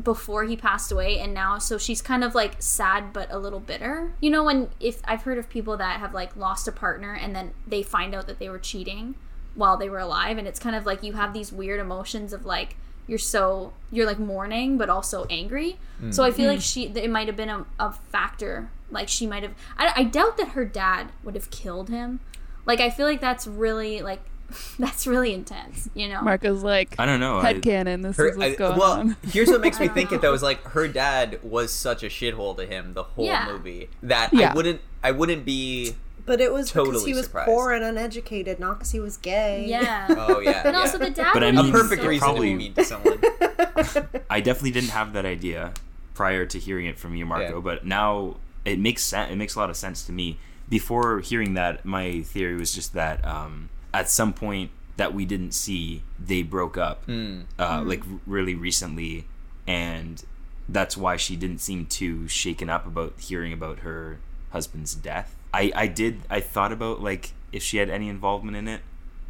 before 0.00 0.44
he 0.44 0.56
passed 0.56 0.90
away 0.90 1.18
and 1.18 1.34
now 1.34 1.58
so 1.58 1.76
she's 1.76 2.00
kind 2.00 2.24
of 2.24 2.34
like 2.34 2.56
sad 2.58 3.12
but 3.12 3.30
a 3.30 3.38
little 3.38 3.60
bitter. 3.60 4.12
You 4.20 4.30
know 4.30 4.44
when 4.44 4.68
if 4.80 5.00
I've 5.04 5.22
heard 5.22 5.36
of 5.38 5.48
people 5.50 5.76
that 5.76 6.00
have 6.00 6.14
like 6.14 6.36
lost 6.36 6.66
a 6.68 6.72
partner 6.72 7.12
and 7.12 7.36
then 7.36 7.52
they 7.66 7.82
find 7.82 8.14
out 8.14 8.26
that 8.26 8.38
they 8.38 8.48
were 8.48 8.58
cheating 8.58 9.14
while 9.54 9.76
they 9.76 9.90
were 9.90 9.98
alive 9.98 10.38
and 10.38 10.46
it's 10.46 10.60
kind 10.60 10.76
of 10.76 10.86
like 10.86 11.02
you 11.02 11.14
have 11.14 11.34
these 11.34 11.52
weird 11.52 11.80
emotions 11.80 12.32
of 12.32 12.46
like 12.46 12.76
you're 13.06 13.18
so 13.18 13.72
you're 13.90 14.06
like 14.06 14.18
mourning 14.18 14.78
but 14.78 14.88
also 14.88 15.26
angry 15.30 15.78
mm. 16.02 16.12
so 16.12 16.22
i 16.22 16.30
feel 16.30 16.48
like 16.48 16.60
mm. 16.60 16.72
she 16.72 16.84
it 16.86 17.10
might 17.10 17.26
have 17.26 17.36
been 17.36 17.48
a, 17.48 17.66
a 17.78 17.92
factor 17.92 18.70
like 18.90 19.08
she 19.08 19.26
might 19.26 19.42
have 19.42 19.54
I, 19.76 19.92
I 19.96 20.04
doubt 20.04 20.36
that 20.38 20.48
her 20.48 20.64
dad 20.64 21.10
would 21.22 21.34
have 21.34 21.50
killed 21.50 21.88
him 21.88 22.20
like 22.66 22.80
i 22.80 22.90
feel 22.90 23.06
like 23.06 23.20
that's 23.20 23.46
really 23.46 24.02
like 24.02 24.20
that's 24.78 25.06
really 25.06 25.32
intense 25.32 25.88
you 25.94 26.08
know 26.08 26.22
Marco's 26.22 26.62
like 26.62 26.96
I 26.98 27.06
don't 27.06 27.20
know. 27.20 27.38
I, 27.38 27.54
headcanon, 27.54 28.02
this 28.02 28.16
Her, 28.16 28.30
is 28.30 28.36
what's 28.36 28.54
I- 28.54 28.56
going 28.56 28.78
well, 28.78 28.92
on. 28.92 29.16
here's 29.28 29.48
what 29.48 29.60
makes 29.60 29.78
me 29.78 29.84
I 29.84 29.86
don't 29.88 29.94
think 29.94 30.12
it 30.12 30.16
know. 30.16 30.20
though 30.22 30.34
is 30.34 30.42
like 30.42 30.62
her 30.70 30.88
dad 30.88 31.38
was 31.42 31.72
such 31.72 32.02
a 32.02 32.06
shithole 32.06 32.56
to 32.56 32.66
him 32.66 32.94
the 32.94 33.04
whole 33.04 33.26
Yeah. 33.26 33.46
movie 33.46 33.88
that 34.02 34.32
Yeah. 34.32 34.50
I 34.50 34.54
wouldn't 34.54 34.80
I 35.02 35.12
wouldn't 35.12 35.44
be 35.44 35.94
But 36.26 36.40
it 36.40 36.52
was 36.52 36.70
because 36.72 37.04
he 37.04 37.14
was 37.14 37.24
surprised. 37.26 37.46
poor 37.46 37.72
and 37.72 37.82
uneducated, 37.84 38.58
not 38.60 38.78
because 38.78 38.90
he 38.92 39.00
was 39.00 39.16
gay. 39.16 39.66
yeah 39.68 40.06
oh 40.10 40.40
yeah 40.40 40.62
and 40.64 40.74
yeah. 40.74 40.80
also 40.80 40.98
the 40.98 41.10
dad 41.10 41.32
But 41.32 41.42
I 41.42 41.46
would 41.46 41.58
a 41.58 41.62
mean, 41.62 41.72
perfect 41.72 42.02
so- 42.02 42.08
reason 42.08 42.24
probably- 42.28 42.50
to 42.52 42.56
be 42.58 42.64
mean 42.64 42.74
to 42.74 42.84
someone. 42.84 43.18
I 44.30 44.40
definitely 44.40 44.70
didn't 44.72 44.90
have 44.90 45.12
that 45.14 45.24
idea 45.24 45.72
prior 46.14 46.46
to 46.46 46.58
hearing 46.58 46.86
it 46.86 46.98
from 46.98 47.14
you, 47.14 47.24
Marco. 47.26 47.54
Yeah. 47.56 47.60
But 47.60 47.84
now 47.86 48.36
it 48.64 48.78
makes 48.78 49.02
sense. 49.02 49.30
It 49.32 49.36
makes 49.36 49.54
a 49.54 49.58
lot 49.58 49.70
of 49.70 49.76
sense 49.76 50.04
to 50.06 50.12
me. 50.12 50.38
Before 50.68 51.20
hearing 51.20 51.54
that, 51.54 51.84
my 51.84 52.20
theory 52.20 52.54
was 52.56 52.72
just 52.74 52.92
that 52.94 53.24
um, 53.24 53.70
at 53.92 54.08
some 54.08 54.32
point 54.32 54.70
that 54.98 55.14
we 55.14 55.24
didn't 55.24 55.52
see, 55.52 56.02
they 56.24 56.42
broke 56.42 56.76
up, 56.76 57.04
Hmm. 57.06 57.40
uh, 57.58 57.82
like 57.84 58.02
really 58.26 58.54
recently, 58.54 59.24
and 59.66 60.22
that's 60.68 60.96
why 60.96 61.16
she 61.16 61.34
didn't 61.36 61.58
seem 61.60 61.86
too 61.86 62.28
shaken 62.28 62.68
up 62.70 62.86
about 62.86 63.14
hearing 63.18 63.52
about 63.52 63.80
her 63.80 64.18
husband's 64.50 64.94
death. 64.94 65.34
I, 65.52 65.72
I 65.74 65.86
did. 65.86 66.20
I 66.30 66.40
thought 66.40 66.72
about 66.72 67.00
like 67.02 67.32
if 67.52 67.62
she 67.62 67.78
had 67.78 67.90
any 67.90 68.08
involvement 68.08 68.56
in 68.56 68.68
it, 68.68 68.80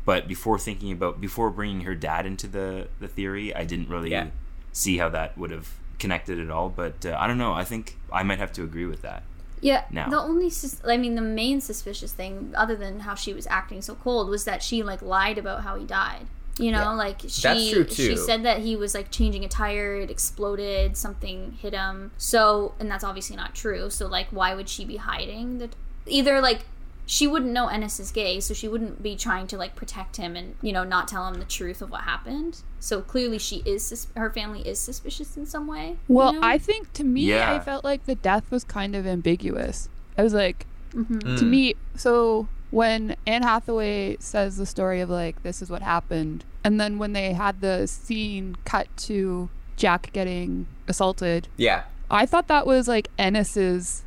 but 0.05 0.29
before 0.29 0.59
thinking 0.59 0.93
about 0.93 1.21
before 1.21 1.51
bringing 1.51 1.83
her 1.83 1.95
dad 1.95 2.27
into 2.27 2.47
the 2.47 2.89
the 3.01 3.09
theory, 3.09 3.55
I 3.55 3.65
didn't 3.65 3.89
really 3.89 4.11
Yeah. 4.11 4.29
see 4.73 4.99
how 4.99 5.09
that 5.11 5.37
would 5.39 5.51
have 5.51 5.69
connected 5.99 6.39
at 6.39 6.51
all. 6.51 6.69
But 6.69 7.05
uh, 7.07 7.17
I 7.19 7.27
don't 7.27 7.39
know. 7.39 7.53
I 7.53 7.65
think 7.65 7.97
I 8.13 8.23
might 8.23 8.39
have 8.39 8.53
to 8.53 8.63
agree 8.65 8.87
with 8.87 9.03
that. 9.03 9.23
Yeah, 9.63 9.85
now. 9.91 10.09
the 10.09 10.19
only, 10.19 10.49
sus- 10.49 10.81
I 10.87 10.97
mean, 10.97 11.17
the 11.17 11.21
main 11.21 11.61
suspicious 11.61 12.13
thing, 12.15 12.55
other 12.57 12.75
than 12.77 13.01
how 13.01 13.15
she 13.15 13.35
was 13.35 13.47
acting 13.49 13.83
so 13.83 13.95
cold, 13.95 14.31
was 14.31 14.45
that 14.45 14.63
she 14.63 14.83
like 14.83 15.03
lied 15.03 15.37
about 15.37 15.65
how 15.65 15.77
he 15.77 15.85
died. 15.85 16.27
You 16.59 16.73
know, 16.73 16.79
Yeah. 16.79 16.91
like 16.93 17.21
she 17.29 17.43
That's 17.43 17.71
true, 17.71 17.87
she 17.91 18.17
said 18.17 18.43
that 18.45 18.61
he 18.61 18.75
was 18.75 18.95
like 18.95 19.11
changing 19.11 19.45
a 19.45 19.49
tire, 19.49 19.97
it 19.97 20.11
exploded, 20.11 20.97
something 20.97 21.59
hit 21.61 21.75
him. 21.75 22.11
So, 22.17 22.75
and 22.81 22.91
that's 22.91 23.05
obviously 23.05 23.37
not 23.37 23.55
true. 23.55 23.91
So, 23.91 24.07
like, 24.07 24.29
why 24.31 24.55
would 24.55 24.69
she 24.71 24.87
be 24.87 24.97
hiding 24.97 25.59
that? 25.59 25.77
Either 26.07 26.41
like 26.41 26.65
she 27.07 27.27
wouldn't 27.27 27.51
know 27.53 27.67
Ennis 27.67 27.99
is 27.99 28.11
gay, 28.13 28.39
so 28.41 28.55
she 28.55 28.69
wouldn't 28.69 29.03
be 29.03 29.17
trying 29.17 29.47
to 29.49 29.57
like 29.57 29.75
protect 29.75 30.17
him 30.17 30.37
and 30.37 30.55
you 30.63 30.73
know 30.73 30.85
not 30.85 31.09
tell 31.09 31.27
him 31.27 31.35
the 31.41 31.45
truth 31.45 31.83
of 31.83 31.91
what 31.91 32.03
happened. 32.03 32.63
So 32.79 33.01
clearly, 33.03 33.39
she 33.39 33.63
is 33.67 33.85
sus- 33.85 34.07
her 34.17 34.31
family 34.31 34.67
is 34.67 34.79
suspicious 34.79 35.37
in 35.37 35.47
some 35.47 35.67
way. 35.67 35.91
you 36.09 36.15
Well, 36.15 36.33
know? 36.35 36.41
I 36.43 36.57
think 36.59 36.93
to 36.95 37.05
me, 37.05 37.23
Yeah. 37.23 37.53
I 37.53 37.59
felt 37.61 37.85
like 37.85 38.07
the 38.07 38.15
death 38.15 38.51
was 38.51 38.65
kind 38.65 38.95
of 38.95 39.07
ambiguous. 39.07 39.89
I 40.17 40.23
was 40.23 40.35
like, 40.35 40.67
Mhm. 40.95 41.21
to 41.39 41.45
Mm. 41.45 41.49
me, 41.51 41.75
so 41.97 42.47
when 42.71 43.17
Anne 43.27 43.43
Hathaway 43.43 44.17
says 44.21 44.57
the 44.57 44.67
story 44.67 45.01
of 45.01 45.11
like, 45.11 45.43
this 45.43 45.61
is 45.61 45.69
what 45.71 45.83
happened, 45.83 46.45
and 46.65 46.81
then 46.81 46.99
when 46.99 47.13
they 47.13 47.33
had 47.33 47.61
the 47.61 47.87
scene 47.87 48.57
cut 48.65 48.87
to 48.99 49.49
Jack 49.77 50.11
getting 50.13 50.67
assaulted, 50.87 51.49
yeah, 51.57 51.83
I 52.11 52.25
thought 52.27 52.47
that 52.49 52.67
was 52.67 52.87
like 52.89 53.09
Ennis's 53.19 54.05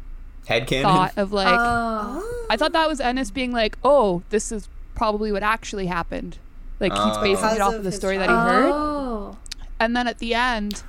headcanon. 0.48 0.84
thought 0.84 1.18
of 1.18 1.32
like, 1.34 1.48
oh. 1.60 2.46
I 2.50 2.58
thought 2.58 2.74
that 2.74 2.88
was 2.88 3.00
Ennis 3.00 3.32
being 3.32 3.52
like, 3.52 3.78
oh, 3.84 4.24
this 4.30 4.52
is 4.52 4.70
probably 4.96 5.32
what 5.32 5.44
actually 5.44 5.88
happened. 5.88 6.38
Like 6.80 6.92
he's 6.94 7.02
Oh. 7.18 7.22
basing 7.22 7.36
Because 7.44 7.56
it 7.56 7.62
off 7.62 7.74
of 7.74 7.78
of 7.80 7.84
the 7.84 7.90
his 7.92 7.96
story 7.96 8.18
that 8.18 8.30
he 8.30 8.36
heard. 8.36 8.72
Oh. 8.72 9.38
And 9.80 9.96
then 9.96 10.08
at 10.08 10.20
the 10.20 10.34
end, 10.34 10.84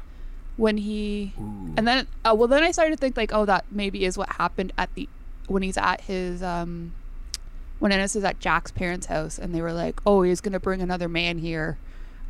when 0.57 0.79
he 0.79 1.33
Ooh. 1.41 1.75
and 1.77 1.87
then 1.87 2.07
uh, 2.25 2.35
well 2.37 2.47
then 2.49 2.63
I 2.63 2.71
started 2.71 2.93
to 2.93 2.97
think 2.97 3.17
like 3.17 3.33
oh 3.33 3.45
that 3.45 3.65
maybe 3.71 4.05
is 4.05 4.17
what 4.17 4.35
happened 4.35 4.73
at 4.79 4.95
the 4.95 5.09
when 5.49 5.63
he's 5.65 5.77
at 5.77 6.03
his 6.03 6.43
um 6.43 6.95
when 7.81 7.91
Ennis 7.91 8.15
is 8.15 8.23
at 8.23 8.39
Jack's 8.39 8.71
parents' 8.71 9.07
house 9.07 9.37
and 9.39 9.53
they 9.55 9.61
were 9.61 9.73
like 9.73 10.01
oh 10.07 10.23
he's 10.23 10.41
gonna 10.41 10.61
bring 10.61 10.81
another 10.81 11.09
man 11.09 11.39
here 11.39 11.77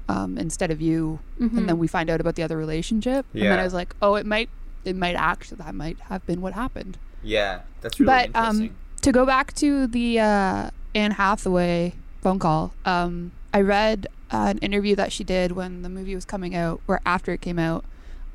um 0.08 0.38
instead 0.38 0.70
of 0.70 0.80
you 0.80 1.18
and 1.38 1.68
then 1.68 1.78
we 1.78 1.86
find 1.86 2.08
out 2.08 2.18
about 2.20 2.34
the 2.34 2.42
other 2.42 2.56
relationship 2.56 3.26
and 3.34 3.42
then 3.42 3.58
I 3.58 3.64
was 3.64 3.74
like 3.74 3.94
oh 4.00 4.14
it 4.14 4.24
might 4.24 4.48
it 4.86 4.96
might 4.96 5.16
actually 5.16 5.58
that 5.58 5.74
might 5.74 5.98
have 6.08 6.24
been 6.24 6.40
what 6.40 6.54
happened 6.54 6.96
yeah, 7.24 7.60
that's 7.80 7.98
really 7.98 8.06
but 8.06 8.26
interesting. 8.26 8.68
um 8.70 8.76
to 9.02 9.12
go 9.12 9.26
back 9.26 9.52
to 9.54 9.86
the 9.86 10.20
uh 10.20 10.70
Anne 10.94 11.12
Hathaway 11.12 11.94
phone 12.22 12.38
call 12.38 12.72
um 12.84 13.32
I 13.52 13.60
read 13.60 14.06
uh, 14.32 14.46
an 14.50 14.58
interview 14.58 14.94
that 14.96 15.12
she 15.12 15.22
did 15.24 15.52
when 15.52 15.82
the 15.82 15.88
movie 15.88 16.14
was 16.14 16.24
coming 16.24 16.54
out 16.54 16.80
or 16.88 17.00
after 17.04 17.32
it 17.32 17.40
came 17.40 17.58
out 17.58 17.84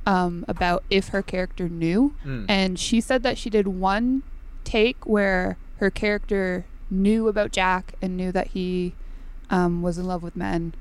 um 0.05 0.45
about 0.47 0.83
if 0.89 1.09
her 1.09 1.21
character 1.21 1.67
knew 1.69 2.13
Mm. 2.25 2.45
and 2.47 2.79
she 2.79 3.01
said 3.01 3.23
that 3.23 3.37
she 3.37 3.49
did 3.49 3.67
one 3.67 4.23
take 4.63 5.05
where 5.05 5.57
her 5.77 5.89
character 5.89 6.65
knew 6.89 7.27
about 7.27 7.51
Jack 7.51 7.93
and 8.01 8.15
knew 8.17 8.31
that 8.31 8.47
he 8.47 8.93
um, 9.49 9.81
was 9.81 9.97
in 9.97 10.05
love 10.05 10.21
with 10.23 10.35
men 10.35 10.73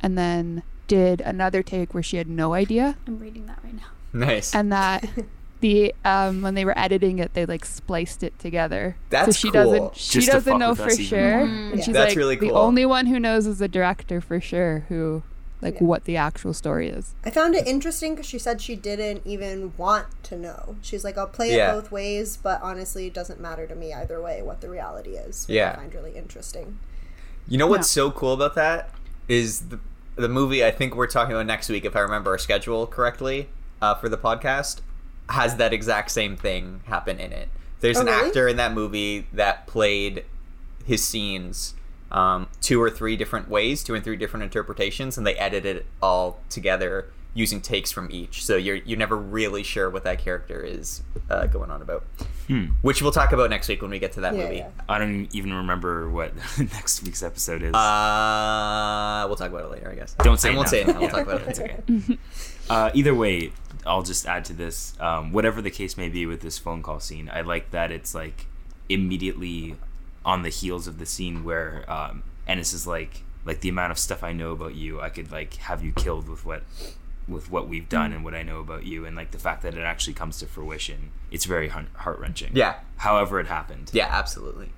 and 0.00 0.16
then 0.16 0.62
did 0.88 1.20
another 1.20 1.62
take 1.62 1.92
where 1.94 2.02
she 2.02 2.16
had 2.16 2.28
no 2.28 2.54
idea 2.54 2.96
I'm 3.06 3.18
reading 3.18 3.46
that 3.46 3.58
right 3.64 3.74
now. 3.74 3.90
nice. 4.12 4.54
and 4.54 4.72
that 4.72 5.04
the 5.60 5.94
um 6.04 6.42
when 6.42 6.54
they 6.54 6.64
were 6.64 6.78
editing 6.78 7.18
it 7.18 7.32
they 7.34 7.46
like 7.46 7.64
spliced 7.64 8.22
it 8.22 8.38
together 8.38 8.96
That's 9.10 9.26
so 9.26 9.32
she 9.32 9.50
cool. 9.50 9.62
doesn't 9.64 9.96
she 9.96 10.18
Just 10.20 10.30
doesn't 10.32 10.58
know 10.58 10.74
for 10.74 10.84
us 10.84 10.94
even 10.94 11.04
sure 11.06 11.38
and 11.40 11.78
Yeah. 11.78 11.84
she's 11.84 11.94
That's 11.94 12.10
like 12.10 12.16
really 12.16 12.36
the 12.36 12.52
only 12.52 12.84
one 12.84 13.06
who 13.06 13.18
knows 13.18 13.46
is 13.46 13.58
the 13.58 13.68
director 13.68 14.20
for 14.20 14.40
sure 14.40 14.84
who 14.88 15.22
like 15.62 15.76
Yeah. 15.80 15.84
what 15.86 16.04
the 16.04 16.16
actual 16.18 16.52
story 16.52 16.88
is 16.90 17.14
I 17.24 17.30
found 17.30 17.54
it 17.54 17.66
interesting 17.66 18.14
because 18.14 18.26
she 18.26 18.38
said 18.38 18.60
she 18.60 18.76
didn't 18.76 19.22
even 19.24 19.72
want 19.78 20.06
to 20.24 20.36
know. 20.36 20.76
She's 20.82 21.02
like, 21.02 21.16
I'll 21.16 21.26
play 21.26 21.56
Yeah. 21.56 21.70
it 21.72 21.74
both 21.80 21.90
ways, 21.90 22.36
but 22.36 22.60
honestly, 22.62 23.06
it 23.06 23.14
doesn't 23.14 23.40
matter 23.40 23.66
to 23.66 23.74
me 23.74 23.94
either 23.94 24.20
way 24.20 24.42
what 24.42 24.60
the 24.60 24.68
reality 24.68 25.12
is. 25.16 25.48
which 25.48 25.54
Yeah. 25.56 25.72
I 25.72 25.76
find 25.76 25.94
really 25.94 26.14
interesting. 26.14 26.78
You 27.48 27.56
know 27.56 27.66
what's 27.66 27.90
so 27.90 28.10
cool 28.10 28.34
about 28.34 28.54
that 28.56 28.90
is 29.28 29.60
the, 29.68 29.80
the 30.16 30.28
movie 30.28 30.62
I 30.64 30.70
think 30.70 30.94
we're 30.94 31.06
talking 31.06 31.32
about 31.34 31.46
next 31.46 31.68
week, 31.70 31.84
if 31.86 31.96
I 31.96 32.00
remember 32.00 32.32
our 32.32 32.38
schedule 32.38 32.86
correctly, 32.86 33.48
uh, 33.80 33.94
for 33.94 34.08
the 34.10 34.18
podcast, 34.18 34.80
has 35.28 35.56
that 35.56 35.72
exact 35.72 36.10
same 36.10 36.36
thing 36.36 36.80
happen 36.86 37.18
in 37.18 37.32
it. 37.32 37.48
There's 37.80 37.96
Oh, 37.98 38.00
an 38.02 38.06
really? 38.06 38.28
actor 38.28 38.48
in 38.48 38.56
that 38.56 38.72
movie 38.72 39.26
that 39.32 39.66
played 39.66 40.24
his 40.84 41.06
scenes 41.06 41.74
um, 42.12 42.46
two 42.60 42.80
or 42.80 42.88
three 42.88 43.16
different 43.16 43.48
ways, 43.48 43.82
two 43.82 43.94
and 43.94 44.04
three 44.04 44.16
different 44.16 44.44
interpretations, 44.44 45.18
and 45.18 45.26
they 45.26 45.34
edited 45.34 45.78
it 45.78 45.86
all 46.00 46.38
together 46.48 47.10
using 47.34 47.60
takes 47.60 47.90
from 47.90 48.08
each. 48.10 48.44
So 48.46 48.56
you're 48.56 48.76
you're 48.76 48.96
never 48.98 49.16
really 49.16 49.62
sure 49.64 49.90
what 49.90 50.04
that 50.04 50.18
character 50.20 50.60
is 50.62 51.02
uh, 51.28 51.46
going 51.46 51.70
on 51.70 51.82
about, 51.82 52.04
Hmm. 52.46 52.66
which 52.80 53.02
we'll 53.02 53.10
talk 53.12 53.32
about 53.32 53.50
next 53.50 53.68
week 53.68 53.82
when 53.82 53.90
we 53.90 53.98
get 53.98 54.12
to 54.12 54.20
that 54.20 54.34
Yeah, 54.36 54.42
movie. 54.44 54.56
yeah. 54.58 54.68
I 54.88 54.98
don't 54.98 55.28
even 55.34 55.52
remember 55.52 56.08
what 56.08 56.32
next 56.58 57.02
week's 57.02 57.22
episode 57.24 57.62
is. 57.64 57.74
Uh, 57.74 59.24
we'll 59.26 59.36
talk 59.36 59.50
about 59.50 59.64
it 59.64 59.70
later, 59.72 59.90
I 59.90 59.96
guess. 59.96 60.14
Don't 60.22 60.38
say 60.40 60.50
I 60.50 60.52
it 60.52 60.56
won't 60.56 60.66
now. 60.66 60.70
say 60.70 60.80
it 60.82 60.86
now. 60.86 61.00
We'll 61.00 61.08
talk 61.10 61.26
about 61.26 61.40
it 61.42 61.48
It's 61.48 61.58
later. 61.58 61.82
okay. 61.90 62.18
uh, 62.68 62.90
either 62.94 63.14
way, 63.14 63.52
I'll 63.86 64.02
just 64.02 64.26
add 64.26 64.44
to 64.46 64.52
this. 64.52 64.98
Um, 65.00 65.32
whatever 65.32 65.62
the 65.62 65.70
case 65.70 65.96
may 65.96 66.08
be 66.08 66.26
with 66.26 66.40
this 66.40 66.58
phone 66.58 66.82
call 66.82 67.00
scene, 67.00 67.30
I 67.32 67.40
like 67.42 67.70
that 67.70 67.90
it's 67.90 68.14
like 68.14 68.46
immediately 68.88 69.76
on 70.24 70.42
the 70.42 70.48
heels 70.48 70.86
of 70.86 70.98
the 70.98 71.06
scene 71.06 71.44
where 71.44 71.84
um, 71.88 72.22
Ennis 72.46 72.72
is 72.72 72.86
like, 72.86 73.22
like 73.44 73.60
the 73.60 73.68
amount 73.68 73.92
of 73.92 73.98
stuff 73.98 74.22
I 74.24 74.32
know 74.32 74.52
about 74.52 74.74
you, 74.74 75.00
I 75.00 75.08
could 75.08 75.30
like 75.30 75.54
have 75.54 75.82
you 75.84 75.92
killed 75.92 76.28
with 76.28 76.44
what 76.44 76.62
with 77.28 77.50
what 77.50 77.68
we've 77.68 77.88
done 77.88 78.12
and 78.12 78.24
what 78.24 78.34
I 78.34 78.42
know 78.42 78.60
about 78.60 78.84
you, 78.84 79.04
and 79.04 79.16
like 79.16 79.32
the 79.32 79.38
fact 79.38 79.62
that 79.62 79.74
it 79.74 79.80
actually 79.80 80.14
comes 80.14 80.38
to 80.38 80.46
fruition, 80.46 81.10
it's 81.30 81.44
very 81.44 81.68
heart 81.68 82.18
wrenching. 82.18 82.52
Yeah. 82.54 82.76
However, 82.98 83.40
it 83.40 83.46
happened. 83.46 83.90
Yeah, 83.92 84.08
absolutely. 84.10 84.70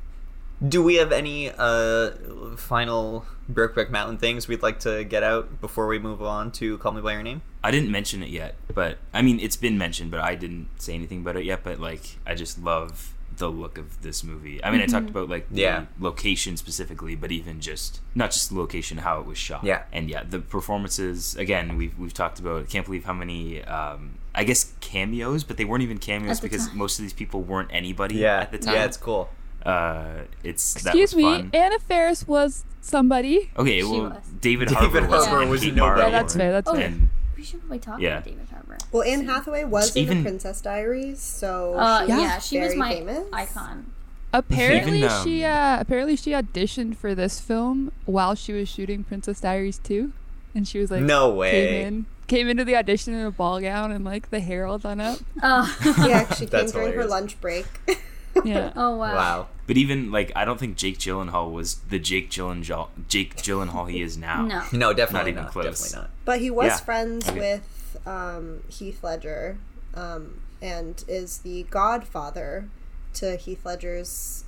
Do 0.66 0.82
we 0.82 0.96
have 0.96 1.12
any 1.12 1.50
uh, 1.50 2.10
final 2.58 3.24
Brokeback 3.50 3.90
Mountain 3.90 4.18
things 4.18 4.48
we'd 4.48 4.62
like 4.62 4.80
to 4.80 5.04
get 5.04 5.22
out 5.22 5.60
before 5.60 5.86
we 5.86 5.98
move 5.98 6.22
on 6.22 6.50
to 6.52 6.78
Call 6.78 6.92
Me 6.92 7.00
by 7.00 7.12
Your 7.14 7.22
Name? 7.22 7.42
I 7.64 7.70
didn't 7.70 7.90
mention 7.90 8.22
it 8.22 8.28
yet, 8.28 8.54
but 8.74 8.98
I 9.12 9.22
mean, 9.22 9.40
it's 9.40 9.56
been 9.56 9.78
mentioned, 9.78 10.10
but 10.10 10.20
I 10.20 10.34
didn't 10.34 10.68
say 10.80 10.94
anything 10.94 11.20
about 11.20 11.36
it 11.36 11.44
yet. 11.44 11.62
But 11.64 11.80
like, 11.80 12.18
I 12.26 12.34
just 12.34 12.62
love 12.62 13.14
the 13.36 13.48
look 13.48 13.78
of 13.78 14.02
this 14.02 14.24
movie. 14.24 14.62
I 14.64 14.70
mean, 14.72 14.80
I 14.80 14.86
talked 14.86 15.10
about 15.10 15.28
like 15.28 15.48
the 15.48 15.60
Yeah. 15.60 15.84
location 16.00 16.56
specifically, 16.56 17.14
but 17.14 17.30
even 17.30 17.60
just 17.60 18.00
not 18.14 18.32
just 18.32 18.50
the 18.50 18.58
location, 18.58 18.98
how 18.98 19.20
it 19.20 19.26
was 19.26 19.38
shot. 19.38 19.62
Yeah. 19.64 19.82
and 19.92 20.10
yeah, 20.10 20.24
the 20.28 20.40
performances. 20.40 21.36
Again, 21.36 21.76
we've 21.76 21.96
we've 21.98 22.14
talked 22.14 22.38
about. 22.40 22.62
I 22.62 22.66
can't 22.66 22.84
believe 22.84 23.04
how 23.04 23.12
many. 23.12 23.62
Um, 23.62 24.18
I 24.34 24.44
guess 24.44 24.72
cameos, 24.80 25.42
but 25.44 25.56
they 25.56 25.64
weren't 25.64 25.82
even 25.82 25.98
cameos 25.98 26.40
because 26.40 26.68
time. 26.68 26.78
most 26.78 26.98
of 26.98 27.04
these 27.04 27.12
people 27.12 27.42
weren't 27.42 27.70
anybody 27.72 28.16
Yeah, 28.16 28.40
at 28.40 28.52
the 28.52 28.58
time. 28.58 28.74
yeah, 28.74 28.84
it's 28.84 28.96
cool. 28.96 29.30
Uh, 29.68 30.22
it's 30.42 30.76
Excuse 30.76 31.14
was 31.14 31.16
me, 31.16 31.22
fun. 31.22 31.50
Anna 31.52 31.78
Faris 31.78 32.26
was 32.26 32.64
somebody. 32.80 33.50
Okay, 33.56 33.80
She 33.80 33.84
well, 33.84 34.10
was. 34.10 34.16
David, 34.40 34.68
David 34.68 34.74
Harbour 34.74 35.06
was, 35.08 35.26
Harbour 35.26 35.42
and 35.42 35.50
was 35.50 35.60
Kate 35.62 35.74
nobody. 35.74 36.00
Yeah, 36.02 36.10
that's 36.10 36.34
were. 36.34 36.40
fair. 36.40 36.52
That's 36.52 36.68
Oh, 36.70 36.74
fair. 36.74 36.86
And 36.86 37.08
We 37.36 37.44
should 37.44 37.60
probably 37.60 37.78
talk 37.78 38.00
Yeah. 38.00 38.08
about 38.18 38.24
David 38.24 38.48
Harbour. 38.50 38.78
Well, 38.92 39.02
Anne 39.02 39.26
Hathaway 39.26 39.64
was 39.64 39.94
in 39.94 40.02
Even- 40.02 40.18
the 40.18 40.22
Princess 40.30 40.60
Diaries, 40.60 41.20
so 41.20 41.74
Uh, 41.74 42.00
she's 42.00 42.08
yeah, 42.08 42.38
she 42.38 42.60
was 42.60 42.74
my 42.74 42.94
famous. 42.94 43.26
icon. 43.32 43.92
Apparently, 44.32 44.98
Even, 44.98 45.10
um, 45.10 45.24
she 45.24 45.42
uh, 45.44 45.80
apparently 45.80 46.14
she 46.16 46.32
auditioned 46.32 46.96
for 46.96 47.14
this 47.14 47.40
film 47.40 47.92
while 48.04 48.34
she 48.34 48.52
was 48.52 48.68
shooting 48.68 49.02
Princess 49.04 49.40
Diaries 49.40 49.78
2, 49.84 50.12
and 50.54 50.68
she 50.68 50.78
was 50.78 50.90
like, 50.90 51.00
No 51.02 51.28
came 51.28 51.36
way. 51.36 51.82
in, 51.84 52.06
came 52.26 52.48
into 52.48 52.62
the 52.64 52.76
audition 52.76 53.14
in 53.14 53.24
a 53.24 53.30
ball 53.30 53.58
gown 53.60 53.90
and 53.90 54.04
like 54.04 54.28
the 54.30 54.40
hair 54.40 54.66
all 54.66 54.76
done 54.78 55.00
up. 55.00 55.18
Oh, 55.42 55.74
Yeah, 56.06 56.28
she 56.34 56.40
came 56.40 56.48
That's 56.50 56.72
during 56.72 56.92
her 56.94 57.06
lunch 57.06 57.40
break. 57.40 57.66
Yeah. 58.44 58.72
oh 58.76 58.96
wow. 58.96 59.14
Wow. 59.14 59.48
But 59.66 59.76
even 59.76 60.10
like, 60.10 60.32
I 60.34 60.44
don't 60.44 60.58
think 60.58 60.76
Jake 60.76 60.98
Gyllenhaal 60.98 61.52
was 61.52 61.76
the 61.90 61.98
Jake 61.98 62.30
Gyllenhaal 62.30 62.88
Jake 63.08 63.36
Gyllenhaal 63.36 63.90
he 63.90 64.00
is 64.02 64.16
now. 64.16 64.46
No. 64.46 64.62
No, 64.72 64.92
definitely 64.94 65.32
even 65.32 65.44
not. 65.44 65.52
close. 65.52 65.64
Definitely 65.80 65.98
not. 66.00 66.10
But 66.24 66.40
he 66.40 66.50
was 66.50 66.66
Yeah. 66.66 66.76
friends 66.78 67.28
Okay. 67.28 67.38
with 67.38 68.06
um, 68.06 68.62
Heath 68.68 69.02
Ledger 69.02 69.58
um, 69.94 70.40
and 70.62 71.04
is 71.08 71.38
the 71.38 71.64
godfather 71.70 72.68
to 73.14 73.36
Heath 73.36 73.64
Ledger's 73.64 74.44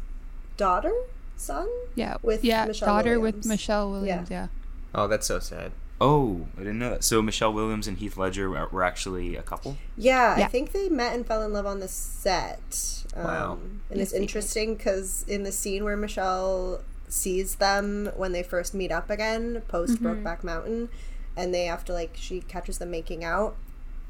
daughter, 0.56 0.92
son? 1.36 1.68
Yeah. 1.94 2.16
With 2.22 2.44
yeah, 2.44 2.64
Michelle 2.66 2.86
daughter 2.88 3.18
Williams. 3.20 3.44
with 3.44 3.46
Michelle 3.46 3.90
Williams. 3.90 4.30
Yeah. 4.30 4.48
Oh, 4.94 5.06
that's 5.08 5.26
so 5.26 5.38
sad. 5.38 5.72
Oh, 6.00 6.46
I 6.56 6.60
didn't 6.60 6.78
know 6.78 6.90
that. 6.90 7.04
So 7.04 7.20
Michelle 7.20 7.52
Williams 7.52 7.86
and 7.86 7.98
Heath 7.98 8.16
Ledger 8.16 8.48
were, 8.48 8.66
were 8.68 8.82
actually 8.82 9.36
a 9.36 9.42
couple. 9.42 9.76
Yeah, 9.98 10.34
I 10.38 10.44
think 10.44 10.72
they 10.72 10.88
met 10.88 11.14
and 11.14 11.26
fell 11.26 11.42
in 11.42 11.52
love 11.52 11.66
on 11.66 11.80
the 11.80 11.88
set. 11.88 13.04
Um, 13.14 13.24
Wow. 13.24 13.58
And 13.90 14.00
it's 14.00 14.12
interesting 14.12 14.76
because 14.76 15.24
in 15.28 15.42
the 15.42 15.52
scene 15.52 15.84
where 15.84 15.96
Michelle 15.96 16.82
sees 17.08 17.56
them 17.56 18.10
when 18.16 18.32
they 18.32 18.42
first 18.42 18.72
meet 18.72 18.92
up 18.92 19.10
again, 19.10 19.62
post 19.68 20.00
Brokeback 20.02 20.42
Mountain, 20.44 20.88
and 21.36 21.52
they 21.52 21.64
have 21.64 21.84
to, 21.86 21.92
like, 21.92 22.12
she 22.14 22.40
catches 22.40 22.78
them 22.78 22.90
making 22.90 23.24
out. 23.24 23.56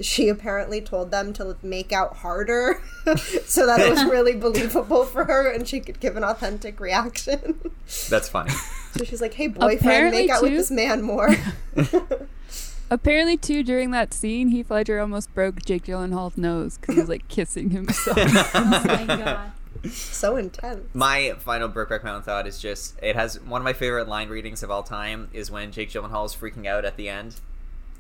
She 0.00 0.28
apparently 0.28 0.80
told 0.80 1.10
them 1.10 1.32
to 1.34 1.56
make 1.62 1.92
out 1.92 2.16
harder 2.16 2.82
so 3.44 3.66
that 3.66 3.80
it 3.80 3.90
was 3.90 4.04
really 4.04 4.34
believable 4.34 5.04
for 5.04 5.24
her 5.24 5.50
and 5.50 5.68
she 5.68 5.80
could 5.80 6.00
give 6.00 6.16
an 6.16 6.24
authentic 6.24 6.80
reaction. 6.80 7.70
That's 8.08 8.28
funny. 8.28 8.50
so 8.96 9.04
she's 9.04 9.20
like, 9.20 9.34
hey, 9.34 9.48
boyfriend, 9.48 9.80
Apparently, 9.80 10.22
make 10.22 10.30
out 10.30 10.42
with 10.42 10.52
this 10.52 10.70
man 10.70 11.02
more. 11.02 11.34
Apparently, 12.90 13.36
too, 13.36 13.62
during 13.62 13.92
that 13.92 14.12
scene, 14.12 14.48
Heath 14.48 14.70
Ledger 14.70 14.98
almost 14.98 15.32
broke 15.34 15.64
Jake 15.64 15.84
Gyllenhaal's 15.84 16.36
nose 16.36 16.76
because 16.76 16.94
he 16.96 17.00
was 17.00 17.08
like 17.08 17.28
kissing 17.28 17.70
himself. 17.70 18.18
Oh 18.18 18.84
my 18.84 19.04
god. 19.06 19.52
so 19.92 20.36
intense. 20.36 20.88
My 20.92 21.34
final 21.38 21.68
Brokeback 21.68 22.02
Mountain 22.02 22.24
thought 22.24 22.46
is 22.46 22.58
just 22.58 22.98
it 23.02 23.14
has 23.16 23.40
one 23.40 23.60
of 23.60 23.64
my 23.64 23.72
favorite 23.72 24.08
line 24.08 24.28
readings 24.28 24.62
of 24.62 24.70
all 24.70 24.82
time 24.82 25.28
is 25.32 25.50
when 25.50 25.70
Jake 25.72 25.90
Gyllenhaal 25.90 26.26
is 26.26 26.34
freaking 26.34 26.66
out 26.66 26.84
at 26.84 26.96
the 26.96 27.08
end. 27.08 27.36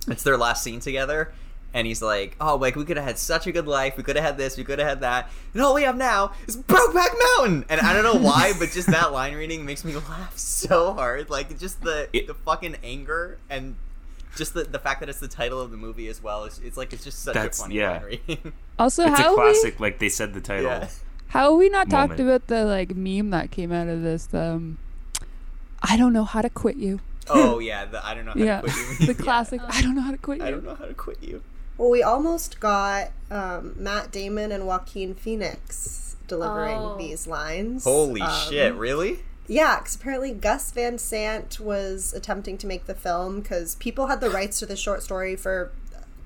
It's 0.08 0.22
their 0.22 0.36
last 0.36 0.64
scene 0.64 0.80
together, 0.80 1.32
and 1.72 1.86
he's 1.86 2.02
like, 2.02 2.36
"Oh, 2.40 2.56
like 2.56 2.76
we 2.76 2.84
could 2.84 2.96
have 2.96 3.06
had 3.06 3.18
such 3.18 3.46
a 3.46 3.52
good 3.52 3.66
life. 3.66 3.96
We 3.96 4.02
could 4.02 4.16
have 4.16 4.24
had 4.24 4.36
this. 4.38 4.56
We 4.56 4.64
could 4.64 4.78
have 4.78 4.88
had 4.88 5.00
that, 5.00 5.30
and 5.54 5.62
all 5.62 5.74
we 5.74 5.82
have 5.82 5.96
now 5.96 6.32
is 6.46 6.56
Brokeback 6.56 7.10
Mountain." 7.38 7.64
And 7.68 7.80
I 7.80 7.92
don't 7.92 8.02
know 8.04 8.20
why, 8.20 8.52
but 8.58 8.70
just 8.70 8.88
that 8.88 9.12
line 9.12 9.34
reading 9.34 9.64
makes 9.64 9.84
me 9.84 9.94
laugh 9.94 10.36
so 10.36 10.92
hard. 10.94 11.30
Like 11.30 11.58
just 11.58 11.82
the 11.82 12.08
It- 12.12 12.26
the 12.26 12.34
fucking 12.34 12.76
anger 12.82 13.38
and 13.48 13.76
just 14.36 14.54
the, 14.54 14.62
the 14.62 14.78
fact 14.78 15.00
that 15.00 15.08
it's 15.08 15.18
the 15.20 15.26
title 15.28 15.60
of 15.60 15.70
the 15.72 15.76
movie 15.76 16.06
as 16.08 16.22
well. 16.22 16.44
It's, 16.44 16.58
it's 16.60 16.76
like 16.76 16.92
it's 16.92 17.02
just 17.04 17.20
such 17.22 17.34
That's- 17.34 17.58
a 17.58 17.62
funny 17.62 17.76
yeah. 17.76 17.90
line 17.92 18.02
reading. 18.04 18.52
also, 18.78 19.04
It's 19.06 19.18
a 19.18 19.22
how 19.22 19.30
we, 19.30 19.36
classic. 19.42 19.80
Like 19.80 19.98
they 19.98 20.08
said 20.08 20.34
the 20.34 20.40
title. 20.40 20.64
yeah. 20.70 20.88
how 21.28 21.50
have 21.50 21.58
we 21.58 21.68
not 21.68 21.90
talked 21.90 22.18
about 22.20 22.46
the 22.46 22.64
like 22.64 22.94
meme 22.94 23.30
that 23.30 23.50
came 23.50 23.72
out 23.72 23.88
of 23.88 24.02
this? 24.02 24.32
Um, 24.32 24.78
I 25.82 25.96
don't 25.96 26.12
know 26.12 26.24
how 26.24 26.42
to 26.42 26.50
quit 26.50 26.76
you. 26.76 27.00
Oh 27.28 27.58
yeah, 27.70 27.84
the, 27.86 28.04
I 28.04 28.14
don't 28.14 28.24
know. 28.24 28.32
How 28.32 28.38
Yeah, 28.38 28.60
to 28.60 28.68
quit 28.70 29.00
you. 29.00 29.06
the 29.06 29.12
Yeah. 29.14 29.24
classic. 29.24 29.60
I 29.68 29.82
don't 29.82 29.94
know 29.94 30.02
how 30.02 30.10
to 30.12 30.18
quit 30.18 30.38
you. 30.38 30.44
I 30.44 30.50
don't 30.50 30.64
know 30.64 30.74
how 30.74 30.84
to 30.84 30.94
quit 30.94 31.18
you. 31.22 31.42
Well, 31.80 31.88
we 31.88 32.02
almost 32.02 32.60
got 32.60 33.08
um, 33.30 33.72
Matt 33.74 34.12
Damon 34.12 34.52
and 34.52 34.66
Joaquin 34.66 35.14
Phoenix 35.14 36.14
delivering 36.28 36.76
Oh. 36.76 36.98
these 36.98 37.26
lines. 37.26 37.84
Holy 37.84 38.20
Um, 38.20 38.30
shit! 38.50 38.74
Really? 38.74 39.20
Yeah, 39.46 39.78
because 39.78 39.94
apparently 39.94 40.32
Gus 40.32 40.70
Van 40.72 40.98
Sant 40.98 41.58
was 41.58 42.12
attempting 42.12 42.58
to 42.58 42.66
make 42.66 42.84
the 42.84 42.94
film 42.94 43.40
because 43.40 43.76
people 43.76 44.08
had 44.08 44.20
the 44.20 44.28
rights 44.28 44.58
to 44.58 44.66
the 44.66 44.76
short 44.76 45.02
story 45.02 45.36
for 45.36 45.72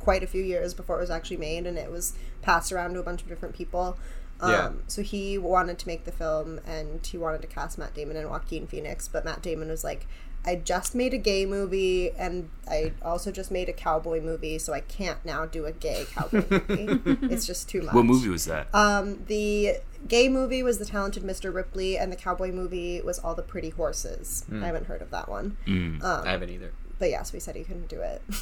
quite 0.00 0.24
a 0.24 0.26
few 0.26 0.42
years 0.42 0.74
before 0.74 0.96
it 0.96 1.00
was 1.02 1.10
actually 1.10 1.36
made, 1.36 1.68
and 1.68 1.78
it 1.78 1.88
was 1.92 2.14
passed 2.42 2.72
around 2.72 2.94
to 2.94 2.98
a 2.98 3.04
bunch 3.04 3.22
of 3.22 3.28
different 3.28 3.54
people. 3.54 3.96
Um, 4.40 4.50
Yeah. 4.50 4.70
So 4.88 5.02
he 5.02 5.38
wanted 5.38 5.78
to 5.78 5.86
make 5.86 6.04
the 6.04 6.12
film, 6.12 6.60
and 6.66 7.04
he 7.06 7.16
wanted 7.18 7.40
to 7.42 7.48
cast 7.48 7.78
Matt 7.78 7.94
Damon 7.94 8.16
and 8.16 8.28
Joaquin 8.30 8.66
Phoenix, 8.66 9.08
but 9.08 9.24
Matt 9.24 9.42
Damon 9.42 9.68
was 9.68 9.84
like, 9.84 10.06
"I 10.44 10.56
just 10.56 10.94
made 10.94 11.14
a 11.14 11.18
gay 11.18 11.46
movie, 11.46 12.10
and 12.12 12.50
I 12.68 12.92
also 13.02 13.30
just 13.30 13.50
made 13.50 13.68
a 13.68 13.72
cowboy 13.72 14.20
movie, 14.20 14.58
so 14.58 14.72
I 14.72 14.80
can't 14.80 15.24
now 15.24 15.46
do 15.46 15.64
a 15.66 15.72
gay 15.72 16.04
cowboy 16.12 16.44
movie. 16.68 17.18
it's 17.32 17.46
just 17.46 17.68
too 17.68 17.82
much." 17.82 17.94
What 17.94 18.04
movie 18.04 18.28
was 18.28 18.44
that? 18.46 18.68
Um, 18.74 19.24
the 19.26 19.76
gay 20.06 20.28
movie 20.28 20.62
was 20.62 20.78
The 20.78 20.84
Talented 20.84 21.22
Mr. 21.22 21.54
Ripley, 21.54 21.96
and 21.96 22.12
the 22.12 22.16
cowboy 22.16 22.52
movie 22.52 23.00
was 23.00 23.18
All 23.18 23.34
the 23.34 23.42
Pretty 23.42 23.70
Horses. 23.70 24.44
I 24.52 24.66
haven't 24.66 24.86
heard 24.86 25.00
of 25.00 25.10
that 25.12 25.28
one. 25.28 25.56
Mm. 25.66 26.02
Um, 26.04 26.26
I 26.26 26.32
haven't 26.32 26.50
either. 26.50 26.72
But 27.04 27.10
yes, 27.10 27.34
we 27.34 27.38
said 27.38 27.54
he 27.54 27.64
couldn't 27.64 27.88
do 27.90 28.00
it. 28.00 28.22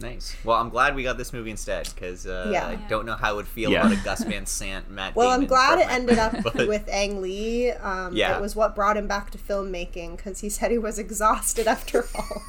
Nice. 0.00 0.36
Well, 0.44 0.58
I'm 0.60 0.68
glad 0.68 0.94
we 0.96 1.02
got 1.04 1.16
this 1.16 1.32
movie 1.32 1.50
instead 1.50 1.88
because 1.94 2.26
uh, 2.26 2.50
Yeah. 2.52 2.66
I 2.66 2.74
don't 2.90 3.06
know 3.06 3.14
how 3.14 3.32
it 3.34 3.36
would 3.36 3.46
feel 3.48 3.70
Yeah. 3.70 3.86
about 3.86 3.92
a 3.92 4.04
Gus 4.04 4.22
Van 4.24 4.44
Sant, 4.44 4.90
Matt. 4.90 5.14
well, 5.16 5.30
I'm 5.30 5.46
glad 5.46 5.78
it 5.78 5.88
ended 5.88 6.18
up 6.18 6.34
but- 6.42 6.68
with 6.68 6.86
Ang 6.88 7.22
Lee. 7.22 7.70
Um, 7.70 8.14
Yeah. 8.14 8.36
It 8.36 8.40
was 8.42 8.54
what 8.54 8.74
brought 8.74 8.96
him 8.98 9.06
back 9.06 9.30
to 9.30 9.38
filmmaking 9.38 10.16
because 10.18 10.40
he 10.40 10.50
said 10.50 10.72
he 10.72 10.78
was 10.78 10.98
exhausted 10.98 11.66
after 11.68 12.04
Hulk. 12.14 12.42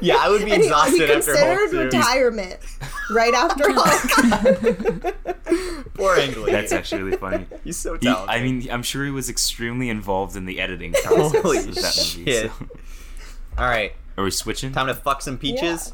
Yeah, 0.00 0.16
I 0.18 0.28
would 0.30 0.44
be 0.44 0.50
And 0.52 0.62
he- 0.62 0.66
exhausted 0.68 0.96
he, 0.96 1.02
after 1.04 1.32
considered 1.34 1.58
Hulk, 1.58 1.70
too. 1.70 1.78
retirement 1.98 2.58
right 3.10 3.34
after 3.34 3.64
Hulk. 3.68 5.14
Poor 5.94 6.16
Ang 6.16 6.42
Lee. 6.42 6.50
That's 6.52 6.72
actually 6.72 7.02
really 7.02 7.16
funny. 7.18 7.46
He's 7.62 7.76
so 7.76 7.92
He, 7.94 8.00
talented. 8.00 8.30
I 8.30 8.42
mean, 8.42 8.68
I'm 8.72 8.82
sure 8.82 9.04
he 9.04 9.10
was 9.12 9.28
extremely 9.30 9.88
involved 9.88 10.34
in 10.36 10.46
the 10.46 10.58
editing 10.60 10.92
process 10.94 11.42
Holy 11.42 11.58
of 11.58 11.74
that 11.76 12.14
movie. 12.16 12.24
shit. 12.32 12.50
So. 12.50 12.66
All 13.58 13.66
right, 13.68 13.94
Are 14.16 14.24
we 14.24 14.30
switching? 14.30 14.72
time 14.72 14.86
to 14.86 14.94
fuck 14.94 15.22
some 15.22 15.38
peaches. 15.38 15.92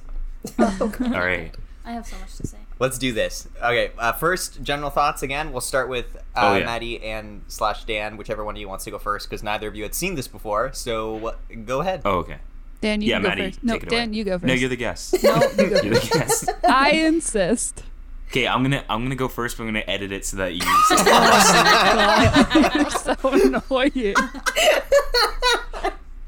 All 0.59 0.69
right. 1.01 1.53
I 1.85 1.93
have 1.93 2.07
so 2.07 2.17
much 2.19 2.37
to 2.37 2.47
say. 2.47 2.59
Let's 2.79 2.97
do 2.99 3.13
this. 3.13 3.49
Okay, 3.59 3.91
uh, 3.99 4.13
first 4.13 4.63
general 4.63 4.91
thoughts 4.91 5.23
again. 5.23 5.51
We'll 5.53 5.61
start 5.61 5.89
with 5.89 6.17
uh, 6.37 6.39
Oh, 6.53 6.55
yeah. 6.57 6.65
Maddie 6.65 7.03
and 7.03 7.43
slash 7.49 7.85
Dan, 7.85 8.17
whichever 8.17 8.45
one 8.45 8.55
of 8.57 8.61
you 8.61 8.69
wants 8.69 8.85
to 8.85 8.91
go 8.93 8.99
first, 8.99 9.29
because 9.29 9.43
neither 9.43 9.67
of 9.69 9.75
you 9.77 9.83
had 9.83 9.95
seen 9.95 10.15
this 10.15 10.29
before. 10.29 10.73
So 10.73 11.29
uh, 11.29 11.35
go 11.65 11.81
ahead. 11.81 12.03
Oh, 12.05 12.19
okay. 12.19 12.39
Dan, 12.81 13.01
you 13.01 13.11
yeah, 13.11 13.17
can 13.17 13.23
go 13.23 13.29
Maddie, 13.29 13.43
first. 13.51 13.65
No, 13.65 13.73
take 13.75 13.83
it 13.85 13.89
Dan, 13.91 14.09
away. 14.09 14.17
you 14.17 14.25
go 14.25 14.33
first. 14.39 14.45
No, 14.45 14.55
you're 14.55 14.69
the 14.69 14.77
guest. 14.77 15.17
No, 15.23 15.35
you 15.35 15.41
go 15.57 15.65
You're 15.83 15.95
the 15.95 16.09
guest. 16.13 16.51
I 16.69 16.91
insist. 16.93 17.83
Okay, 18.31 18.49
I'm 18.49 18.63
gonna 18.63 18.83
I'm 18.89 19.03
gonna 19.05 19.15
go 19.15 19.29
first, 19.29 19.59
but 19.59 19.65
I'm 19.65 19.69
gonna 19.69 19.85
edit 19.87 20.11
it 20.11 20.25
so 20.25 20.39
that 20.39 20.55
you. 20.55 20.63
You're 22.81 22.91
so 22.91 23.15
annoying. 23.31 24.15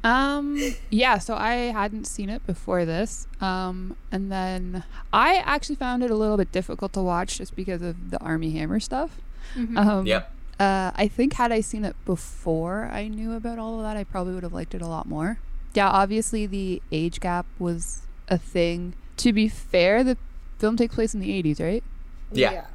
Um 0.05 0.59
yeah 0.91 1.17
so 1.19 1.35
i 1.35 1.55
hadn't 1.73 2.05
seen 2.07 2.29
it 2.29 2.47
before 2.47 2.85
this. 2.85 3.27
Um 3.41 3.97
and 4.13 4.31
then 4.31 4.85
i 5.13 5.37
actually 5.37 5.77
found 5.77 6.03
it 6.05 6.11
a 6.11 6.15
little 6.15 6.37
bit 6.37 6.53
difficult 6.53 6.93
to 6.93 7.03
watch 7.03 7.39
just 7.39 7.57
because 7.57 7.81
of 7.83 8.11
the 8.11 8.19
armie 8.21 8.51
hammer 8.53 8.79
stuff. 8.81 9.19
Um 9.57 10.07
Yep. 10.07 10.31
uh 10.61 10.91
i 10.95 11.09
think 11.09 11.33
had 11.35 11.51
i 11.53 11.61
seen 11.61 11.85
it 11.85 11.97
before 12.05 12.85
i 12.93 13.09
knew 13.09 13.33
about 13.33 13.59
all 13.59 13.77
of 13.79 13.83
that 13.83 13.97
i 13.97 14.05
probably 14.05 14.35
would 14.35 14.43
have 14.43 14.53
liked 14.53 14.75
it 14.75 14.83
a 14.83 14.87
lot 14.87 15.07
more. 15.09 15.39
Yeah 15.75 15.89
obviously 15.89 16.47
the 16.47 16.83
age 16.93 17.19
gap 17.21 17.47
was 17.59 18.03
a 18.29 18.37
thing. 18.39 18.95
To 19.19 19.33
be 19.33 19.49
fair 19.49 20.05
the 20.05 20.17
film 20.59 20.77
takes 20.77 20.95
place 20.95 21.15
in 21.15 21.21
the 21.21 21.31
80s 21.43 21.61
right? 21.61 21.83
Yeah. 22.31 22.67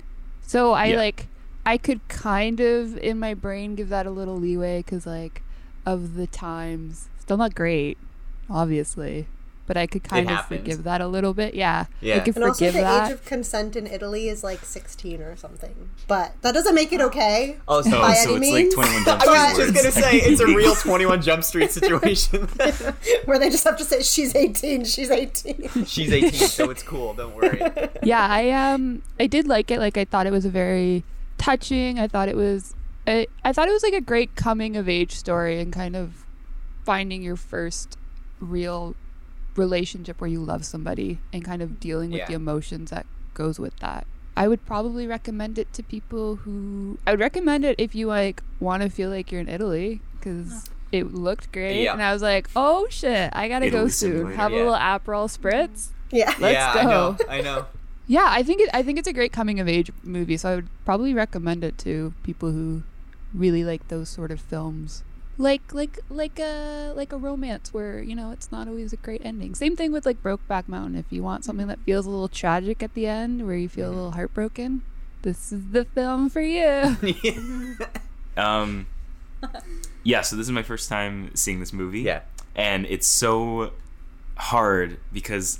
so 0.41 0.73
I 0.73 0.85
Yeah. 0.87 0.97
like 0.97 1.27
I 1.65 1.77
could 1.77 2.01
kind 2.07 2.59
of 2.59 2.97
in 2.97 3.19
my 3.19 3.35
brain 3.35 3.75
give 3.75 3.89
that 3.89 4.07
a 4.07 4.09
little 4.09 4.37
leeway 4.37 4.79
because 4.79 5.05
like 5.05 5.43
of 5.85 6.15
the 6.15 6.27
times, 6.27 7.07
still 7.29 7.37
not 7.37 7.53
great, 7.53 7.95
obviously, 8.49 9.27
but 9.67 9.77
I 9.77 9.85
could 9.85 10.03
kind 10.03 10.27
of 10.27 10.35
happens. 10.35 10.61
forgive 10.61 10.83
that 10.83 10.99
a 10.99 11.07
little 11.07 11.35
bit. 11.35 11.53
Yeah, 11.53 11.85
Yeah. 12.01 12.15
I 12.15 12.19
could 12.21 12.35
And 12.35 12.43
also, 12.45 12.65
the 12.65 12.71
that. 12.79 13.05
age 13.07 13.13
of 13.13 13.23
consent 13.23 13.75
in 13.75 13.85
Italy 13.85 14.27
is 14.29 14.43
like 14.43 14.65
16 14.65 15.21
or 15.21 15.35
something. 15.35 15.91
But 16.07 16.33
that 16.41 16.55
doesn't 16.55 16.73
make 16.73 16.91
it 16.91 17.01
okay. 17.01 17.57
Oh, 17.67 17.83
so, 17.83 17.97
Oh, 17.97 18.01
By 18.01 18.15
so 18.15 18.33
any 18.35 18.47
it's 18.47 18.55
means? 18.55 18.75
like 18.75 18.87
21 18.87 19.05
Jump 19.05 19.21
I 19.21 19.53
was 19.53 19.57
just 19.57 19.75
gonna 19.75 19.91
say 19.91 20.17
it's 20.17 20.41
a 20.41 20.47
real 20.61 20.73
Twenty 20.73 21.05
One 21.05 21.21
Jump 21.21 21.43
Street 21.43 21.69
situation. 21.69 22.47
Where 23.25 23.37
they 23.37 23.51
just 23.51 23.63
have 23.63 23.77
to 23.77 23.83
say, 23.85 24.01
she's 24.01 24.33
18, 24.35 24.85
she's 24.85 25.11
18. 25.11 25.85
She's 25.85 26.11
eighteen, 26.11 26.31
so 26.47 26.71
it's 26.71 26.81
cool. 26.81 27.13
Don't 27.13 27.35
worry. 27.35 27.61
yeah, 28.01 28.25
I 28.27 28.49
um 28.49 29.03
I 29.19 29.27
did 29.27 29.47
like 29.47 29.69
it. 29.69 29.77
Like 29.79 29.97
I 29.97 30.05
thought 30.05 30.25
it 30.25 30.31
was 30.31 30.45
a 30.45 30.49
very 30.49 31.03
touching. 31.37 31.99
I 31.99 32.07
thought 32.07 32.27
it 32.27 32.35
was 32.35 32.73
I, 33.05 33.27
I 33.45 33.53
thought 33.53 33.67
it 33.67 33.71
was 33.71 33.83
like 33.83 33.93
a 33.93 34.01
great 34.01 34.35
coming 34.35 34.75
of 34.75 34.89
age 34.89 35.11
story 35.13 35.59
and 35.59 35.71
kind 35.71 35.95
of 35.95 36.25
finding 36.89 37.21
your 37.21 37.35
first 37.35 37.97
real 38.39 38.95
relationship 39.55 40.19
where 40.21 40.29
you 40.35 40.39
love 40.39 40.65
somebody 40.65 41.19
and 41.33 41.43
kind 41.45 41.61
of 41.61 41.79
dealing 41.79 42.09
with 42.11 42.19
Yeah. 42.19 42.27
the 42.27 42.33
emotions 42.33 42.89
that 42.89 43.05
goes 43.33 43.59
with 43.59 43.75
that. 43.77 44.07
I 44.35 44.47
would 44.47 44.65
probably 44.65 45.05
recommend 45.05 45.59
it 45.59 45.71
to 45.73 45.83
people 45.83 46.37
who 46.37 46.97
I 47.05 47.11
would 47.11 47.19
recommend 47.19 47.65
it 47.65 47.75
if 47.77 47.93
you 47.93 48.07
like 48.07 48.41
want 48.59 48.81
to 48.83 48.89
feel 48.89 49.09
like 49.09 49.31
you're 49.31 49.41
in 49.41 49.49
Italy 49.49 50.01
cuz 50.21 50.65
it 50.91 51.13
looked 51.13 51.51
great 51.51 51.83
Yeah. 51.83 51.93
and 51.93 52.01
I 52.01 52.11
was 52.13 52.21
like, 52.31 52.49
"Oh 52.55 52.87
shit, 52.89 53.29
I 53.33 53.47
got 53.47 53.59
to 53.59 53.69
go 53.69 53.87
soon. 53.87 54.11
Simulator, 54.13 54.35
Have 54.37 54.51
a 54.51 54.55
little 54.55 54.73
Aperol 54.91 55.27
spritz." 55.37 55.89
Yeah. 56.11 56.33
Let's 56.39 56.53
yeah, 56.57 56.73
I 56.75 56.83
go. 56.83 56.89
know. 56.89 57.17
I 57.37 57.41
know. 57.41 57.65
Yeah, 58.17 58.25
I 58.27 58.41
think 58.41 58.59
it. 58.61 58.69
I 58.73 58.81
think 58.81 58.97
it's 58.97 59.07
a 59.07 59.13
great 59.13 59.31
coming 59.31 59.59
of 59.59 59.67
age 59.67 59.91
movie. 60.01 60.35
So 60.41 60.49
I 60.51 60.55
would 60.55 60.69
probably 60.83 61.13
recommend 61.13 61.63
it 61.63 61.77
to 61.85 62.11
people 62.23 62.49
who 62.57 62.81
really 63.43 63.63
like 63.63 63.83
those 63.89 64.09
sort 64.09 64.31
of 64.31 64.39
films, 64.41 65.03
like 65.39 65.73
like 65.73 65.97
like 66.09 66.37
a 66.37 66.93
like 66.95 67.11
a 67.11 67.17
romance 67.17 67.73
where 67.73 68.03
you 68.03 68.13
know 68.13 68.29
it's 68.29 68.51
not 68.51 68.67
always 68.67 68.93
a 68.93 68.97
great 68.97 69.21
ending. 69.25 69.55
Same 69.55 69.75
thing 69.75 69.91
with 69.91 70.05
like 70.05 70.21
Brokeback 70.21 70.67
Mountain. 70.67 70.95
If 70.95 71.05
you 71.09 71.23
want 71.23 71.45
something 71.45 71.65
that 71.67 71.79
feels 71.79 72.05
a 72.05 72.09
little 72.09 72.27
tragic 72.27 72.83
at 72.83 72.93
the 72.93 73.07
end, 73.07 73.47
where 73.47 73.55
you 73.55 73.69
feel 73.69 73.89
a 73.89 73.95
little 73.95 74.11
heartbroken, 74.11 74.83
this 75.23 75.51
is 75.51 75.71
the 75.71 75.85
film 75.85 76.29
for 76.29 76.41
you. 76.41 76.97
Um, 78.37 78.87
yeah, 80.03 80.21
so 80.21 80.35
this 80.35 80.47
is 80.47 80.51
my 80.51 80.63
first 80.63 80.89
time 80.89 81.35
seeing 81.35 81.59
this 81.59 81.73
movie. 81.73 82.01
yeah. 82.01 82.21
And 82.55 82.85
it's 82.85 83.07
so 83.07 83.73
hard 84.35 84.99
because 85.13 85.59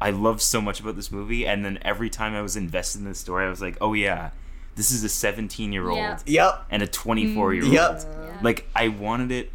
I 0.00 0.10
love 0.10 0.40
so 0.40 0.60
much 0.60 0.80
about 0.80 0.96
this 0.96 1.10
movie. 1.10 1.46
And 1.46 1.64
then 1.64 1.78
every 1.82 2.10
time 2.10 2.34
I 2.34 2.42
was 2.42 2.56
invested 2.56 3.00
in 3.00 3.04
the 3.06 3.14
story, 3.14 3.46
I 3.46 3.48
was 3.48 3.60
like, 3.60 3.76
oh, 3.80 3.94
yeah, 3.94 4.30
this 4.78 4.90
is 4.92 5.04
a 5.04 5.08
17 5.10 5.72
year 5.72 5.90
old 5.90 6.22
Yep. 6.24 6.64
and 6.70 6.82
a 6.82 6.86
24 6.86 7.52
year 7.54 7.64
old. 7.64 7.72
Yep. 7.72 8.40
Like, 8.42 8.66
I 8.74 8.88
wanted 8.88 9.30
it. 9.32 9.50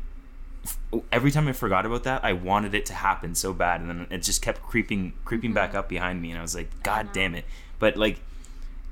Every 1.12 1.32
time 1.32 1.48
I 1.48 1.54
forgot 1.54 1.86
about 1.86 2.04
that, 2.04 2.24
I 2.24 2.34
wanted 2.34 2.76
it 2.76 2.86
to 2.88 2.94
happen 2.94 3.34
so 3.36 3.52
bad, 3.54 3.82
and 3.82 3.90
then 3.90 4.08
it 4.12 4.22
just 4.24 4.42
kept 4.42 4.62
creeping, 4.62 5.14
creeping 5.26 5.50
Mm-hmm. 5.50 5.56
back 5.56 5.74
up 5.76 5.90
behind 5.90 6.22
me, 6.22 6.30
and 6.30 6.40
I 6.40 6.42
was 6.42 6.54
like, 6.56 6.70
"God 6.84 7.10
damn 7.14 7.34
it!" 7.36 7.46
But 7.80 7.98
like, 7.98 8.20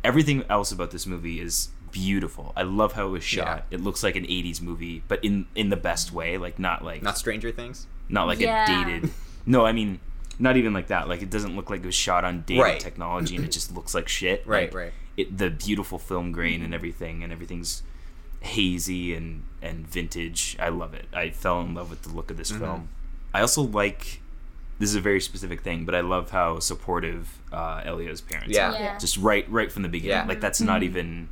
everything 0.03 0.43
else 0.49 0.71
about 0.71 0.91
this 0.91 1.05
movie 1.05 1.39
is 1.39 1.69
beautiful. 1.91 2.51
I 2.57 2.63
love 2.63 2.93
how 2.93 3.07
it 3.07 3.11
was 3.11 3.23
shot. 3.23 3.65
It 3.71 3.79
looks 3.81 4.03
like 4.03 4.15
an 4.15 4.25
'80s 4.25 4.61
movie, 4.61 5.03
but 5.07 5.23
in 5.23 5.45
in 5.55 5.69
the 5.69 5.77
best 5.77 6.11
way. 6.11 6.37
Like 6.37 6.57
not 6.59 6.83
like 6.83 7.01
Not 7.03 7.17
Stranger 7.17 7.51
Things. 7.51 7.87
not 8.09 8.25
like 8.27 8.39
Yeah. 8.39 8.63
a 8.63 8.85
dated. 8.85 9.11
No, 9.45 9.65
I 9.65 9.71
mean 9.71 9.99
not 10.41 10.57
even 10.57 10.73
like 10.73 10.87
that. 10.87 11.07
Like 11.07 11.21
it 11.21 11.29
doesn't 11.29 11.55
look 11.55 11.69
like 11.69 11.81
it 11.81 11.85
was 11.85 11.95
shot 11.95 12.25
on 12.25 12.41
dated 12.45 12.63
Right. 12.63 12.79
technology, 12.79 13.35
and 13.35 13.45
it 13.45 13.51
just 13.51 13.73
looks 13.73 13.93
like 13.93 14.07
shit. 14.07 14.45
Right, 14.45 14.69
Like, 14.69 14.75
right. 14.75 14.93
It 15.17 15.37
the 15.37 15.49
beautiful 15.49 15.99
film 15.99 16.31
grain 16.31 16.61
and 16.63 16.73
everything, 16.73 17.23
and 17.23 17.31
everything's 17.31 17.83
hazy 18.41 19.13
and 19.13 19.43
and 19.61 19.87
vintage. 19.87 20.55
I 20.59 20.69
love 20.69 20.93
it. 20.93 21.05
I 21.13 21.29
fell 21.29 21.61
in 21.61 21.73
love 21.75 21.89
with 21.89 22.01
the 22.03 22.09
look 22.09 22.31
of 22.31 22.37
this 22.37 22.51
Mm-hmm. 22.51 22.61
film. 22.63 22.89
I 23.33 23.41
also 23.41 23.61
like. 23.61 24.19
This 24.79 24.89
is 24.89 24.95
a 24.95 25.01
very 25.01 25.21
specific 25.21 25.61
thing, 25.61 25.85
but 25.85 25.93
I 25.93 26.01
love 26.01 26.31
how 26.31 26.57
supportive 26.57 27.37
uh, 27.53 27.83
Elio's 27.85 28.19
parents 28.19 28.55
Yeah. 28.55 28.71
are. 28.71 28.73
Yeah. 28.73 28.97
Just 28.97 29.15
right, 29.17 29.47
right 29.47 29.71
from 29.71 29.83
the 29.83 29.89
beginning. 29.89 30.17
Yeah. 30.17 30.25
Like 30.25 30.41
that's 30.41 30.59
not 30.59 30.81
even 30.81 31.29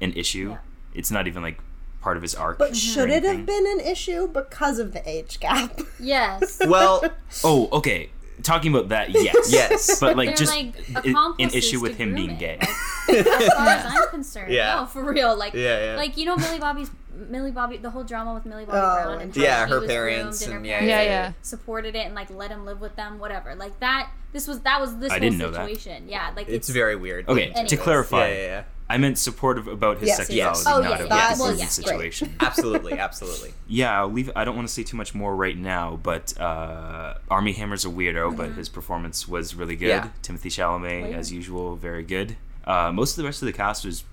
an 0.00 0.14
issue. 0.14 0.52
Yeah. 0.52 0.58
It's 0.94 1.10
not 1.10 1.26
even 1.26 1.42
like 1.42 1.58
part 2.00 2.16
of 2.16 2.22
his 2.22 2.34
arc. 2.34 2.56
But 2.58 2.74
should 2.74 3.10
it 3.10 3.22
have 3.22 3.44
been 3.44 3.66
an 3.66 3.80
issue 3.80 4.26
because 4.28 4.78
of 4.78 4.94
the 4.94 5.06
age 5.06 5.40
gap? 5.40 5.78
Yes. 6.00 6.58
Well, 6.66 7.02
Oh, 7.44 7.68
okay. 7.70 8.08
Talking 8.42 8.72
about 8.74 8.90
that, 8.90 9.10
yes. 9.14 9.50
Yes. 9.52 9.98
But 10.00 10.16
like 10.16 10.28
They're, 10.30 10.36
just 10.36 10.52
like, 10.54 10.74
i- 11.06 11.34
an 11.38 11.50
issue 11.50 11.80
with 11.80 11.92
to 11.92 11.98
him 11.98 12.14
being 12.14 12.36
gay. 12.38 12.58
Like, 12.60 13.26
as 13.26 13.52
far 13.54 13.66
as 13.68 13.86
I'm 13.88 14.08
concerned. 14.10 14.52
Yeah. 14.52 14.76
No, 14.80 14.86
for 14.86 15.04
real. 15.04 15.36
Like, 15.36 15.54
Yeah, 15.54 15.92
yeah. 15.92 15.96
like 15.96 16.16
you 16.16 16.24
know, 16.26 16.36
Millie 16.36 16.58
Bobby's 16.58 16.90
Millie 17.28 17.50
Bobby, 17.50 17.76
the 17.78 17.90
whole 17.90 18.04
drama 18.04 18.34
with 18.34 18.44
Millie 18.46 18.64
Bobby 18.64 18.78
Oh, 18.78 19.04
Brown 19.04 19.20
and 19.22 19.34
how 19.34 19.42
Yeah, 19.42 19.64
she 19.66 19.70
her 19.72 19.80
was 19.80 19.88
parents 19.88 20.38
groomed 20.46 20.56
and 20.56 20.66
her 20.66 20.68
yeah, 20.70 20.78
parents 20.78 20.90
yeah, 20.90 21.02
yeah. 21.28 21.32
supported 21.42 21.94
it 21.96 22.06
and 22.06 22.14
like 22.14 22.30
let 22.30 22.50
him 22.50 22.64
live 22.64 22.80
with 22.80 22.96
them, 22.96 23.18
whatever. 23.18 23.54
Like 23.54 23.78
that. 23.80 24.10
This 24.32 24.46
was 24.46 24.60
that 24.60 24.80
was 24.80 24.96
this 24.98 25.10
I 25.10 25.14
whole 25.14 25.20
didn't 25.20 25.38
know 25.38 25.50
that. 25.50 26.02
Yeah, 26.06 26.30
like 26.36 26.48
it's 26.48 26.68
very 26.68 26.96
weird. 26.96 27.28
Okay, 27.28 27.52
to 27.68 27.76
clarify, 27.76 28.28
Yeah, 28.28 28.34
yeah, 28.34 28.42
yeah. 28.44 28.62
I 28.88 28.98
meant 28.98 29.18
supportive 29.18 29.66
about 29.66 29.98
his 29.98 30.08
Yes, 30.10 30.16
sexuality, 30.18 30.58
yes. 30.58 30.66
Oh, 30.66 30.80
not 30.80 30.90
yes, 30.90 31.00
about 31.00 31.08
that 31.08 31.30
his 31.30 31.38
was 31.40 31.50
his 31.50 31.58
great. 31.58 31.86
situation. 31.86 32.34
Absolutely, 32.40 32.92
absolutely. 32.98 33.52
Yeah, 33.66 33.98
I'll 34.00 34.12
leave. 34.12 34.30
I 34.36 34.44
don't 34.44 34.54
want 34.54 34.68
to 34.68 34.72
say 34.72 34.84
too 34.84 34.96
much 34.96 35.12
more 35.14 35.34
right 35.34 35.56
now, 35.56 35.98
but 36.02 36.38
uh, 36.38 37.14
Armie 37.28 37.52
Hammer's 37.54 37.84
a 37.84 37.88
weirdo, 37.88 38.36
but 38.36 38.52
his 38.52 38.68
performance 38.68 39.26
was 39.26 39.54
really 39.56 39.74
good. 39.74 39.88
Yeah. 39.88 40.10
Timothée 40.22 40.52
Chalamet, 40.52 41.04
Oh, 41.04 41.08
yeah. 41.08 41.16
as 41.16 41.32
usual, 41.32 41.74
very 41.76 42.04
good. 42.04 42.36
Uh, 42.64 42.92
most 42.92 43.12
of 43.12 43.16
the 43.16 43.24
rest 43.24 43.42
of 43.42 43.46
the 43.46 43.52
cast 43.52 43.84
was 43.84 44.04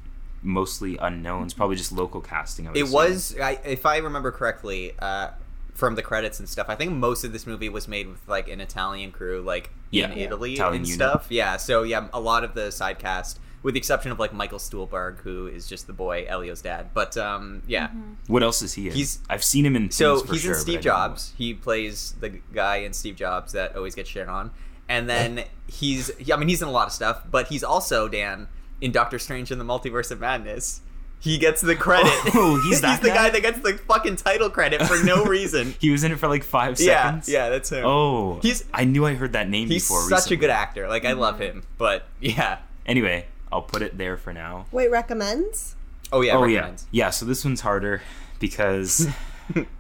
mostly 0.43 0.97
unknowns, 0.97 1.53
probably 1.53 1.75
just 1.77 1.91
local 1.91 2.21
casting. 2.21 2.67
I 2.67 2.71
It 2.71 2.81
assume. 2.83 2.91
was, 2.93 3.35
I, 3.41 3.59
if 3.65 3.85
I 3.85 3.97
remember 3.97 4.31
correctly, 4.31 4.93
uh, 4.99 5.29
from 5.73 5.95
the 5.95 6.03
credits 6.03 6.39
and 6.39 6.47
stuff. 6.47 6.67
I 6.69 6.75
think 6.75 6.91
most 6.91 7.23
of 7.23 7.33
this 7.33 7.47
movie 7.47 7.67
was 7.67 7.87
made 7.87 8.07
with 8.07 8.19
like 8.27 8.47
an 8.47 8.61
Italian 8.61 9.11
crew, 9.11 9.41
like 9.41 9.71
Yeah. 9.89 10.11
in 10.11 10.17
Yeah. 10.19 10.25
Italy 10.25 10.53
Italian 10.53 10.81
and 10.81 10.87
unit. 10.87 10.95
stuff. 11.09 11.25
Yeah, 11.29 11.57
so 11.57 11.81
yeah, 11.81 12.09
a 12.13 12.19
lot 12.19 12.43
of 12.43 12.53
the 12.53 12.71
side 12.71 12.99
cast, 12.99 13.39
with 13.63 13.73
the 13.73 13.79
exception 13.79 14.11
of 14.11 14.19
like 14.19 14.33
Michael 14.33 14.59
Stuhlbarg, 14.59 15.21
who 15.21 15.47
is 15.47 15.67
just 15.67 15.87
the 15.87 15.93
boy 15.93 16.25
Elio's 16.29 16.61
dad. 16.61 16.91
But 16.93 17.17
um, 17.17 17.63
yeah, 17.65 17.89
What 18.27 18.43
else 18.43 18.61
is 18.61 18.73
he 18.75 18.87
in? 18.89 18.93
He's- 18.93 19.17
I've 19.31 19.43
seen 19.43 19.65
him 19.65 19.75
in. 19.75 19.89
so 19.89 20.19
for 20.19 20.33
he's 20.33 20.41
sure, 20.43 20.53
in 20.53 20.59
Steve 20.59 20.81
don't 20.81 20.93
know 20.93 21.07
Jobs. 21.07 21.33
He 21.39 21.55
plays 21.55 22.13
the 22.19 22.29
guy 22.29 22.77
in 22.77 22.93
Steve 22.93 23.15
Jobs 23.15 23.53
that 23.53 23.75
always 23.75 23.95
gets 23.95 24.09
shit 24.11 24.29
on, 24.29 24.51
and 24.87 25.09
then 25.09 25.43
he's, 25.65 26.11
I 26.31 26.35
mean, 26.35 26.49
he's 26.49 26.61
in 26.61 26.67
a 26.67 26.71
lot 26.71 26.85
of 26.85 26.93
stuff, 26.93 27.23
but 27.31 27.47
he's 27.47 27.63
also 27.63 28.07
Dan 28.07 28.47
in 28.83 28.91
Doctor 28.91 29.17
Strange 29.17 29.49
in 29.51 29.57
the 29.57 29.63
Multiverse 29.65 30.11
of 30.11 30.19
Madness. 30.19 30.81
He 31.19 31.37
gets 31.37 31.61
the 31.61 31.75
credit. 31.75 32.11
Oh, 32.35 32.61
he's 32.69 32.81
that 32.81 33.01
the 33.01 33.07
guy? 33.07 33.15
guy 33.15 33.29
that 33.29 33.41
gets 33.41 33.59
the 33.59 33.73
fucking 33.77 34.17
title 34.17 34.49
credit 34.49 34.81
for 34.85 35.01
no 35.05 35.23
reason. 35.37 35.73
He 35.79 35.89
was 35.89 36.03
in 36.03 36.11
it 36.11 36.19
for 36.19 36.27
like 36.27 36.43
five 36.43 36.77
seconds. 36.77 37.29
yeah, 37.29 37.47
that's 37.49 37.69
him. 37.71 37.85
Oh, 37.85 38.39
He's- 38.41 38.65
I 38.73 38.83
knew 38.83 39.05
I 39.05 39.13
heard 39.13 39.31
that 39.33 39.47
name 39.49 39.69
He's 39.69 39.87
before. 39.87 40.01
such 40.01 40.11
recently. 40.11 40.35
a 40.35 40.39
good 40.41 40.49
actor. 40.49 40.87
Like 40.89 41.05
I 41.05 41.13
love 41.13 41.39
him, 41.39 41.63
but 41.77 42.03
yeah. 42.19 42.57
Anyway, 42.85 43.25
I'll 43.53 43.61
put 43.61 43.81
it 43.81 43.97
there 43.97 44.17
for 44.17 44.33
now. 44.33 44.65
Wait, 44.73 44.91
recommends? 44.91 45.75
Oh 46.11 46.19
yeah. 46.21 46.35
oh 46.35 46.43
yeah, 46.43 46.71
yeah. 46.91 47.09
So 47.09 47.25
this 47.25 47.45
one's 47.45 47.61
harder 47.61 48.01
because 48.39 49.07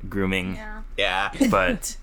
grooming, 0.07 0.55
yeah. 0.55 0.81
yeah. 0.97 1.31
but 1.51 1.97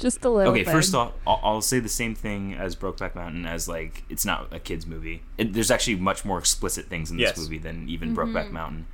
Just 0.00 0.24
a 0.24 0.30
little. 0.30 0.52
okay. 0.52 0.64
bit. 0.64 0.72
First 0.72 0.94
off, 0.94 1.12
I'll, 1.26 1.40
I'll 1.42 1.60
say 1.60 1.78
the 1.80 1.88
same 1.88 2.14
thing 2.14 2.54
as 2.54 2.74
Brokeback 2.76 3.14
Mountain 3.14 3.46
as 3.46 3.68
like 3.68 4.04
it's 4.08 4.24
not 4.24 4.48
a 4.52 4.58
kids 4.58 4.86
movie. 4.86 5.22
It, 5.38 5.52
there's 5.52 5.70
actually 5.70 5.96
much 5.96 6.24
more 6.24 6.38
explicit 6.38 6.86
things 6.86 7.10
in 7.10 7.16
this 7.16 7.28
Yes. 7.30 7.38
movie 7.38 7.58
than 7.58 7.88
even 7.88 8.14
Brokeback 8.16 8.50
Mountain. 8.50 8.86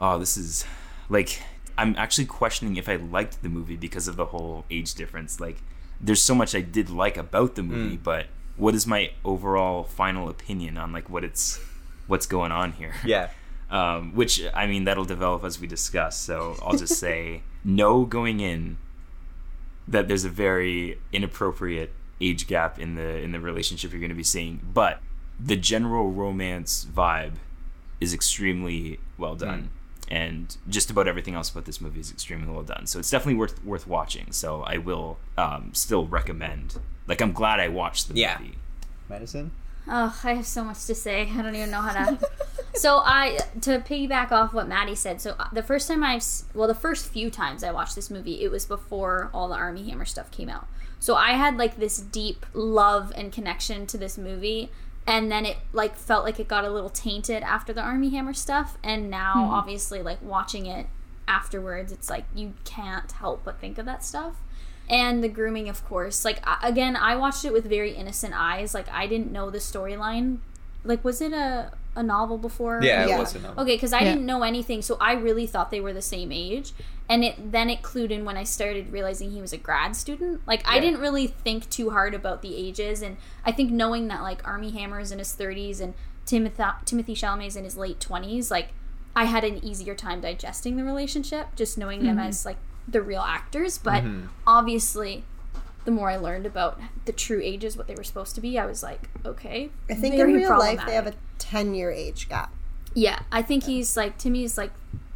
Oh, 0.00 0.18
this 0.18 0.36
is 0.36 0.64
like 1.08 1.42
I'm 1.76 1.94
actually 1.96 2.26
questioning 2.26 2.76
if 2.76 2.88
I 2.88 2.96
liked 2.96 3.42
the 3.42 3.48
movie 3.48 3.76
because 3.76 4.08
of 4.08 4.16
the 4.16 4.26
whole 4.26 4.64
age 4.70 4.94
difference. 4.94 5.38
Like, 5.40 5.58
there's 6.00 6.20
so 6.22 6.34
much 6.34 6.54
I 6.54 6.60
did 6.60 6.90
like 6.90 7.16
about 7.16 7.54
the 7.54 7.62
movie, 7.62 7.96
Mm. 7.96 8.02
but 8.02 8.26
what 8.56 8.74
is 8.74 8.86
my 8.86 9.12
overall 9.24 9.84
final 9.84 10.28
opinion 10.28 10.76
on 10.76 10.92
like 10.92 11.08
what 11.08 11.22
it's 11.24 11.60
what's 12.08 12.26
going 12.26 12.50
on 12.52 12.72
here? 12.72 12.94
Yeah. 13.04 13.30
um, 13.70 14.14
which 14.14 14.40
I 14.54 14.66
mean 14.66 14.84
that'll 14.84 15.04
develop 15.04 15.44
as 15.44 15.60
we 15.60 15.66
discuss. 15.66 16.18
So 16.18 16.56
I'll 16.62 16.76
just 16.76 16.94
say 17.06 17.42
no 17.64 18.04
going 18.04 18.40
in 18.40 18.78
that 19.88 20.06
there's 20.08 20.24
a 20.24 20.28
very 20.28 20.98
inappropriate 21.12 21.92
age 22.20 22.46
gap 22.46 22.78
in 22.78 22.94
the 22.94 23.18
in 23.18 23.32
the 23.32 23.40
relationship 23.40 23.90
you're 23.92 24.00
going 24.00 24.10
to 24.10 24.14
be 24.14 24.22
seeing, 24.24 24.60
but 24.74 25.00
the 25.40 25.56
general 25.56 26.10
romance 26.12 26.84
vibe 26.92 27.34
is 28.00 28.12
extremely 28.14 28.98
well 29.16 29.34
done. 29.34 29.70
And 30.10 30.56
just 30.68 30.90
about 30.90 31.06
everything 31.06 31.34
else 31.34 31.50
about 31.50 31.66
this 31.66 31.80
movie 31.82 32.00
is 32.00 32.10
extremely 32.10 32.50
well 32.50 32.62
done. 32.62 32.86
So 32.86 32.98
it's 32.98 33.10
definitely 33.10 33.34
worth 33.34 33.62
worth 33.64 33.86
watching. 33.86 34.32
So 34.32 34.62
I 34.62 34.78
will 34.78 35.18
um, 35.36 35.70
still 35.74 36.06
recommend. 36.06 36.78
Like 37.06 37.20
I'm 37.20 37.32
glad 37.32 37.60
I 37.60 37.68
watched 37.68 38.08
the 38.08 38.14
Yeah. 38.14 38.38
movie. 38.40 38.54
Medicine. 39.08 39.50
Oh, 39.86 40.18
I 40.24 40.34
have 40.34 40.46
so 40.46 40.64
much 40.64 40.84
to 40.86 40.94
say. 40.94 41.22
I 41.30 41.42
don't 41.42 41.54
even 41.54 41.70
know 41.70 41.80
how 41.82 41.92
to. 41.92 42.18
so 42.74 42.98
I 43.04 43.38
to 43.62 43.78
piggyback 43.80 44.30
off 44.32 44.52
what 44.52 44.68
Maddie 44.68 44.94
said. 44.94 45.20
So 45.20 45.34
uh, 45.38 45.48
the 45.52 45.62
first 45.62 45.88
time 45.88 46.02
I've 46.04 46.24
well, 46.54 46.68
the 46.68 46.74
first 46.74 47.08
few 47.08 47.30
times 47.30 47.64
I 47.64 47.70
watched 47.72 47.94
this 47.94 48.10
movie, 48.10 48.42
it 48.42 48.50
was 48.50 48.66
before 48.66 49.30
all 49.32 49.48
the 49.48 49.54
Armie 49.54 49.88
Hammer 49.88 50.04
stuff 50.04 50.30
came 50.30 50.48
out. 50.48 50.66
So 50.98 51.14
I 51.14 51.32
had 51.32 51.56
like 51.56 51.76
this 51.76 51.98
deep 51.98 52.44
love 52.54 53.12
and 53.16 53.32
connection 53.32 53.86
to 53.86 53.98
this 53.98 54.18
movie, 54.18 54.70
and 55.06 55.30
then 55.30 55.46
it 55.46 55.56
like 55.72 55.96
felt 55.96 56.24
like 56.24 56.40
it 56.40 56.48
got 56.48 56.64
a 56.64 56.70
little 56.70 56.90
tainted 56.90 57.42
after 57.42 57.72
the 57.72 57.82
Armie 57.82 58.10
Hammer 58.10 58.34
stuff, 58.34 58.76
and 58.82 59.08
now 59.10 59.48
obviously 59.52 60.02
like 60.02 60.20
watching 60.22 60.66
it 60.66 60.86
afterwards, 61.26 61.92
it's 61.92 62.08
like 62.10 62.24
you 62.34 62.54
can't 62.64 63.12
help 63.12 63.44
but 63.44 63.60
think 63.60 63.78
of 63.78 63.86
that 63.86 64.04
stuff. 64.04 64.36
and 64.90 65.22
the 65.22 65.28
grooming, 65.28 65.68
of 65.68 65.84
course. 65.84 66.24
Like 66.24 66.40
I, 66.44 66.58
again, 66.66 66.96
I 66.96 67.14
watched 67.16 67.44
it 67.44 67.52
with 67.52 67.66
very 67.66 67.92
innocent 67.92 68.34
eyes. 68.34 68.74
Like 68.74 68.88
I 68.90 69.06
didn't 69.06 69.30
know 69.30 69.50
the 69.50 69.58
storyline. 69.58 70.38
Like 70.84 71.04
was 71.04 71.20
it 71.20 71.32
a 71.32 71.72
a 71.98 72.02
novel 72.02 72.38
before? 72.38 72.80
Yeah, 72.82 73.06
Yeah. 73.06 73.16
it 73.16 73.18
was 73.18 73.34
enough. 73.34 73.58
Okay, 73.58 73.74
because 73.74 73.92
I 73.92 74.00
Yeah. 74.00 74.12
didn't 74.12 74.26
know 74.26 74.42
anything, 74.42 74.80
so 74.80 74.96
I 75.00 75.12
really 75.12 75.46
thought 75.46 75.70
they 75.70 75.80
were 75.80 75.92
the 75.92 76.00
same 76.00 76.30
age, 76.32 76.72
and 77.08 77.24
it 77.24 77.52
then 77.52 77.68
it 77.68 77.82
clued 77.82 78.10
in 78.10 78.24
when 78.24 78.36
I 78.36 78.44
started 78.44 78.92
realizing 78.92 79.32
he 79.32 79.40
was 79.40 79.52
a 79.52 79.58
grad 79.58 79.96
student. 79.96 80.40
Like 80.46 80.62
I 80.66 80.78
didn't 80.80 81.00
really 81.00 81.26
think 81.26 81.68
too 81.68 81.90
hard 81.90 82.14
about 82.14 82.40
the 82.40 82.56
ages, 82.56 83.02
and 83.02 83.16
I 83.44 83.52
think 83.52 83.70
knowing 83.70 84.08
that 84.08 84.22
like 84.22 84.46
Armie 84.46 84.70
Hammer's 84.70 85.10
in 85.12 85.18
his 85.18 85.32
thirties 85.32 85.80
and 85.80 85.94
Timothée 86.26 86.84
Timothée 86.86 87.16
Chalamet's 87.16 87.56
in 87.56 87.64
his 87.64 87.76
late 87.76 88.00
twenties, 88.00 88.50
like 88.50 88.68
I 89.16 89.24
had 89.24 89.42
an 89.42 89.64
easier 89.64 89.94
time 89.94 90.20
digesting 90.20 90.76
the 90.76 90.84
relationship, 90.84 91.48
just 91.56 91.76
knowing 91.76 92.04
them 92.04 92.18
mm-hmm. 92.18 92.28
as 92.28 92.46
like 92.46 92.58
the 92.86 93.02
real 93.02 93.22
actors. 93.22 93.76
But 93.78 94.04
obviously, 94.46 95.24
the 95.88 95.94
more 95.94 96.10
I 96.10 96.18
learned 96.18 96.44
about 96.44 96.78
the 97.06 97.12
true 97.12 97.40
ages, 97.42 97.74
what 97.74 97.86
they 97.86 97.94
were 97.94 98.04
supposed 98.04 98.34
to 98.34 98.42
be, 98.42 98.58
I 98.58 98.66
was 98.66 98.82
like, 98.82 99.08
okay. 99.24 99.70
I 99.88 99.94
think 99.94 100.16
very 100.16 100.34
in 100.34 100.40
real 100.40 100.50
life 100.50 100.82
they 100.84 100.92
have 100.92 101.06
a 101.06 101.14
10 101.38 101.74
year 101.74 101.90
age 101.90 102.28
gap. 102.28 102.52
Yeah, 102.92 103.20
I 103.32 103.40
think 103.40 103.64
he's 103.64 103.96
like 103.96 104.18
Timmy's 104.18 104.58
like 104.58 104.70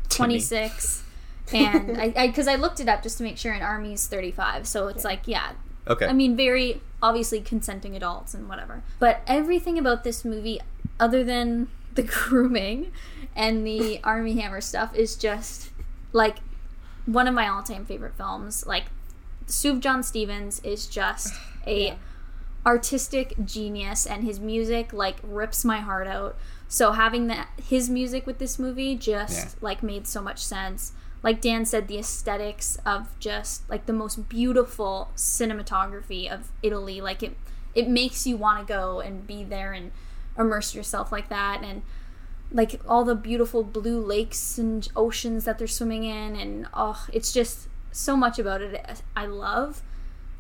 26 0.09 1.03
and 1.53 2.01
I 2.01 2.27
because 2.27 2.49
I, 2.49 2.55
looked 2.55 2.81
it 2.81 2.89
up 2.89 3.03
just 3.03 3.19
to 3.19 3.23
make 3.23 3.37
sure 3.37 3.53
and 3.53 3.63
Armie's 3.63 4.07
35. 4.07 4.67
So 4.67 4.89
it's 4.89 5.05
like 5.05 5.25
yeah. 5.27 5.53
Okay. 5.87 6.07
I 6.07 6.15
mean 6.15 6.37
very 6.37 6.81
obviously 7.03 7.43
consenting 7.43 7.95
adults 7.95 8.33
and 8.33 8.49
whatever. 8.49 8.83
But 8.99 9.21
everything 9.27 9.79
about 9.79 10.05
this 10.05 10.25
movie 10.25 10.59
other 10.99 11.23
than 11.23 11.69
the 11.97 12.03
grooming 12.03 12.93
and 13.37 13.67
the 13.67 14.01
Armie 14.05 14.41
Hammer 14.41 14.63
stuff 14.63 14.95
is 14.95 15.17
just 15.17 15.69
like 16.15 16.39
one 17.05 17.29
of 17.29 17.35
my 17.35 17.47
all-time 17.47 17.85
favorite 17.85 18.15
films. 18.15 18.65
Like 18.67 18.85
Sufjan 19.53 20.03
Stevens 20.03 20.61
is 20.65 20.87
just 20.87 21.35
a 21.67 21.97
artistic 22.65 23.35
genius 23.45 24.07
and 24.07 24.23
his 24.25 24.39
music 24.41 24.93
like 24.93 25.17
rips 25.23 25.65
my 25.65 25.81
heart 25.81 26.07
out. 26.07 26.37
So 26.69 26.93
having 26.93 27.27
that 27.27 27.49
his 27.63 27.91
music 27.91 28.27
with 28.27 28.39
this 28.39 28.59
movie 28.59 28.95
just 28.97 29.35
Yeah. 29.35 29.49
like 29.61 29.83
made 29.83 30.07
so 30.07 30.23
much 30.23 30.39
sense. 30.45 30.93
Like 31.23 31.41
Dan 31.41 31.65
said 31.67 31.87
the 31.87 31.99
aesthetics 31.99 32.79
of 32.87 33.17
just 33.19 33.69
like 33.69 33.87
the 33.87 33.93
most 33.93 34.29
beautiful 34.29 35.11
cinematography 35.17 36.33
of 36.33 36.51
Italy 36.63 37.01
like 37.01 37.23
it 37.23 37.37
it 37.75 37.89
makes 37.89 38.27
you 38.27 38.37
want 38.37 38.59
to 38.67 38.73
go 38.73 39.01
and 39.01 39.27
be 39.27 39.45
there 39.45 39.73
and 39.73 39.93
immerse 40.39 40.75
yourself 40.75 41.13
like 41.13 41.29
that 41.29 41.63
and 41.63 41.83
like 42.51 42.81
all 42.87 43.05
the 43.05 43.15
beautiful 43.15 43.63
blue 43.65 43.99
lakes 44.01 44.59
and 44.59 44.89
oceans 44.95 45.45
that 45.45 45.59
they're 45.59 45.67
swimming 45.67 46.05
in 46.05 46.37
and 46.37 46.67
oh 46.75 47.07
it's 47.13 47.33
just 47.33 47.67
so 47.93 48.17
much 48.17 48.39
about 48.39 48.61
it 48.63 49.03
I 49.15 49.27
love 49.27 49.83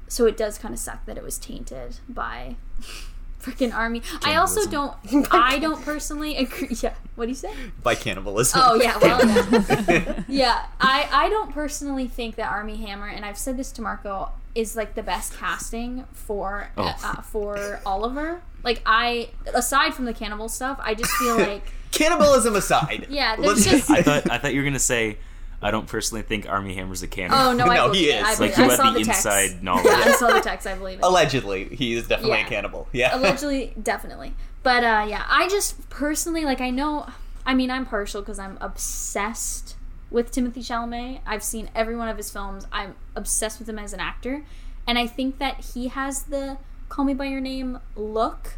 so 0.08 0.26
it 0.26 0.36
does 0.36 0.58
kind 0.58 0.74
of 0.74 0.80
suck 0.80 1.06
that 1.06 1.16
it 1.16 1.22
was 1.22 1.38
tainted 1.38 1.96
by 2.08 2.56
freaking 3.40 3.74
armie. 3.74 4.02
I 4.24 4.36
also 4.36 4.66
don't. 4.70 4.94
I 5.32 5.58
don't 5.58 5.82
personally 5.84 6.36
agree. 6.36 6.68
Yeah. 6.82 6.94
What 7.16 7.24
do 7.26 7.30
you 7.30 7.34
say? 7.34 7.52
By 7.82 7.94
cannibalism. 7.94 8.60
Oh 8.62 8.74
yeah. 8.74 8.98
Well. 8.98 9.26
Yeah. 9.26 10.22
yeah. 10.28 10.66
I 10.80 11.08
I 11.10 11.28
don't 11.28 11.52
personally 11.52 12.08
think 12.08 12.36
that 12.36 12.50
Armie 12.50 12.76
Hammer, 12.76 13.08
and 13.08 13.24
I've 13.24 13.38
said 13.38 13.56
this 13.56 13.72
to 13.72 13.82
Marco, 13.82 14.30
is 14.54 14.76
like 14.76 14.94
the 14.94 15.02
best 15.02 15.36
casting 15.38 16.04
for 16.12 16.68
Oh. 16.76 16.94
uh, 17.02 17.22
for 17.22 17.80
Oliver. 17.86 18.42
Like 18.62 18.80
I, 18.86 19.30
aside 19.54 19.92
from 19.94 20.04
the 20.04 20.14
cannibal 20.14 20.48
stuff, 20.48 20.78
I 20.82 20.94
just 20.94 21.10
feel 21.12 21.36
like 21.38 21.64
Cannibalism 21.90 22.54
aside. 22.54 23.06
Yeah, 23.10 23.36
just- 23.36 23.90
I 23.90 24.02
thought 24.02 24.30
I 24.30 24.38
thought 24.38 24.54
you 24.54 24.60
were 24.60 24.64
gonna 24.66 24.78
say 24.78 25.18
I 25.62 25.70
don't 25.70 25.86
personally 25.86 26.22
think 26.22 26.48
Armie 26.48 26.74
Hammer's 26.74 27.02
a 27.02 27.06
cannibal. 27.08 27.38
oh 27.38 27.52
no, 27.52 27.64
I 27.70 27.76
No, 27.76 27.86
believe 27.88 28.00
he 28.06 28.10
it. 28.10 28.16
is. 28.20 28.40
I 28.40 28.42
like 28.44 28.56
you 28.56 28.64
I 28.64 28.66
had 28.68 28.76
saw 28.76 28.90
the, 28.90 28.98
the 28.98 29.04
text. 29.04 29.26
inside 29.26 29.62
knowledge. 29.64 29.84
Yeah, 29.86 30.02
I 30.06 30.12
saw 30.12 30.26
the 30.32 30.40
text. 30.40 30.66
I 30.66 30.74
believe 30.74 30.98
it. 30.98 31.04
Allegedly, 31.04 31.64
he 31.66 31.94
is 31.94 32.08
definitely 32.08 32.38
Yeah. 32.38 32.46
a 32.46 32.48
cannibal. 32.48 32.88
Yeah. 32.92 33.16
allegedly 33.16 33.72
definitely 33.80 34.34
but 34.64 34.84
uh 34.84 35.04
yeah 35.08 35.24
i 35.28 35.48
just 35.48 35.88
personally 35.90 36.44
like 36.44 36.60
i 36.60 36.70
know 36.70 37.04
i 37.44 37.52
mean 37.52 37.68
i'm 37.68 37.84
partial 37.84 38.22
because 38.22 38.38
i'm 38.38 38.56
obsessed 38.60 39.74
with 40.10 40.30
timothée 40.30 40.58
chalamet 40.64 41.20
i've 41.26 41.42
seen 41.42 41.68
every 41.74 41.96
one 41.96 42.08
of 42.08 42.16
his 42.16 42.30
films 42.30 42.64
i'm 42.70 42.94
obsessed 43.16 43.58
with 43.58 43.68
him 43.68 43.78
as 43.78 43.92
an 43.92 43.98
actor 43.98 44.44
and 44.86 44.98
i 44.98 45.06
think 45.06 45.38
that 45.38 45.58
he 45.74 45.88
has 45.88 46.24
the 46.24 46.56
call 46.88 47.04
me 47.04 47.12
by 47.14 47.24
your 47.24 47.40
name 47.40 47.78
look 47.96 48.54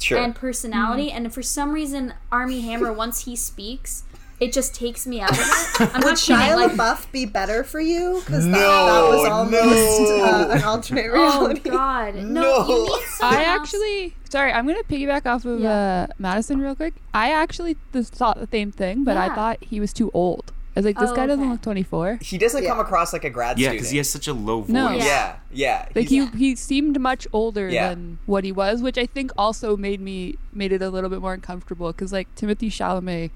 sure. 0.00 0.16
and 0.18 0.34
personality 0.34 1.10
and 1.12 1.34
for 1.34 1.42
some 1.42 1.72
reason 1.72 2.14
armie 2.30 2.62
hammer 2.62 2.90
once 2.92 3.24
he 3.24 3.36
speaks 3.36 4.04
it 4.42 4.52
just 4.52 4.74
takes 4.74 5.06
me 5.06 5.20
out 5.20 5.30
of 5.30 5.38
it 5.38 5.80
i'm 5.94 6.00
Would 6.00 6.04
not 6.04 6.18
kidding 6.18 6.36
Shia 6.36 6.56
like 6.56 6.72
LaBeouf 6.72 7.10
be 7.12 7.24
better 7.26 7.62
for 7.64 7.80
you? 7.80 8.20
Because 8.24 8.44
that, 8.44 8.50
No, 8.50 8.86
that 8.86 9.16
was 9.16 9.28
almost 9.28 10.00
no. 10.00 10.24
uh, 10.24 10.54
an 10.56 10.62
alternate 10.64 11.06
oh 11.10 11.12
reality. 11.48 11.70
god 11.70 12.14
no, 12.16 12.40
No. 12.40 12.66
you 12.68 12.84
need 12.96 13.00
I 13.22 13.44
actually, 13.44 14.14
sorry, 14.30 14.52
I'm 14.52 14.66
gonna 14.66 14.82
piggyback 14.84 15.26
off 15.26 15.44
of 15.44 15.60
Yeah. 15.60 16.06
uh, 16.10 16.12
Madison 16.18 16.60
real 16.60 16.74
quick. 16.74 16.94
I 17.14 17.30
actually 17.30 17.76
thought 17.92 18.40
the 18.40 18.48
same 18.50 18.72
thing, 18.72 19.04
but 19.04 19.16
I 19.16 19.34
thought 19.34 19.58
he 19.62 19.78
was 19.80 19.92
too 19.92 20.10
old. 20.12 20.52
I 20.74 20.80
was 20.80 20.86
like, 20.86 20.98
this 20.98 21.10
Oh, 21.10 21.14
guy 21.14 21.26
doesn't 21.26 21.44
okay. 21.44 21.52
look 21.52 21.60
24. 21.60 22.18
he 22.22 22.38
doesn't 22.38 22.64
come 22.64 22.80
across 22.80 23.12
like 23.12 23.24
a 23.24 23.30
grad 23.30 23.58
Yeah, 23.58 23.66
student. 23.68 23.76
because 23.80 23.90
he 23.90 23.98
has 23.98 24.08
such 24.08 24.26
a 24.26 24.32
low 24.32 24.62
voice. 24.62 24.70
No. 24.70 24.90
Yeah. 24.90 25.04
Yeah, 25.04 25.36
yeah. 25.52 25.88
Like 25.94 26.08
he's- 26.08 26.32
he, 26.32 26.38
he 26.38 26.56
seemed 26.56 26.98
much 26.98 27.28
older 27.32 27.68
Yeah. 27.68 27.90
than 27.90 28.18
what 28.24 28.42
he 28.44 28.52
was, 28.52 28.80
which 28.80 28.96
I 28.96 29.04
think 29.04 29.30
also 29.36 29.76
made 29.76 30.00
me 30.00 30.36
made 30.52 30.72
it 30.72 30.80
a 30.80 30.88
little 30.88 31.10
bit 31.10 31.20
more 31.20 31.34
uncomfortable 31.34 31.92
because 31.92 32.10
like 32.10 32.26
Timothée 32.36 32.70
Chalamet 32.72 33.30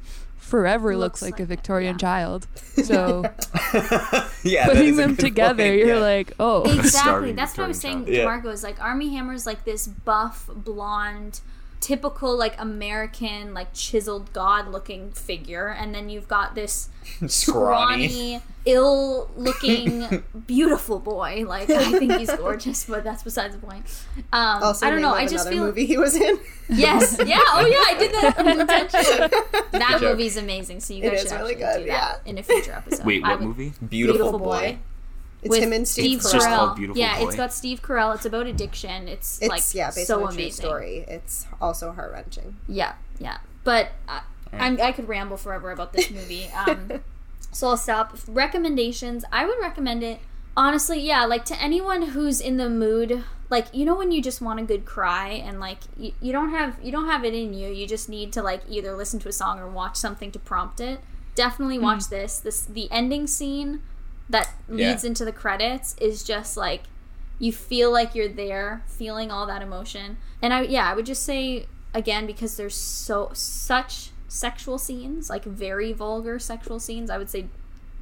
forever 0.46 0.96
looks, 0.96 1.20
Looks 1.20 1.22
like, 1.22 1.32
like 1.32 1.40
a 1.40 1.42
it, 1.44 1.46
Victorian 1.46 1.94
yeah. 1.94 1.98
child. 1.98 2.46
So 2.84 3.22
yeah, 4.44 4.66
putting 4.66 4.96
them 4.96 5.16
together, 5.16 5.64
point, 5.64 5.78
you're 5.78 5.94
yeah. 5.94 5.96
like, 5.96 6.34
oh, 6.38 6.62
Exactly. 6.64 6.90
Starving 6.90 7.36
That's 7.36 7.56
what 7.56 7.64
I 7.64 7.68
was 7.68 7.80
saying 7.80 8.04
Victorian 8.04 8.20
to. 8.20 8.24
Marco. 8.24 8.50
Is 8.50 8.62
like 8.62 8.78
Armie 8.80 9.14
Hammer's 9.14 9.46
like 9.46 9.64
this 9.64 9.86
buff, 9.86 10.48
blonde, 10.54 11.40
typical 11.80 12.36
like 12.36 12.60
American, 12.60 13.54
like 13.54 13.72
chiseled 13.72 14.32
god-looking 14.32 15.10
figure, 15.12 15.68
and 15.68 15.94
then 15.94 16.08
you've 16.08 16.28
got 16.28 16.54
this 16.54 16.88
Scrawny. 17.26 18.08
scrawny, 18.08 18.40
ill-looking, 18.64 20.22
beautiful 20.46 20.98
boy. 20.98 21.44
Like 21.46 21.70
I 21.70 21.98
think 21.98 22.12
he's 22.18 22.34
gorgeous, 22.34 22.84
but 22.86 23.04
that's 23.04 23.22
besides 23.22 23.56
the 23.56 23.60
point. 23.66 23.84
Um, 24.32 24.62
Also, 24.62 24.86
I 24.86 24.90
don't 24.90 25.02
know. 25.02 25.12
I 25.12 25.22
of 25.24 25.30
just 25.30 25.46
another 25.46 25.56
feel 25.56 25.66
movie 25.66 25.86
he 25.86 25.96
was 25.98 26.14
in. 26.16 26.38
yes, 26.68 27.16
yeah. 27.26 27.40
Oh 27.52 27.66
yeah, 27.66 27.82
I 27.86 27.96
did 27.98 28.12
that 28.12 28.38
intentionally. 28.38 29.28
That 29.72 29.98
movie's 30.00 30.36
amazing. 30.36 30.80
So 30.80 30.94
you 30.94 31.02
It 31.04 31.10
guys 31.10 31.22
is 31.24 31.28
should 31.30 31.38
really 31.38 31.54
actually 31.54 31.64
good, 31.80 31.84
do 31.86 31.90
that 31.92 32.20
yeah. 32.24 32.30
in 32.30 32.38
a 32.38 32.42
future 32.42 32.72
episode. 32.72 33.04
Wait, 33.06 33.22
what 33.22 33.38
would- 33.38 33.46
movie? 33.48 33.72
Beautiful, 33.88 34.38
boy. 34.38 34.78
It's 35.46 35.50
with 35.50 35.62
him 35.62 35.72
and 35.72 35.86
Steve, 35.88 36.22
Steve 36.22 36.40
Carell. 36.40 36.46
Carell. 36.46 36.56
called 36.56 36.76
Beautiful 36.76 37.00
yeah, 37.00 37.18
Boy? 37.18 37.26
it's 37.26 37.36
got 37.36 37.52
Steve 37.52 37.82
Carell. 37.82 38.14
It's 38.14 38.26
about 38.26 38.46
addiction. 38.46 39.08
It's, 39.08 39.40
It's 39.40 39.48
like 39.48 39.62
yeah, 39.74 39.90
based 39.90 40.06
so 40.06 40.16
on 40.18 40.22
a 40.22 40.26
true 40.26 40.34
amazing. 40.44 40.64
story. 40.64 41.04
It's 41.08 41.46
also 41.60 41.92
heart 41.92 42.12
wrenching. 42.12 42.56
Yeah, 42.68 42.94
yeah. 43.18 43.38
But 43.64 43.90
I, 44.08 44.20
I'm, 44.52 44.80
I 44.80 44.92
could 44.92 45.08
ramble 45.08 45.36
forever 45.36 45.70
about 45.70 45.92
this 45.92 46.10
movie. 46.10 46.48
Um, 46.66 47.02
so 47.52 47.68
I'll 47.68 47.76
stop. 47.76 48.16
Recommendations. 48.28 49.24
I 49.32 49.46
would 49.46 49.58
recommend 49.60 50.02
it. 50.02 50.20
Honestly, 50.56 51.00
yeah, 51.00 51.24
like 51.24 51.44
to 51.46 51.60
anyone 51.62 52.02
who's 52.02 52.40
in 52.40 52.56
the 52.56 52.68
mood, 52.68 53.24
like 53.50 53.66
you 53.74 53.84
know 53.84 53.94
when 53.94 54.10
you 54.12 54.22
just 54.22 54.40
want 54.40 54.58
a 54.60 54.62
good 54.62 54.84
cry 54.84 55.28
and 55.28 55.60
like 55.60 55.78
you, 55.96 56.12
you 56.20 56.32
don't 56.32 56.50
have 56.50 56.76
you 56.82 56.90
don't 56.92 57.06
have 57.06 57.24
it 57.24 57.34
in 57.34 57.54
you. 57.54 57.68
You 57.68 57.86
just 57.86 58.08
need 58.08 58.32
to 58.34 58.42
like 58.42 58.62
either 58.68 58.94
listen 58.94 59.20
to 59.20 59.28
a 59.28 59.32
song 59.32 59.58
or 59.58 59.68
watch 59.68 59.96
something 59.96 60.30
to 60.32 60.38
prompt 60.38 60.80
it. 60.80 61.00
Definitely 61.34 61.78
watch 61.78 62.08
this. 62.08 62.38
This 62.38 62.62
the 62.62 62.90
ending 62.90 63.26
scene 63.26 63.82
that 64.28 64.50
Yeah. 64.68 64.88
leads 64.90 65.04
into 65.04 65.24
the 65.24 65.32
credits 65.32 65.94
is 66.00 66.22
just 66.24 66.56
like 66.56 66.82
you 67.38 67.52
feel 67.52 67.92
like 67.92 68.14
you're 68.14 68.28
there 68.28 68.82
feeling 68.86 69.30
all 69.30 69.46
that 69.46 69.62
emotion 69.62 70.16
and 70.42 70.52
i 70.54 70.62
yeah 70.62 70.90
i 70.90 70.94
would 70.94 71.06
just 71.06 71.22
say 71.22 71.66
again 71.94 72.26
because 72.26 72.56
there's 72.56 72.74
so 72.74 73.30
such 73.34 74.10
sexual 74.28 74.78
scenes 74.78 75.28
like 75.30 75.44
very 75.44 75.92
vulgar 75.92 76.38
sexual 76.38 76.80
scenes 76.80 77.10
i 77.10 77.18
would 77.18 77.30
say 77.30 77.46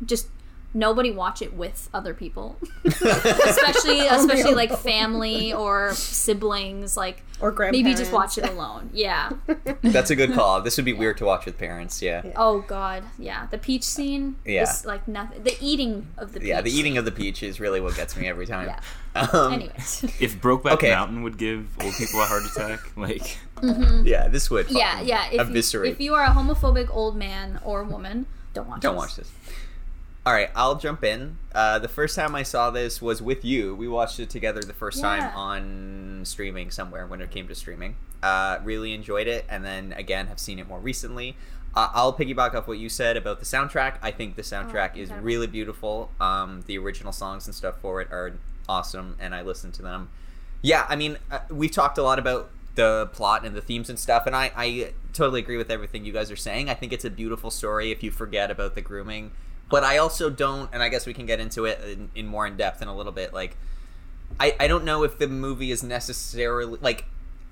just 0.04 0.28
nobody 0.74 1.10
watch 1.12 1.40
it 1.40 1.54
with 1.54 1.88
other 1.94 2.12
people 2.12 2.58
especially 2.84 4.00
especially 4.08 4.54
like 4.54 4.76
family 4.78 5.52
or 5.52 5.92
siblings 5.94 6.96
like 6.96 7.22
Or 7.40 7.52
maybe 7.70 7.94
just 7.94 8.12
watch 8.12 8.38
it 8.38 8.44
alone 8.48 8.90
yeah 8.92 9.30
That's 9.82 10.10
a 10.10 10.16
good 10.16 10.32
call. 10.32 10.60
This 10.64 10.76
would 10.76 10.84
be 10.84 10.92
weird 10.92 11.16
to 11.18 11.24
watch 11.24 11.44
with 11.46 11.58
parents. 11.58 12.02
Yeah. 12.02 12.22
Yeah, 12.24 12.32
oh 12.36 12.60
god 12.60 13.04
yeah 13.18 13.46
the 13.50 13.58
peach 13.58 13.84
scene 13.84 14.36
Yeah. 14.44 14.62
is 14.62 14.84
like 14.84 15.06
nothing 15.06 15.42
the 15.44 15.56
eating 15.60 16.08
of 16.18 16.32
the 16.32 16.40
peach 16.40 16.48
yeah, 16.48 16.60
the 16.60 16.70
eating 16.70 16.98
of 16.98 17.04
the 17.04 17.12
peach 17.12 17.42
is 17.42 17.60
really 17.60 17.80
what 17.80 17.94
gets 17.96 18.16
me 18.16 18.26
every 18.28 18.46
time. 18.46 18.66
Yeah. 18.68 18.80
Um, 19.14 19.52
anyways 19.52 20.02
If 20.20 20.40
Brokeback 20.40 20.72
Okay. 20.72 20.90
Mountain 20.90 21.22
would 21.22 21.38
give 21.38 21.68
old 21.82 21.94
people 21.94 22.20
a 22.20 22.24
heart 22.26 22.42
attack, 22.50 22.80
like 22.96 23.38
Yeah, 24.04 24.28
this 24.28 24.50
would. 24.50 24.70
Yeah, 24.70 25.00
yeah. 25.00 25.28
If 25.30 25.72
you, 25.72 25.84
if 25.84 26.00
you 26.00 26.14
are 26.14 26.24
a 26.24 26.30
homophobic 26.30 26.88
old 26.94 27.16
man 27.16 27.60
or 27.64 27.84
woman, 27.84 28.26
don't 28.52 28.68
watch. 28.68 28.80
This. 28.80 28.82
Don't 28.82 28.94
this. 28.94 28.98
watch 29.02 29.16
this. 29.16 29.30
All 30.26 30.32
right, 30.32 30.48
I'll 30.56 30.76
jump 30.76 31.04
in. 31.04 31.36
Uh, 31.54 31.78
the 31.78 31.88
first 31.88 32.16
time 32.16 32.34
I 32.34 32.42
saw 32.44 32.70
this 32.70 33.02
was 33.02 33.20
with 33.20 33.44
you. 33.44 33.74
We 33.74 33.86
watched 33.88 34.18
it 34.18 34.30
together 34.30 34.60
the 34.62 34.72
first 34.72 34.98
Yeah. 34.98 35.18
time 35.18 35.36
on 35.36 36.22
streaming 36.24 36.70
somewhere 36.70 37.06
when 37.06 37.20
it 37.20 37.30
came 37.30 37.46
to 37.48 37.54
streaming. 37.54 37.96
Uh, 38.22 38.58
really 38.64 38.94
enjoyed 38.94 39.26
it, 39.26 39.44
and 39.50 39.62
then 39.64 39.92
again 39.92 40.28
have 40.28 40.38
seen 40.38 40.58
it 40.58 40.66
more 40.66 40.80
recently. 40.80 41.36
Uh, 41.76 41.90
I'll 41.92 42.12
piggyback 42.14 42.54
off 42.54 42.66
what 42.66 42.78
you 42.78 42.88
said 42.88 43.18
about 43.18 43.38
the 43.38 43.44
soundtrack. 43.44 43.96
I 44.00 44.10
think 44.12 44.36
the 44.36 44.42
soundtrack 44.42 44.96
is 44.96 45.10
incredible. 45.10 45.26
really 45.26 45.46
beautiful. 45.46 46.10
Um, 46.18 46.62
the 46.66 46.78
original 46.78 47.12
songs 47.12 47.46
and 47.46 47.54
stuff 47.54 47.74
for 47.82 48.00
it 48.00 48.08
are 48.10 48.32
awesome, 48.66 49.16
and 49.20 49.34
I 49.34 49.42
listen 49.42 49.72
to 49.72 49.82
them. 49.82 50.08
Yeah, 50.62 50.86
I 50.88 50.96
mean, 50.96 51.18
uh, 51.30 51.40
we've 51.50 51.70
talked 51.72 51.98
a 51.98 52.02
lot 52.02 52.18
about 52.18 52.48
the 52.76 53.10
plot 53.12 53.44
and 53.44 53.54
the 53.54 53.60
themes 53.60 53.90
and 53.90 53.98
stuff, 53.98 54.26
and 54.26 54.34
I, 54.34 54.52
I 54.56 54.92
totally 55.12 55.40
agree 55.40 55.58
with 55.58 55.70
everything 55.70 56.06
you 56.06 56.12
guys 56.14 56.30
are 56.30 56.36
saying. 56.36 56.70
I 56.70 56.74
think 56.74 56.94
it's 56.94 57.04
a 57.04 57.10
beautiful 57.10 57.50
story 57.50 57.90
if 57.92 58.02
you 58.02 58.10
forget 58.10 58.50
about 58.50 58.74
the 58.74 58.80
grooming, 58.80 59.32
but 59.70 59.82
I 59.84 59.98
also 59.98 60.30
don't, 60.30 60.70
and 60.72 60.82
I 60.82 60.88
guess 60.88 61.06
we 61.06 61.14
can 61.14 61.26
get 61.26 61.40
into 61.40 61.64
it 61.64 61.80
in, 61.84 62.10
in 62.14 62.26
more 62.26 62.46
in 62.46 62.56
depth 62.56 62.82
in 62.82 62.88
a 62.88 62.94
little 62.96 63.12
bit. 63.12 63.32
Like, 63.32 63.56
I, 64.40 64.54
I 64.60 64.66
don't 64.68 64.84
know 64.84 65.02
if 65.04 65.18
the 65.18 65.28
movie 65.28 65.70
is 65.70 65.82
necessarily 65.82 66.78
like 66.80 67.04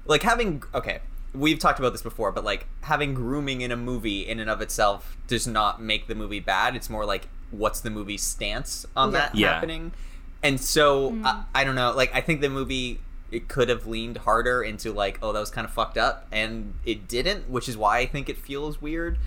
like 0.04 0.22
having 0.22 0.62
okay 0.74 0.98
we've 1.34 1.58
talked 1.60 1.78
about 1.78 1.92
this 1.92 2.02
before 2.02 2.32
but 2.32 2.42
like 2.44 2.66
having 2.82 3.14
grooming 3.14 3.60
in 3.60 3.70
a 3.70 3.76
movie 3.76 4.20
in 4.28 4.40
and 4.40 4.50
of 4.50 4.60
itself 4.60 5.16
does 5.28 5.46
not 5.46 5.80
make 5.80 6.08
the 6.08 6.14
movie 6.14 6.40
bad 6.40 6.74
it's 6.74 6.90
more 6.90 7.04
like 7.06 7.28
what's 7.52 7.80
the 7.80 7.88
movie's 7.90 8.22
stance 8.22 8.84
on 8.96 9.12
Yeah. 9.12 9.18
that 9.18 9.34
Yeah. 9.36 9.54
happening 9.54 9.92
and 10.42 10.60
so 10.60 11.16
I, 11.24 11.44
I 11.54 11.64
don't 11.64 11.76
know 11.76 11.92
like 11.92 12.12
i 12.14 12.20
think 12.20 12.40
the 12.40 12.50
movie 12.50 13.00
it 13.30 13.46
could 13.48 13.68
have 13.68 13.86
leaned 13.86 14.16
harder 14.18 14.60
into 14.62 14.92
like 14.92 15.18
oh 15.22 15.32
that 15.32 15.38
was 15.40 15.50
kind 15.50 15.64
of 15.64 15.72
fucked 15.72 15.96
up 15.98 16.26
and 16.32 16.74
it 16.84 17.06
didn't 17.06 17.48
which 17.48 17.68
is 17.68 17.76
why 17.76 17.98
i 17.98 18.06
think 18.06 18.28
it 18.28 18.36
feels 18.38 18.82
weird 18.82 19.18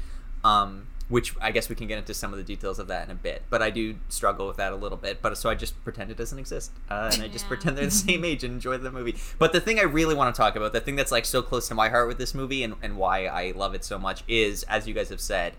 um 0.43 0.87
which 1.07 1.35
i 1.39 1.51
guess 1.51 1.69
we 1.69 1.75
can 1.75 1.87
get 1.87 1.97
into 1.99 2.13
some 2.13 2.31
of 2.33 2.37
the 2.37 2.43
details 2.43 2.79
of 2.79 2.87
that 2.87 3.05
in 3.05 3.11
a 3.11 3.15
bit 3.15 3.43
but 3.49 3.61
i 3.61 3.69
do 3.69 3.95
struggle 4.09 4.47
with 4.47 4.57
that 4.57 4.71
a 4.71 4.75
little 4.75 4.97
bit 4.97 5.21
but 5.21 5.37
so 5.37 5.49
i 5.49 5.55
just 5.55 5.81
pretend 5.83 6.09
it 6.09 6.17
doesn't 6.17 6.39
exist 6.39 6.71
uh, 6.89 7.09
and 7.13 7.21
i 7.21 7.27
just 7.27 7.45
Yeah. 7.45 7.49
pretend 7.49 7.77
they're 7.77 7.85
the 7.85 7.91
same 7.91 8.25
age 8.25 8.43
and 8.43 8.53
enjoy 8.53 8.77
the 8.77 8.91
movie. 8.91 9.15
But 9.37 9.53
the 9.53 9.61
thing 9.61 9.77
i 9.79 9.83
really 9.83 10.15
want 10.15 10.33
to 10.33 10.37
talk 10.41 10.55
about 10.55 10.73
the 10.73 10.81
thing 10.81 10.95
that's 10.95 11.11
like 11.11 11.25
so 11.25 11.41
close 11.41 11.67
to 11.67 11.75
my 11.75 11.89
heart 11.89 12.07
with 12.07 12.17
this 12.17 12.33
movie 12.33 12.63
and, 12.63 12.75
and 12.81 12.97
why 12.97 13.25
i 13.27 13.51
love 13.55 13.75
it 13.75 13.83
so 13.85 13.99
much 13.99 14.23
is 14.27 14.63
as 14.63 14.87
you 14.87 14.93
guys 14.95 15.09
have 15.09 15.21
said 15.21 15.53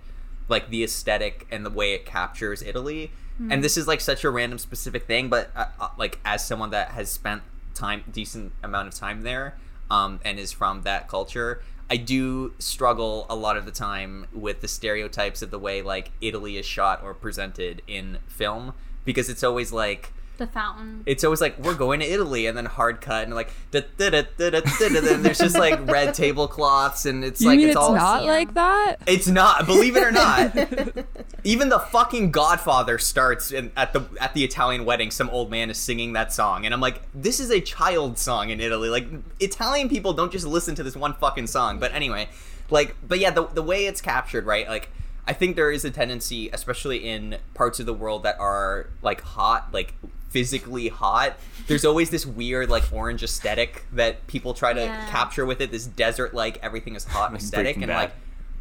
like 0.48 0.68
the 0.70 0.82
aesthetic 0.82 1.46
and 1.50 1.64
the 1.64 1.70
way 1.70 1.92
it 1.94 2.04
captures 2.06 2.62
italy. 2.62 3.10
And 3.50 3.62
this 3.62 3.76
is 3.76 3.86
like 3.86 4.00
such 4.00 4.24
a 4.24 4.30
random 4.30 4.58
specific 4.58 5.06
thing 5.06 5.28
but 5.28 5.50
uh, 5.54 5.66
uh, 5.78 5.88
like 5.98 6.18
as 6.24 6.44
someone 6.46 6.70
that 6.70 6.88
has 6.92 7.10
spent 7.10 7.42
time 7.74 8.02
decent 8.10 8.52
amount 8.62 8.88
of 8.88 8.94
time 8.94 9.22
there 9.22 9.56
um, 9.90 10.18
and 10.24 10.38
is 10.38 10.50
from 10.52 10.82
that 10.82 11.06
culture 11.06 11.62
i 11.90 11.96
do 11.96 12.52
struggle 12.58 13.26
a 13.28 13.36
lot 13.36 13.56
of 13.56 13.64
the 13.64 13.70
time 13.70 14.26
with 14.32 14.60
the 14.60 14.68
stereotypes 14.68 15.42
of 15.42 15.50
the 15.50 15.58
way 15.58 15.82
like 15.82 16.10
italy 16.20 16.56
is 16.56 16.66
shot 16.66 17.02
or 17.02 17.14
presented 17.14 17.82
in 17.86 18.18
film 18.26 18.72
because 19.04 19.28
it's 19.28 19.44
always 19.44 19.72
like 19.72 20.12
The 20.38 20.46
fountain. 20.46 21.02
it's 21.06 21.24
always 21.24 21.40
like 21.40 21.58
we're 21.58 21.74
going 21.74 22.00
to 22.00 22.06
Italy 22.06 22.46
and 22.46 22.56
then 22.56 22.66
hard 22.66 23.00
cut 23.00 23.24
and 23.24 23.34
like 23.34 23.50
da, 23.70 23.80
da, 23.96 24.10
da, 24.10 24.22
da, 24.36 24.50
da, 24.50 24.60
da, 24.60 24.88
da, 25.00 25.16
there's 25.16 25.38
just 25.38 25.56
like 25.58 25.86
red 25.88 26.12
tablecloths 26.40 27.06
and 27.06 27.24
it's 27.24 27.40
You 27.40 27.48
like 27.48 27.56
mean 27.58 27.68
it's 27.68 27.76
it's 27.76 27.82
all 27.82 27.94
not 27.94 28.24
Yeah. 28.24 28.30
like 28.30 28.54
that? 28.54 28.96
it's 29.06 29.26
not 29.28 29.64
believe 29.64 29.96
it 29.96 30.02
or 30.02 30.10
not 30.12 30.54
even 31.44 31.68
the 31.70 31.78
fucking 31.78 32.32
Godfather 32.32 32.98
starts 32.98 33.50
in, 33.52 33.70
at 33.76 33.92
the 33.92 34.02
at 34.20 34.34
the 34.34 34.44
Italian 34.44 34.84
wedding. 34.84 35.10
Some 35.10 35.30
old 35.30 35.50
man 35.50 35.70
is 35.70 35.78
singing 35.78 36.12
that 36.14 36.32
song, 36.32 36.64
and 36.64 36.74
I'm 36.74 36.80
like, 36.80 37.00
this 37.14 37.40
is 37.40 37.50
a 37.50 37.60
child 37.60 38.18
song 38.18 38.50
in 38.50 38.60
Italy. 38.60 38.88
Like 38.88 39.06
Italian 39.40 39.88
people 39.88 40.12
don't 40.12 40.32
just 40.32 40.46
listen 40.46 40.74
to 40.74 40.82
this 40.82 40.96
one 40.96 41.14
fucking 41.14 41.46
song. 41.46 41.78
But 41.78 41.92
anyway, 41.94 42.28
like, 42.68 42.96
but 43.06 43.18
yeah, 43.20 43.30
the 43.30 43.46
the 43.46 43.62
way 43.62 43.86
it's 43.86 44.00
captured, 44.00 44.44
right? 44.44 44.68
Like, 44.68 44.90
I 45.26 45.32
think 45.32 45.54
there 45.56 45.70
is 45.70 45.84
a 45.84 45.90
tendency, 45.90 46.50
especially 46.52 46.98
in 47.08 47.36
parts 47.54 47.78
of 47.80 47.86
the 47.86 47.94
world 47.94 48.24
that 48.24 48.38
are 48.40 48.88
like 49.02 49.20
hot, 49.20 49.68
like 49.72 49.94
physically 50.36 50.88
hot. 50.88 51.38
There's 51.66 51.86
always 51.86 52.10
this 52.10 52.26
weird 52.26 52.68
like 52.68 52.92
orange 52.92 53.22
aesthetic 53.22 53.86
that 53.92 54.26
people 54.26 54.52
try 54.52 54.74
to 54.74 54.80
Yeah. 54.82 55.08
capture 55.08 55.46
with 55.46 55.62
it. 55.62 55.70
This 55.70 55.86
desert 55.86 56.34
like 56.34 56.58
everything 56.62 56.94
is 56.94 57.04
hot 57.04 57.32
Like 57.32 57.40
aesthetic, 57.40 57.64
Breaking 57.76 57.82
and 57.84 57.90
Bad. 57.90 57.96
like 57.96 58.12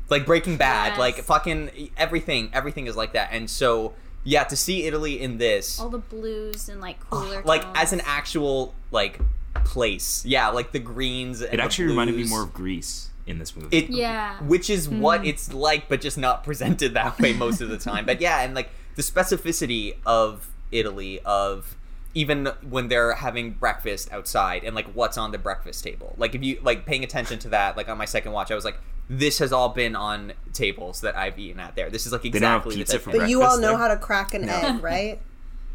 like 0.10 0.26
Breaking 0.26 0.56
Bad, 0.56 0.92
Yes. 0.92 1.00
like 1.00 1.16
fucking 1.18 1.90
everything, 1.98 2.50
everything 2.54 2.88
is 2.88 2.96
like 2.96 3.12
that. 3.12 3.30
And 3.34 3.50
so, 3.50 3.94
yeah, 4.24 4.46
to 4.46 4.56
see 4.56 4.86
Italy 4.86 5.20
in 5.22 5.38
this, 5.38 5.78
All 5.80 5.90
the 5.90 5.98
blues 5.98 6.70
and 6.70 6.80
like 6.80 6.98
cooler. 7.10 7.42
like 7.44 7.64
tones. 7.64 7.78
as 7.78 7.92
an 7.92 8.02
actual 8.06 8.74
like 8.92 9.20
place, 9.66 10.26
yeah, 10.26 10.48
like 10.48 10.72
the 10.72 10.80
greens. 10.80 11.42
And 11.42 11.56
It 11.56 11.58
the 11.58 11.64
actually 11.64 11.88
reminded 11.90 12.16
me 12.16 12.24
more 12.24 12.44
of 12.44 12.54
Greece 12.54 13.10
in 13.28 13.38
this 13.40 13.54
movie. 13.54 13.76
It, 13.76 13.90
Yeah. 13.90 14.38
which 14.44 14.70
is 14.70 14.88
what 14.88 15.22
mm-hmm. 15.22 15.30
it's 15.30 15.52
like, 15.54 15.90
but 15.90 16.00
just 16.00 16.18
not 16.18 16.44
presented 16.46 16.94
that 16.94 17.20
way 17.20 17.34
most 17.34 17.60
of 17.60 17.68
the 17.68 17.78
time. 17.78 18.06
But 18.06 18.22
yeah, 18.22 18.42
and 18.44 18.54
like 18.56 18.70
the 18.96 19.02
specificity 19.02 19.96
of 20.06 20.48
Italy, 20.72 21.20
of 21.26 21.76
even 22.14 22.48
when 22.68 22.88
they're 22.88 23.14
having 23.14 23.52
breakfast 23.52 24.12
outside 24.12 24.64
and 24.64 24.74
like 24.76 24.88
what's 24.94 25.18
on 25.18 25.32
the 25.32 25.38
breakfast 25.38 25.84
table. 25.84 26.16
Like 26.18 26.34
if 26.34 26.44
you 26.44 26.60
like 26.64 26.86
paying 26.86 27.04
attention 27.04 27.40
to 27.40 27.50
that, 27.50 27.76
like 27.76 27.90
on 27.90 27.98
my 27.98 28.06
second 28.06 28.32
watch, 28.32 28.52
I 28.52 28.56
was 28.56 28.64
like, 28.66 28.80
this 29.10 29.40
has 29.40 29.52
all 29.52 29.70
been 29.70 29.96
on 29.96 30.34
tables 30.54 31.02
that 31.02 31.16
I've 31.16 31.38
eaten 31.38 31.60
at 31.60 31.76
there. 31.76 31.90
This 31.90 32.06
is 32.06 32.12
like 32.14 32.22
They 32.24 32.30
don't 32.30 32.42
have 32.42 32.66
exactly 32.66 32.76
the 32.76 32.80
pizza 32.80 33.00
type 33.00 33.20
But 33.20 33.30
you 33.30 33.44
all 33.44 33.60
know 33.60 33.70
there? 33.70 33.78
how 33.78 33.88
to 33.90 33.98
crack 33.98 34.34
an 34.34 34.48
egg, 34.48 34.82
right? 34.84 35.22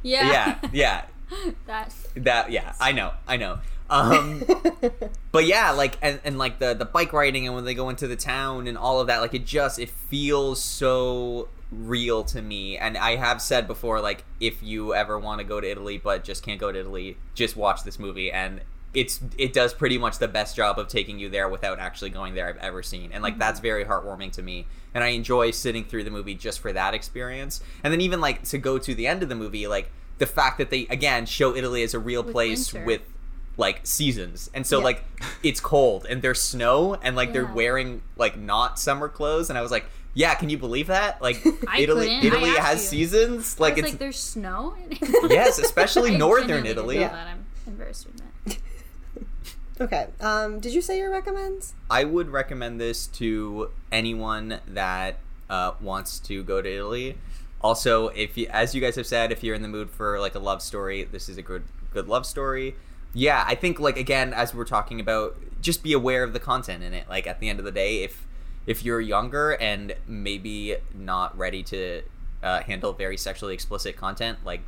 Yeah. 0.03 0.31
yeah, 0.63 0.69
yeah. 0.73 1.05
that. 1.67 1.95
That 2.17 2.51
yeah, 2.51 2.73
I 2.81 2.93
know, 2.93 3.13
I 3.29 3.37
know. 3.37 3.59
Um, 3.91 4.43
but 5.33 5.47
yeah, 5.47 5.73
like 5.73 5.99
and, 6.01 6.21
and 6.25 6.39
like 6.39 6.59
the 6.59 6.75
the 6.75 6.85
bike 6.85 7.13
riding 7.13 7.47
and 7.47 7.55
when 7.55 7.65
they 7.65 7.75
go 7.75 7.89
into 7.89 8.07
the 8.07 8.17
town 8.17 8.67
and 8.67 8.79
all 8.79 9.01
of 9.01 9.09
that, 9.09 9.21
like 9.21 9.35
it 9.35 9.45
just 9.45 9.79
it 9.79 9.91
feels 9.91 10.63
so 10.63 11.49
real 11.71 12.25
to 12.25 12.43
me. 12.43 12.77
And 12.77 12.97
I 12.97 13.17
have 13.17 13.41
said 13.41 13.67
before, 13.67 14.01
like 14.01 14.25
if 14.41 14.63
you 14.63 14.95
ever 14.95 15.19
want 15.19 15.41
to 15.41 15.45
go 15.45 15.61
to 15.61 15.71
Italy 15.71 15.99
but 15.99 16.25
just 16.25 16.43
can't 16.43 16.61
go 16.61 16.73
to 16.73 16.79
Italy, 16.79 17.17
just 17.35 17.57
watch 17.57 17.85
this 17.85 17.99
movie 17.99 18.31
and 18.31 18.61
it's 18.93 19.21
it 19.39 19.53
does 19.53 19.73
pretty 19.73 19.97
much 19.99 20.19
the 20.19 20.27
best 20.27 20.57
job 20.57 20.77
of 20.79 20.89
taking 20.89 21.19
you 21.19 21.29
there 21.29 21.49
without 21.49 21.79
actually 21.79 22.11
going 22.11 22.35
there 22.35 22.49
I've 22.49 22.57
ever 22.57 22.83
seen. 22.83 23.13
And 23.13 23.23
like 23.23 23.35
mm-hmm. 23.35 23.41
that's 23.41 23.61
very 23.61 23.85
heartwarming 23.85 24.33
to 24.33 24.43
me. 24.43 24.67
And 24.95 25.05
I 25.05 25.09
enjoy 25.09 25.53
sitting 25.53 25.85
through 25.85 26.05
the 26.05 26.11
movie 26.11 26.35
just 26.35 26.59
for 26.59 26.73
that 26.73 26.93
experience. 26.95 27.61
And 27.85 27.93
then 27.93 28.01
even 28.01 28.21
like 28.21 28.43
to 28.45 28.59
go 28.59 28.79
to 28.79 28.95
the 28.95 29.07
end 29.07 29.23
of 29.23 29.29
the 29.29 29.37
movie, 29.37 29.69
like 29.69 29.91
the 30.19 30.27
fact 30.27 30.59
that 30.59 30.71
they 30.71 30.87
again 30.89 31.25
show 31.27 31.55
Italy 31.55 31.83
as 31.85 31.95
a 31.95 31.99
real 32.01 32.25
With 32.25 32.33
place 32.33 32.73
winter. 32.73 32.87
with 32.87 33.03
like 33.57 33.81
seasons 33.87 34.49
and 34.55 34.67
so 34.67 34.79
Yeah. 34.79 34.85
like 34.85 35.05
it's 35.43 35.61
cold 35.61 36.07
and 36.09 36.23
there's 36.23 36.41
snow 36.41 36.95
and 37.03 37.15
like 37.15 37.33
they're 37.33 37.45
wearing 37.45 38.01
like 38.17 38.39
not 38.39 38.79
summer 38.79 39.09
clothes 39.09 39.51
and 39.51 39.59
i 39.59 39.61
was 39.61 39.71
like 39.71 39.85
yeah 40.15 40.35
can 40.35 40.49
you 40.51 40.59
believe 40.59 40.89
that 40.89 41.21
like 41.23 41.45
I 41.69 41.81
italy 41.81 42.07
couldn't. 42.07 42.25
Italy 42.25 42.51
asked 42.51 42.59
has 42.67 42.83
you. 42.83 42.89
seasons 42.99 43.61
Like, 43.61 43.77
like 43.77 43.79
it's 43.79 43.87
it's 43.89 43.93
like 43.95 43.99
there's 44.01 44.19
snow. 44.19 44.75
in 44.91 44.99
yes 45.31 45.59
especially 45.59 46.17
northern 46.17 46.67
italy 46.67 46.97
didn't 46.99 47.13
that. 47.13 47.27
I'm 47.29 47.47
embarrassed 47.67 48.03
to 48.05 48.09
admit. 48.11 48.59
Okay. 49.81 50.09
Um, 50.21 50.61
did 50.61 50.75
you 50.75 50.83
say 50.83 50.99
your 50.99 51.11
recommends? 51.11 51.73
i 51.89 52.05
would 52.05 52.29
recommend 52.29 52.79
this 52.81 53.07
to 53.07 53.71
anyone 53.91 54.61
that 54.69 55.17
uh, 55.49 55.73
wants 55.81 56.19
to 56.21 56.43
go 56.45 56.61
to 56.61 56.69
italy 56.71 57.17
also 57.63 58.09
if 58.09 58.37
you 58.37 58.47
as 58.51 58.75
you 58.75 58.81
guys 58.81 58.97
have 58.97 59.07
said 59.07 59.33
if 59.33 59.43
you're 59.43 59.55
in 59.55 59.63
the 59.63 59.69
mood 59.69 59.91
for 59.91 60.21
like 60.21 60.35
a 60.35 60.39
love 60.39 60.61
story 60.63 61.05
this 61.05 61.29
is 61.31 61.39
a 61.39 61.43
good 61.43 61.63
good 61.93 62.09
love 62.09 62.25
story 62.27 62.75
yeah 63.15 63.43
i 63.47 63.55
think 63.55 63.81
like 63.81 63.97
again 63.97 64.33
as 64.35 64.55
we're 64.55 64.65
talking 64.65 65.01
about 65.01 65.37
just 65.63 65.83
be 65.83 65.93
aware 65.95 66.23
of 66.25 66.33
the 66.35 66.41
content 66.41 66.83
in 66.83 66.93
it 66.95 67.09
like 67.09 67.27
at 67.27 67.41
the 67.41 67.49
end 67.49 67.59
of 67.59 67.65
the 67.65 67.73
day 67.73 68.03
if 68.05 68.27
if 68.71 68.85
you're 68.85 69.01
younger 69.01 69.51
and 69.61 69.97
maybe 70.07 70.77
not 70.95 71.37
ready 71.37 71.61
to 71.61 72.03
uh, 72.41 72.63
handle 72.63 72.93
very 72.93 73.17
sexually 73.17 73.53
explicit 73.53 73.97
content 73.97 74.39
like 74.45 74.61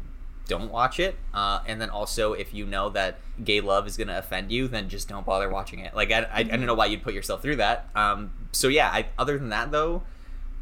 don't 0.48 0.72
watch 0.72 0.98
it. 0.98 1.14
Uh, 1.32 1.61
and 1.68 1.80
then 1.80 1.88
also 1.88 2.32
if 2.32 2.53
you 2.53 2.66
know 2.66 2.90
that 2.90 3.20
gay 3.44 3.61
love 3.61 3.86
is 3.86 3.96
going 3.96 4.09
to 4.09 4.18
offend 4.18 4.50
you 4.50 4.66
then 4.66 4.88
just 4.88 5.09
don't 5.09 5.24
bother 5.24 5.48
watching 5.48 5.78
it. 5.78 5.94
Like 5.94 6.11
I, 6.11 6.22
I, 6.24 6.38
I 6.40 6.42
don't 6.42 6.66
know 6.66 6.74
why 6.74 6.86
you'd 6.86 7.05
put 7.05 7.14
yourself 7.14 7.42
through 7.42 7.57
that. 7.57 7.88
Um, 7.94 8.32
so 8.50 8.66
yeah 8.66 8.88
I, 8.88 9.07
other 9.16 9.38
than 9.38 9.50
that 9.50 9.70
though 9.70 10.03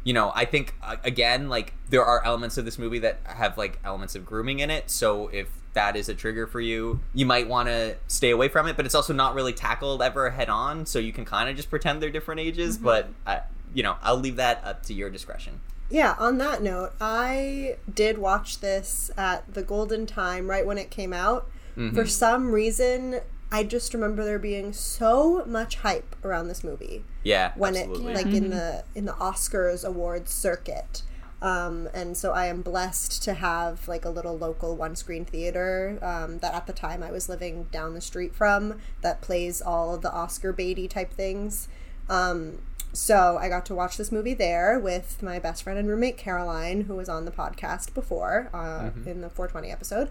you 0.03 0.13
know 0.13 0.31
i 0.33 0.45
think 0.45 0.73
uh, 0.81 0.95
again 1.03 1.47
like 1.47 1.75
there 1.91 2.03
are 2.03 2.25
elements 2.25 2.57
of 2.57 2.65
this 2.65 2.79
movie 2.79 2.97
that 2.97 3.19
have 3.23 3.55
like 3.55 3.77
elements 3.83 4.15
of 4.15 4.23
grooming 4.25 4.59
in 4.59 4.69
it. 4.69 4.89
So 4.89 5.27
if 5.29 5.49
that 5.73 5.95
is 5.95 6.09
a 6.09 6.13
trigger 6.13 6.45
for 6.47 6.59
you 6.59 6.99
you 7.13 7.25
might 7.25 7.47
want 7.47 7.67
to 7.67 7.95
stay 8.07 8.29
away 8.29 8.47
from 8.47 8.67
it 8.67 8.75
but 8.75 8.85
it's 8.85 8.95
also 8.95 9.13
not 9.13 9.33
really 9.33 9.53
tackled 9.53 10.01
ever 10.01 10.29
head 10.31 10.49
on 10.49 10.85
so 10.85 10.99
you 10.99 11.13
can 11.13 11.25
kind 11.25 11.49
of 11.49 11.55
just 11.55 11.69
pretend 11.69 12.01
they're 12.01 12.09
different 12.09 12.41
ages 12.41 12.77
but 12.77 13.09
I, 13.25 13.41
you 13.73 13.83
know 13.83 13.95
i'll 14.01 14.17
leave 14.17 14.35
that 14.35 14.61
up 14.65 14.83
to 14.83 14.93
your 14.93 15.09
discretion 15.09 15.61
Yeah, 15.89 16.15
on 16.17 16.37
that 16.37 16.63
note, 16.63 16.93
I 17.01 17.75
did 17.93 18.17
watch 18.17 18.61
this 18.61 19.11
at 19.17 19.53
the 19.53 19.61
golden 19.61 20.05
time 20.05 20.49
right 20.49 20.65
when 20.65 20.77
it 20.77 20.89
came 20.89 21.11
out. 21.11 21.49
Mm-hmm. 21.75 21.93
For 21.93 22.05
some 22.05 22.53
reason, 22.53 23.19
I 23.51 23.65
just 23.65 23.93
remember 23.93 24.23
there 24.23 24.39
being 24.39 24.71
so 24.71 25.43
much 25.45 25.75
hype 25.77 26.15
around 26.23 26.47
this 26.47 26.63
movie 26.63 27.03
yeah 27.23 27.51
when 27.55 27.75
absolutely. 27.75 28.13
it 28.13 28.15
like 28.15 28.25
in 28.33 28.49
the 28.51 28.83
in 28.95 29.03
the 29.05 29.11
Oscars 29.13 29.83
awards 29.83 30.31
circuit. 30.33 31.03
Um, 31.41 31.89
and 31.93 32.15
so 32.15 32.33
I 32.33 32.45
am 32.45 32.61
blessed 32.61 33.23
to 33.23 33.33
have 33.33 33.87
like 33.87 34.05
a 34.05 34.09
little 34.09 34.37
local 34.37 34.75
one 34.75 34.95
screen 34.95 35.25
theater 35.25 35.97
um, 36.01 36.37
that 36.39 36.53
at 36.53 36.67
the 36.67 36.73
time 36.73 37.01
I 37.01 37.11
was 37.11 37.27
living 37.27 37.63
down 37.71 37.95
the 37.95 38.01
street 38.01 38.35
from 38.35 38.79
that 39.01 39.21
plays 39.21 39.61
all 39.61 39.95
of 39.95 40.01
the 40.01 40.11
Oscar 40.11 40.53
baity 40.53 40.87
type 40.87 41.11
things. 41.11 41.67
Um, 42.09 42.59
so 42.93 43.37
I 43.39 43.49
got 43.49 43.65
to 43.67 43.75
watch 43.75 43.97
this 43.97 44.11
movie 44.11 44.33
there 44.33 44.77
with 44.77 45.23
my 45.23 45.39
best 45.39 45.63
friend 45.63 45.79
and 45.79 45.87
roommate 45.87 46.17
Caroline, 46.17 46.81
who 46.81 46.95
was 46.95 47.09
on 47.09 47.25
the 47.25 47.31
podcast 47.31 47.93
before 47.93 48.49
uh, 48.53 48.91
in 49.05 49.21
the 49.21 49.29
420 49.29 49.71
episode. 49.71 50.09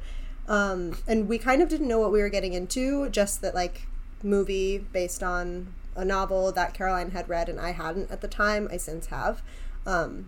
Um, 0.49 0.97
and 1.07 1.29
we 1.29 1.39
kind 1.39 1.63
of 1.63 1.69
didn't 1.69 1.87
know 1.87 2.01
what 2.01 2.11
we 2.11 2.21
were 2.21 2.31
getting 2.31 2.55
into, 2.55 3.09
just 3.11 3.43
that 3.43 3.55
like 3.55 3.87
movie 4.23 4.79
based 4.79 5.23
on 5.23 5.75
a 5.95 6.05
novel 6.05 6.51
that 6.53 6.75
Caroline 6.75 7.11
had 7.11 7.29
read 7.29 7.49
and 7.49 7.61
I 7.61 7.73
hadn't 7.73 8.11
at 8.11 8.21
the 8.21 8.29
time. 8.29 8.67
I 8.73 8.79
since 8.79 9.07
have. 9.07 9.43
Um, 9.87 10.27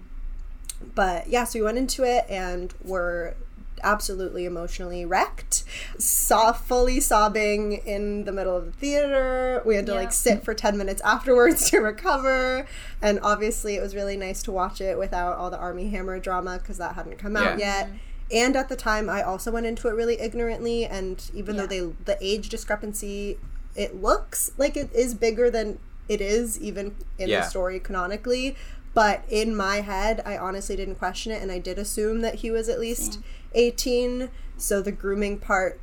but 0.95 1.29
yeah, 1.29 1.45
so 1.45 1.59
we 1.59 1.65
went 1.65 1.79
into 1.79 2.05
it 2.05 2.25
and 2.29 2.73
were 2.85 3.35
absolutely 3.85 4.45
emotionally 4.45 5.05
wrecked. 5.05 5.65
Saw 5.99 6.53
fully 6.53 7.01
sobbing 7.01 7.73
in 7.85 8.25
the 8.25 8.33
middle 8.33 8.57
of 8.57 8.67
the 8.67 8.73
theater. 8.73 9.61
We 9.65 9.75
had 9.77 9.87
to 9.87 9.93
Yeah. 9.93 9.99
like 9.99 10.13
sit 10.13 10.45
for 10.45 10.55
10 10.55 10.77
minutes 10.79 11.03
afterwards 11.03 11.69
to 11.71 11.79
recover. 11.79 12.67
And 13.01 13.19
obviously, 13.23 13.75
it 13.77 13.81
was 13.83 13.95
really 13.95 14.17
nice 14.17 14.43
to 14.45 14.53
watch 14.53 14.81
it 14.81 14.99
without 14.99 15.37
all 15.37 15.51
the 15.51 15.59
Armie 15.59 15.89
Hammer 15.91 16.21
drama 16.21 16.59
because 16.59 16.79
that 16.79 16.95
hadn't 16.95 17.19
come 17.19 17.37
out 17.37 17.59
Yeah. 17.59 17.67
yet. 17.79 17.87
Mm-hmm. 17.89 17.97
And 18.35 18.57
at 18.57 18.69
the 18.69 18.77
time, 18.77 19.11
I 19.11 19.23
also 19.23 19.51
went 19.51 19.67
into 19.67 19.89
it 19.89 19.95
really 19.95 20.21
ignorantly. 20.21 20.87
And 20.87 21.23
even 21.35 21.57
though 21.57 21.67
they 21.67 21.81
the 21.81 22.17
age 22.21 22.49
discrepancy, 22.51 23.39
it 23.75 24.01
looks 24.01 24.53
like 24.57 24.77
it 24.77 24.91
is 24.95 25.13
bigger 25.15 25.51
than 25.51 25.79
it 26.09 26.21
is 26.21 26.61
even 26.61 26.95
in 27.19 27.29
Yeah. 27.31 27.41
the 27.41 27.47
story 27.49 27.81
canonically. 27.81 28.57
But 28.95 29.25
in 29.29 29.57
my 29.57 29.81
head, 29.81 30.23
I 30.27 30.37
honestly 30.37 30.77
didn't 30.77 30.97
question 30.97 31.33
it, 31.33 31.43
and 31.43 31.51
I 31.51 31.59
did 31.59 31.79
assume 31.79 32.21
that 32.21 32.37
he 32.37 32.51
was 32.51 32.69
at 32.69 32.79
least 32.81 33.21
eighteen. 33.55 34.29
So 34.57 34.81
the 34.83 34.93
grooming 34.93 35.39
part 35.39 35.81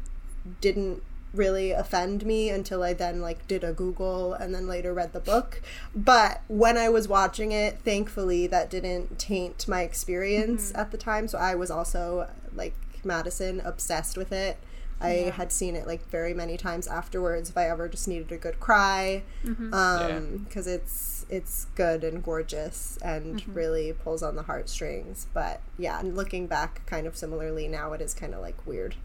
didn't 0.62 1.03
really 1.34 1.72
offend 1.72 2.26
me 2.26 2.49
until 2.49 2.82
I 2.82 2.93
then 2.93 3.22
like 3.22 3.47
did 3.47 3.64
a 3.64 3.72
Google 3.72 4.34
and 4.34 4.53
then 4.53 4.68
later 4.68 4.93
read 4.93 5.14
the 5.14 5.20
book. 5.20 5.62
But 5.95 6.41
when 6.47 6.78
I 6.78 6.89
was 6.89 7.07
watching 7.07 7.51
it, 7.51 7.80
thankfully 7.86 8.47
that 8.47 8.70
didn't 8.70 9.20
taint 9.20 9.68
my 9.68 9.82
experience 9.82 10.72
at 10.74 10.91
the 10.91 10.97
time. 10.97 11.28
So 11.28 11.38
I 11.38 11.53
was 11.55 11.70
also 11.70 12.30
like 12.55 12.74
Madison 13.03 13.60
obsessed 13.60 14.18
with 14.18 14.32
it. 14.32 14.57
I 15.01 15.32
had 15.36 15.51
seen 15.51 15.76
it 15.76 15.86
like 15.88 16.10
very 16.10 16.34
many 16.34 16.57
times 16.57 16.88
afterwards 16.88 17.49
if 17.49 17.57
I 17.57 17.70
ever 17.70 17.88
just 17.88 18.07
needed 18.07 18.32
a 18.32 18.38
good 18.38 18.60
cry. 18.60 19.24
Um 19.72 20.45
because 20.47 20.68
it's 20.68 20.91
it's 21.30 21.65
good 21.75 22.03
and 22.03 22.23
gorgeous 22.23 22.97
and 23.03 23.47
really 23.55 23.93
pulls 23.93 24.23
on 24.23 24.36
the 24.36 24.43
heartstrings. 24.43 25.27
But 25.34 25.61
yeah, 25.77 25.99
and 25.99 26.15
looking 26.15 26.47
back 26.47 26.86
kind 26.86 27.05
of 27.07 27.15
similarly 27.15 27.67
now 27.67 27.93
it 27.93 28.01
is 28.01 28.13
kind 28.13 28.34
of 28.34 28.41
like 28.41 28.65
weird 28.65 28.95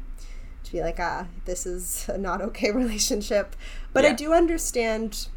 to 0.64 0.72
be 0.72 0.81
like, 0.81 0.99
ah, 0.99 1.27
this 1.45 1.66
is 1.66 2.09
a 2.09 2.18
not 2.18 2.41
okay 2.43 2.70
relationship. 2.72 3.55
But 3.93 4.05
I 4.05 4.12
do 4.12 4.33
understand. 4.33 5.29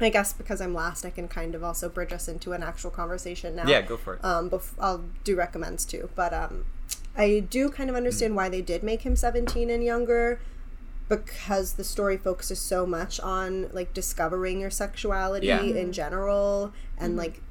I 0.00 0.08
guess 0.08 0.32
because 0.32 0.60
I'm 0.60 0.74
last, 0.74 1.04
I 1.04 1.10
can 1.10 1.28
kind 1.28 1.54
of 1.54 1.62
also 1.62 1.88
bridge 1.88 2.12
us 2.12 2.26
into 2.26 2.52
an 2.52 2.64
actual 2.64 2.90
conversation 2.90 3.54
now. 3.54 3.64
Yeah, 3.64 3.80
go 3.80 3.96
for 3.96 4.14
it. 4.14 4.24
Um, 4.24 4.50
bef- 4.50 4.74
I'll 4.76 5.04
do 5.22 5.36
recommends 5.36 5.84
too, 5.84 6.10
but 6.16 6.34
um, 6.34 6.64
I 7.16 7.38
do 7.48 7.70
kind 7.70 7.88
of 7.88 7.94
understand 7.94 8.34
why 8.34 8.48
they 8.48 8.60
did 8.60 8.82
make 8.82 9.02
him 9.02 9.14
17 9.14 9.70
and 9.70 9.84
younger, 9.84 10.40
because 11.08 11.74
the 11.74 11.84
story 11.84 12.16
focuses 12.16 12.60
so 12.60 12.86
much 12.86 13.20
on 13.20 13.68
like 13.72 13.92
discovering 13.92 14.60
your 14.60 14.70
sexuality 14.70 15.48
Yeah. 15.48 15.60
in 15.60 15.74
mm-hmm. 15.74 15.90
general 15.90 16.72
and 16.98 17.10
mm-hmm. 17.10 17.18
like 17.18 17.42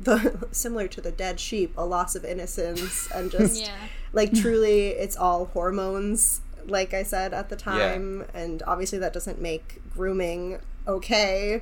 the 0.00 0.48
similar 0.52 0.88
to 0.88 1.00
the 1.00 1.12
dead 1.12 1.40
sheep, 1.40 1.72
a 1.76 1.86
loss 1.86 2.14
of 2.14 2.24
innocence 2.24 3.08
and 3.14 3.30
just 3.38 3.60
Yeah. 3.62 3.74
like 4.12 4.32
truly 4.32 4.88
it's 4.88 5.16
all 5.16 5.46
hormones 5.46 6.40
like 6.66 6.94
i 6.94 7.02
said 7.02 7.34
at 7.34 7.48
the 7.48 7.56
time 7.56 8.24
and 8.32 8.62
obviously 8.68 8.98
that 8.98 9.12
doesn't 9.12 9.40
make 9.40 9.80
grooming 9.92 10.60
okay 10.86 11.60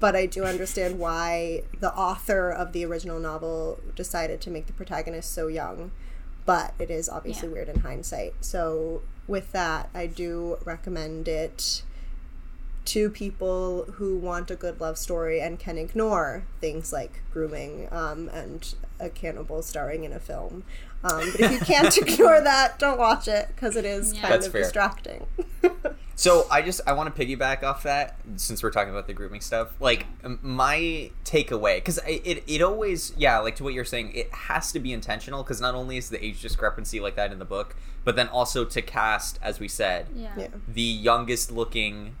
but 0.00 0.16
i 0.16 0.26
do 0.26 0.42
understand 0.44 0.98
why 0.98 1.62
the 1.78 1.94
author 1.94 2.50
of 2.50 2.72
the 2.72 2.84
original 2.84 3.20
novel 3.20 3.78
decided 3.94 4.40
to 4.40 4.50
make 4.50 4.66
the 4.66 4.72
protagonist 4.72 5.32
so 5.32 5.46
young 5.46 5.92
but 6.46 6.74
it 6.80 6.90
is 6.90 7.08
obviously 7.08 7.48
Yeah. 7.48 7.54
weird 7.54 7.68
in 7.68 7.80
hindsight 7.80 8.34
so 8.40 9.02
with 9.26 9.52
that 9.52 9.88
i 9.94 10.06
do 10.06 10.56
recommend 10.64 11.28
it 11.28 11.82
to 12.86 13.10
people 13.10 13.84
who 13.94 14.16
want 14.16 14.50
a 14.50 14.56
good 14.56 14.80
love 14.80 14.96
story 14.98 15.40
and 15.40 15.58
can 15.58 15.76
ignore 15.78 16.44
things 16.60 16.92
like 16.92 17.22
grooming 17.32 17.88
um, 17.92 18.28
and 18.30 18.74
a 18.98 19.08
cannibal 19.10 19.62
starring 19.62 20.04
in 20.04 20.12
a 20.12 20.20
film. 20.20 20.64
Um, 21.04 21.30
but 21.32 21.40
if 21.40 21.50
you 21.52 21.58
can't 21.60 21.96
ignore 22.08 22.40
that, 22.40 22.78
don't 22.78 22.98
watch 22.98 23.28
it 23.28 23.48
because 23.48 23.76
it 23.76 23.84
is 23.84 24.14
Yeah. 24.14 24.20
kind 24.22 24.32
That's 24.34 24.46
of 24.46 24.52
fair. 24.52 24.62
distracting. 24.62 25.26
So 26.16 26.46
I 26.50 26.60
just 26.60 26.82
I 26.86 26.92
want 26.92 27.16
to 27.16 27.26
piggyback 27.26 27.62
off 27.62 27.84
that 27.84 28.16
since 28.36 28.62
we're 28.62 28.70
talking 28.70 28.90
about 28.90 29.06
the 29.06 29.14
grooming 29.14 29.40
stuff. 29.40 29.68
Like 29.80 30.04
my 30.42 31.10
takeaway, 31.24 31.76
because 31.76 31.98
it 32.06 32.44
it 32.46 32.60
always 32.60 33.14
yeah, 33.16 33.38
like 33.38 33.56
to 33.56 33.64
what 33.64 33.72
you're 33.72 33.86
saying, 33.86 34.12
it 34.14 34.30
has 34.30 34.70
to 34.72 34.80
be 34.80 34.92
intentional 34.92 35.42
because 35.42 35.62
not 35.62 35.74
only 35.74 35.96
is 35.96 36.10
the 36.10 36.22
age 36.22 36.42
discrepancy 36.42 37.00
like 37.00 37.16
that 37.16 37.32
in 37.32 37.38
the 37.38 37.46
book, 37.46 37.74
but 38.04 38.16
then 38.16 38.28
also 38.28 38.66
to 38.66 38.82
cast, 38.82 39.38
as 39.40 39.60
we 39.60 39.66
said, 39.66 40.08
Yeah. 40.14 40.28
yeah. 40.36 40.48
the 40.68 40.82
youngest 40.82 41.50
looking 41.52 42.16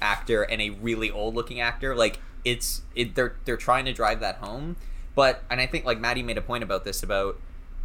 actor 0.00 0.42
and 0.42 0.60
a 0.60 0.70
really 0.70 1.10
old 1.10 1.34
looking 1.34 1.60
actor 1.60 1.94
like 1.94 2.20
it's 2.44 2.82
it 2.94 3.14
they're 3.14 3.36
they're 3.44 3.56
trying 3.56 3.84
to 3.84 3.92
drive 3.92 4.20
that 4.20 4.36
home. 4.36 4.76
But 5.14 5.42
and 5.50 5.60
i 5.60 5.66
think 5.66 5.84
like 5.84 5.98
maddie 6.00 6.22
made 6.22 6.38
a 6.38 6.42
point 6.42 6.62
about 6.62 6.84
this 6.84 7.02
about 7.02 7.38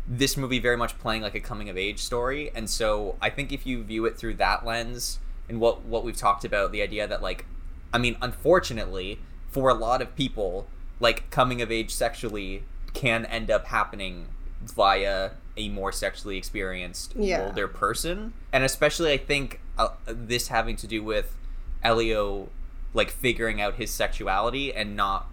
this 0.08 0.36
movie 0.38 0.60
very 0.60 0.76
much 0.78 0.98
playing 1.00 1.22
like 1.22 1.34
a 1.36 1.40
coming 1.40 1.70
of 1.70 1.78
age 1.78 2.00
story. 2.00 2.52
And 2.54 2.70
so 2.70 3.16
i 3.22 3.30
think 3.30 3.52
if 3.52 3.66
you 3.66 3.84
view 3.84 4.06
it 4.06 4.18
through 4.18 4.36
that 4.36 4.66
lens 4.66 5.20
and 5.50 5.60
what 5.60 5.82
what 5.84 6.04
we've 6.06 6.16
talked 6.18 6.46
about 6.46 6.72
the 6.72 6.82
idea 6.82 7.08
that 7.08 7.22
like 7.22 7.46
i 7.94 7.98
mean 7.98 8.16
unfortunately 8.22 9.20
for 9.50 9.70
a 9.70 9.74
lot 9.74 10.02
of 10.02 10.16
people 10.16 10.68
like 11.00 11.30
coming 11.32 11.62
of 11.62 11.72
age 11.72 11.92
sexually 11.94 12.64
can 12.94 13.26
end 13.26 13.50
up 13.52 13.66
happening 13.66 14.28
via 14.62 15.32
a 15.58 15.70
more 15.70 15.92
sexually 15.92 16.38
experienced 16.38 17.14
Yeah. 17.16 17.46
older 17.48 17.68
person. 17.68 18.34
And 18.54 18.64
especially 18.64 19.12
i 19.12 19.18
think 19.18 19.60
uh, 19.78 19.90
this 20.06 20.48
having 20.50 20.76
to 20.78 20.88
do 20.88 21.04
with 21.04 21.36
elio 21.84 22.50
like 22.94 23.10
figuring 23.10 23.62
out 23.62 23.76
his 23.76 23.92
sexuality 23.92 24.74
and 24.74 24.96
not 24.96 25.30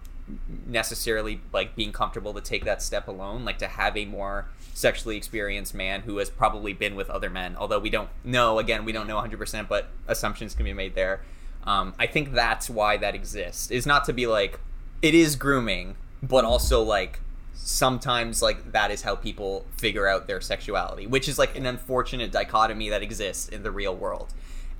necessarily 0.65 1.41
like 1.51 1.75
being 1.75 1.91
comfortable 1.91 2.33
to 2.33 2.41
take 2.41 2.65
that 2.65 2.81
step 2.81 3.07
alone 3.07 3.43
like 3.43 3.57
to 3.57 3.67
have 3.67 3.97
a 3.97 4.05
more 4.05 4.47
sexually 4.73 5.17
experienced 5.17 5.73
man 5.73 6.01
who 6.01 6.17
has 6.17 6.29
probably 6.29 6.73
been 6.73 6.95
with 6.95 7.09
other 7.09 7.29
men. 7.29 7.55
Although 7.57 7.79
we 7.79 7.89
don't 7.89 8.09
know 8.23 8.59
again 8.59 8.85
we 8.85 8.91
don't 8.91 9.07
know 9.07 9.17
100% 9.17 9.67
but 9.67 9.89
assumptions 10.07 10.55
can 10.55 10.65
be 10.65 10.73
made 10.73 10.95
there. 10.95 11.21
Um, 11.63 11.93
i 11.99 12.07
think 12.07 12.33
that's 12.33 12.69
why 12.69 12.97
that 12.97 13.13
exists. 13.15 13.69
Is 13.71 13.85
not 13.85 14.05
to 14.05 14.13
be 14.13 14.27
like 14.27 14.59
it 15.01 15.13
is 15.13 15.35
grooming 15.35 15.95
but 16.23 16.45
also 16.45 16.81
like 16.81 17.19
sometimes 17.53 18.41
like 18.41 18.71
that 18.71 18.89
is 18.91 19.01
how 19.03 19.15
people 19.15 19.65
figure 19.77 20.07
out 20.07 20.25
their 20.25 20.41
sexuality 20.41 21.05
which 21.05 21.27
is 21.27 21.37
like 21.37 21.55
an 21.55 21.65
unfortunate 21.67 22.31
dichotomy 22.31 22.89
that 22.89 23.03
exists 23.03 23.47
in 23.49 23.63
the 23.63 23.71
real 23.71 23.95
world. 23.95 24.33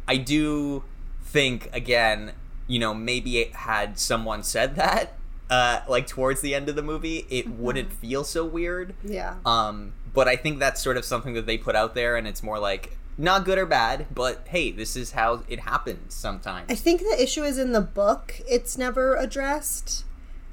I 0.07 0.17
do 0.17 0.83
think 1.31 1.69
again 1.73 2.33
you 2.67 2.77
know 2.79 2.93
maybe 2.93 3.39
it 3.39 3.55
had 3.55 3.97
someone 3.97 4.43
said 4.43 4.75
that 4.75 5.13
uh 5.49 5.79
like 5.87 6.05
towards 6.07 6.41
the 6.41 6.53
end 6.53 6.67
of 6.69 6.75
the 6.75 6.81
movie 6.81 7.25
it 7.29 7.47
wouldn't 7.49 7.91
feel 7.91 8.23
so 8.23 8.43
weird 8.45 8.93
Yeah. 9.03 9.35
um 9.45 9.93
but 10.13 10.27
i 10.27 10.35
think 10.35 10.59
that's 10.59 10.81
sort 10.83 10.97
of 10.97 11.05
something 11.05 11.33
that 11.33 11.45
they 11.45 11.57
put 11.57 11.75
out 11.75 11.95
there 11.95 12.15
and 12.17 12.27
it's 12.27 12.43
more 12.43 12.59
like 12.59 12.97
not 13.17 13.45
good 13.45 13.57
or 13.57 13.65
bad 13.65 14.07
but 14.13 14.45
hey 14.49 14.71
this 14.71 14.95
is 14.95 15.11
how 15.11 15.43
it 15.47 15.61
happens 15.61 16.13
sometimes 16.13 16.65
I 16.69 16.75
think 16.75 17.01
the 17.01 17.17
issue 17.21 17.43
is 17.43 17.57
in 17.57 17.71
the 17.73 17.81
book. 17.81 18.39
It's 18.49 18.77
never 18.77 19.15
addressed. 19.15 20.05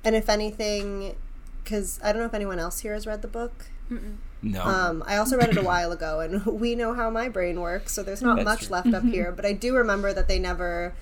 And 0.04 0.14
if 0.16 0.28
anything, 0.28 1.14
because 1.62 1.98
I 2.02 2.12
don't 2.12 2.20
know 2.22 2.26
if 2.26 2.34
anyone 2.34 2.58
else 2.58 2.80
here 2.80 2.94
has 2.94 3.06
read 3.06 3.22
the 3.22 3.28
book. 3.28 3.66
No. 4.42 4.62
Um, 4.62 5.02
I 5.06 5.16
also 5.16 5.36
read 5.36 5.48
it 5.50 5.56
a 5.58 5.62
while 5.62 5.90
ago, 5.92 6.20
and 6.20 6.44
we 6.60 6.74
know 6.74 6.94
how 6.94 7.10
my 7.10 7.28
brain 7.28 7.60
works, 7.60 7.92
so 7.92 8.02
there's 8.02 8.22
not 8.22 8.36
That's 8.36 8.44
much 8.44 8.60
true. 8.66 8.68
left 8.70 8.94
up 8.94 9.02
here. 9.16 9.32
But 9.32 9.44
I 9.44 9.52
do 9.52 9.74
remember 9.74 10.12
that 10.12 10.28
they 10.28 10.38
never, 10.38 10.94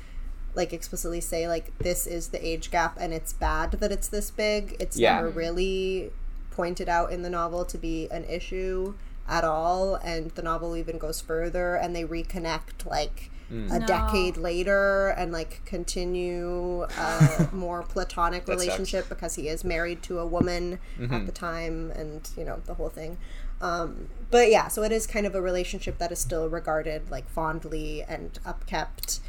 like, 0.55 0.73
explicitly 0.73 1.21
say 1.21 1.47
like 1.49 1.77
this 1.79 2.07
is 2.07 2.29
the 2.29 2.45
age 2.47 2.71
gap, 2.71 2.97
and 2.99 3.13
it's 3.13 3.33
bad 3.33 3.73
that 3.73 3.93
it's 3.93 4.09
this 4.09 4.31
big. 4.31 4.77
It's 4.81 4.99
Yeah. 4.99 5.17
never 5.17 5.29
really 5.31 6.11
pointed 6.51 6.89
out 6.89 7.13
in 7.13 7.21
the 7.23 7.29
novel 7.31 7.65
to 7.67 7.77
be 7.77 8.09
an 8.11 8.25
issue 8.25 8.95
at 9.29 9.45
all, 9.45 9.97
and 9.97 10.31
the 10.33 10.43
novel 10.43 10.77
even 10.77 10.99
goes 10.99 11.21
further, 11.21 11.75
and 11.77 11.95
they 11.95 12.05
reconnect 12.05 12.87
like. 12.87 13.31
Mm. 13.49 13.71
A 13.71 13.79
No. 13.79 13.87
decade 13.87 14.37
later, 14.37 15.11
and 15.11 15.31
like 15.31 15.65
continue 15.65 16.83
a 16.83 17.49
more 17.53 17.85
platonic 17.85 18.45
That 18.45 18.55
sucks. 18.55 18.65
relationship 18.65 19.09
because 19.09 19.37
he 19.37 19.47
is 19.49 19.63
married 19.63 20.03
to 20.03 20.19
a 20.19 20.27
woman 20.27 20.81
Mm-hmm. 20.99 21.15
at 21.15 21.27
the 21.27 21.31
time, 21.33 21.93
and 21.93 22.29
you 22.37 22.45
know 22.45 22.61
the 22.67 22.75
whole 22.75 22.89
thing. 22.89 23.19
Um, 23.61 24.09
but 24.33 24.51
yeah, 24.51 24.67
so 24.67 24.83
it 24.83 24.91
is 24.91 25.07
kind 25.07 25.27
of 25.27 25.37
a 25.37 25.41
relationship 25.41 25.99
that 25.99 26.11
is 26.11 26.19
still 26.19 26.49
regarded 26.49 27.09
like 27.09 27.29
fondly 27.29 28.03
and 28.03 28.37
upkept 28.45 29.21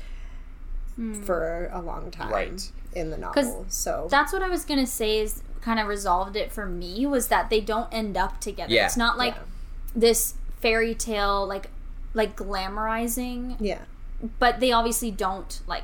for 1.24 1.70
a 1.72 1.82
long 1.82 2.10
time 2.10 2.32
Right. 2.32 2.72
in 2.94 3.12
the 3.12 3.18
novel. 3.18 3.66
So 3.70 4.08
That's 4.10 4.34
what 4.34 4.42
I 4.42 4.50
was 4.50 4.66
gonna 4.66 4.88
say 4.88 5.20
is 5.20 5.44
kind 5.62 5.80
of 5.80 5.86
resolved 5.88 6.36
it 6.36 6.52
for 6.52 6.66
me 6.66 7.06
was 7.06 7.28
that 7.28 7.52
they 7.52 7.62
don't 7.62 7.94
end 7.94 8.18
up 8.18 8.42
together. 8.42 8.74
Yeah. 8.74 8.86
It's 8.88 8.98
not 8.98 9.18
like 9.18 9.36
Yeah. 9.36 9.42
This 9.98 10.36
fairy 10.62 10.96
tale 10.96 11.46
like 11.46 11.70
like 12.14 12.36
glamorizing. 12.36 13.58
Yeah, 13.60 13.82
but 14.40 14.60
they 14.60 14.72
obviously 14.72 15.12
don't 15.12 15.62
like 15.68 15.84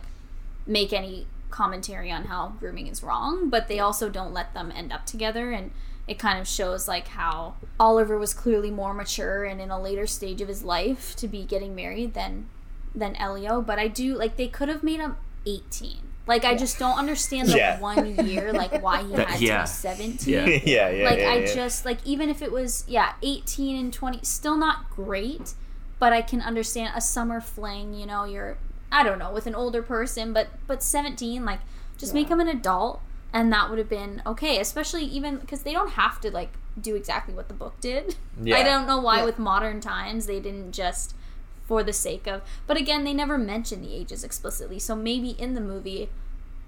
make 0.66 0.94
any 0.94 1.28
commentary 1.50 2.10
on 2.10 2.26
how 2.26 2.54
grooming 2.60 2.88
is 2.88 3.04
wrong 3.04 3.48
but 3.48 3.68
they 3.68 3.80
also 3.80 4.10
don't 4.10 4.34
let 4.34 4.54
them 4.54 4.72
end 4.74 4.92
up 4.92 5.06
together. 5.06 5.52
And 5.52 5.72
it 6.08 6.20
kind 6.20 6.40
of 6.40 6.48
shows 6.48 6.88
like 6.88 7.10
how 7.10 7.56
oliver 7.80 8.18
was 8.18 8.34
clearly 8.34 8.72
more 8.72 8.94
mature 8.94 9.44
and 9.46 9.62
in 9.62 9.72
a 9.72 9.82
later 9.82 10.06
stage 10.06 10.42
of 10.42 10.48
his 10.48 10.64
life 10.64 11.16
to 11.18 11.28
be 11.28 11.44
getting 11.44 11.76
married 11.76 12.14
than 12.14 12.50
than 12.96 13.16
elio. 13.16 13.62
But 13.62 13.80
i 13.80 13.88
do 13.88 14.16
like 14.16 14.38
they 14.38 14.48
could 14.48 14.70
have 14.70 14.84
made 14.84 15.00
a 15.00 15.16
18. 15.46 16.13
Like 16.26 16.46
I 16.46 16.56
just 16.56 16.80
don't 16.80 16.98
understand 16.98 17.50
the 17.50 17.58
Yeah. 17.58 17.80
one 17.80 18.16
year, 18.26 18.54
like 18.54 18.82
why 18.82 19.04
he 19.04 19.10
That- 19.16 19.28
had 19.28 19.40
to 19.40 19.46
yeah. 19.46 19.62
be 19.64 19.68
17. 19.68 20.34
Yeah. 20.34 20.46
yeah, 20.46 20.90
yeah. 20.90 21.10
like 21.10 21.20
yeah, 21.20 21.30
I 21.32 21.36
yeah. 21.40 21.54
just 21.54 21.86
like 21.86 21.98
even 22.06 22.30
if 22.30 22.42
it 22.42 22.52
was 22.52 22.86
yeah 22.88 23.14
18 23.22 23.76
and 23.76 23.94
20 23.94 24.20
still 24.24 24.56
not 24.58 24.90
great 24.90 25.54
but 26.00 26.14
I 26.14 26.22
can 26.22 26.42
understand 26.42 26.94
a 26.96 27.02
summer 27.02 27.40
fling 27.42 27.94
you 27.94 28.06
know 28.06 28.24
you're 28.26 28.58
I 28.92 29.04
don't 29.04 29.20
know 29.20 29.32
with 29.34 29.48
an 29.48 29.56
older 29.56 29.82
person 29.82 30.32
but 30.34 30.48
but 30.68 30.82
17 30.82 31.44
like 31.46 31.60
just 31.98 32.14
make 32.14 32.30
him 32.30 32.40
an 32.40 32.48
adult 32.48 33.02
and 33.34 33.52
that 33.52 33.70
would 33.70 33.80
have 33.80 33.90
been 33.90 34.22
okay 34.26 34.60
especially 34.60 35.04
even 35.04 35.38
because 35.38 35.64
they 35.64 35.74
don't 35.74 35.92
have 35.92 36.22
to 36.22 36.32
like 36.32 36.54
do 36.80 36.96
exactly 36.96 37.34
what 37.34 37.48
the 37.50 37.54
book 37.54 37.80
did 37.82 38.16
Yeah. 38.42 38.58
I 38.58 38.64
don't 38.64 38.88
know 38.88 39.00
why 39.02 39.18
Yeah. 39.20 39.26
with 39.26 39.40
modern 39.40 39.80
times 39.82 40.26
they 40.26 40.40
didn't 40.40 40.72
just 40.72 41.16
for 41.66 41.84
the 41.84 41.94
sake 41.94 42.28
of 42.28 42.42
but 42.68 42.78
again 42.78 43.04
they 43.04 43.14
never 43.14 43.38
mention 43.38 43.82
the 43.82 43.94
ages 43.96 44.24
explicitly 44.24 44.78
so 44.80 44.96
maybe 44.96 45.30
in 45.32 45.54
the 45.54 45.62
movie 45.62 46.10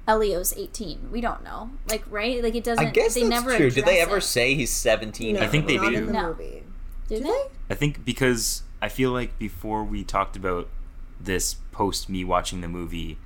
Elio's 0.08 0.54
18 0.56 1.10
we 1.12 1.20
don't 1.22 1.44
know 1.44 1.72
like 1.90 2.04
right 2.10 2.42
like 2.44 2.56
it 2.56 2.64
doesn't 2.64 2.86
I 2.88 2.92
guess 2.92 3.16
they 3.16 3.22
that's 3.22 3.30
never 3.30 3.58
true. 3.58 3.72
Did 3.72 3.86
they 3.86 4.00
ever 4.00 4.18
it. 4.18 4.22
say 4.22 4.54
he's 4.54 4.72
17? 4.72 5.36
No, 5.36 5.42
I 5.42 5.48
think 5.48 5.66
they 5.68 5.78
not 5.78 5.90
do. 5.92 5.96
in 5.98 6.06
the 6.06 6.14
No. 6.14 6.28
movie. 6.28 6.64
Did 7.08 7.18
Do 7.18 7.24
they? 7.24 7.30
they? 7.30 7.44
I 7.70 7.74
think 7.74 8.06
because 8.06 8.62
I 8.82 8.88
feel 8.90 9.12
like 9.12 9.38
before 9.40 9.84
we 9.84 10.04
talked 10.04 10.36
about 10.36 10.68
this 11.20 11.56
post 11.72 12.08
me 12.08 12.24
watching 12.24 12.62
the 12.62 12.68
movie, 12.68 13.18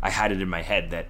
I 0.00 0.10
had 0.10 0.30
it 0.30 0.40
in 0.40 0.48
my 0.48 0.62
head 0.62 0.90
that 0.92 1.06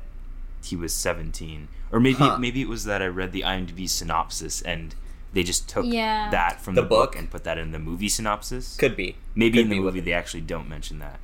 he 0.64 0.76
was 0.76 0.94
17. 0.94 1.68
Or 1.92 2.00
maybe 2.00 2.16
Huh. 2.16 2.38
maybe 2.38 2.62
it 2.62 2.68
was 2.68 2.84
that 2.84 3.02
I 3.02 3.06
read 3.06 3.32
the 3.32 3.42
IMDb 3.42 3.86
synopsis 3.88 4.62
and 4.62 4.94
they 5.32 5.42
just 5.42 5.68
took 5.68 5.84
Yeah. 5.86 6.30
that 6.30 6.60
from 6.60 6.74
The 6.74 6.82
the, 6.82 6.88
book 6.88 7.12
book? 7.12 7.18
and 7.18 7.30
put 7.30 7.44
that 7.44 7.58
in 7.58 7.72
the 7.72 7.78
movie 7.78 8.08
synopsis. 8.08 8.76
Could 8.76 8.96
be. 8.96 9.16
maybe 9.34 9.58
could 9.58 9.64
in 9.64 9.68
the 9.70 9.80
movie 9.80 10.00
they- 10.00 10.06
they 10.06 10.12
actually 10.12 10.40
don't 10.42 10.68
mention 10.68 10.98
that. 11.00 11.18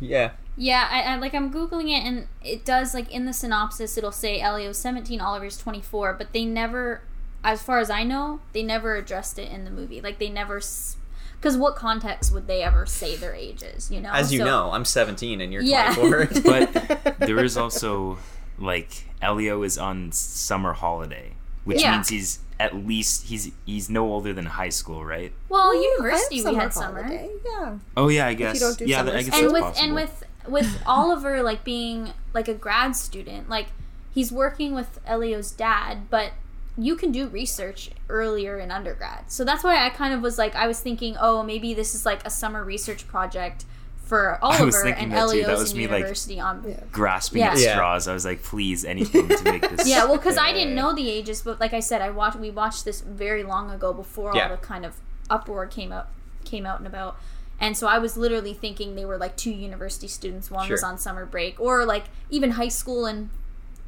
Yeah. 0.00 0.30
Yeah, 0.56 0.88
I, 0.90 1.02
I 1.02 1.16
like 1.16 1.34
I'm 1.34 1.52
googling 1.52 1.88
it 1.88 2.04
and 2.06 2.26
it 2.42 2.64
does 2.64 2.94
like 2.94 3.10
in 3.10 3.24
the 3.26 3.32
synopsis 3.32 3.96
it'll 3.98 4.12
say 4.12 4.40
Elio's 4.40 4.78
17, 4.78 5.20
Oliver's 5.20 5.56
24, 5.58 6.14
but 6.14 6.32
they 6.32 6.44
never 6.44 7.02
as 7.44 7.62
far 7.62 7.78
as 7.78 7.88
I 7.90 8.02
know, 8.04 8.40
they 8.52 8.62
never 8.62 8.96
addressed 8.96 9.38
it 9.38 9.50
in 9.50 9.64
the 9.64 9.70
movie. 9.70 10.00
Like 10.00 10.18
they 10.18 10.28
never 10.28 10.58
S- 10.58 10.96
cuz 11.40 11.56
what 11.56 11.76
context 11.76 12.32
would 12.32 12.46
they 12.46 12.62
ever 12.62 12.84
say 12.86 13.16
their 13.16 13.34
ages, 13.34 13.90
you 13.90 14.00
know? 14.00 14.10
As 14.12 14.32
you 14.32 14.40
So- 14.40 14.44
know, 14.44 14.72
I'm 14.72 14.84
17 14.84 15.40
and 15.40 15.52
you're 15.52 15.62
Yeah. 15.62 15.94
24. 15.94 16.26
But 16.44 17.18
there 17.20 17.42
is 17.44 17.56
also 17.56 18.18
like 18.58 19.04
Elio 19.22 19.62
is 19.62 19.78
on 19.78 20.12
summer 20.12 20.72
holiday, 20.74 21.32
which 21.64 21.80
Yeah. 21.82 21.92
means 21.92 22.08
he's 22.08 22.38
at 22.60 22.76
least 22.76 23.26
he's 23.26 23.50
he's 23.64 23.88
no 23.88 24.04
older 24.06 24.32
than 24.34 24.44
high 24.46 24.68
school, 24.68 25.02
right? 25.04 25.32
Well, 25.48 25.72
Ooh, 25.72 25.80
university 25.80 26.42
we 26.44 26.54
had 26.54 26.72
summer. 26.74 27.02
holiday, 27.02 27.30
Yeah. 27.44 27.78
Oh 27.96 28.08
yeah, 28.08 28.26
I 28.26 28.34
guess. 28.34 28.60
don't 28.60 28.78
do 28.78 28.84
yeah, 28.84 28.98
summer 28.98 29.12
I 29.16 29.22
guess 29.22 29.34
school. 29.34 29.38
and 29.38 29.44
that's 29.46 29.52
with 29.54 29.62
possible. 29.62 29.84
and 29.84 29.94
with 29.94 30.24
with 30.46 30.82
Oliver 30.86 31.42
like 31.42 31.64
being 31.64 32.12
like 32.34 32.48
a 32.48 32.54
grad 32.54 32.94
student, 32.94 33.48
like 33.48 33.68
he's 34.12 34.30
working 34.30 34.74
with 34.74 35.00
Elio's 35.06 35.50
dad, 35.50 36.10
but 36.10 36.32
you 36.76 36.96
can 36.96 37.10
do 37.12 37.28
research 37.28 37.90
earlier 38.08 38.58
in 38.58 38.70
undergrad. 38.70 39.30
So 39.30 39.44
that's 39.44 39.64
why 39.64 39.84
I 39.84 39.90
kind 39.90 40.12
of 40.14 40.20
was 40.20 40.36
like 40.38 40.54
I 40.54 40.66
was 40.66 40.80
thinking, 40.80 41.16
oh, 41.18 41.42
maybe 41.42 41.72
this 41.74 41.94
is 41.94 42.04
like 42.04 42.24
a 42.26 42.30
summer 42.30 42.62
research 42.62 43.08
project 43.08 43.64
for 44.10 44.38
was 44.42 44.60
Oliver 44.60 44.82
thinking 44.82 45.04
and 45.04 45.12
that 45.12 45.30
too. 45.30 45.38
That 45.38 45.44
Elio's 45.46 45.60
was 45.60 45.70
in 45.72 45.78
me, 45.78 45.86
like- 45.86 45.98
university 45.98 46.40
on 46.40 46.64
Yeah. 46.68 46.80
grasping 46.90 47.40
Yeah. 47.40 47.52
at 47.52 47.58
Yeah. 47.58 47.72
straws. 47.74 48.08
I 48.08 48.12
was 48.12 48.24
like, 48.24 48.42
please, 48.42 48.84
anything 48.84 49.28
to 49.28 49.44
make 49.44 49.70
this. 49.70 49.88
Yeah, 49.88 50.04
well, 50.04 50.16
because 50.16 50.36
I 50.36 50.52
didn't 50.52 50.74
know 50.74 50.92
the 50.92 51.08
ages, 51.08 51.42
but 51.42 51.60
like 51.60 51.72
I 51.72 51.78
said, 51.80 52.02
I 52.02 52.10
watched. 52.10 52.36
We 52.36 52.50
watched 52.50 52.84
this 52.84 53.00
very 53.02 53.44
long 53.44 53.70
ago 53.70 53.92
before 53.92 54.32
Yeah. 54.34 54.48
all 54.50 54.56
the 54.56 54.56
kind 54.56 54.84
of 54.84 54.96
uproar 55.30 55.66
came 55.66 55.92
out 55.92 56.08
came 56.44 56.66
out 56.66 56.78
and 56.78 56.86
about. 56.88 57.16
And 57.60 57.76
so 57.76 57.86
I 57.86 57.98
was 57.98 58.16
literally 58.16 58.52
thinking 58.54 58.96
they 58.96 59.04
were 59.04 59.18
like 59.18 59.36
two 59.36 59.52
university 59.52 60.08
students. 60.08 60.50
One 60.50 60.68
was 60.68 60.82
on 60.82 60.98
summer 60.98 61.24
break, 61.24 61.60
or 61.60 61.84
like 61.84 62.06
even 62.30 62.52
high 62.52 62.68
school 62.68 63.06
and 63.06 63.30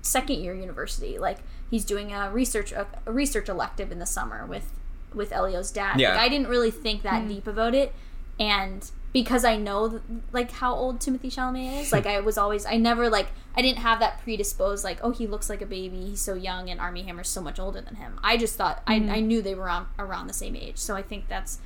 second 0.02 0.38
year 0.40 0.54
university. 0.54 1.18
Like 1.18 1.38
he's 1.68 1.84
doing 1.84 2.12
a 2.12 2.30
research 2.30 2.70
a, 2.70 2.86
a 3.06 3.12
research 3.12 3.48
elective 3.48 3.90
in 3.90 3.98
the 3.98 4.06
summer 4.06 4.46
with 4.46 4.70
with 5.12 5.32
Elio's 5.32 5.72
dad. 5.72 5.98
Yeah. 5.98 6.10
Like, 6.10 6.20
I 6.20 6.28
didn't 6.28 6.46
really 6.46 6.70
think 6.70 7.02
that 7.02 7.22
hmm. 7.22 7.28
deep 7.28 7.46
about 7.48 7.74
it, 7.74 7.92
and 8.38 8.88
because 9.12 9.44
I 9.44 9.56
know 9.56 10.00
like 10.32 10.50
how 10.52 10.74
old 10.74 11.00
Timothée 11.00 11.26
Chalamet 11.32 11.82
is, 11.82 11.92
like 11.92 12.06
I 12.06 12.20
was 12.20 12.38
always 12.38 12.64
I 12.66 12.76
never 12.76 13.10
like 13.10 13.28
I 13.54 13.62
didn't 13.62 13.78
have 13.80 14.00
that 14.00 14.20
predisposed 14.22 14.84
like 14.84 14.98
oh 15.02 15.10
he 15.10 15.26
looks 15.26 15.50
like 15.50 15.60
a 15.60 15.66
baby 15.66 16.04
he's 16.06 16.20
so 16.22 16.34
young 16.34 16.70
and 16.70 16.80
Armie 16.80 17.02
Hammer's 17.02 17.28
so 17.28 17.42
much 17.42 17.58
older 17.58 17.80
than 17.80 17.96
him. 17.96 18.18
I 18.22 18.36
just 18.36 18.56
thought 18.56 18.82
I, 18.86 18.94
I 18.94 19.20
knew 19.20 19.42
they 19.42 19.54
were 19.54 19.68
on, 19.68 19.86
around 19.98 20.26
the 20.28 20.32
same 20.34 20.56
age, 20.56 20.78
so 20.78 20.96
I 20.96 21.02
think 21.02 21.28
that's 21.28 21.58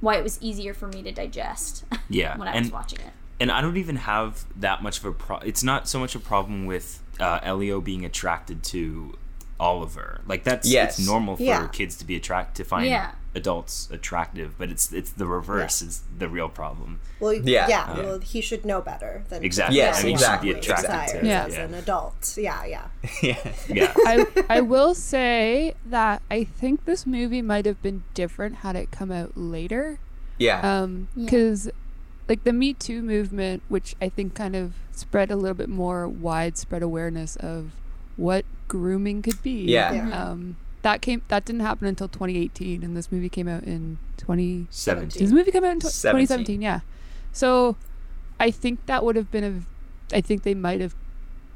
why 0.00 0.16
it 0.16 0.22
was 0.22 0.36
easier 0.42 0.74
for 0.74 0.88
me 0.88 1.02
to 1.04 1.12
digest 1.12 1.84
Yeah, 2.08 2.36
when 2.36 2.48
I 2.48 2.58
was 2.58 2.70
watching 2.72 2.98
it. 3.00 3.12
and 3.40 3.50
I 3.50 3.60
don't 3.60 3.76
even 3.76 3.96
have 3.96 4.44
that 4.60 4.82
much 4.82 4.98
of 4.98 5.04
a 5.06 5.12
pro. 5.12 5.38
It's 5.38 5.62
not 5.62 5.88
so 5.88 5.98
much 5.98 6.14
a 6.14 6.20
problem 6.20 6.66
with 6.66 7.02
uh, 7.20 7.38
Elio 7.42 7.80
being 7.80 8.04
attracted 8.04 8.62
to 8.64 9.16
Oliver. 9.60 10.20
Like 10.26 10.44
that's 10.44 10.68
Yes. 10.68 10.98
it's 10.98 11.06
normal 11.06 11.36
for 11.36 11.42
Yeah. 11.42 11.66
kids 11.68 11.96
to 11.96 12.04
be 12.04 12.16
attract 12.16 12.56
to 12.56 12.64
find 12.64 12.86
Yeah. 12.86 13.12
adults 13.34 13.88
attractive, 13.90 14.54
but 14.58 14.70
it's 14.70 14.92
it's 14.92 15.10
the 15.10 15.26
reverse 15.26 15.80
is 15.82 16.02
the 16.18 16.28
real 16.28 16.48
problem. 16.48 17.00
Well, 17.20 17.32
Yeah. 17.32 17.42
yeah. 17.68 17.96
Yeah. 17.96 18.02
Well, 18.02 18.18
he 18.18 18.40
should 18.40 18.64
know 18.66 18.80
better 18.80 19.24
than 19.28 19.44
Exactly. 19.44 19.76
Yes, 19.78 19.98
to 19.98 20.02
I 20.02 20.04
mean, 20.06 20.14
exactly, 20.14 20.48
should 20.50 20.54
be 20.54 20.60
attracted 20.60 20.86
desires 20.88 21.10
to 21.20 21.26
Yeah. 21.26 21.44
as 21.46 21.56
an 21.56 21.74
adult. 21.74 22.34
Yeah, 22.36 22.64
yeah. 22.64 22.86
yeah. 23.22 23.52
yeah. 23.68 23.92
I 24.06 24.26
I 24.48 24.60
will 24.60 24.94
say 24.94 25.74
that 25.86 26.22
I 26.30 26.44
think 26.44 26.84
this 26.84 27.06
movie 27.06 27.42
might 27.42 27.64
have 27.66 27.80
been 27.82 28.02
different 28.14 28.56
had 28.56 28.76
it 28.76 28.90
come 28.90 29.10
out 29.12 29.32
later. 29.36 29.98
Yeah. 30.38 30.60
Um, 30.82 31.08
Yeah. 31.14 31.24
because 31.26 31.70
like 32.28 32.44
the 32.44 32.52
Me 32.52 32.72
Too 32.74 33.02
movement, 33.02 33.62
which 33.68 33.94
I 34.00 34.08
think 34.08 34.34
kind 34.34 34.56
of 34.56 34.72
spread 34.92 35.30
a 35.30 35.36
little 35.36 35.56
bit 35.56 35.68
more 35.68 36.06
widespread 36.08 36.82
awareness 36.82 37.36
of 37.36 37.72
what 38.16 38.44
grooming 38.72 39.20
could 39.22 39.42
be. 39.42 39.64
Yeah. 39.64 39.92
Yeah. 39.92 40.22
Um, 40.30 40.56
that 40.82 41.00
came 41.02 41.22
that 41.28 41.44
didn't 41.44 41.60
happen 41.60 41.86
until 41.86 42.08
2018, 42.08 42.82
and 42.82 42.96
this 42.96 43.12
movie 43.12 43.28
came 43.28 43.46
out 43.46 43.62
in 43.64 43.98
20. 44.16 44.56
Did 44.64 44.66
Seventeen. 44.74 45.22
this 45.22 45.30
movie 45.32 45.50
come 45.52 45.64
out 45.64 45.72
in 45.72 45.78
tw- 45.80 45.82
2017? 45.84 46.60
Yeah. 46.62 46.80
So, 47.32 47.76
I 48.40 48.50
think 48.50 48.84
that 48.86 49.04
would 49.04 49.14
have 49.16 49.30
been 49.30 49.44
a. 49.44 50.16
I 50.16 50.20
think 50.20 50.42
they 50.42 50.54
might 50.54 50.80
have 50.80 50.94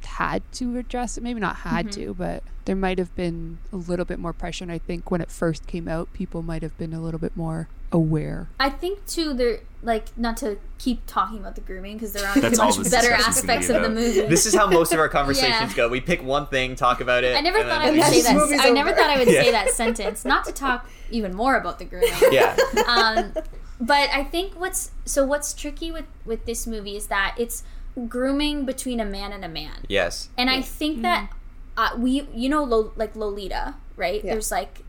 had 0.05 0.43
to 0.53 0.77
address 0.79 1.17
it. 1.19 1.23
Maybe 1.25 1.41
not 1.41 1.57
had 1.57 1.87
Mm-hmm. 1.89 2.01
to, 2.03 2.15
but 2.15 2.43
there 2.67 2.77
might 2.77 2.99
have 2.99 3.15
been 3.17 3.59
a 3.73 3.77
little 3.77 4.05
bit 4.05 4.19
more 4.19 4.33
pressure. 4.33 4.63
And 4.65 4.71
I 4.73 4.79
think 4.79 5.11
when 5.11 5.21
it 5.21 5.31
first 5.31 5.67
came 5.67 5.89
out, 5.89 6.13
people 6.13 6.43
might 6.43 6.63
have 6.63 6.77
been 6.79 6.93
a 6.93 7.01
little 7.01 7.19
bit 7.21 7.37
more 7.37 7.69
aware. 7.93 8.49
I 8.61 8.71
think 8.71 9.07
too 9.07 9.33
they're 9.35 9.61
like 9.83 10.17
not 10.19 10.37
to 10.39 10.59
keep 10.79 11.07
talking 11.07 11.39
about 11.39 11.55
the 11.55 11.61
grooming 11.61 11.95
because 11.95 12.13
there 12.13 12.27
are 12.27 12.39
That's 12.41 12.59
all 12.59 12.67
much 12.69 12.79
this 12.79 12.91
better 12.91 13.09
discussion's 13.17 13.37
be 13.47 13.53
aspects 13.53 13.69
of 13.71 13.83
the 13.83 13.89
movie. 13.89 14.21
this 14.23 14.45
is 14.47 14.55
how 14.55 14.67
most 14.69 14.93
of 14.93 14.99
our 14.99 15.09
conversations 15.21 15.71
Yeah. 15.71 15.77
go. 15.77 15.89
We 15.89 16.01
pick 16.01 16.23
one 16.25 16.47
thing, 16.49 16.75
talk 16.75 17.01
about 17.01 17.23
it. 17.25 17.37
I 17.37 17.41
never 17.41 17.63
thought 17.63 17.83
I 17.83 17.91
would 17.93 18.03
say 18.03 18.23
that. 18.23 18.35
movie's 18.35 18.61
I 18.61 18.71
never 18.71 18.93
thought 18.93 19.11
I 19.11 19.19
would 19.19 19.29
Yeah. 19.33 19.43
say 19.43 19.51
that 19.53 19.71
sentence. 19.71 20.25
Not 20.25 20.45
to 20.47 20.53
talk 20.53 20.91
even 21.11 21.35
more 21.35 21.57
about 21.57 21.79
the 21.79 21.85
grooming. 21.85 22.11
Yeah. 22.33 22.57
um, 22.89 23.33
but 23.81 24.09
I 24.13 24.25
think 24.25 24.59
what's 24.59 24.91
so 25.05 25.25
what's 25.25 25.53
tricky 25.55 25.93
with 25.93 26.07
with 26.25 26.47
this 26.47 26.67
movie 26.67 26.97
is 26.97 27.07
that 27.09 27.35
it's 27.39 27.63
grooming 28.09 28.65
between 28.67 29.01
a 29.01 29.05
man 29.05 29.33
and 29.33 29.45
a 29.45 29.49
man, 29.49 29.85
Yes. 29.89 30.29
and 30.37 30.51
I 30.51 30.61
think 30.63 31.03
that 31.03 31.31
uh, 31.77 31.91
we 31.97 32.27
you 32.35 32.49
know 32.49 32.65
Lo, 32.65 32.93
like 32.97 33.15
Lolita, 33.15 33.75
right? 33.97 34.25
Yeah. 34.25 34.33
There's 34.33 34.51
like 34.51 34.83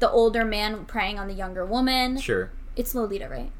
the 0.00 0.10
older 0.10 0.44
man 0.44 0.84
preying 0.86 1.18
on 1.18 1.28
the 1.28 1.34
younger 1.34 1.64
woman. 1.64 2.18
Sure. 2.18 2.50
It's 2.76 2.94
Lolita, 2.94 3.28
right? 3.28 3.50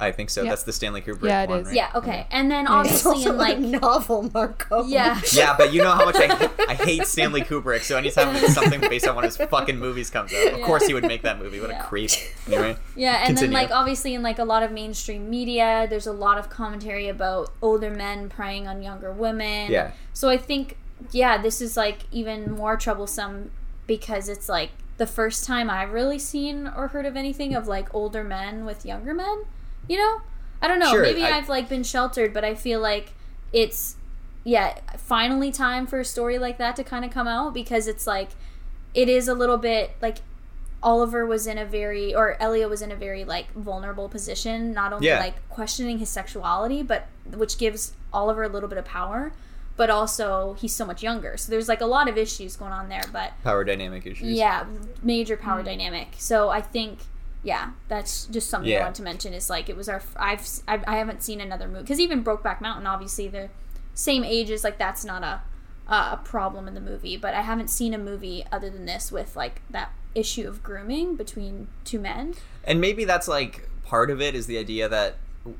I 0.00 0.12
think 0.12 0.30
so. 0.30 0.42
Yeah. 0.42 0.48
That's 0.48 0.62
the 0.62 0.72
Stanley 0.72 1.02
Kubrick 1.02 1.28
Yeah, 1.28 1.42
it 1.42 1.48
one, 1.50 1.60
is. 1.60 1.66
right? 1.66 1.76
Yeah. 1.76 1.90
Okay. 1.94 2.26
And 2.30 2.50
then 2.50 2.62
It's 2.62 2.70
obviously 2.70 3.12
also 3.16 3.30
in 3.32 3.36
like 3.36 3.56
a 3.58 3.60
novel, 3.60 4.30
Marco. 4.32 4.84
yeah. 4.86 5.20
Yeah, 5.32 5.54
but 5.58 5.74
you 5.74 5.82
know 5.82 5.90
how 5.92 6.06
much 6.06 6.16
I, 6.18 6.48
I 6.70 6.72
hate 6.74 7.06
Stanley 7.06 7.42
Kubrick, 7.42 7.82
so 7.82 7.98
anytime 7.98 8.34
something 8.48 8.80
based 8.80 9.06
on 9.06 9.14
one 9.14 9.24
of 9.24 9.36
his 9.36 9.46
fucking 9.48 9.78
movies 9.78 10.08
comes 10.08 10.32
out, 10.32 10.52
of 10.54 10.58
Yeah. 10.60 10.64
course 10.66 10.86
he 10.86 10.94
would 10.94 11.02
make 11.04 11.20
that 11.22 11.38
movie. 11.38 11.60
What 11.60 11.68
Yeah. 11.68 11.84
a 11.84 11.86
creep. 11.86 12.10
Anyway. 12.46 12.76
Yeah, 12.96 13.16
and 13.18 13.26
Continue. 13.36 13.54
then 13.54 13.62
like 13.62 13.70
obviously 13.72 14.14
in 14.14 14.22
like 14.22 14.38
a 14.38 14.44
lot 14.44 14.62
of 14.62 14.72
mainstream 14.72 15.28
media, 15.28 15.86
there's 15.90 16.06
a 16.06 16.12
lot 16.12 16.38
of 16.38 16.48
commentary 16.48 17.08
about 17.08 17.52
older 17.60 17.90
men 17.90 18.30
preying 18.30 18.66
on 18.66 18.82
younger 18.82 19.12
women. 19.12 19.70
Yeah. 19.70 19.90
So 20.14 20.30
I 20.30 20.38
think 20.38 20.78
yeah, 21.10 21.36
this 21.42 21.60
is 21.60 21.76
like 21.76 21.98
even 22.10 22.50
more 22.52 22.78
troublesome 22.78 23.50
because 23.86 24.30
it's 24.30 24.48
like 24.48 24.70
the 24.96 25.06
first 25.06 25.44
time 25.44 25.68
I've 25.68 25.92
really 25.92 26.18
seen 26.18 26.66
or 26.76 26.88
heard 26.88 27.06
of 27.06 27.16
anything 27.16 27.54
of 27.54 27.66
like 27.66 27.92
older 27.94 28.22
men 28.24 28.64
with 28.64 28.86
younger 28.86 29.12
men. 29.14 29.44
You 29.88 29.98
know? 29.98 30.20
I 30.62 30.68
don't 30.68 30.78
know. 30.78 30.90
Sure, 30.90 31.02
Maybe 31.02 31.24
I- 31.24 31.36
I've 31.38 31.48
like 31.48 31.68
been 31.68 31.82
sheltered, 31.82 32.32
but 32.32 32.44
I 32.44 32.54
feel 32.54 32.80
like 32.80 33.12
it's 33.52 33.96
yeah, 34.44 34.78
finally 34.98 35.50
time 35.50 35.86
for 35.86 36.00
a 36.00 36.04
story 36.04 36.38
like 36.38 36.58
that 36.58 36.76
to 36.76 36.84
kind 36.84 37.04
of 37.04 37.10
come 37.10 37.26
out 37.26 37.54
because 37.54 37.86
it's 37.88 38.06
like 38.06 38.30
it 38.94 39.08
is 39.08 39.26
a 39.26 39.34
little 39.34 39.56
bit 39.58 39.96
like 40.02 40.18
Oliver 40.82 41.24
was 41.24 41.46
in 41.46 41.56
a 41.56 41.64
very 41.64 42.14
or 42.14 42.36
Elliot 42.40 42.68
was 42.68 42.82
in 42.82 42.92
a 42.92 42.96
very 42.96 43.24
like 43.24 43.50
vulnerable 43.54 44.08
position, 44.08 44.72
not 44.74 44.92
only 44.92 45.06
Yeah. 45.08 45.18
like 45.18 45.48
questioning 45.48 45.98
his 45.98 46.10
sexuality, 46.10 46.82
but 46.82 47.06
which 47.32 47.56
gives 47.58 47.94
Oliver 48.12 48.42
a 48.42 48.48
little 48.48 48.68
bit 48.68 48.76
of 48.78 48.84
power, 48.84 49.32
but 49.76 49.90
also 49.90 50.56
he's 50.58 50.74
so 50.74 50.84
much 50.84 51.02
younger. 51.02 51.36
So 51.36 51.50
there's 51.50 51.68
like 51.68 51.80
a 51.80 51.86
lot 51.86 52.08
of 52.08 52.16
issues 52.16 52.56
going 52.56 52.72
on 52.72 52.88
there, 52.88 53.04
but 53.12 53.32
Power 53.42 53.64
dynamic 53.64 54.06
issues. 54.06 54.28
yeah, 54.28 54.64
major 55.02 55.36
power 55.36 55.62
dynamic. 55.62 56.08
So 56.18 56.48
I 56.50 56.60
think 56.60 56.98
yeah, 57.42 57.72
that's 57.88 58.24
just 58.26 58.48
something 58.48 58.74
I 58.74 58.80
want 58.80 58.96
to 58.96 59.02
mention 59.02 59.34
is 59.34 59.50
like 59.50 59.68
it 59.68 59.76
was 59.76 59.88
our 59.88 60.02
I've, 60.16 60.46
I've 60.66 60.84
I 60.86 60.96
haven't 60.96 61.22
seen 61.22 61.40
another 61.40 61.68
movie 61.68 61.82
because 61.82 62.00
even 62.00 62.24
Brokeback 62.24 62.60
Mountain 62.60 62.86
obviously 62.86 63.28
the 63.28 63.50
same 63.94 64.24
ages, 64.24 64.64
like 64.64 64.78
that's 64.78 65.04
not 65.04 65.22
a 65.22 65.42
uh, 65.86 66.16
a 66.18 66.20
problem 66.24 66.66
in 66.66 66.74
the 66.74 66.80
movie. 66.80 67.16
But 67.16 67.34
I 67.34 67.42
haven't 67.42 67.68
seen 67.68 67.92
a 67.92 67.98
movie 67.98 68.44
other 68.50 68.70
than 68.70 68.86
this 68.86 69.12
with 69.12 69.36
like 69.36 69.60
that 69.70 69.92
issue 70.14 70.48
of 70.48 70.62
grooming 70.62 71.16
between 71.16 71.68
two 71.84 71.98
men. 71.98 72.34
And 72.64 72.80
maybe 72.80 73.04
that's 73.04 73.28
like 73.28 73.68
part 73.84 74.10
of 74.10 74.20
it 74.20 74.34
is 74.34 74.46
the 74.46 74.56
idea 74.58 74.88
that 74.88 75.16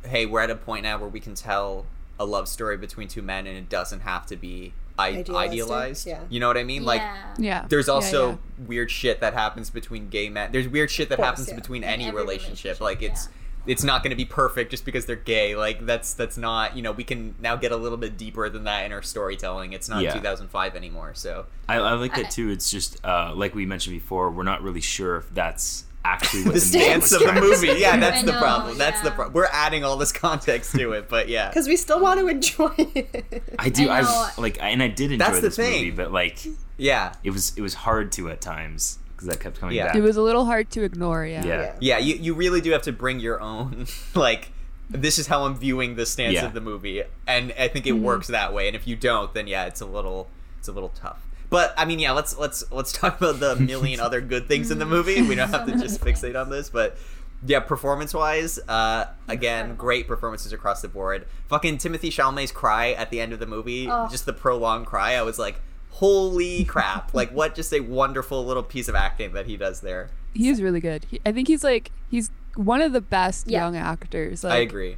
hey, 0.07 0.25
we're 0.25 0.41
at 0.41 0.51
a 0.51 0.57
point 0.57 0.85
now 0.85 0.99
where 0.99 1.09
we 1.09 1.21
can 1.21 1.35
tell 1.35 1.85
a 2.19 2.25
love 2.25 2.49
story 2.49 2.77
between 2.77 3.09
two 3.09 3.23
men 3.23 3.47
and 3.47 3.57
it 3.57 3.69
doesn't 3.69 4.01
have 4.01 4.27
to 4.27 4.37
be 4.37 4.73
I- 4.99 5.25
idealized. 5.33 6.07
yeah. 6.07 6.21
You 6.29 6.41
know 6.41 6.49
what 6.49 6.57
I 6.57 6.65
mean? 6.65 6.85
Like 6.85 7.01
yeah. 7.01 7.35
Yeah. 7.39 7.67
there's 7.69 7.89
also 7.89 8.31
yeah. 8.31 8.37
weird 8.67 8.91
shit 8.91 9.21
that 9.21 9.35
happens 9.35 9.71
between 9.71 10.09
gay 10.09 10.29
men. 10.29 10.53
There's 10.53 10.69
weird 10.69 10.91
shit 10.91 11.09
that 11.09 11.17
course, 11.17 11.27
happens 11.27 11.49
yeah. 11.49 11.55
between 11.57 11.83
In 11.83 11.89
any 11.89 12.05
relationship. 12.11 12.79
relationship, 12.79 12.81
Like 12.81 13.03
it's 13.03 13.29
it's 13.67 13.83
not 13.83 14.03
going 14.03 14.11
to 14.11 14.17
be 14.17 14.27
perfect 14.27 14.71
just 14.71 14.85
because 14.85 15.07
they're 15.07 15.17
gay. 15.17 15.57
Like 15.57 15.87
that's 15.87 16.13
that's 16.15 16.37
not, 16.37 16.77
you 16.77 16.83
know, 16.83 16.93
we 16.93 17.03
can 17.03 17.35
now 17.41 17.57
get 17.57 17.73
a 17.73 17.77
little 17.77 17.97
bit 17.99 18.17
deeper 18.19 18.49
than 18.51 18.65
that 18.65 18.85
in 18.85 18.93
our 18.93 19.01
storytelling. 19.03 19.73
It's 19.73 19.89
not 19.89 20.03
Yeah. 20.03 20.13
2005 20.13 20.77
anymore. 20.77 21.15
So 21.15 21.47
I, 21.69 21.77
I 21.77 21.93
like 21.95 22.15
that 22.15 22.31
too. 22.31 22.51
It's 22.51 22.71
just 22.71 23.03
uh, 23.05 23.33
like 23.35 23.55
we 23.55 23.65
mentioned 23.67 23.97
before. 23.97 24.31
We're 24.31 24.43
not 24.43 24.63
really 24.63 24.83
sure 24.83 25.17
if 25.17 25.33
that's 25.35 25.85
actually 26.05 26.45
what 26.45 26.55
the 26.55 26.61
the, 26.61 26.67
stance 26.67 27.13
of 27.13 27.21
the 27.21 27.33
movie. 27.33 27.81
Yeah, 27.81 27.97
that's 27.97 28.23
I 28.23 28.27
the 28.27 28.33
know, 28.33 28.39
problem. 28.39 28.79
That's 28.79 29.01
the 29.01 29.11
problem. 29.11 29.35
We're 29.35 29.49
adding 29.51 29.85
all 29.85 29.97
this 29.97 30.13
context 30.27 30.75
to 30.77 30.93
it, 30.93 31.09
but 31.09 31.29
yeah. 31.29 31.49
Because 31.49 31.67
we 31.67 31.77
still 31.77 32.01
want 32.01 32.21
to 32.21 32.29
enjoy 32.29 32.73
it. 32.77 33.43
I 33.59 33.69
do. 33.69 33.89
I 33.89 34.01
I, 34.03 34.33
like, 34.39 34.59
and 34.63 34.83
I 34.83 34.89
did 34.89 35.13
enjoy 35.13 35.25
That's 35.25 35.41
the 35.41 35.49
this 35.49 35.59
movie, 35.59 35.91
but 35.91 36.13
like, 36.13 36.39
Yeah. 36.77 37.15
it 37.25 37.31
was 37.31 37.57
it 37.57 37.63
was 37.63 37.75
hard 37.75 38.13
to 38.13 38.29
at 38.31 38.41
times 38.41 38.99
because 39.13 39.29
that 39.29 39.41
kept 39.41 39.59
coming 39.59 39.77
Yeah. 39.77 39.87
back. 39.87 39.97
It 39.97 40.03
was 40.03 40.17
a 40.17 40.23
little 40.23 40.45
hard 40.45 40.71
to 40.73 40.83
ignore. 40.83 41.25
Yeah. 41.25 41.45
Yeah. 41.45 41.61
Yeah. 41.61 41.75
Yeah, 41.81 41.99
you, 41.99 42.15
you 42.17 42.35
really 42.35 42.61
do 42.61 42.71
have 42.73 42.83
to 42.83 42.93
bring 42.93 43.21
your 43.21 43.41
own 43.41 43.87
like 44.15 44.51
this 44.91 45.19
is 45.19 45.27
how 45.27 45.45
I'm 45.45 45.57
viewing 45.57 45.97
the 45.97 46.05
stance 46.05 46.35
Yeah. 46.35 46.47
of 46.47 46.53
the 46.53 46.61
movie 46.61 47.03
and 47.27 47.55
I 47.59 47.69
think 47.69 47.87
it 47.87 47.95
mm-hmm. 47.95 48.05
works 48.05 48.27
that 48.29 48.53
way 48.53 48.67
and 48.67 48.77
if 48.77 48.87
you 48.87 48.97
don't 48.97 49.33
then 49.33 49.47
yeah 49.47 49.65
it's 49.65 49.81
a 49.81 49.87
little 49.87 50.29
it's 50.59 50.69
a 50.69 50.73
little 50.73 50.91
tough. 50.91 51.27
But 51.55 51.73
I 51.77 51.85
mean 51.85 52.01
yeah, 52.01 52.11
let's 52.11 52.37
let's 52.37 52.65
let's 52.73 52.91
talk 53.01 53.17
about 53.21 53.39
the 53.39 53.55
million 53.55 54.01
other 54.01 54.21
good 54.21 54.49
things 54.49 54.73
in 54.73 54.81
the 54.81 54.85
movie. 54.85 55.23
We 55.23 55.37
don't 55.37 55.51
have 55.51 55.67
to 55.67 55.79
just 55.79 56.01
fixate 56.01 56.35
on 56.35 56.51
this, 56.51 56.69
but 56.69 56.97
yeah, 57.47 57.61
performance 57.61 58.13
wise, 58.13 58.59
uh, 58.67 59.05
again, 59.29 59.77
great 59.77 60.09
performances 60.09 60.53
across 60.53 60.83
the 60.83 60.89
board. 60.89 61.27
Fucking 61.47 61.77
Timothée 61.79 62.09
Chalamet's 62.11 62.51
cry 62.51 62.91
at 62.91 63.11
the 63.11 63.21
end 63.21 63.33
of 63.33 63.39
the 63.39 63.47
movie, 63.47 63.87
Oh. 63.89 64.09
just 64.11 64.27
the 64.27 64.33
prolonged 64.33 64.87
cry. 64.87 65.13
I 65.13 65.23
was 65.23 65.39
like, 65.39 65.61
"Holy 65.91 66.65
crap!" 66.65 67.15
like, 67.15 67.31
what? 67.31 67.55
Just 67.55 67.73
a 67.73 67.79
wonderful 67.79 68.45
little 68.45 68.65
piece 68.65 68.89
of 68.89 68.97
acting 68.97 69.33
that 69.35 69.47
he 69.47 69.57
does 69.57 69.81
there. 69.81 70.09
He's 70.35 70.61
really 70.61 70.81
good. 70.81 71.07
He, 71.09 71.21
I 71.25 71.31
think 71.31 71.47
he's 71.47 71.63
like 71.63 71.93
he's 72.11 72.33
one 72.57 72.81
of 72.81 72.91
the 72.93 73.01
best 73.01 73.47
Yeah. 73.49 73.61
young 73.61 73.77
actors. 73.77 74.43
Like, 74.43 74.53
I 74.55 74.57
agree. 74.57 74.97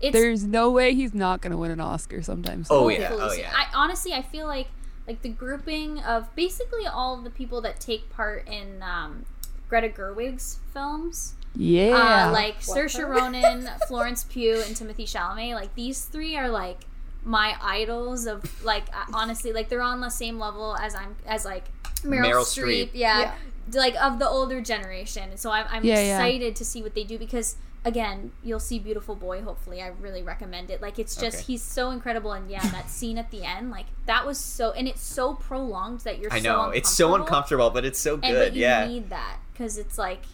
It's 0.00 0.14
There's 0.14 0.44
no 0.44 0.70
way 0.70 0.94
he's 0.94 1.12
not 1.12 1.42
gonna 1.42 1.58
win 1.58 1.70
an 1.70 1.80
Oscar 1.80 2.22
sometime 2.22 2.64
soon. 2.64 2.74
Oh, 2.74 2.88
yeah. 2.88 3.10
Oh, 3.12 3.32
yeah. 3.34 3.52
I 3.54 3.66
honestly 3.74 4.14
I 4.14 4.22
feel 4.22 4.46
like 4.46 4.68
like 5.06 5.22
the 5.22 5.28
grouping 5.28 5.98
of 6.00 6.34
basically 6.36 6.86
all 6.86 7.16
of 7.18 7.24
the 7.24 7.30
people 7.30 7.60
that 7.62 7.80
take 7.80 8.10
part 8.10 8.46
in 8.48 8.82
um, 8.82 9.24
Greta 9.68 9.88
Gerwig's 9.88 10.58
films, 10.72 11.34
Yeah. 11.56 12.28
uh, 12.28 12.32
like 12.32 12.56
What 12.66 12.78
Saoirse? 12.78 13.08
Ronan, 13.08 13.68
Florence 13.88 14.24
Pugh, 14.24 14.60
and 14.66 14.76
Timothée 14.76 15.04
Chalamet. 15.10 15.54
Like 15.54 15.74
these 15.74 16.04
three 16.04 16.36
are 16.36 16.48
like 16.48 16.80
my 17.24 17.54
idols 17.60 18.26
of 18.26 18.64
like 18.64 18.84
uh, 18.94 19.04
honestly 19.12 19.52
like 19.52 19.68
they're 19.68 19.82
on 19.82 20.00
the 20.00 20.08
same 20.10 20.38
level 20.38 20.76
as 20.76 20.94
I'm 20.94 21.16
as 21.26 21.44
like 21.44 21.64
Meryl, 22.02 22.24
Meryl 22.26 22.44
Streep, 22.44 22.86
Streep. 22.86 22.90
Yeah, 22.94 23.20
Yeah. 23.20 23.34
like 23.80 23.94
of 24.02 24.18
the 24.18 24.28
older 24.28 24.60
generation. 24.60 25.36
So 25.36 25.50
I'm, 25.50 25.66
I'm 25.68 25.84
Yeah, 25.84 26.00
yeah. 26.00 26.16
excited 26.18 26.56
to 26.56 26.64
see 26.64 26.82
what 26.82 26.94
they 26.94 27.04
do 27.04 27.18
because 27.18 27.56
again 27.84 28.30
you'll 28.42 28.60
see 28.60 28.78
beautiful 28.78 29.14
boy 29.16 29.40
hopefully 29.40 29.80
i 29.80 29.86
really 29.88 30.22
recommend 30.22 30.70
it 30.70 30.82
like 30.82 30.98
it's 30.98 31.16
just 31.16 31.38
Okay. 31.38 31.44
he's 31.46 31.62
so 31.62 31.90
incredible 31.90 32.32
and 32.32 32.50
yeah 32.50 32.60
that 32.70 32.90
scene 32.90 33.16
at 33.16 33.30
the 33.30 33.42
end 33.44 33.70
like 33.70 33.86
that 34.06 34.26
was 34.26 34.36
so 34.38 34.72
and 34.72 34.86
it's 34.86 35.02
so 35.02 35.34
prolonged 35.34 36.00
that 36.00 36.18
you're 36.18 36.32
I 36.32 36.40
so 36.40 36.44
know 36.64 36.70
it's 36.70 36.90
so 36.90 37.14
uncomfortable, 37.14 37.70
but 37.70 37.84
it's 37.86 37.98
so 37.98 38.14
and 38.14 38.22
good. 38.22 38.48
but 38.50 38.52
you 38.54 38.62
Yeah, 38.62 38.86
need 38.86 39.08
that 39.08 39.38
because 39.52 39.78
it's 39.78 39.96
like 39.96 40.24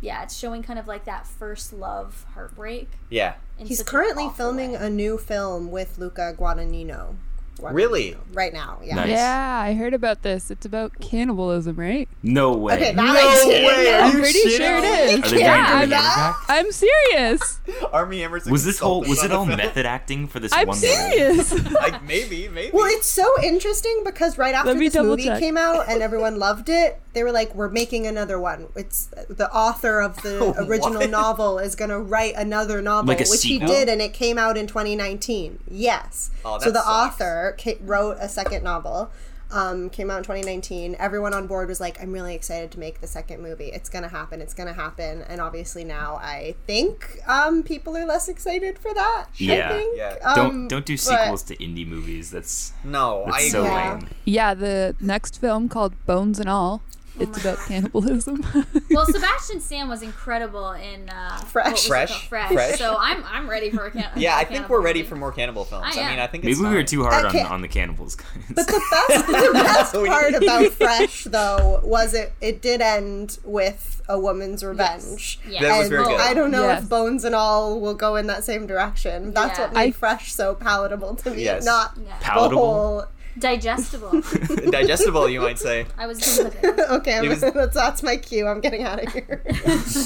yeah 0.00 0.24
it's 0.24 0.36
showing 0.36 0.62
kind 0.64 0.78
of 0.80 0.88
like 0.88 1.04
that 1.04 1.26
first 1.26 1.72
love 1.72 2.26
heartbreak 2.34 2.88
yeah. 3.08 3.34
He's 3.58 3.82
currently 3.82 4.28
filming 4.36 4.72
way. 4.72 4.78
a 4.78 4.90
new 4.90 5.16
film 5.16 5.70
with 5.70 5.98
Luca 5.98 6.34
Guadagnino. 6.38 7.16
Guadagnino. 7.58 7.72
Really? 7.74 8.16
Right 8.32 8.52
now, 8.52 8.78
yeah. 8.82 8.94
Nice. 8.96 9.08
yeah, 9.10 9.60
I 9.64 9.74
heard 9.74 9.94
about 9.94 10.22
this. 10.22 10.50
It's 10.50 10.66
about 10.66 10.98
cannibalism, 11.00 11.76
right? 11.76 12.08
No 12.22 12.52
way. 12.52 12.74
Okay, 12.74 12.92
No 12.92 13.02
I 13.04 13.14
didn't 13.44 13.66
way, 13.66 13.92
are 13.94 14.00
I'm 14.02 14.12
you 14.16 14.20
pretty 14.22 14.38
shitting 14.40 14.56
sure 14.56 14.76
it 14.78 14.84
is. 14.84 15.12
me? 15.12 15.18
is. 15.26 15.32
Are 15.32 15.36
they 15.36 15.40
yeah, 15.40 15.78
bringing 15.78 15.94
I'm, 15.94 16.02
Armie 16.02 16.06
back? 16.06 16.36
I'm 16.48 16.72
serious. 16.72 17.60
Army 17.92 18.22
Emerson 18.24 18.52
Was 18.52 18.64
this 18.64 18.78
whole 18.78 19.00
was 19.02 19.22
it 19.24 19.32
all 19.32 19.46
method 19.46 19.86
acting 19.86 20.28
for 20.28 20.38
this 20.40 20.52
one? 20.52 20.68
I'm 20.68 20.74
serious. 20.74 21.54
Like 21.76 22.02
maybe, 22.04 22.48
maybe. 22.48 22.70
Well, 22.72 22.86
it's 22.86 23.08
so 23.08 23.26
interesting 23.42 24.02
because 24.04 24.38
right 24.38 24.54
after 24.54 24.72
Let 24.72 24.78
this 24.78 24.94
movie 24.94 25.24
check. 25.24 25.40
came 25.40 25.56
out 25.56 25.88
and 25.88 26.02
everyone 26.02 26.38
loved 26.38 26.68
it, 26.68 27.00
they 27.12 27.22
were 27.22 27.32
like, 27.32 27.54
"We're 27.54 27.68
making 27.68 28.06
another 28.06 28.38
one." 28.40 28.68
It's 28.74 29.06
the 29.28 29.50
author 29.54 30.00
of 30.00 30.20
the 30.22 30.54
original 30.58 31.06
novel 31.08 31.58
is 31.58 31.74
going 31.74 31.90
to 31.90 31.98
write 31.98 32.34
another 32.36 32.80
novel, 32.82 33.08
Like 33.08 33.18
a 33.20 33.28
which 33.28 33.40
sequel? 33.40 33.68
he 33.68 33.74
did, 33.74 33.88
and 33.88 34.00
it 34.02 34.12
came 34.14 34.38
out 34.38 34.56
in 34.56 34.66
2019. 34.66 35.60
Yes. 35.70 36.30
Oh, 36.44 36.58
so 36.58 36.70
the 36.70 36.78
sucks. 36.82 36.88
author 36.88 37.45
ca- 37.52 37.78
wrote 37.80 38.16
a 38.20 38.28
second 38.28 38.62
novel. 38.64 39.10
Um, 39.48 39.90
came 39.90 40.10
out 40.10 40.16
in 40.18 40.22
2019. 40.24 40.96
Everyone 40.98 41.32
on 41.32 41.46
board 41.46 41.68
was 41.68 41.78
like, 41.80 42.02
"I'm 42.02 42.10
really 42.10 42.34
excited 42.34 42.72
to 42.72 42.80
make 42.80 43.00
the 43.00 43.06
second 43.06 43.40
movie. 43.40 43.66
It's 43.66 43.88
gonna 43.88 44.08
happen. 44.08 44.40
It's 44.40 44.54
gonna 44.54 44.72
happen." 44.72 45.22
And 45.28 45.40
obviously 45.40 45.84
now, 45.84 46.16
I 46.20 46.56
think 46.66 47.20
um, 47.28 47.62
people 47.62 47.96
are 47.96 48.04
less 48.04 48.28
excited 48.28 48.76
for 48.76 48.92
that. 48.92 49.26
I 49.28 49.34
Yeah. 49.36 49.68
think. 49.68 49.96
Yeah. 49.96 50.16
Um, 50.24 50.34
Don't 50.34 50.68
don't 50.68 50.84
do 50.84 50.94
but- 50.94 51.00
sequels 51.00 51.42
to 51.44 51.56
indie 51.58 51.86
movies. 51.86 52.32
That's 52.32 52.72
no, 52.82 53.24
I 53.26 53.46
so 53.48 53.60
agree. 53.62 53.70
Yeah. 53.76 53.92
lame. 53.94 54.08
yeah, 54.24 54.54
the 54.54 54.96
next 55.00 55.40
film 55.40 55.68
called 55.68 55.92
Bones 56.06 56.40
and 56.40 56.48
All. 56.48 56.82
It's 57.18 57.40
about 57.40 57.58
cannibalism. 57.66 58.44
well 58.90 59.06
sebastian 59.16 59.60
stan 59.60 59.88
was 59.88 60.02
incredible 60.02 60.72
in 60.72 61.08
uh 61.08 61.36
Fresh. 61.38 61.64
what 61.64 61.72
was 61.74 61.84
it 61.84 61.88
Fresh? 61.88 62.28
fresh. 62.28 62.52
Fresh? 62.52 62.78
so 62.78 62.96
i'm 62.98 63.24
i'm 63.24 63.48
ready 63.48 63.70
for 63.70 63.86
a 63.86 63.90
can- 63.90 64.10
Yeah, 64.16 64.36
I 64.36 64.42
a 64.42 64.46
think 64.46 64.68
we're 64.68 64.80
ready 64.80 65.00
movie. 65.00 65.08
for 65.08 65.16
more 65.16 65.32
cannibal 65.32 65.64
films. 65.64 65.84
I 65.96 66.00
I, 66.02 66.10
mean. 66.10 66.18
I 66.20 66.26
think 66.26 66.44
it's 66.44 66.58
Maybe 66.58 66.68
we 66.70 66.74
were 66.76 66.84
too 66.84 67.02
hard 67.04 67.24
Okay. 67.26 67.40
on 67.42 67.52
on 67.52 67.60
the 67.62 67.68
cannibals, 67.68 68.14
guys. 68.16 68.28
But 68.54 68.66
the 68.66 68.82
best, 69.08 69.26
the 69.26 69.50
best 69.52 69.92
part 69.94 70.34
about 70.34 70.72
Fresh, 70.72 71.24
though, 71.24 71.80
was 71.84 72.14
it 72.14 72.32
it 72.40 72.62
did 72.62 72.80
end 72.80 73.38
with 73.44 74.02
a 74.08 74.18
woman's 74.18 74.62
revenge. 74.64 75.40
Yes. 75.48 75.62
That 75.62 75.78
was 75.78 75.88
very 75.88 76.04
good. 76.04 76.20
I 76.20 76.32
don't 76.34 76.50
know 76.50 76.66
Yes. 76.68 76.84
if 76.84 76.88
Bones 76.88 77.24
and 77.24 77.34
All 77.34 77.80
will 77.80 77.94
go 77.94 78.16
in 78.16 78.26
that 78.28 78.44
same 78.44 78.66
direction. 78.66 79.32
That's 79.32 79.58
Yeah. 79.58 79.64
what 79.66 79.74
made 79.74 79.80
I- 79.80 79.90
Fresh 79.92 80.32
so 80.32 80.54
palatable 80.54 81.16
to 81.16 81.30
me. 81.30 81.42
Yes. 81.44 81.64
Not 81.64 81.94
Yeah. 81.96 82.18
the 82.18 82.24
Palatable. 82.24 82.62
whole. 82.62 83.04
Digestible 83.38 84.22
digestible, 84.70 85.28
you 85.28 85.40
might 85.40 85.58
say. 85.58 85.86
i 85.98 86.06
was 86.06 86.18
thinking 86.18 86.70
Okay, 86.90 87.18
I'm, 87.18 87.28
was- 87.28 87.40
that's, 87.40 87.74
that's 87.74 88.02
my 88.02 88.16
cue. 88.16 88.46
I'm 88.46 88.60
getting 88.60 88.82
out 88.82 89.02
of 89.04 89.12
here. 89.12 89.42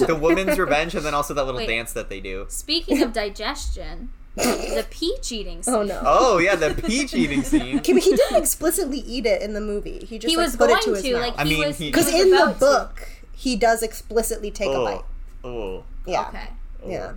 The 0.06 0.18
woman's 0.20 0.58
revenge, 0.58 0.94
and 0.94 1.04
then 1.04 1.14
also 1.14 1.34
that 1.34 1.44
little 1.44 1.58
Wait. 1.58 1.68
dance 1.68 1.92
that 1.92 2.08
they 2.08 2.20
do. 2.20 2.46
speaking 2.48 3.02
of 3.02 3.12
digestion 3.12 4.10
the 4.36 4.86
peach 4.90 5.32
eating 5.32 5.58
oh, 5.58 5.62
scene 5.62 5.74
oh 5.74 5.82
no. 5.82 6.02
Oh 6.04 6.38
yeah, 6.38 6.54
the 6.54 6.74
peach 6.82 7.12
eating 7.14 7.42
scene. 7.42 7.82
He 7.84 7.92
didn't 7.92 8.36
explicitly 8.36 8.98
eat 8.98 9.26
it 9.26 9.42
in 9.42 9.54
the 9.54 9.60
movie. 9.60 10.04
He 10.06 10.18
just 10.18 10.30
he 10.30 10.36
like, 10.36 10.46
was 10.46 10.56
put 10.56 10.68
going 10.68 10.78
it 10.78 10.82
to 10.84 10.90
his 10.94 11.02
to 11.02 11.12
mouth. 11.14 11.22
like 11.22 11.34
I 11.38 11.44
mean, 11.44 11.72
he- 11.72 11.72
he 11.72 11.90
because 11.90 12.08
in 12.12 12.30
the 12.30 12.36
about 12.42 12.54
to. 12.54 12.60
book 12.60 13.08
he 13.32 13.56
does 13.56 13.82
explicitly 13.82 14.50
take 14.50 14.68
a 14.68 14.72
Oh, 14.72 14.84
bite. 14.84 15.04
oh. 15.44 15.84
Yeah. 16.06 16.28
okay 16.28 16.48
oh. 16.84 16.90
Yeah. 16.90 17.12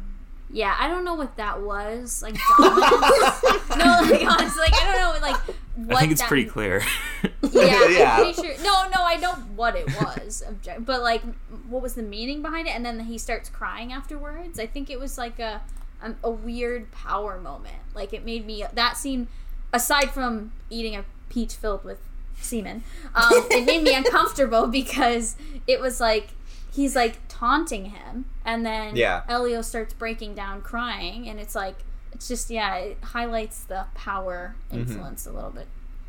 Yeah, 0.52 0.76
I 0.80 0.88
don't 0.88 1.04
know 1.04 1.16
what 1.16 1.36
that 1.38 1.62
was. 1.64 2.22
Like 2.22 2.36
no, 2.60 2.66
like 2.68 4.24
honestly, 4.24 4.62
like 4.62 4.74
I 4.74 4.86
don't 4.86 5.00
know, 5.02 5.20
like 5.28 5.36
what 5.38 5.56
I 5.90 6.00
think 6.00 6.12
it's 6.12 6.22
that, 6.22 6.28
pretty 6.28 6.46
clear. 6.46 6.84
Yeah, 7.24 7.30
Yeah. 7.90 8.18
I'm 8.18 8.34
pretty 8.34 8.42
sure. 8.56 8.64
No, 8.64 8.88
no, 8.90 9.04
I 9.04 9.18
know 9.20 9.32
what 9.56 9.76
it 9.76 9.88
was, 10.00 10.44
but 10.80 11.02
like 11.02 11.22
what 11.68 11.82
was 11.82 11.96
the 11.96 12.04
meaning 12.04 12.42
behind 12.42 12.68
it? 12.68 12.76
And 12.76 12.86
then 12.86 13.00
he 13.02 13.18
starts 13.18 13.50
crying 13.50 13.92
afterwards. 13.92 14.60
I 14.60 14.68
think 14.68 14.90
it 14.90 15.00
was 15.00 15.18
like 15.18 15.40
a 15.40 15.62
a, 16.02 16.14
a 16.24 16.30
weird 16.30 16.92
power 16.92 17.40
moment. 17.40 17.76
Like 17.96 18.14
it 18.14 18.26
made 18.26 18.46
me 18.46 18.64
that 18.74 18.98
scene. 18.98 19.28
Aside 19.72 20.12
from 20.12 20.52
eating 20.70 20.96
a 20.96 21.04
peach 21.30 21.56
filled 21.56 21.84
with 21.84 21.98
semen, 22.40 22.84
um, 23.16 23.32
it 23.50 23.66
made 23.66 23.82
me 23.82 23.96
uncomfortable 23.96 24.68
because 24.68 25.36
it 25.66 25.80
was 25.82 26.00
like 26.00 26.30
he's 26.72 26.96
like 26.96 27.18
taunting 27.28 27.86
him, 27.86 28.26
and 28.46 28.64
then 28.64 28.96
Yeah. 28.96 29.24
Elio 29.28 29.64
starts 29.64 29.94
breaking 29.94 30.36
down 30.36 30.62
crying, 30.62 31.28
and 31.28 31.40
it's 31.40 31.56
like 31.56 31.78
it's 32.14 32.28
just 32.28 32.50
yeah, 32.50 32.76
it 32.76 32.98
highlights 33.02 33.64
the 33.64 33.86
power 33.96 34.56
influence 34.72 35.26
a 35.26 35.32
little 35.32 35.50
bit. 35.50 35.68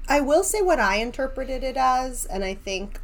I 0.09 0.21
will 0.21 0.45
say 0.45 0.61
what 0.61 0.79
I 0.79 0.97
interpreted 0.97 1.65
it 1.65 1.77
as, 1.77 2.27
and 2.27 2.45
I 2.45 2.55
think 2.55 3.01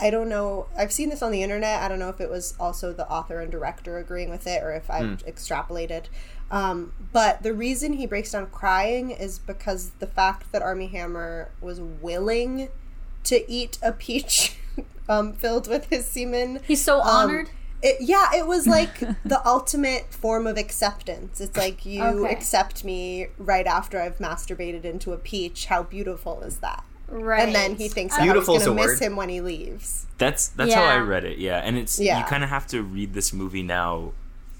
I 0.00 0.10
don't 0.10 0.28
know. 0.28 0.66
I've 0.76 0.92
seen 0.92 1.08
this 1.08 1.22
on 1.22 1.32
the 1.32 1.42
internet. 1.42 1.82
I 1.82 1.88
don't 1.88 1.98
know 1.98 2.10
if 2.10 2.20
it 2.20 2.30
was 2.30 2.54
also 2.60 2.92
the 2.92 3.08
author 3.10 3.40
and 3.40 3.50
director 3.50 3.98
agreeing 3.98 4.30
with 4.30 4.46
it, 4.46 4.62
or 4.62 4.72
if 4.72 4.90
I've 4.90 5.24
extrapolated. 5.26 6.04
Um, 6.50 6.92
but 7.12 7.42
the 7.42 7.52
reason 7.52 7.94
he 7.94 8.06
breaks 8.06 8.32
down 8.32 8.46
crying 8.46 9.10
is 9.10 9.38
because 9.38 9.90
the 9.98 10.06
fact 10.06 10.52
that 10.52 10.62
Armie 10.62 10.88
Hammer 10.88 11.50
was 11.60 11.80
willing 11.80 12.68
to 13.24 13.50
eat 13.50 13.78
a 13.82 13.92
peach 13.92 14.58
um, 15.08 15.32
filled 15.32 15.66
with 15.66 15.86
his 15.86 16.06
semen. 16.06 16.60
He's 16.66 16.84
so 16.84 17.00
um, 17.00 17.08
honored. 17.08 17.50
It, 17.82 17.96
yeah, 18.00 18.30
it 18.34 18.46
was 18.46 18.66
like 18.66 18.98
the 19.24 19.40
ultimate 19.46 20.12
form 20.12 20.46
of 20.46 20.56
acceptance. 20.56 21.40
It's 21.40 21.56
like 21.56 21.84
you 21.86 22.02
Okay. 22.02 22.32
accept 22.32 22.84
me 22.84 23.28
right 23.38 23.66
after 23.66 24.00
I've 24.00 24.18
masturbated 24.18 24.84
into 24.84 25.12
a 25.12 25.16
peach. 25.18 25.66
How 25.66 25.82
beautiful 25.82 26.40
is 26.42 26.58
that? 26.58 26.84
Right. 27.08 27.42
And 27.46 27.54
then 27.54 27.76
he 27.76 27.88
thinks 27.88 28.16
that 28.16 28.22
Beautiful's 28.24 28.58
he's 28.62 28.66
a 28.66 28.70
going 28.70 28.78
to 28.78 28.82
miss 28.88 29.00
word. 29.00 29.06
him 29.06 29.16
when 29.16 29.28
he 29.28 29.40
leaves. 29.40 30.06
That's 30.18 30.48
that's 30.48 30.74
how 30.74 30.84
I 30.84 30.96
read 30.98 31.24
it. 31.24 31.38
Yeah, 31.38 31.58
and 31.58 31.76
it's 31.78 32.00
Yeah. 32.00 32.18
you 32.18 32.24
kind 32.24 32.42
of 32.42 32.50
have 32.50 32.66
to 32.68 32.82
read 32.82 33.12
this 33.14 33.32
movie 33.32 33.62
now 33.62 34.12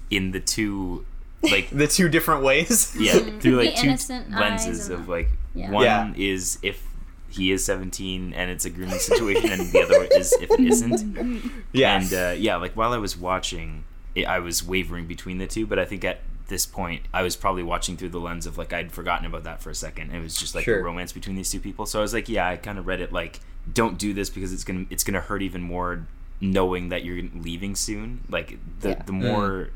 in 0.09 0.31
the 0.31 0.39
two 0.39 1.05
like 1.43 1.69
The 1.71 1.87
two 1.87 2.07
different 2.07 2.43
ways. 2.43 2.95
yeah 2.97 3.13
through 3.39 3.57
like 3.57 3.75
The 3.75 3.97
two 3.97 4.33
lenses 4.33 4.89
of 4.89 5.09
like 5.09 5.29
Yeah. 5.53 5.71
one 5.71 5.83
Yeah. 5.83 6.13
is 6.15 6.57
if 6.61 6.81
he 7.29 7.51
is 7.51 7.63
17 7.65 8.33
and 8.33 8.49
it's 8.51 8.65
a 8.65 8.69
grooming 8.69 8.99
situation 8.99 9.51
and 9.51 9.71
the 9.71 9.81
other 9.83 10.03
is 10.15 10.31
if 10.41 10.49
it 10.51 10.59
isn't 10.59 11.51
Yeah. 11.73 11.99
and 11.99 12.13
uh, 12.13 12.33
yeah 12.37 12.55
like 12.55 12.73
while 12.75 12.93
i 12.93 12.97
was 12.97 13.17
watching 13.17 13.83
it, 14.15 14.25
i 14.25 14.39
was 14.39 14.63
wavering 14.63 15.07
between 15.07 15.37
the 15.37 15.47
two 15.47 15.65
but 15.67 15.77
i 15.79 15.85
think 15.85 16.03
at 16.05 16.21
this 16.47 16.65
point 16.65 17.03
i 17.13 17.21
was 17.23 17.35
probably 17.35 17.63
watching 17.63 17.97
through 17.97 18.09
the 18.09 18.19
lens 18.19 18.45
of 18.45 18.57
like 18.57 18.71
i'd 18.71 18.91
forgotten 18.93 19.25
about 19.25 19.43
that 19.43 19.61
for 19.61 19.69
a 19.69 19.75
second 19.75 20.11
it 20.11 20.21
was 20.21 20.37
just 20.37 20.55
like 20.55 20.63
Sure. 20.63 20.77
the 20.77 20.83
romance 20.83 21.11
between 21.11 21.35
these 21.35 21.51
two 21.51 21.59
people 21.59 21.85
so 21.85 21.99
i 21.99 22.01
was 22.01 22.13
like 22.13 22.29
yeah 22.29 22.47
i 22.47 22.55
kind 22.55 22.77
of 22.79 22.87
read 22.87 23.01
it 23.01 23.11
like 23.11 23.41
don't 23.73 23.97
do 23.97 24.13
this 24.13 24.29
because 24.29 24.53
it's 24.53 24.63
gonna 24.63 24.85
it's 24.89 25.03
gonna 25.03 25.19
hurt 25.19 25.41
even 25.41 25.61
more 25.61 26.07
knowing 26.39 26.87
that 26.89 27.03
you're 27.03 27.23
leaving 27.35 27.75
soon 27.75 28.21
like 28.29 28.57
the 28.79 28.89
Yeah. 28.89 29.03
the 29.03 29.11
more 29.11 29.69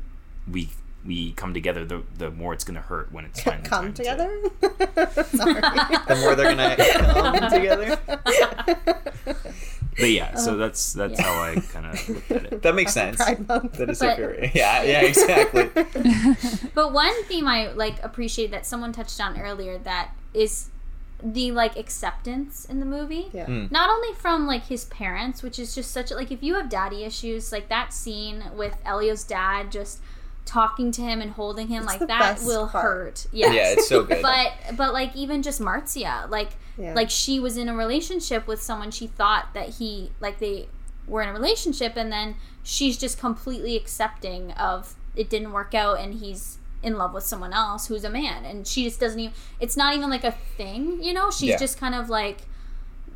we 0.50 0.70
we 1.04 1.32
come 1.32 1.52
together 1.54 1.84
the 1.84 2.02
the 2.18 2.30
more 2.30 2.52
it's 2.52 2.64
gonna 2.64 2.80
hurt 2.80 3.10
when 3.12 3.24
it's 3.24 3.40
finally 3.42 3.68
Come 3.68 3.84
time 3.84 3.92
to- 3.94 4.02
together? 4.02 4.40
Sorry. 5.24 5.60
the 5.60 6.18
more 6.20 6.34
they're 6.36 6.54
gonna 6.54 6.76
come 6.76 7.50
together. 7.50 7.98
but 9.98 10.10
yeah 10.10 10.34
so 10.36 10.56
that's 10.56 10.92
that's 10.92 11.18
Yeah. 11.18 11.22
how 11.26 11.42
i 11.42 11.54
kind 11.56 11.86
of 11.86 12.08
looked 12.08 12.30
at 12.30 12.44
it 12.52 12.62
That 12.62 12.74
makes 12.74 12.92
sense. 12.92 13.16
Pride 13.16 13.46
Month. 13.48 13.72
That 13.74 13.90
is 13.90 13.98
But- 13.98 14.16
superior. 14.16 14.50
Yeah, 14.54 14.82
yeah, 14.82 15.00
exactly. 15.02 15.70
But 16.74 16.92
one 16.92 17.24
theme 17.24 17.46
I 17.46 17.72
like 17.72 18.02
appreciate 18.02 18.50
that 18.52 18.64
someone 18.66 18.92
touched 18.92 19.20
on 19.20 19.38
earlier 19.40 19.78
that 19.78 20.12
is 20.32 20.68
the 21.22 21.52
like 21.52 21.76
acceptance 21.76 22.64
in 22.64 22.80
the 22.80 22.86
movie. 22.86 23.28
Yeah. 23.32 23.46
Mm. 23.46 23.70
Not 23.70 23.90
only 23.90 24.12
from 24.14 24.46
like 24.46 24.64
his 24.66 24.84
parents, 24.86 25.42
which 25.42 25.58
is 25.58 25.74
just 25.74 25.90
such 25.92 26.10
a, 26.10 26.14
like 26.14 26.30
if 26.32 26.42
you 26.42 26.54
have 26.54 26.68
daddy 26.68 27.04
issues, 27.04 27.52
like 27.52 27.68
that 27.68 27.92
scene 27.92 28.44
with 28.56 28.76
Elio's 28.84 29.24
dad 29.24 29.70
just 29.72 30.00
talking 30.44 30.90
to 30.92 31.02
him 31.02 31.20
and 31.20 31.32
holding 31.32 31.68
him, 31.68 31.84
like 31.84 32.00
that 32.00 32.40
will 32.44 32.68
part. 32.68 32.82
hurt. 32.84 33.26
Yes. 33.32 33.54
Yeah, 33.54 33.72
it's 33.72 33.88
so 33.88 34.02
good. 34.04 34.22
but 34.22 34.52
but 34.76 34.92
like 34.92 35.14
even 35.16 35.42
just 35.42 35.60
Marzia, 35.60 36.28
like 36.30 36.50
Yeah. 36.76 36.94
like 36.94 37.10
she 37.10 37.38
was 37.40 37.56
in 37.56 37.68
a 37.68 37.74
relationship 37.76 38.46
with 38.46 38.60
someone 38.62 38.90
she 38.90 39.06
thought 39.06 39.54
that 39.54 39.70
he 39.76 40.10
like 40.20 40.38
they 40.38 40.68
were 41.06 41.22
in 41.22 41.28
a 41.28 41.32
relationship 41.32 41.94
and 41.96 42.10
then 42.12 42.36
she's 42.62 42.96
just 42.98 43.18
completely 43.18 43.76
accepting 43.76 44.52
of 44.52 44.94
it 45.16 45.28
didn't 45.28 45.52
work 45.52 45.74
out 45.74 45.98
and 46.00 46.14
he's 46.14 46.58
in 46.82 46.96
love 46.96 47.12
with 47.12 47.24
someone 47.24 47.52
else 47.52 47.86
who's 47.88 48.04
a 48.04 48.10
man 48.10 48.44
and 48.44 48.66
she 48.66 48.84
just 48.84 48.98
doesn't 49.00 49.18
even 49.20 49.34
it's 49.60 49.76
not 49.76 49.94
even 49.94 50.08
like 50.10 50.24
a 50.24 50.32
thing 50.56 51.02
you 51.02 51.12
know 51.12 51.30
she's 51.30 51.50
Yeah. 51.50 51.56
just 51.58 51.76
kind 51.78 51.94
of 51.94 52.08
like 52.08 52.42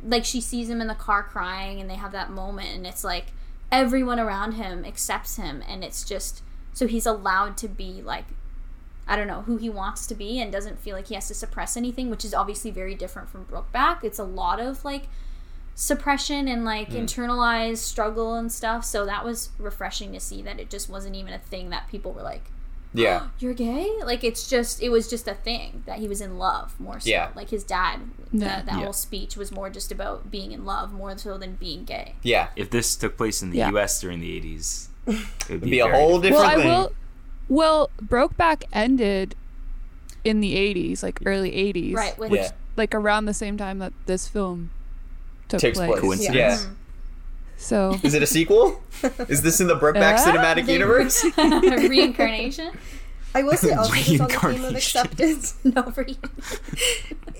like 0.03 0.23
she 0.25 0.39
sees 0.41 0.69
him 0.69 0.79
in 0.81 0.87
the 0.87 0.95
car 0.95 1.23
crying 1.23 1.79
and 1.81 1.89
they 1.89 1.95
have 1.95 2.11
that 2.11 2.29
moment 2.29 2.69
and 2.75 2.85
it's 2.85 3.03
like 3.03 3.27
everyone 3.71 4.19
around 4.19 4.53
him 4.53 4.85
accepts 4.85 5.37
him 5.37 5.63
and 5.67 5.83
it's 5.83 6.03
just 6.05 6.41
so 6.77 6.85
he's 6.85 7.07
allowed 7.07 7.57
to 7.57 7.67
be 7.67 8.03
like 8.03 8.25
I 9.07 9.15
don't 9.15 9.25
know 9.25 9.41
who 9.41 9.57
he 9.57 9.67
wants 9.67 10.05
to 10.07 10.15
be 10.15 10.39
and 10.39 10.51
doesn't 10.51 10.79
feel 10.79 10.95
like 10.95 11.07
he 11.07 11.15
has 11.15 11.27
to 11.29 11.33
suppress 11.33 11.75
anything, 11.75 12.09
which 12.11 12.23
is 12.23 12.33
obviously 12.35 12.69
very 12.69 12.93
different 12.93 13.29
from 13.29 13.45
Brokeback. 13.45 14.03
It's 14.03 14.19
a 14.19 14.23
lot 14.23 14.59
of 14.59 14.85
like 14.85 15.07
suppression 15.73 16.47
and 16.47 16.65
like 16.65 16.89
mm. 16.89 17.01
internalized 17.01 17.77
struggle 17.77 18.35
and 18.35 18.51
stuff. 18.51 18.85
So 18.85 19.05
that 19.05 19.25
was 19.25 19.49
refreshing 19.57 20.11
to 20.13 20.19
see 20.19 20.43
that 20.43 20.59
it 20.59 20.69
just 20.69 20.87
wasn't 20.87 21.15
even 21.15 21.33
a 21.33 21.39
thing 21.39 21.69
that 21.71 21.87
people 21.89 22.11
were 22.11 22.21
like, 22.21 22.51
yeah. 22.93 23.21
Oh, 23.23 23.31
"You're 23.39 23.53
gay." 23.53 23.89
Like 24.03 24.23
it's 24.23 24.47
just 24.47 24.81
it 24.81 24.89
was 24.89 25.09
just 25.09 25.27
a 25.27 25.33
thing 25.33 25.83
that 25.87 25.99
he 25.99 26.07
was 26.07 26.21
in 26.21 26.37
love 26.37 26.79
more 26.79 26.99
so. 26.99 27.09
Yeah. 27.09 27.29
Like 27.33 27.49
his 27.49 27.63
dad, 27.63 28.01
Yeah. 28.31 28.47
that, 28.47 28.65
that 28.67 28.75
Yeah. 28.75 28.83
whole 28.83 28.93
speech 28.93 29.35
was 29.35 29.51
more 29.51 29.69
just 29.69 29.91
about 29.91 30.29
being 30.29 30.51
in 30.51 30.63
love 30.65 30.93
more 30.93 31.17
so 31.17 31.37
than 31.37 31.55
being 31.55 31.85
gay. 31.85 32.15
Yeah. 32.21 32.49
if 32.55 32.69
this 32.69 32.95
took 32.95 33.17
place 33.17 33.41
in 33.41 33.49
the 33.49 33.57
Yeah. 33.57 33.71
us 33.71 33.99
during 33.99 34.19
the 34.19 34.37
80s 34.37 34.89
it 35.07 35.17
would 35.49 35.61
Be 35.61 35.79
a 35.79 35.87
whole 35.89 36.19
different. 36.19 36.43
different 36.43 36.65
well, 36.65 36.75
I 36.75 36.79
will. 36.81 36.91
Well, 37.49 37.89
Brokeback 38.03 38.63
ended 38.73 39.35
in 40.23 40.41
the 40.41 40.55
'80s, 40.55 41.01
like 41.03 41.19
early 41.25 41.51
'80s, 41.51 41.93
Right, 41.95 42.17
with- 42.19 42.31
which 42.31 42.41
Yeah. 42.41 42.51
like 42.75 42.93
around 42.93 43.25
the 43.25 43.33
same 43.33 43.57
time 43.57 43.79
that 43.79 43.93
this 44.05 44.27
film 44.27 44.69
took 45.47 45.59
Takes 45.61 45.77
place. 45.77 45.89
place. 45.91 46.01
Coincidence. 46.01 46.35
Yeah. 46.35 46.57
Mm. 46.57 46.73
So 47.59 47.99
Is 48.03 48.13
it 48.13 48.21
a 48.21 48.27
sequel? 48.27 48.81
Is 49.29 49.41
this 49.41 49.59
in 49.61 49.67
the 49.67 49.75
Brokeback 49.75 50.15
Uh, 50.17 50.25
cinematic 50.25 50.65
They- 50.67 50.73
universe? 50.73 51.23
Reincarnation? 51.37 52.71
I 53.33 53.43
will 53.43 53.53
say 53.57 53.71
also 53.73 53.93
just 53.93 54.21
on 54.21 54.27
the 54.27 54.33
theme 54.57 54.65
of 54.65 54.75
acceptance. 54.75 55.55
no, 55.63 55.83
for 55.91 56.03
you. 56.07 56.15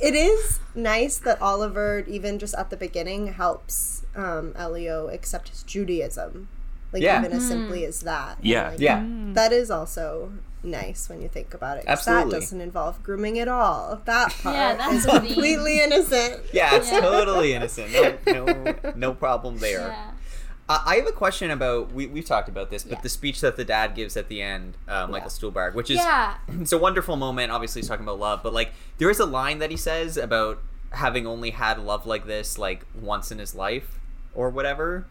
it 0.02 0.14
is 0.15 0.60
nice 0.76 1.18
that 1.19 1.41
Oliver, 1.41 2.03
even 2.07 2.39
just 2.39 2.53
at 2.56 2.69
the 2.69 2.77
beginning, 2.77 3.34
helps 3.34 4.03
um, 4.15 4.53
Elio 4.56 5.07
accept 5.10 5.49
his 5.49 5.64
Judaism. 5.64 6.49
Like 6.93 7.01
Yeah. 7.03 7.19
even 7.19 7.34
as 7.34 7.47
simply 7.47 7.85
as 7.85 8.01
that. 8.01 8.38
Yeah. 8.41 8.69
like, 8.69 8.80
Yeah. 8.80 9.03
That 9.34 9.51
is 9.53 9.69
also 9.69 10.31
nice 10.64 11.07
when 11.09 11.22
you 11.22 11.27
think 11.27 11.53
about 11.53 11.77
it. 11.77 11.85
'cause 11.85 11.99
Absolutely. 11.99 12.31
That 12.31 12.39
doesn't 12.41 12.61
involve 12.61 13.03
grooming 13.03 13.39
at 13.39 13.47
all. 13.47 14.01
That 14.05 14.34
part 14.41 14.55
Yeah, 14.55 14.76
that's 14.76 14.93
is 14.93 15.05
a 15.05 15.19
completely 15.19 15.80
innocent. 15.81 16.41
Yeah, 16.53 16.76
it's 16.76 16.91
Yeah. 16.91 17.01
totally 17.01 17.53
innocent. 17.53 17.91
No, 17.91 18.18
no, 18.45 18.76
no 18.95 19.14
problem 19.14 19.57
there. 19.59 19.88
Yeah. 19.89 20.11
Uh, 20.69 20.81
I 20.85 20.95
have 20.95 21.07
a 21.07 21.11
question 21.14 21.49
about 21.51 21.93
we 21.93 22.07
we've 22.07 22.26
talked 22.26 22.49
about 22.49 22.69
this, 22.69 22.84
but 22.84 22.93
Yeah. 22.97 23.01
the 23.01 23.09
speech 23.09 23.39
that 23.41 23.55
the 23.55 23.64
dad 23.64 23.95
gives 23.95 24.18
at 24.18 24.27
the 24.27 24.41
end, 24.41 24.76
uh, 24.88 25.07
Michael 25.07 25.30
Stuhlbarg, 25.30 25.76
which 25.76 25.89
is 25.89 25.97
Yeah. 25.97 26.35
it's 26.59 26.73
a 26.73 26.77
wonderful 26.77 27.15
moment. 27.15 27.51
Obviously, 27.51 27.81
he's 27.81 27.88
talking 27.88 28.03
about 28.05 28.19
love, 28.19 28.41
but 28.43 28.53
like 28.53 28.72
there 28.97 29.09
is 29.09 29.19
a 29.19 29.26
line 29.26 29.59
that 29.59 29.72
he 29.72 29.77
says 29.77 30.18
about 30.18 30.59
having 30.91 31.26
only 31.27 31.51
had 31.51 31.80
love 31.80 32.05
like 32.05 32.26
this 32.27 32.57
like 32.57 32.85
once 32.99 33.31
in 33.31 33.39
his 33.39 33.53
life 33.55 33.99
or 34.34 34.49
whatever. 34.49 35.05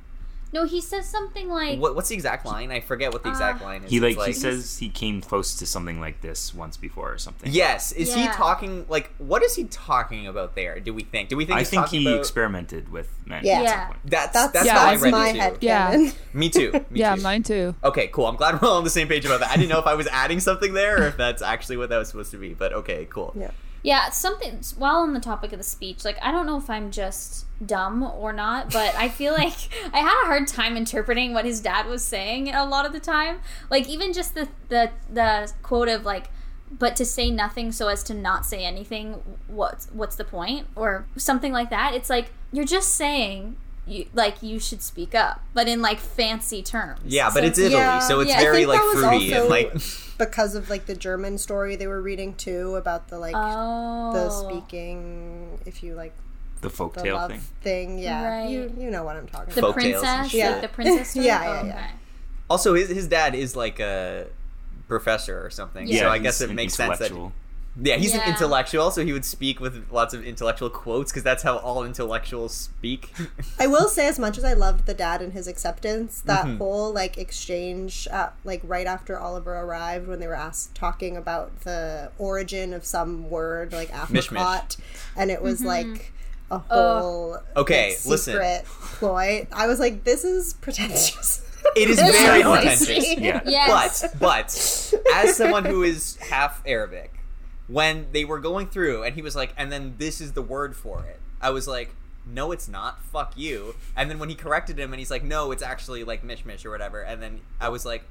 No, 0.52 0.64
he 0.64 0.80
says 0.80 1.06
something 1.08 1.48
like 1.48 1.78
What, 1.78 1.94
what's 1.96 2.08
the 2.08 2.14
exact 2.14 2.46
line? 2.46 2.70
I 2.70 2.80
forget 2.80 3.12
what 3.12 3.22
the 3.24 3.28
exact 3.30 3.60
Uh, 3.62 3.64
line 3.64 3.82
is. 3.84 3.90
he 3.90 3.96
It's 3.98 4.16
like, 4.16 4.26
he 4.28 4.32
says 4.32 4.78
he 4.78 4.88
came 4.88 5.20
close 5.20 5.56
to 5.56 5.66
something 5.66 6.00
like 6.00 6.20
this 6.20 6.54
once 6.54 6.76
before 6.76 7.12
or 7.12 7.18
something 7.18 7.50
Yes, 7.52 7.92
is 7.92 8.14
he 8.14 8.26
talking 8.28 8.86
like 8.88 9.10
what 9.18 9.42
is 9.42 9.56
he 9.56 9.64
talking 9.64 10.26
about 10.26 10.54
there? 10.54 10.78
Do 10.80 10.94
we 10.94 11.02
think? 11.02 11.28
Do 11.28 11.36
we 11.36 11.44
think 11.44 11.56
i 11.56 11.60
he's 11.60 11.70
think 11.70 11.88
he 11.88 12.06
about 12.06 12.20
experimented 12.20 12.90
with 12.90 13.08
men 13.26 13.44
Yeah. 13.44 13.58
at 13.58 13.62
Yeah. 13.64 13.70
some 13.80 13.86
point. 13.88 14.00
that's 14.06 14.32
That's 14.32 14.52
that's 14.52 14.66
Yeah, 14.66 14.78
how 14.78 14.86
I 14.86 14.94
read 14.96 15.10
my 15.10 15.28
it 15.28 15.32
too. 15.32 15.38
head 15.40 15.56
Yeah. 15.60 16.10
Me 16.32 16.48
too. 16.48 16.72
Me 16.90 17.00
yeah, 17.00 17.16
too. 17.16 17.22
mine 17.22 17.42
too. 17.42 17.74
Okay, 17.82 18.06
cool. 18.08 18.26
I'm 18.26 18.36
glad 18.36 18.60
we're 18.62 18.68
all 18.68 18.76
on 18.78 18.84
the 18.84 18.90
same 18.90 19.08
page 19.08 19.24
about 19.24 19.40
that. 19.40 19.50
I 19.50 19.56
didn't 19.56 19.68
know 19.70 19.78
if 19.80 19.86
I 19.86 19.94
was 19.94 20.06
adding 20.08 20.38
something 20.40 20.72
there 20.74 21.02
or 21.02 21.06
if 21.08 21.16
that's 21.16 21.42
actually 21.42 21.76
what 21.76 21.88
that 21.90 21.98
was 21.98 22.08
supposed 22.08 22.30
to 22.30 22.36
be, 22.38 22.54
but 22.54 22.72
okay, 22.72 23.06
cool. 23.10 23.32
Yeah. 23.36 23.50
Yeah, 23.82 24.10
something 24.10 24.60
while 24.76 24.96
on 24.96 25.14
the 25.14 25.20
topic 25.20 25.52
of 25.52 25.58
the 25.58 25.64
speech, 25.64 26.04
like 26.04 26.18
I 26.22 26.32
don't 26.32 26.46
know 26.46 26.58
if 26.58 26.68
I'm 26.68 26.90
just 26.90 27.46
dumb 27.64 28.02
or 28.02 28.32
not, 28.32 28.72
but 28.72 28.94
I 28.96 29.08
feel 29.08 29.32
like 29.44 29.68
I 29.92 29.98
had 29.98 30.24
a 30.24 30.26
hard 30.26 30.48
time 30.48 30.76
interpreting 30.76 31.32
what 31.34 31.44
his 31.44 31.60
dad 31.60 31.86
was 31.86 32.04
saying 32.04 32.52
a 32.52 32.64
lot 32.64 32.86
of 32.86 32.92
the 32.92 33.00
time. 33.00 33.40
Like 33.70 33.88
even 33.88 34.12
just 34.12 34.34
the 34.34 34.48
the 34.68 34.90
the 35.12 35.52
quote 35.62 35.88
of 35.88 36.04
like 36.04 36.30
but 36.70 36.96
to 36.96 37.04
say 37.04 37.30
nothing 37.30 37.70
so 37.70 37.88
as 37.88 38.02
to 38.02 38.14
not 38.14 38.44
say 38.44 38.64
anything 38.64 39.22
what's 39.46 39.86
what's 39.92 40.16
the 40.16 40.24
point 40.24 40.66
or 40.74 41.06
something 41.16 41.52
like 41.52 41.70
that. 41.70 41.94
It's 41.94 42.10
like 42.10 42.32
you're 42.52 42.64
just 42.64 42.88
saying 42.88 43.56
you 43.86 44.06
like 44.14 44.42
you 44.42 44.58
should 44.58 44.82
speak 44.82 45.14
up, 45.14 45.40
but 45.54 45.68
in 45.68 45.80
like 45.82 45.98
fancy 46.00 46.62
terms. 46.62 47.00
Yeah, 47.04 47.28
but 47.32 47.40
So 47.40 47.46
it's 47.46 47.58
Italy, 47.58 47.74
Yeah. 47.74 47.98
so 48.00 48.20
it's 48.20 48.30
Yeah, 48.30 48.38
I 48.38 48.42
very 48.42 48.56
think 48.58 48.68
like 48.68 48.78
that 48.80 48.86
was 48.94 49.04
fruity 49.04 49.32
and 49.32 49.42
also- 49.42 49.50
like 49.50 49.72
because 50.18 50.54
of 50.54 50.68
like 50.70 50.86
the 50.86 50.94
German 50.96 51.38
story 51.38 51.76
they 51.76 51.86
were 51.86 52.00
reading 52.00 52.34
too 52.34 52.74
about 52.76 53.08
the 53.08 53.18
like 53.18 53.34
Oh. 53.36 54.12
the 54.12 54.30
speaking 54.30 55.58
if 55.66 55.82
you 55.82 55.94
like 55.94 56.12
the 56.62 56.68
the 56.68 56.74
folktale 56.74 57.28
thing 57.28 57.40
thing. 57.62 57.98
Yeah. 57.98 58.28
Right. 58.40 58.50
You 58.50 58.72
you 58.78 58.90
know 58.90 59.04
what 59.04 59.16
I'm 59.16 59.26
talking 59.28 59.54
the 59.54 59.60
Folk 59.60 59.76
about. 59.76 59.82
tales 59.82 60.02
and 60.02 60.18
princess, 60.20 60.30
shit. 60.32 60.52
like 60.52 60.60
the 60.62 60.68
princess 60.68 61.10
story? 61.12 61.26
Yeah, 61.26 61.42
yeah, 61.42 61.60
Oh, 61.62 61.66
yeah. 61.66 61.72
okay. 61.74 61.90
also 62.50 62.74
his 62.74 62.88
his 62.88 63.06
dad 63.08 63.34
is 63.34 63.54
like 63.54 63.78
a 63.78 64.26
professor 64.88 65.44
or 65.44 65.50
something. 65.50 65.86
Yeah. 65.86 66.00
so 66.00 66.08
I 66.08 66.18
guess 66.18 66.40
it 66.40 66.50
makes 66.50 66.74
sense 66.74 66.98
that 66.98 67.10
intellectual. 67.10 67.32
Yeah, 67.80 67.96
he's 67.96 68.14
an 68.14 68.22
intellectual, 68.26 68.90
so 68.90 69.04
he 69.04 69.12
would 69.12 69.24
speak 69.24 69.60
with 69.60 69.86
lots 69.90 70.14
of 70.14 70.24
intellectual 70.24 70.70
quotes 70.70 71.10
because 71.12 71.22
that's 71.22 71.42
how 71.42 71.58
all 71.58 71.84
intellectuals 71.84 72.54
speak. 72.54 73.12
I 73.58 73.66
will 73.66 73.88
say, 73.88 74.06
as 74.06 74.18
much 74.18 74.38
as 74.38 74.44
I 74.44 74.52
loved 74.54 74.86
the 74.86 74.94
dad 74.94 75.20
and 75.22 75.32
his 75.32 75.46
acceptance, 75.46 76.20
that 76.26 76.46
Mhm. 76.46 76.58
whole 76.58 76.92
like 76.92 77.18
exchange, 77.18 78.08
uh, 78.10 78.30
like 78.44 78.60
right 78.64 78.86
after 78.86 79.18
Oliver 79.18 79.54
arrived, 79.54 80.08
when 80.08 80.20
they 80.20 80.26
were 80.26 80.34
asked 80.34 80.74
talking 80.74 81.16
about 81.16 81.60
the 81.60 82.10
origin 82.18 82.72
of 82.72 82.84
some 82.86 83.28
word, 83.30 83.72
like 83.72 83.90
apricot, 83.94 84.76
and 85.16 85.30
it 85.30 85.42
was 85.42 85.62
like 85.62 86.12
a 86.50 86.58
whole 86.58 87.38
Okay, 87.56 87.90
like, 87.90 88.06
listen. 88.06 88.32
secret 88.34 88.64
ploy. 88.64 89.46
I 89.52 89.66
was 89.66 89.80
like, 89.80 90.04
this 90.04 90.24
is 90.24 90.54
pretentious. 90.54 91.42
It 91.74 91.90
is 91.90 92.00
very 92.00 92.42
pretentious. 92.42 93.18
yeah 93.18 93.40
Yes. 93.44 94.02
But 94.02 94.20
but 94.20 95.12
as 95.16 95.36
someone 95.36 95.64
who 95.64 95.82
is 95.82 96.16
half 96.18 96.62
Arabic, 96.64 97.12
when 97.68 98.06
they 98.12 98.24
were 98.24 98.38
going 98.38 98.68
through 98.68 99.02
and 99.02 99.14
he 99.14 99.22
was 99.22 99.34
like, 99.34 99.52
and 99.56 99.70
then 99.72 99.94
this 99.98 100.20
is 100.20 100.32
the 100.32 100.42
word 100.42 100.76
for 100.76 101.04
it, 101.04 101.20
I 101.40 101.50
was 101.50 101.66
like, 101.66 101.94
no, 102.26 102.50
it's 102.50 102.68
not. 102.68 103.02
Fuck 103.02 103.36
you. 103.36 103.76
And 103.96 104.10
then 104.10 104.18
when 104.18 104.28
he 104.28 104.34
corrected 104.34 104.78
him 104.78 104.92
and 104.92 104.98
he's 104.98 105.10
like, 105.10 105.22
no, 105.22 105.52
it's 105.52 105.62
actually 105.62 106.02
like 106.04 106.24
Mish 106.24 106.44
Mish 106.44 106.64
or 106.64 106.70
whatever. 106.70 107.00
And 107.02 107.22
then 107.22 107.40
I 107.60 107.68
was 107.68 107.84
like, 107.84 108.04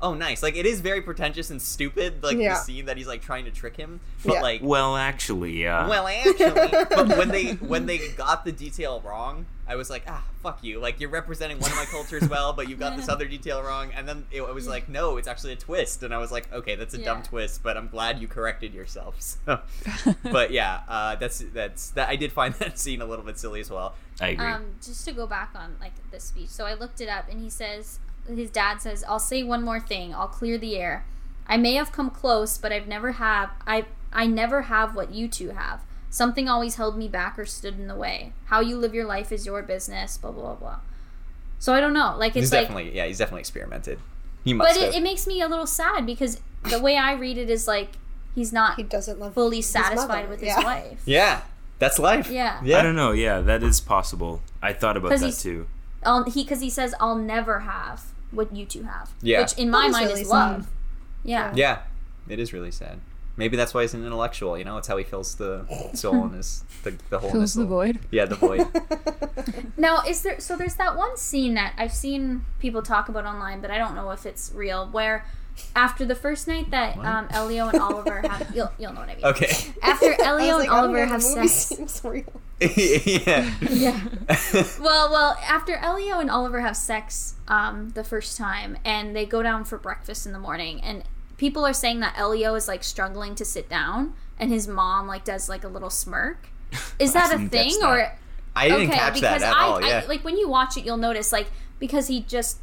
oh, 0.00 0.14
nice. 0.14 0.42
Like, 0.42 0.56
it 0.56 0.66
is 0.66 0.80
very 0.80 1.00
pretentious 1.02 1.50
and 1.50 1.60
stupid, 1.60 2.22
like 2.22 2.36
Yeah. 2.36 2.54
the 2.54 2.60
scene 2.60 2.86
that 2.86 2.96
he's 2.96 3.06
like 3.06 3.22
trying 3.22 3.44
to 3.46 3.50
trick 3.50 3.76
him. 3.76 4.00
But 4.24 4.34
Yeah. 4.34 4.42
like, 4.42 4.60
Well, 4.62 4.96
actually, 4.96 5.62
yeah. 5.62 5.88
well, 5.88 6.06
actually, 6.06 6.84
but 6.90 7.08
when 7.16 7.28
they 7.28 7.52
when 7.54 7.86
they 7.86 8.08
got 8.08 8.44
the 8.44 8.52
detail 8.52 9.00
wrong, 9.04 9.46
I 9.66 9.76
was 9.76 9.90
like, 9.90 10.04
ah, 10.08 10.24
fuck 10.42 10.64
you. 10.64 10.80
Like 10.80 10.98
you're 10.98 11.10
representing 11.10 11.58
one 11.60 11.70
of 11.70 11.76
my 11.76 11.84
cultures 11.84 12.26
well, 12.30 12.54
but 12.54 12.70
you 12.70 12.76
got 12.76 12.96
this 12.96 13.08
other 13.08 13.26
detail 13.26 13.62
wrong. 13.62 13.90
And 13.94 14.08
then 14.08 14.24
it, 14.30 14.40
was 14.40 14.66
like, 14.66 14.88
no, 14.88 15.18
it's 15.18 15.28
actually 15.28 15.52
a 15.52 15.56
twist. 15.56 16.02
And 16.02 16.14
I 16.14 16.18
was 16.18 16.32
like, 16.32 16.50
okay, 16.52 16.74
that's 16.74 16.94
a 16.94 17.04
dumb 17.04 17.22
twist, 17.22 17.62
but 17.62 17.76
I'm 17.76 17.88
glad 17.88 18.18
you 18.18 18.28
corrected 18.28 18.72
yourself. 18.74 19.16
So. 19.48 19.60
but 20.22 20.50
yeah, 20.52 20.80
uh, 20.88 21.16
that's 21.16 21.38
that's 21.52 21.90
that. 21.90 22.08
I 22.08 22.16
did 22.16 22.32
find 22.32 22.54
that 22.54 22.78
scene 22.78 23.02
a 23.02 23.04
little 23.06 23.24
bit 23.24 23.38
silly 23.38 23.60
as 23.60 23.70
well. 23.70 23.94
I 24.20 24.28
agree. 24.28 24.46
Um, 24.46 24.64
just 24.82 25.04
to 25.06 25.12
go 25.12 25.26
back 25.26 25.50
on 25.54 25.76
like 25.80 25.92
the 26.10 26.20
speech. 26.20 26.48
So 26.48 26.64
I 26.66 26.74
looked 26.74 27.00
it 27.00 27.08
up, 27.08 27.26
and 27.30 27.40
he 27.40 27.50
says 27.50 27.98
his 28.36 28.50
dad 28.50 28.80
says, 28.82 29.04
"I'll 29.08 29.18
say 29.18 29.42
one 29.42 29.62
more 29.64 29.80
thing. 29.80 30.14
I'll 30.14 30.28
clear 30.28 30.58
the 30.58 30.76
air. 30.76 31.04
I 31.46 31.56
may 31.56 31.74
have 31.74 31.92
come 31.92 32.10
close, 32.10 32.58
but 32.58 32.72
I've 32.72 32.86
never 32.88 33.12
have 33.12 33.50
I 33.66 33.86
I 34.12 34.26
never 34.26 34.62
have 34.62 34.94
what 34.94 35.12
you 35.12 35.28
two 35.28 35.50
have. 35.50 35.80
Something 36.10 36.48
always 36.48 36.76
held 36.76 36.96
me 36.96 37.08
back 37.08 37.38
or 37.38 37.44
stood 37.46 37.78
in 37.78 37.86
the 37.86 37.94
way. 37.94 38.32
How 38.46 38.60
you 38.60 38.76
live 38.76 38.94
your 38.94 39.04
life 39.06 39.30
is 39.32 39.46
your 39.46 39.62
business. 39.62 40.16
Blah 40.18 40.32
blah 40.32 40.42
blah. 40.42 40.54
blah. 40.54 40.78
So 41.58 41.74
I 41.74 41.80
don't 41.80 41.92
know. 41.92 42.14
Like 42.18 42.34
He's 42.34 42.44
it's 42.44 42.52
like, 42.52 42.68
definitely 42.68 42.96
yeah, 42.96 43.06
he's 43.06 43.18
definitely 43.18 43.40
experimented. 43.40 43.98
He 44.44 44.54
must 44.54 44.74
but 44.74 44.80
have. 44.84 44.94
it, 44.94 44.98
it 44.98 45.02
makes 45.02 45.26
me 45.26 45.40
a 45.42 45.48
little 45.48 45.66
sad 45.66 46.06
because 46.06 46.40
the 46.70 46.80
way 46.80 46.96
I 46.96 47.12
read 47.12 47.36
it 47.38 47.50
is 47.50 47.66
like 47.66 47.90
he's 48.34 48.52
not 48.52 48.76
He 48.76 48.82
doesn't 48.82 49.18
love 49.18 49.34
fully 49.34 49.60
satisfied 49.62 50.08
mother. 50.08 50.28
with 50.28 50.40
his 50.40 50.48
Yeah. 50.50 50.62
wife. 50.64 51.02
yeah, 51.04 51.40
that's 51.78 51.98
life. 51.98 52.30
Yeah. 52.30 52.60
yeah. 52.62 52.78
I 52.78 52.82
don't 52.82 52.94
know. 52.96 53.12
Yeah, 53.12 53.40
that 53.40 53.62
is 53.62 53.80
possible. 53.80 54.40
I 54.62 54.72
thought 54.72 54.96
about 54.96 55.18
that 55.18 55.32
too. 55.32 55.66
I'll, 56.04 56.24
he 56.24 56.44
because 56.44 56.60
he 56.60 56.70
says 56.70 56.94
I'll 57.00 57.16
never 57.16 57.60
have 57.60 58.04
what 58.30 58.54
you 58.54 58.64
two 58.66 58.82
have. 58.84 59.10
Yeah. 59.22 59.40
Which 59.42 59.54
in 59.58 59.70
my 59.70 59.82
That 59.82 59.86
is 59.88 59.92
mind 59.92 60.06
really 60.08 60.20
is 60.22 60.28
sad. 60.28 60.34
love. 60.52 60.66
Yeah. 61.24 61.52
Yeah, 61.54 61.78
it 62.28 62.38
is 62.38 62.52
really 62.52 62.70
sad. 62.70 63.00
Maybe 63.36 63.56
that's 63.56 63.72
why 63.72 63.82
he's 63.82 63.94
an 63.94 64.04
intellectual. 64.04 64.58
You 64.58 64.64
know, 64.64 64.78
it's 64.78 64.88
how 64.88 64.96
he 64.96 65.04
fills 65.04 65.36
the 65.36 65.64
soul 65.94 66.24
in 66.26 66.32
his 66.32 66.64
the, 66.82 66.96
the 67.08 67.20
hole 67.20 67.30
Fills 67.30 67.54
the 67.54 67.60
soul. 67.62 67.66
void. 67.68 68.00
Yeah, 68.10 68.24
the 68.26 68.34
void. 68.34 68.66
Now 69.76 70.02
is 70.06 70.22
there 70.22 70.40
so 70.40 70.56
there's 70.56 70.74
that 70.74 70.96
one 70.96 71.16
scene 71.16 71.54
that 71.54 71.72
I've 71.78 71.92
seen 71.92 72.44
people 72.58 72.82
talk 72.82 73.08
about 73.08 73.24
online, 73.24 73.60
but 73.60 73.70
I 73.70 73.78
don't 73.78 73.94
know 73.94 74.10
if 74.10 74.26
it's 74.26 74.50
real, 74.54 74.88
where 74.88 75.24
after 75.76 76.04
the 76.04 76.14
first 76.14 76.48
night 76.48 76.70
that 76.70 76.96
What? 76.96 77.06
um, 77.06 77.28
Elio 77.30 77.68
and 77.68 77.78
Oliver 77.80 78.20
have 78.28 78.54
you'll 78.54 78.70
you'll 78.78 78.92
know 78.92 79.00
what 79.00 79.08
I 79.08 79.16
mean. 79.16 79.24
Okay. 79.24 79.52
After 79.82 80.14
I 80.22 80.26
Elio 80.26 80.56
was 80.58 80.66
like, 80.66 80.68
and 80.68 80.76
I 80.76 80.80
don't 80.82 80.84
Oliver 80.90 81.06
know, 81.06 81.12
have 81.12 81.22
the 81.22 81.28
movie 81.36 81.48
sex. 81.48 81.52
seems 81.52 82.00
real. 82.04 82.40
yeah. 82.60 83.54
Yeah. 83.70 84.00
Well, 84.80 85.10
well, 85.10 85.38
after 85.46 85.76
Elio 85.76 86.18
and 86.18 86.30
Oliver 86.30 86.60
have 86.60 86.76
sex 86.76 87.34
um, 87.46 87.90
the 87.90 88.02
first 88.04 88.36
time, 88.36 88.76
and 88.84 89.14
they 89.14 89.24
go 89.26 89.42
down 89.42 89.64
for 89.64 89.78
breakfast 89.78 90.26
in 90.26 90.32
the 90.32 90.38
morning, 90.38 90.80
and 90.82 91.04
people 91.36 91.64
are 91.64 91.72
saying 91.72 92.00
that 92.00 92.14
Elio 92.18 92.54
is 92.56 92.66
like 92.68 92.82
struggling 92.82 93.34
to 93.36 93.44
sit 93.44 93.68
down, 93.68 94.14
and 94.38 94.50
his 94.50 94.66
mom 94.66 95.06
like 95.06 95.24
does 95.24 95.48
like 95.48 95.62
a 95.64 95.68
little 95.68 95.90
smirk. 95.90 96.48
Is 96.98 97.14
I 97.14 97.20
that 97.20 97.34
a 97.34 97.38
didn't 97.38 97.50
catch 97.52 97.70
thing, 97.72 97.80
that. 97.80 97.88
or 97.88 98.12
I 98.56 98.68
didn't 98.68 98.88
okay? 98.88 98.98
catch 98.98 99.20
that 99.20 99.34
because 99.34 99.42
at 99.42 99.54
I, 99.54 99.60
all. 99.62 99.80
Yeah. 99.82 100.02
I 100.04 100.06
like 100.06 100.24
when 100.24 100.36
you 100.36 100.48
watch 100.48 100.76
it, 100.76 100.84
you'll 100.84 100.96
notice 100.96 101.30
like 101.32 101.48
because 101.78 102.08
he 102.08 102.20
just 102.22 102.58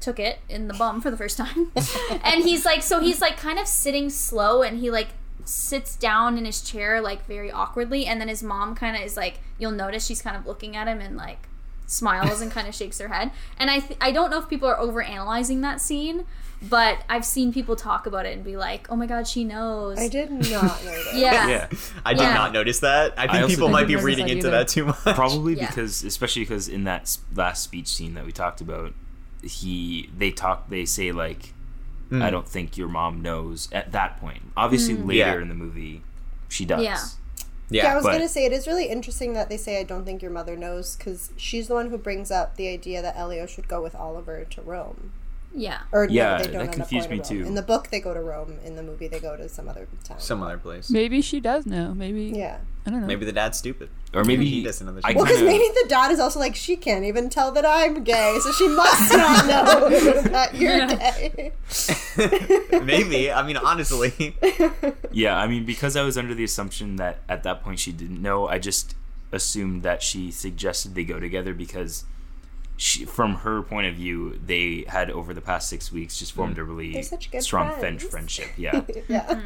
took 0.00 0.18
it 0.18 0.38
in 0.48 0.68
the 0.68 0.74
bum 0.74 1.00
for 1.00 1.10
the 1.10 1.16
first 1.16 1.36
time, 1.36 1.70
and 2.22 2.44
he's 2.44 2.64
like 2.64 2.82
so 2.82 3.00
he's 3.00 3.20
like 3.20 3.36
kind 3.36 3.58
of 3.58 3.66
sitting 3.66 4.10
slow, 4.10 4.62
and 4.62 4.78
he 4.78 4.90
like 4.90 5.08
sits 5.44 5.96
down 5.96 6.38
in 6.38 6.44
his 6.44 6.60
chair 6.62 7.00
like 7.00 7.26
very 7.26 7.50
awkwardly, 7.50 8.06
and 8.06 8.20
then 8.20 8.28
his 8.28 8.42
mom 8.42 8.74
kind 8.74 8.96
of 8.96 9.02
is 9.02 9.16
like 9.16 9.40
you'll 9.58 9.70
notice 9.70 10.06
she's 10.06 10.22
kind 10.22 10.36
of 10.36 10.46
looking 10.46 10.76
at 10.76 10.86
him 10.88 11.00
and 11.00 11.16
like 11.16 11.48
smiles 11.86 12.40
and 12.40 12.50
kind 12.50 12.66
of 12.68 12.74
shakes 12.74 12.98
her 12.98 13.08
head, 13.08 13.30
and 13.58 13.70
I 13.70 13.80
th- 13.80 13.98
I 14.00 14.10
don't 14.12 14.30
know 14.30 14.38
if 14.38 14.48
people 14.48 14.68
are 14.68 14.78
over 14.78 15.02
analyzing 15.02 15.60
that 15.62 15.80
scene. 15.80 16.24
But 16.62 17.02
I've 17.10 17.26
seen 17.26 17.52
people 17.52 17.76
talk 17.76 18.06
about 18.06 18.24
it 18.24 18.32
and 18.34 18.42
be 18.42 18.56
like, 18.56 18.86
"Oh 18.90 18.96
my 18.96 19.04
god, 19.04 19.28
she 19.28 19.44
knows." 19.44 19.98
I 19.98 20.08
did 20.08 20.30
not 20.30 20.48
know 20.50 20.60
that. 20.62 21.10
Yeah. 21.14 21.46
Yeah, 21.48 21.66
I 22.06 22.14
did 22.14 22.22
Yeah. 22.22 22.32
not 22.32 22.54
notice 22.54 22.80
that. 22.80 23.12
I 23.18 23.22
think 23.26 23.42
also 23.42 23.48
people 23.48 23.68
might 23.68 23.86
be 23.86 23.96
reading 23.96 24.26
that 24.28 24.32
into 24.32 24.46
either. 24.46 24.56
that 24.58 24.68
too 24.68 24.86
much. 24.86 24.96
probably 25.02 25.56
Yeah. 25.56 25.66
because, 25.66 26.02
especially 26.04 26.40
because 26.42 26.66
in 26.68 26.84
that 26.84 27.18
last 27.34 27.64
speech 27.64 27.88
scene 27.88 28.14
that 28.14 28.24
we 28.24 28.32
talked 28.32 28.62
about, 28.62 28.94
he 29.46 30.10
they 30.16 30.30
talk 30.30 30.68
they 30.68 30.84
say 30.84 31.12
like, 31.12 31.52
Mm. 32.10 32.22
I 32.22 32.28
don't 32.30 32.46
think 32.46 32.76
your 32.76 32.88
mom 32.88 33.22
knows 33.22 33.68
at 33.72 33.92
that 33.92 34.20
point. 34.20 34.42
Obviously, 34.58 34.94
later 34.94 35.18
Yeah. 35.36 35.40
in 35.40 35.48
the 35.48 35.54
movie, 35.54 36.02
she 36.50 36.66
does. 36.66 36.82
Yeah. 36.84 36.98
Yeah, 37.70 37.92
I 37.92 37.96
was 37.96 38.04
but- 38.04 38.12
gonna 38.12 38.28
say 38.28 38.44
it 38.44 38.52
is 38.52 38.66
really 38.66 38.86
interesting 38.88 39.32
that 39.32 39.48
they 39.48 39.56
say 39.56 39.80
I 39.80 39.84
don't 39.84 40.04
think 40.04 40.20
your 40.20 40.30
mother 40.30 40.54
knows 40.54 40.96
because 40.96 41.30
she's 41.36 41.66
the 41.68 41.74
one 41.74 41.88
who 41.88 41.96
brings 41.96 42.30
up 42.30 42.56
the 42.56 42.68
idea 42.68 43.00
that 43.00 43.16
Elio 43.16 43.46
should 43.46 43.68
go 43.68 43.82
with 43.82 43.94
Oliver 43.94 44.44
to 44.44 44.60
Rome. 44.62 45.12
Yeah. 45.54 45.80
Or 45.92 46.06
Yeah, 46.10 46.32
no, 46.32 46.38
they 46.38 46.44
that 46.44 46.52
don't 46.52 46.60
end 46.62 46.68
up 46.70 46.74
confused 46.74 47.08
going 47.08 47.22
to 47.22 47.32
me 47.34 47.38
Rome. 47.38 47.44
too. 47.44 47.48
In 47.48 47.54
the 47.54 47.62
book, 47.62 47.88
they 47.90 48.00
go 48.00 48.12
to 48.12 48.20
Rome. 48.20 48.58
In 48.64 48.74
the 48.76 48.82
movie, 48.82 49.06
they 49.08 49.20
go 49.20 49.36
to 49.36 49.48
some 49.48 49.68
other 49.68 49.86
town. 50.02 50.18
Some 50.18 50.42
other 50.42 50.58
place. 50.58 50.90
Maybe 50.90 51.22
she 51.22 51.40
does 51.40 51.64
know. 51.64 51.94
Maybe 51.94 52.32
yeah. 52.34 52.58
I 52.86 52.90
don't 52.90 53.00
know. 53.00 53.06
Maybe 53.06 53.24
the 53.24 53.32
dad's 53.32 53.56
stupid. 53.58 53.88
Or 54.12 54.24
maybe 54.24 54.44
he 54.44 54.62
doesn't 54.62 54.86
know 54.86 54.92
that 54.92 55.14
Well, 55.14 55.24
because 55.24 55.40
maybe 55.42 55.64
the 55.80 55.86
dad 55.88 56.10
is 56.10 56.20
also 56.20 56.38
like 56.38 56.54
she 56.54 56.76
can't 56.76 57.04
even 57.04 57.30
tell 57.30 57.50
that 57.52 57.64
I'm 57.64 58.04
gay, 58.04 58.38
so 58.42 58.52
she 58.52 58.68
must 58.68 59.10
not 59.12 59.46
know 59.46 59.88
that 60.22 60.54
you're 60.54 60.86
gay. 60.86 61.52
Maybe. 62.84 63.30
I 63.32 63.42
mean, 63.46 63.56
honestly. 63.56 64.36
Yeah, 65.12 65.36
I 65.38 65.46
mean, 65.46 65.64
because 65.64 65.96
I 65.96 66.02
was 66.02 66.18
under 66.18 66.34
the 66.34 66.42
assumption 66.42 66.96
that 66.96 67.20
at 67.28 67.44
that 67.44 67.62
point 67.62 67.78
she 67.78 67.92
didn't 67.92 68.20
know, 68.20 68.48
I 68.48 68.58
just 68.58 68.96
assumed 69.30 69.84
that 69.84 70.02
she 70.02 70.32
suggested 70.32 70.96
they 70.96 71.04
go 71.04 71.20
together 71.20 71.54
because 71.54 72.04
she, 72.76 73.04
from 73.04 73.36
her 73.36 73.62
point 73.62 73.86
of 73.86 73.94
view, 73.94 74.38
they 74.44 74.84
had 74.88 75.10
over 75.10 75.32
the 75.32 75.40
past 75.40 75.68
six 75.68 75.92
weeks 75.92 76.18
just 76.18 76.32
formed 76.32 76.58
a 76.58 76.64
really 76.64 76.92
They're 76.92 77.02
such 77.02 77.30
good 77.30 77.42
strong 77.42 77.72
friends. 77.78 78.02
friendship. 78.04 78.48
Yeah, 78.56 78.82
yeah. 79.08 79.42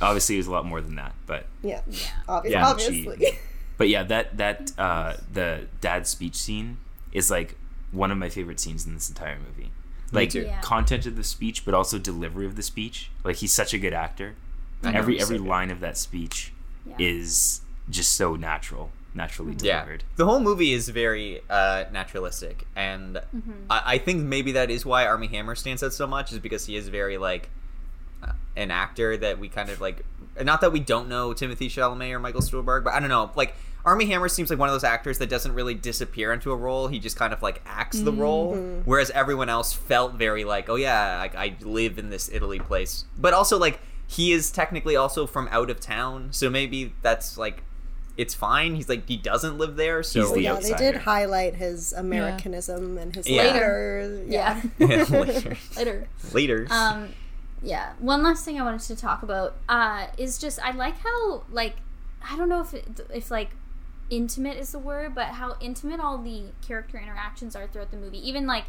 obviously 0.00 0.34
it 0.36 0.38
was 0.38 0.46
a 0.48 0.52
lot 0.52 0.66
more 0.66 0.80
than 0.80 0.96
that, 0.96 1.14
but 1.26 1.46
yeah, 1.62 1.82
Obvi- 2.28 2.50
Yeah, 2.50 2.66
obviously. 2.66 3.16
she- 3.18 3.38
but 3.76 3.88
yeah, 3.88 4.02
that 4.04 4.36
that 4.36 4.72
uh, 4.78 5.14
the 5.32 5.66
dad 5.80 6.06
speech 6.06 6.34
scene 6.36 6.78
is 7.12 7.30
like 7.30 7.56
one 7.92 8.10
of 8.10 8.18
my 8.18 8.28
favorite 8.28 8.58
scenes 8.60 8.86
in 8.86 8.94
this 8.94 9.08
entire 9.08 9.38
movie. 9.38 9.70
Like. 10.12 10.32
Yeah. 10.34 10.60
content 10.60 11.06
of 11.06 11.16
the 11.16 11.24
speech, 11.24 11.64
but 11.64 11.74
also 11.74 11.98
delivery 11.98 12.46
of 12.46 12.54
the 12.54 12.62
speech. 12.62 13.10
Like 13.24 13.36
he's 13.36 13.52
such 13.52 13.74
a 13.74 13.78
good 13.78 13.92
actor. 13.92 14.34
I 14.84 14.92
know, 14.92 14.98
every 14.98 15.18
so 15.18 15.24
every 15.24 15.38
line 15.38 15.70
of 15.72 15.80
that 15.80 15.96
speech 15.98 16.52
Yeah. 16.86 16.94
is 17.00 17.62
just 17.90 18.12
so 18.12 18.36
natural, 18.36 18.90
naturally 19.14 19.54
Yeah. 20.08 20.16
The 20.16 20.24
whole 20.24 20.40
movie 20.40 20.72
is 20.72 20.88
very 20.88 21.40
uh, 21.48 21.84
naturalistic, 21.92 22.66
and 22.76 23.18
I, 23.70 23.82
I 23.94 23.98
think 23.98 24.22
maybe 24.24 24.52
that 24.52 24.70
is 24.70 24.84
why 24.84 25.06
Armie 25.06 25.28
Hammer 25.28 25.54
stands 25.54 25.82
out 25.82 25.92
so 25.92 26.06
much, 26.06 26.32
is 26.32 26.38
because 26.38 26.66
he 26.66 26.76
is 26.76 26.88
very 26.88 27.16
like 27.16 27.48
uh, 28.22 28.32
an 28.56 28.70
actor 28.70 29.16
that 29.16 29.38
we 29.38 29.48
kind 29.48 29.70
of 29.70 29.80
like. 29.80 30.04
Not 30.42 30.60
that 30.62 30.72
we 30.72 30.80
don't 30.80 31.08
know 31.08 31.30
Timothée 31.30 31.66
Chalamet 31.66 32.10
or 32.10 32.18
Michael 32.18 32.40
Stuhlbarg, 32.40 32.82
but 32.82 32.92
I 32.92 32.98
don't 32.98 33.08
know. 33.08 33.30
Like 33.36 33.54
Armie 33.84 34.06
Hammer 34.06 34.28
seems 34.28 34.50
like 34.50 34.58
one 34.58 34.68
of 34.68 34.74
those 34.74 34.82
actors 34.82 35.18
that 35.18 35.28
doesn't 35.28 35.52
really 35.52 35.74
disappear 35.74 36.32
into 36.32 36.50
a 36.50 36.56
role. 36.56 36.88
He 36.88 36.98
just 36.98 37.16
kind 37.16 37.32
of 37.32 37.40
like 37.40 37.62
acts 37.66 38.00
the 38.00 38.12
role, 38.12 38.56
whereas 38.84 39.10
everyone 39.10 39.48
else 39.48 39.72
felt 39.72 40.14
very 40.14 40.42
like, 40.44 40.68
oh 40.68 40.74
yeah, 40.74 41.18
like 41.18 41.36
I 41.36 41.56
live 41.60 41.98
in 41.98 42.10
this 42.10 42.28
Italy 42.32 42.58
place, 42.58 43.04
but 43.16 43.32
also 43.32 43.58
like 43.58 43.78
he 44.08 44.32
is 44.32 44.50
technically 44.50 44.96
also 44.96 45.26
from 45.26 45.48
out 45.52 45.70
of 45.70 45.78
town, 45.78 46.28
so 46.32 46.50
maybe 46.50 46.94
that's 47.02 47.38
like. 47.38 47.62
It's 48.16 48.34
fine. 48.34 48.74
He's 48.76 48.88
like 48.88 49.08
he 49.08 49.16
doesn't 49.16 49.58
live 49.58 49.76
there, 49.76 50.02
so 50.02 50.20
He's 50.20 50.32
the 50.32 50.42
yeah, 50.42 50.52
outsider. 50.52 50.76
they 50.78 50.92
did 50.92 51.00
highlight 51.02 51.56
his 51.56 51.92
Americanism 51.92 52.96
and 52.98 53.14
his 53.14 53.28
Yeah. 53.28 53.42
letters. 53.42 54.28
Yeah. 54.28 54.60
later. 54.78 55.56
Later. 55.76 56.08
Later. 56.32 56.66
Um, 56.70 57.08
yeah. 57.62 57.92
One 57.98 58.22
last 58.22 58.44
thing 58.44 58.60
I 58.60 58.64
wanted 58.64 58.82
to 58.82 58.94
talk 58.96 59.22
about 59.22 59.56
uh, 59.68 60.06
is 60.16 60.38
just 60.38 60.58
I 60.64 60.70
like 60.70 60.98
how 60.98 61.42
like 61.50 61.76
I 62.28 62.36
don't 62.36 62.48
know 62.48 62.60
if 62.60 62.72
it, 62.72 63.00
if 63.12 63.30
like 63.30 63.50
intimate 64.10 64.58
is 64.58 64.70
the 64.72 64.78
word, 64.78 65.14
but 65.14 65.26
how 65.26 65.56
intimate 65.60 65.98
all 65.98 66.18
the 66.18 66.44
character 66.66 66.98
interactions 66.98 67.56
are 67.56 67.66
throughout 67.66 67.90
the 67.90 67.96
movie. 67.96 68.18
Even 68.28 68.46
like 68.46 68.64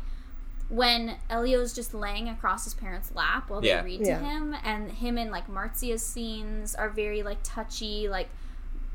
when 0.70 1.18
Elio's 1.30 1.74
just 1.74 1.94
laying 1.94 2.28
across 2.28 2.64
his 2.64 2.74
parents' 2.74 3.12
lap 3.14 3.50
while 3.52 3.64
Yeah. 3.64 3.82
they 3.82 3.86
read 3.90 4.02
Yeah. 4.08 4.18
to 4.20 4.26
him, 4.26 4.56
and 4.64 4.92
him 4.92 5.18
and 5.20 5.30
like 5.30 5.48
Marzia's 5.48 6.04
scenes 6.04 6.74
are 6.74 6.90
very 6.90 7.22
like 7.22 7.38
touchy, 7.44 8.10
like 8.10 8.30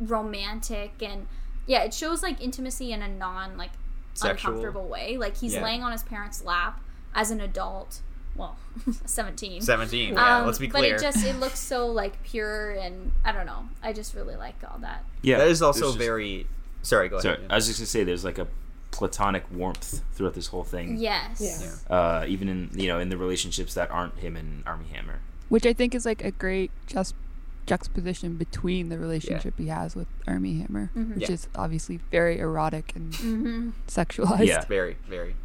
romantic, 0.01 0.93
and 1.02 1.27
yeah, 1.66 1.82
it 1.82 1.94
shows 1.94 2.22
like 2.22 2.40
intimacy 2.40 2.93
in 2.93 3.02
a 3.02 3.09
non 3.09 3.56
like 3.56 3.70
Sexual. 4.14 4.51
uncomfortable 4.52 4.89
way. 4.89 5.16
Like 5.16 5.36
he's 5.36 5.55
Yeah. 5.55 5.64
laying 5.64 5.82
on 5.82 5.93
his 5.93 6.02
parents' 6.02 6.43
lap 6.44 6.81
as 7.14 7.31
an 7.31 7.40
adult. 7.40 8.01
Well, 8.36 8.56
seventeen. 9.06 9.60
Seventeen. 9.60 10.14
Yeah, 10.14 10.39
Um, 10.40 10.47
let's 10.47 10.59
be 10.59 10.68
clear. 10.68 10.94
But 10.97 11.01
it 11.01 11.12
just 11.12 11.24
it 11.24 11.36
looks 11.40 11.59
so 11.59 11.86
like 11.86 12.22
pure 12.22 12.70
and 12.72 13.12
I 13.24 13.32
don't 13.32 13.47
know. 13.47 13.68
I 13.82 13.93
just 13.93 14.14
really 14.14 14.36
like 14.36 14.56
all 14.70 14.78
that. 14.81 15.05
Yeah, 15.22 15.39
that 15.39 15.48
is 15.48 15.62
also 15.62 15.81
there's 15.81 15.93
just- 15.94 15.98
very. 15.98 16.47
Sorry, 16.82 17.10
go 17.10 17.20
Sorry, 17.20 17.36
ahead. 17.36 17.51
I 17.52 17.56
was 17.56 17.66
just 17.66 17.78
gonna 17.78 17.86
say 17.86 18.05
there's 18.05 18.24
like 18.24 18.39
a 18.39 18.47
platonic 18.90 19.44
warmth 19.52 20.01
throughout 20.14 20.35
this 20.35 20.47
whole 20.48 20.64
thing. 20.64 20.97
Yes. 20.97 21.40
Yeah. 21.89 21.94
Uh, 21.94 22.24
even 22.27 22.48
in 22.48 22.70
you 22.74 22.89
know 22.89 22.98
in 22.98 23.09
the 23.10 23.16
relationships 23.18 23.74
that 23.74 23.90
aren't 23.90 24.18
him 24.18 24.35
and 24.36 24.62
Armie 24.66 24.89
Hammer. 24.93 25.20
which 25.51 25.66
I 25.66 25.72
think 25.72 25.94
is 25.94 26.06
like 26.06 26.24
a 26.24 26.31
great 26.31 26.70
just 26.86 27.14
juxtaposition 27.71 28.35
between 28.37 28.89
the 28.89 28.99
relationship 28.99 29.55
he 29.57 29.69
has 29.69 29.95
with 29.95 30.09
Armie 30.27 30.59
Hammer, 30.61 30.91
Mhm. 30.97 31.15
which 31.15 31.29
Yeah. 31.29 31.35
is 31.37 31.49
obviously 31.55 32.01
very 32.11 32.39
erotic 32.39 32.93
and 32.97 33.13
Mm-hmm. 33.13 33.71
sexualized. 33.87 34.47
Yeah. 34.47 34.65
very 34.67 34.97
very 35.09 35.37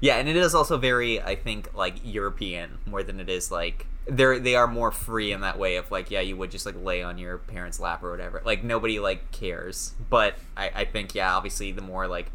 yeah 0.00 0.16
and 0.16 0.28
it 0.28 0.36
is 0.36 0.54
also 0.54 0.76
very 0.76 1.22
i 1.22 1.34
think 1.34 1.74
like 1.74 1.94
european 2.04 2.68
more 2.84 3.02
than 3.02 3.18
it 3.18 3.30
is 3.30 3.50
like 3.50 3.86
they're 4.06 4.38
they 4.38 4.54
are 4.54 4.66
more 4.66 4.92
free 4.92 5.32
in 5.32 5.40
that 5.40 5.58
way 5.58 5.76
of 5.76 5.90
like 5.90 6.10
yeah 6.10 6.20
you 6.20 6.36
would 6.36 6.50
just 6.50 6.66
like 6.66 6.76
lay 6.84 7.02
on 7.02 7.16
your 7.16 7.38
parents 7.38 7.80
lap 7.80 8.02
or 8.04 8.10
whatever 8.10 8.42
like 8.44 8.62
nobody 8.62 9.00
like 9.00 9.20
cares 9.32 9.94
but 10.10 10.34
i 10.54 10.70
i 10.82 10.84
think 10.84 11.14
yeah 11.14 11.34
obviously 11.34 11.72
the 11.72 11.80
more 11.80 12.06
like 12.06 12.26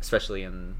especially 0.00 0.42
in 0.42 0.74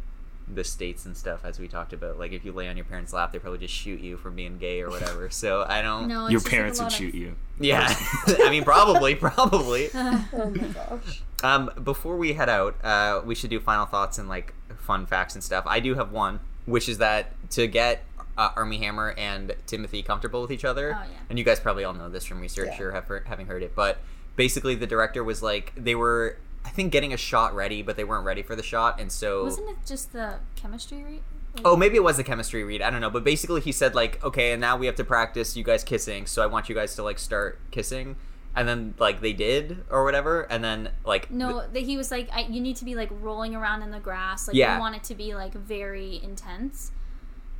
the 0.48 0.62
states 0.62 1.05
and 1.06 1.16
stuff 1.16 1.40
as 1.44 1.59
we 1.59 1.66
talked 1.66 1.93
about 1.93 2.18
like 2.18 2.31
if 2.32 2.44
you 2.44 2.52
lay 2.52 2.68
on 2.68 2.77
your 2.77 2.85
parents 2.86 3.12
lap 3.12 3.32
they 3.32 3.39
probably 3.39 3.59
just 3.59 3.74
shoot 3.74 3.98
you 4.01 4.16
for 4.16 4.31
being 4.31 4.59
gay 4.59 4.81
or 4.81 4.89
whatever 4.89 5.28
so 5.31 5.64
i 5.68 5.82
don't 5.82 6.06
No, 6.06 6.27
it's 6.27 6.32
Your 6.32 6.40
just, 6.40 6.47
like, 6.47 6.51
parents 6.52 6.78
would 6.78 6.85
lot 6.85 6.93
of- 6.93 6.98
shoot 6.98 7.14
you. 7.14 7.35
yeah 7.59 7.93
i 8.44 8.48
mean 8.51 8.62
probably 8.62 9.14
probably 9.16 9.89
Oh 9.94 10.51
my 10.55 10.68
gosh. 10.68 11.23
um, 11.43 11.70
before 11.82 12.16
we 12.16 12.32
head 12.35 12.48
out, 12.48 12.77
uh, 12.85 13.20
we 13.24 13.35
should 13.35 13.51
do 13.51 13.59
final 13.60 13.86
thoughts 13.86 14.18
and 14.18 14.28
like 14.28 14.55
fun 14.78 15.05
facts 15.06 15.35
and 15.35 15.43
stuff. 15.44 15.64
I 15.66 15.81
do 15.81 15.94
have 15.94 16.10
one, 16.12 16.40
which 16.64 16.89
is 16.89 16.98
that 16.98 17.32
to 17.51 17.66
get 17.66 18.05
uh, 18.39 18.51
Armie 18.56 18.78
Hammer 18.78 19.14
and 19.18 19.55
Timothée 19.66 20.05
comfortable 20.05 20.40
with 20.43 20.51
each 20.52 20.64
other, 20.64 20.94
Oh, 20.97 21.02
yeah. 21.02 21.18
and 21.28 21.39
you 21.39 21.44
guys 21.44 21.59
probably 21.60 21.85
all 21.85 21.93
know 21.94 22.09
this 22.09 22.24
from 22.24 22.40
research 22.40 22.70
Yeah. 22.78 22.82
or 22.86 22.93
have 22.93 23.10
having 23.27 23.47
heard 23.47 23.62
it, 23.62 23.74
but 23.74 23.98
basically 24.36 24.74
the 24.77 24.86
director 24.86 25.23
was 25.24 25.43
like 25.43 25.73
they 25.77 25.94
were, 25.94 26.39
I 26.66 26.70
think, 26.70 26.90
getting 26.93 27.12
a 27.12 27.16
shot 27.16 27.55
ready, 27.55 27.80
but 27.82 27.97
they 27.97 28.05
weren't 28.05 28.26
ready 28.26 28.43
for 28.43 28.56
the 28.56 28.62
shot, 28.62 29.01
and 29.01 29.10
so 29.10 29.44
Wasn't 29.44 29.70
it 29.70 29.76
just 29.86 30.12
the 30.12 30.40
chemistry 30.56 31.05
read? 31.05 31.20
Oh, 31.64 31.76
maybe 31.76 31.97
it 31.97 32.02
was 32.02 32.16
the 32.18 32.24
chemistry 32.24 32.64
read. 32.64 32.82
I 32.82 32.90
don't 32.90 33.01
know. 33.01 33.09
But 33.09 33.24
basically, 33.24 33.60
he 33.62 33.72
said 33.72 33.94
like, 33.94 34.22
okay, 34.22 34.52
and 34.52 34.60
now 34.60 34.76
we 34.76 34.86
have 34.86 34.97
to 34.97 35.05
practice 35.05 35.56
you 35.56 35.64
guys 35.64 35.82
kissing. 35.84 36.26
So 36.26 36.43
I 36.43 36.47
want 36.47 36.68
you 36.68 36.74
guys 36.74 36.94
to 36.97 37.02
like 37.02 37.18
start 37.18 37.59
kissing, 37.70 38.16
and 38.55 38.68
then 38.68 38.94
like 38.98 39.20
they 39.20 39.32
did 39.32 39.84
or 39.88 40.05
whatever, 40.05 40.43
and 40.43 40.62
then 40.62 40.90
like 41.05 41.30
No, 41.30 41.66
that 41.66 41.82
he 41.82 41.97
was 41.97 42.10
like, 42.10 42.28
I, 42.32 42.40
you 42.43 42.60
need 42.60 42.76
to 42.76 42.84
be 42.84 42.94
like 42.94 43.09
rolling 43.22 43.55
around 43.55 43.82
in 43.82 43.90
the 43.90 44.01
grass. 44.01 44.48
Like, 44.48 44.56
Yeah. 44.56 44.74
you 44.74 44.80
want 44.80 44.97
it 44.97 45.05
to 45.05 45.14
be 45.14 45.34
like 45.34 45.55
very 45.55 46.20
intense. 46.22 46.90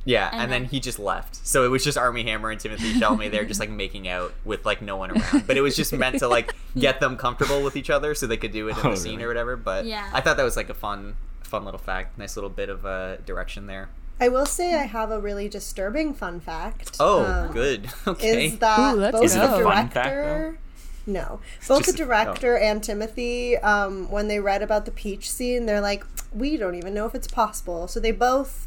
Yeah, 0.07 0.29
and, 0.31 0.43
And 0.43 0.51
then, 0.51 0.61
then- 0.63 0.69
he 0.71 0.79
just 0.79 0.99
left. 0.99 1.45
So 1.45 1.65
it 1.65 1.67
was 1.67 1.83
just 1.83 1.97
Armie 1.97 2.23
Hammer 2.23 2.49
and 2.49 2.59
Timothée 2.61 2.93
Chalamet 2.93 3.29
there, 3.31 3.43
just 3.43 3.59
like 3.59 3.69
making 3.69 4.07
out 4.07 4.33
with 4.45 4.65
like 4.65 4.81
no 4.81 4.95
one 4.95 5.11
around. 5.11 5.45
But 5.45 5.57
it 5.57 5.61
was 5.61 5.75
just 5.75 5.91
meant 5.91 6.19
to 6.19 6.27
like 6.29 6.55
get 6.79 6.99
them 7.01 7.17
comfortable 7.17 7.61
with 7.61 7.75
each 7.75 7.89
other, 7.89 8.15
so 8.15 8.25
they 8.25 8.37
could 8.37 8.53
do 8.53 8.69
it 8.69 8.77
in 8.77 8.85
Oh, 8.87 8.91
the 8.91 8.97
scene 8.97 9.21
or 9.21 9.27
whatever. 9.27 9.57
But 9.57 9.85
Yeah. 9.85 10.09
I 10.13 10.21
thought 10.21 10.37
that 10.37 10.43
was 10.43 10.55
like 10.55 10.69
a 10.69 10.73
fun, 10.73 11.15
fun 11.41 11.65
little 11.65 11.77
fact, 11.79 12.17
nice 12.17 12.37
little 12.37 12.49
bit 12.49 12.69
of 12.69 12.85
uh, 12.85 13.17
direction 13.17 13.67
there. 13.67 13.89
I 14.19 14.29
will 14.29 14.45
say 14.45 14.73
I 14.75 14.85
have 14.85 15.11
a 15.11 15.19
really 15.19 15.47
disturbing 15.49 16.13
fun 16.13 16.39
fact. 16.39 16.95
Oh, 16.99 17.25
um, 17.25 17.51
good. 17.51 17.89
Okay. 18.07 18.45
Is 18.47 18.57
that 18.59 18.95
Ooh, 18.95 19.11
both 19.11 19.23
Is 19.25 19.35
it 19.35 19.39
a 19.43 19.47
the 19.47 19.63
fun 19.63 19.89
fact, 19.89 19.93
director? 19.93 20.59
No, 21.05 21.39
both 21.67 21.85
just 21.85 21.97
the 21.97 22.03
a- 22.03 22.05
director 22.07 22.57
and 22.57 22.81
Timothée, 22.81 23.63
um, 23.63 24.09
when 24.09 24.27
they 24.27 24.39
read 24.39 24.61
about 24.61 24.85
the 24.85 24.91
peach 24.91 25.29
scene, 25.31 25.65
they're 25.65 25.79
like, 25.81 26.03
"We 26.33 26.57
don't 26.57 26.75
even 26.75 26.93
know 26.93 27.05
if 27.05 27.13
it's 27.15 27.27
possible." 27.27 27.87
So 27.87 27.99
they 27.99 28.11
both 28.11 28.66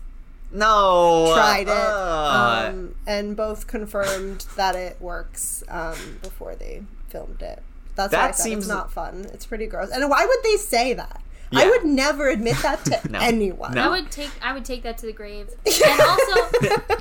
no, 0.52 1.32
tried 1.34 1.62
it 1.62 1.68
uh, 1.68 2.66
um, 2.70 2.94
and 3.06 3.36
both 3.36 3.66
confirmed 3.66 4.46
that 4.56 4.74
it 4.74 5.00
works 5.00 5.62
um, 5.68 6.18
before 6.22 6.54
they 6.54 6.82
filmed 7.08 7.42
it. 7.42 7.62
That's 7.96 8.12
why 8.12 8.18
I 8.20 8.26
That 8.28 8.36
said 8.36 8.42
seems- 8.44 8.64
it's 8.64 8.68
not 8.68 8.92
fun. 8.92 9.26
It's 9.32 9.46
pretty 9.46 9.66
gross. 9.66 9.90
And 9.90 10.08
why 10.08 10.24
would 10.26 10.42
they 10.44 10.56
say 10.56 10.94
that? 10.94 11.20
Yeah. 11.52 11.60
I 11.62 11.68
would 11.70 11.84
never 11.84 12.28
admit 12.28 12.56
that 12.62 12.84
to 12.84 13.00
No. 13.10 13.18
anyone. 13.18 13.74
No. 13.74 13.82
I 13.82 13.88
would 13.88 14.10
take, 14.12 14.30
I 14.40 14.52
would 14.52 14.64
take 14.64 14.84
that 14.84 14.98
to 14.98 15.06
the 15.06 15.12
grave. 15.12 15.48
And 15.66 16.00
also, 16.00 16.34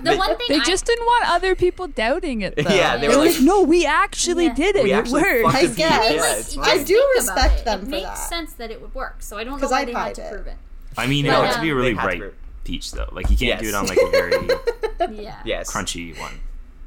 the 0.01 0.15
one 0.17 0.35
thing 0.37 0.47
They 0.49 0.55
I, 0.55 0.63
just 0.63 0.85
didn't 0.85 1.05
want 1.05 1.29
other 1.29 1.53
people 1.55 1.87
doubting 1.87 2.41
it. 2.41 2.55
Though. 2.55 2.63
Yeah, 2.75 2.97
they 2.97 3.07
were 3.09 3.15
like, 3.17 3.35
like- 3.35 3.41
no, 3.43 3.61
we 3.61 3.85
actually 3.85 4.45
Yeah. 4.45 4.55
did 4.55 4.75
it. 4.75 4.83
We 4.85 4.93
it 4.93 5.07
worked. 5.09 5.55
I 5.55 5.67
guess. 5.67 5.77
Yeah, 5.77 6.21
Like, 6.21 6.39
it's 6.39 6.57
I 6.57 6.83
do 6.83 7.11
respect 7.15 7.39
about 7.39 7.59
it. 7.59 7.65
them 7.65 7.79
It 7.81 7.83
for 7.85 7.89
makes 7.91 8.05
that. 8.07 8.15
sense 8.29 8.53
that 8.53 8.71
it 8.71 8.81
would 8.81 8.95
work. 8.95 9.21
So 9.21 9.37
I 9.37 9.43
don't 9.43 9.61
know 9.61 9.67
why 9.67 9.81
I 9.81 9.85
they 9.85 9.93
had 9.93 10.15
to 10.15 10.21
it. 10.25 10.31
prove 10.31 10.47
it. 10.47 10.57
I 10.97 11.05
mean, 11.05 11.27
it 11.27 11.29
But, 11.29 11.45
had 11.45 11.55
to 11.57 11.61
be 11.61 11.69
a 11.69 11.71
um, 11.73 11.77
really 11.77 11.93
They 11.93 11.99
had 12.59 12.65
to 12.65 12.65
ripe 12.65 12.65
prove- 12.65 12.65
peach, 12.65 12.91
though. 12.91 13.09
Like, 13.11 13.29
you 13.29 13.37
can't 13.37 13.61
do 13.61 13.69
it 13.69 13.75
on, 13.75 13.87
like, 13.87 13.97
a 14.01 14.09
very 14.11 14.47
Yeah. 15.23 15.41
Yes. 15.45 15.71
crunchy 15.71 16.17
one. 16.19 16.39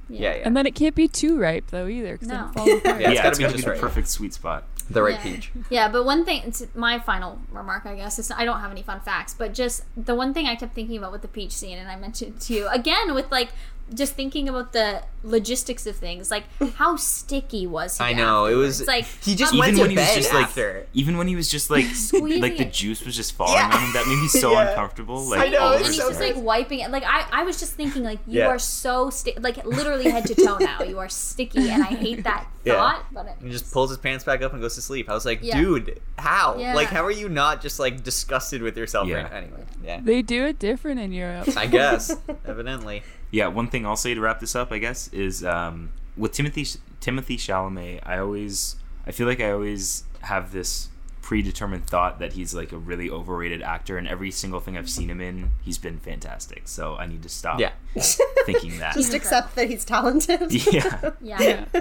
Yeah, 0.09 0.35
yeah. 0.35 0.43
And 0.45 0.55
then 0.57 0.67
it 0.67 0.75
can't 0.75 0.95
be 0.95 1.09
too 1.09 1.39
ripe 1.39 1.69
though 1.71 1.87
either, 1.87 2.13
because 2.13 2.29
No. 2.29 2.47
it 2.49 2.53
falls 2.53 2.69
apart. 2.73 2.85
Yeah, 3.01 3.09
it's 3.11 3.15
yeah, 3.17 3.23
gotta 3.23 3.29
it's 3.29 3.39
be 3.39 3.45
got 3.45 3.49
to 3.49 3.53
be 3.55 3.59
just 3.59 3.65
the 3.65 3.71
right. 3.71 3.81
perfect 3.81 4.09
sweet 4.09 4.35
spot. 4.35 4.65
the 4.91 5.03
right 5.03 5.15
yeah. 5.15 5.23
peach. 5.23 5.53
Yeah, 5.71 5.89
but 5.89 6.05
one 6.05 6.25
thing, 6.27 6.43
it's 6.45 6.63
my 6.75 6.99
final 6.99 7.39
remark, 7.51 7.87
I 7.87 7.95
guess, 7.97 8.19
is 8.19 8.31
I 8.31 8.45
don't 8.45 8.61
have 8.61 8.71
any 8.71 8.83
fun 8.83 9.01
facts, 9.01 9.33
but 9.33 9.55
just 9.55 9.85
the 9.97 10.15
one 10.15 10.35
thing 10.35 10.47
I 10.47 10.55
kept 10.57 10.75
thinking 10.75 10.99
about 10.99 11.13
with 11.13 11.23
the 11.23 11.29
peach 11.29 11.53
scene, 11.53 11.79
and 11.79 11.89
I 11.89 11.97
mentioned 11.97 12.41
to 12.43 12.53
you 12.53 12.69
again 12.69 13.15
with 13.15 13.31
like 13.31 13.51
just 13.95 14.15
thinking 14.15 14.49
about 14.49 14.73
the 14.73 15.03
logistics 15.25 15.87
of 15.87 15.95
things, 15.97 16.31
like 16.31 16.45
how 16.77 16.97
sticky 16.97 17.67
was 17.67 17.99
he? 17.99 18.05
I 18.05 18.13
know 18.13 18.47
it 18.47 18.55
was 18.55 18.81
afterwards? 18.81 18.89
like 18.89 19.25
he 19.25 19.35
just 19.37 19.53
went 19.57 19.69
Even 19.69 19.75
to 19.77 19.81
when 19.83 19.91
he 19.91 19.97
was 19.97 20.07
bed 20.07 20.15
just 20.17 20.33
like, 20.35 20.45
after. 20.47 20.87
even 20.95 21.17
when 21.17 21.29
he 21.29 21.37
was 21.37 21.49
just 21.49 21.71
like, 21.71 21.85
like 22.13 22.57
the 22.57 22.65
juice 22.71 23.05
was 23.05 23.15
just 23.17 23.35
falling 23.35 23.55
Yeah. 23.55 23.67
on 23.75 23.81
him. 23.83 23.93
That 23.93 24.07
made 24.07 24.21
me 24.21 24.29
so 24.29 24.53
Yeah. 24.53 24.69
uncomfortable. 24.71 25.21
Like, 25.23 25.41
I 25.41 25.49
know, 25.49 25.59
all 25.61 25.73
and 25.75 25.85
he's 25.87 25.97
so 25.97 26.09
just 26.09 26.21
like 26.21 26.37
wiping 26.37 26.81
it. 26.81 26.91
Like 26.91 27.05
I, 27.05 27.27
I 27.33 27.43
was 27.45 27.59
just 27.61 27.75
thinking, 27.75 28.03
like 28.03 28.19
you 28.27 28.41
Yeah. 28.41 28.49
are 28.49 28.59
so 28.59 29.11
sti- 29.11 29.37
like 29.41 29.65
literally 29.65 30.11
head 30.11 30.27
to 30.27 30.35
toe 30.35 30.59
now. 30.59 30.83
You 30.83 30.99
are 30.99 31.09
sticky, 31.09 31.69
and 31.71 31.83
I 31.83 31.87
hate 31.87 32.25
that 32.25 32.47
Yeah. 32.65 32.75
thought. 32.75 33.05
But 33.13 33.27
it, 33.27 33.35
He 33.43 33.51
just 33.51 33.73
pulls 33.73 33.91
his 33.91 33.99
pants 33.99 34.25
back 34.25 34.43
up 34.43 34.53
and 34.53 34.61
goes 34.61 34.75
to 34.77 34.83
sleep. 34.83 35.09
I 35.11 35.15
was 35.15 35.25
like, 35.27 35.41
Yeah. 35.43 35.61
dude, 35.61 36.01
how? 36.19 36.57
Yeah. 36.59 36.75
Like, 36.75 36.89
how 36.89 37.05
are 37.05 37.11
you 37.11 37.29
not 37.29 37.61
just 37.63 37.79
like 37.79 38.03
disgusted 38.03 38.63
with 38.63 38.77
yourself? 38.77 39.09
Yeah. 39.09 39.23
Right? 39.23 39.33
Anyway, 39.33 39.65
yeah. 39.85 40.01
They 40.03 40.23
do 40.23 40.45
it 40.47 40.59
different 40.59 41.01
in 41.01 41.13
Europe. 41.13 41.57
I 41.57 41.67
guess, 41.67 42.17
evidently. 42.45 43.03
Yeah, 43.33 43.49
one 43.49 43.67
thing 43.69 43.85
I'll 43.87 43.97
say 43.97 44.15
to 44.15 44.21
wrap 44.21 44.39
this 44.39 44.55
up, 44.55 44.71
I 44.71 44.79
guess, 44.79 45.09
is 45.09 45.43
um, 45.45 45.91
with 46.17 46.33
Timothée 46.33 46.79
Timothée 47.01 47.37
Chalamet. 47.37 48.01
I 48.05 48.19
always, 48.19 48.77
I 49.07 49.11
feel 49.11 49.27
like 49.27 49.41
I 49.41 49.51
always 49.51 50.05
have 50.21 50.53
this 50.53 50.89
predetermined 51.23 51.87
thought 51.87 52.19
that 52.19 52.35
he's 52.35 52.55
like 52.55 52.73
a 52.73 52.77
really 52.77 53.09
overrated 53.09 53.63
actor, 53.63 53.97
and 53.97 54.07
every 54.07 54.31
single 54.31 54.61
thing 54.61 54.77
I've 54.77 54.91
seen 54.91 55.09
him 55.09 55.21
in, 55.21 55.51
he's 55.63 55.79
been 55.79 55.99
fantastic. 55.99 56.69
So 56.69 56.97
I 56.97 57.07
need 57.07 57.23
to 57.23 57.29
stop 57.31 57.59
Yeah. 57.59 57.73
thinking 58.45 58.79
that. 58.79 58.95
Just 58.95 59.15
accept 59.15 59.55
that 59.57 59.69
he's 59.71 59.85
talented. 59.85 60.53
yeah. 60.73 61.11
yeah. 61.21 61.65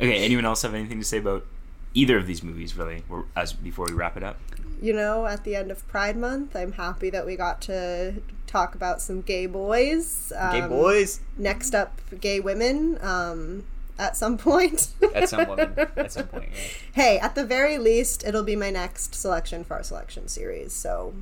Okay. 0.00 0.24
Anyone 0.24 0.44
else 0.44 0.62
have 0.62 0.74
anything 0.74 0.98
to 0.98 1.04
say 1.04 1.18
about 1.18 1.46
either 1.94 2.16
of 2.16 2.26
these 2.26 2.42
movies? 2.42 2.76
Really, 2.76 3.04
as 3.36 3.52
before 3.52 3.86
we 3.86 3.92
wrap 3.92 4.16
it 4.16 4.24
up. 4.24 4.36
You 4.82 4.92
know, 4.92 5.26
at 5.26 5.44
the 5.44 5.54
end 5.56 5.70
of 5.70 5.86
Pride 5.88 6.16
Month, 6.16 6.54
I'm 6.56 6.72
happy 6.72 7.08
that 7.10 7.24
we 7.24 7.36
got 7.36 7.60
to 7.62 8.14
talk 8.46 8.74
about 8.74 9.00
some 9.00 9.22
gay 9.22 9.46
boys. 9.46 10.32
Um, 10.36 10.52
Gay 10.52 10.66
boys. 10.68 11.20
Next 11.38 11.74
up, 11.74 12.00
gay 12.20 12.40
women. 12.40 12.98
Um, 13.00 13.64
at 13.98 14.16
some 14.16 14.36
point. 14.48 14.88
At 15.14 15.28
some 15.28 15.46
woman. 15.48 15.74
At 15.96 16.12
some 16.12 16.26
point. 16.26 16.48
Yeah. 16.52 16.58
hey, 16.94 17.18
at 17.18 17.34
the 17.34 17.44
very 17.46 17.78
least, 17.78 18.24
it'll 18.26 18.42
be 18.42 18.56
my 18.56 18.70
next 18.70 19.14
selection 19.14 19.64
for 19.64 19.74
our 19.74 19.82
selection 19.84 20.26
series. 20.28 20.72
So 20.72 21.14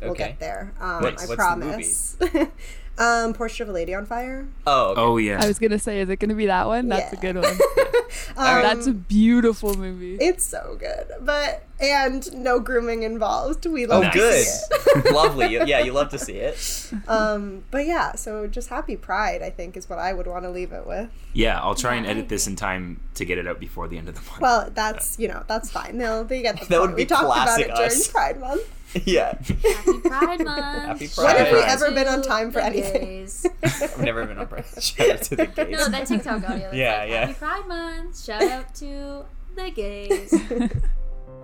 we'll 0.00 0.12
Okay. 0.12 0.28
get 0.28 0.40
there. 0.40 0.72
Um, 0.80 0.88
I 0.88 1.00
what's 1.00 1.26
the 1.26 1.36
promise. 1.36 2.16
um, 2.98 3.32
Portrait 3.34 3.62
of 3.62 3.68
a 3.70 3.72
Lady 3.72 3.94
on 3.94 4.06
Fire. 4.06 4.46
Oh. 4.66 4.90
Okay. 4.92 5.00
Oh 5.00 5.16
yeah. 5.16 5.42
I 5.42 5.46
was 5.48 5.58
gonna 5.58 5.78
say, 5.78 6.00
is 6.00 6.08
it 6.08 6.16
gonna 6.18 6.34
be 6.34 6.46
that 6.46 6.66
one? 6.66 6.88
That's 6.88 7.12
Yeah. 7.12 7.18
a 7.18 7.22
good 7.32 7.42
one. 7.42 7.58
Um, 8.36 8.62
That's 8.62 8.86
a 8.86 8.92
beautiful 8.92 9.74
movie. 9.74 10.16
It's 10.16 10.44
so 10.44 10.76
good, 10.78 11.06
but 11.22 11.64
and 11.80 12.30
no 12.34 12.60
grooming 12.60 13.02
involved. 13.04 13.64
We 13.64 13.86
love 13.86 14.04
Oh, 14.04 14.10
to 14.10 14.12
good. 14.14 14.44
see 14.44 14.64
it. 14.96 15.12
Lovely. 15.14 15.52
Yeah, 15.54 15.78
you 15.80 15.92
love 15.92 16.10
to 16.10 16.18
see 16.18 16.34
it. 16.34 16.90
Um, 17.08 17.64
but 17.70 17.86
yeah, 17.86 18.14
so 18.14 18.46
just 18.46 18.68
happy 18.68 18.96
Pride, 18.96 19.42
I 19.42 19.48
think, 19.48 19.76
is 19.78 19.88
what 19.88 19.98
I 19.98 20.12
would 20.12 20.26
want 20.26 20.44
to 20.44 20.50
leave 20.50 20.72
it 20.72 20.86
with. 20.86 21.08
yeah, 21.32 21.58
I'll 21.60 21.74
try 21.74 21.94
and 21.94 22.04
Yeah, 22.04 22.12
I 22.12 22.14
edit 22.16 22.28
this 22.28 22.46
in 22.46 22.54
time 22.54 23.00
to 23.14 23.24
get 23.24 23.38
it 23.38 23.46
out 23.46 23.58
before 23.58 23.88
the 23.88 23.96
end 23.96 24.08
of 24.10 24.14
the 24.14 24.20
month. 24.30 24.40
Well, 24.42 24.70
that's 24.74 25.18
you 25.18 25.28
know 25.28 25.44
that's 25.46 25.70
fine. 25.70 25.96
They'll 25.96 26.24
they 26.24 26.42
get 26.42 26.60
the 26.60 26.66
That 26.66 26.78
point. 26.80 26.80
would 26.90 26.96
we 26.96 27.02
be 27.04 27.06
talked 27.06 27.24
about 27.24 27.34
classic 27.46 27.68
it 27.68 27.74
during. 27.76 28.02
Pride 28.12 28.40
Month. 28.40 28.62
yeah. 29.04 29.36
Happy 29.42 29.98
Pride 30.00 30.44
Month. 30.44 31.00
Happy 31.00 31.08
When 31.16 31.36
have 31.36 31.52
we 31.52 31.60
ever 31.60 31.90
been 31.92 32.08
on 32.08 32.22
time 32.22 32.50
for 32.50 32.60
The 32.60 32.66
anything? 32.66 33.28
I've 33.62 34.00
never 34.00 34.26
been 34.26 34.38
on 34.38 34.46
Pride. 34.46 34.64
Shout 34.80 35.10
out 35.10 35.22
to 35.22 35.36
the 35.36 35.46
gays. 35.56 35.76
No, 35.78 35.88
that 35.88 36.06
TikTok 36.06 36.48
audio. 36.48 36.70
Yeah, 36.72 36.98
like, 36.98 37.10
yeah. 37.10 37.26
Happy 37.26 37.34
Pride 37.34 37.66
Month. 37.68 38.22
Shout 38.22 38.42
out 38.42 38.74
to 38.76 39.24
the 39.54 39.70
gays. 39.70 40.34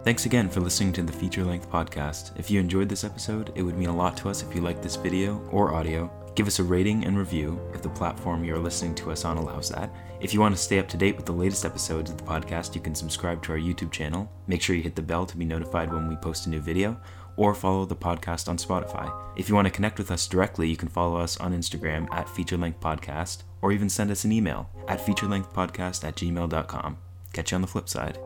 Thanks 0.04 0.26
again 0.26 0.48
for 0.48 0.60
listening 0.60 0.92
to 0.94 1.02
the 1.02 1.12
feature 1.12 1.44
length 1.44 1.70
podcast. 1.70 2.38
If 2.38 2.50
you 2.50 2.60
enjoyed 2.60 2.88
this 2.88 3.04
episode, 3.04 3.52
it 3.54 3.62
would 3.62 3.76
mean 3.76 3.88
a 3.88 3.96
lot 3.96 4.16
to 4.18 4.28
us 4.28 4.42
if 4.42 4.54
you 4.54 4.60
liked 4.60 4.82
this 4.82 4.96
video 4.96 5.38
or 5.50 5.74
audio. 5.74 6.10
Give 6.34 6.46
us 6.46 6.60
a 6.60 6.62
rating 6.62 7.04
and 7.04 7.18
review 7.18 7.60
if 7.74 7.82
the 7.82 7.88
platform 7.88 8.44
you're 8.44 8.60
listening 8.60 8.94
to 8.96 9.10
us 9.10 9.24
on 9.24 9.38
allows 9.38 9.70
that. 9.70 9.92
If 10.20 10.32
you 10.32 10.40
want 10.40 10.54
to 10.54 10.60
stay 10.60 10.78
up 10.78 10.86
to 10.88 10.96
date 10.96 11.16
with 11.16 11.26
the 11.26 11.32
latest 11.32 11.64
episodes 11.64 12.10
of 12.10 12.16
the 12.16 12.22
podcast, 12.22 12.76
you 12.76 12.80
can 12.80 12.94
subscribe 12.94 13.42
to 13.42 13.52
our 13.52 13.58
YouTube 13.58 13.90
channel. 13.90 14.30
Make 14.46 14.62
sure 14.62 14.76
you 14.76 14.82
hit 14.82 14.94
the 14.94 15.02
bell 15.02 15.26
to 15.26 15.36
be 15.36 15.44
notified 15.44 15.92
when 15.92 16.08
we 16.08 16.14
post 16.14 16.46
a 16.46 16.50
new 16.50 16.60
video, 16.60 16.96
or 17.38 17.54
follow 17.54 17.84
the 17.86 17.96
podcast 17.96 18.48
on 18.48 18.56
Spotify. 18.58 19.10
If 19.36 19.48
you 19.48 19.54
want 19.54 19.66
to 19.66 19.72
connect 19.72 19.96
with 19.98 20.10
us 20.10 20.26
directly, 20.26 20.68
you 20.68 20.76
can 20.76 20.88
follow 20.88 21.18
us 21.18 21.36
on 21.38 21.54
Instagram 21.54 22.06
at 22.12 22.26
featurelengthpodcast, 22.26 23.44
or 23.62 23.72
even 23.72 23.88
send 23.88 24.10
us 24.10 24.24
an 24.24 24.32
email 24.32 24.68
at 24.88 24.98
featurelengthpodcast 25.00 26.04
at 26.04 26.16
gmail.com. 26.16 26.98
Catch 27.32 27.52
you 27.52 27.54
on 27.54 27.60
the 27.62 27.66
flip 27.68 27.88
side. 27.88 28.18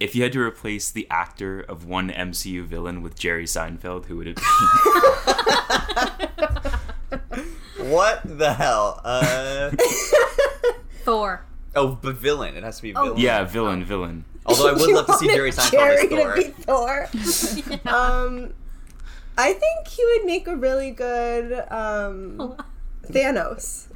If 0.00 0.14
you 0.14 0.22
had 0.22 0.32
to 0.32 0.40
replace 0.40 0.90
the 0.90 1.06
actor 1.10 1.60
of 1.60 1.84
one 1.84 2.10
MCU 2.10 2.64
villain 2.64 3.02
with 3.02 3.18
Jerry 3.18 3.44
Seinfeld, 3.46 4.04
who 4.06 4.16
would 4.18 4.26
it 4.28 4.36
be? 4.36 4.42
What 7.78 8.20
the 8.24 8.52
hell? 8.54 9.00
Uh, 9.04 9.70
Thor. 11.04 11.44
Oh, 11.74 11.98
but 12.02 12.16
villain. 12.16 12.56
It 12.56 12.64
has 12.64 12.76
to 12.78 12.82
be 12.82 12.94
Oh. 12.94 13.04
villain. 13.04 13.18
Yeah, 13.20 13.44
villain, 13.44 13.84
villain. 13.84 14.24
Although 14.48 14.68
I 14.68 14.72
would 14.72 14.90
love 14.90 15.06
to 15.06 15.12
see 15.14 15.26
wanted 15.26 15.36
Jerry 15.36 15.50
Seinfeld 15.50 15.70
Jerry 15.70 15.96
as 15.96 16.08
to 16.08 16.16
Thor. 16.66 17.08
be 17.66 17.72
Thor. 17.72 17.88
Um, 17.94 18.54
I 19.36 19.52
think 19.52 19.86
he 19.88 20.04
would 20.04 20.24
make 20.26 20.48
a 20.48 20.56
really 20.56 20.90
good 20.90 21.52
um, 21.70 22.56
Thanos. 23.06 23.86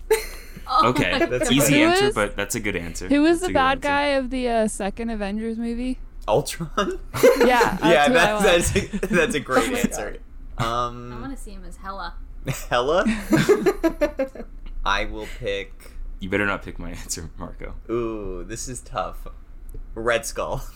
Oh 0.69 0.89
Okay, 0.91 1.19
That's 1.27 1.45
God. 1.49 1.53
easy 1.53 1.83
answer, 1.83 2.05
is- 2.07 2.15
but 2.15 2.37
that's 2.37 2.55
a 2.55 2.61
good 2.61 2.77
answer. 2.77 3.09
Who 3.09 3.23
was 3.23 3.41
That's 3.41 3.49
the 3.49 3.55
bad 3.55 3.71
answer. 3.79 3.81
guy 3.89 4.05
of 4.19 4.31
the 4.31 4.49
uh, 4.49 4.69
second 4.69 5.11
Avengers 5.11 5.59
movie? 5.59 5.99
Ultron. 6.29 6.71
Yeah, 7.39 7.79
yeah, 7.85 8.09
who 8.09 8.17
I 8.17 8.43
that's 8.43 8.77
a, 8.77 8.81
that's 9.09 9.35
a 9.35 9.41
great 9.41 9.69
Oh 9.69 9.73
my 9.73 9.79
answer. 9.81 10.17
I 10.59 10.65
Um, 10.65 11.21
want 11.21 11.37
to 11.37 11.43
see 11.43 11.51
him 11.51 11.65
as 11.67 11.77
Hela. 11.79 12.15
Hela. 12.71 13.05
I 14.85 15.05
will 15.07 15.27
pick. 15.39 15.91
You 16.21 16.29
better 16.31 16.47
not 16.47 16.63
pick 16.63 16.79
my 16.79 16.91
answer, 16.91 17.31
Marco. 17.39 17.75
Ooh, 17.91 18.45
this 18.45 18.69
is 18.69 18.81
tough. 18.81 19.27
Red 19.95 20.27
Skull. 20.27 20.63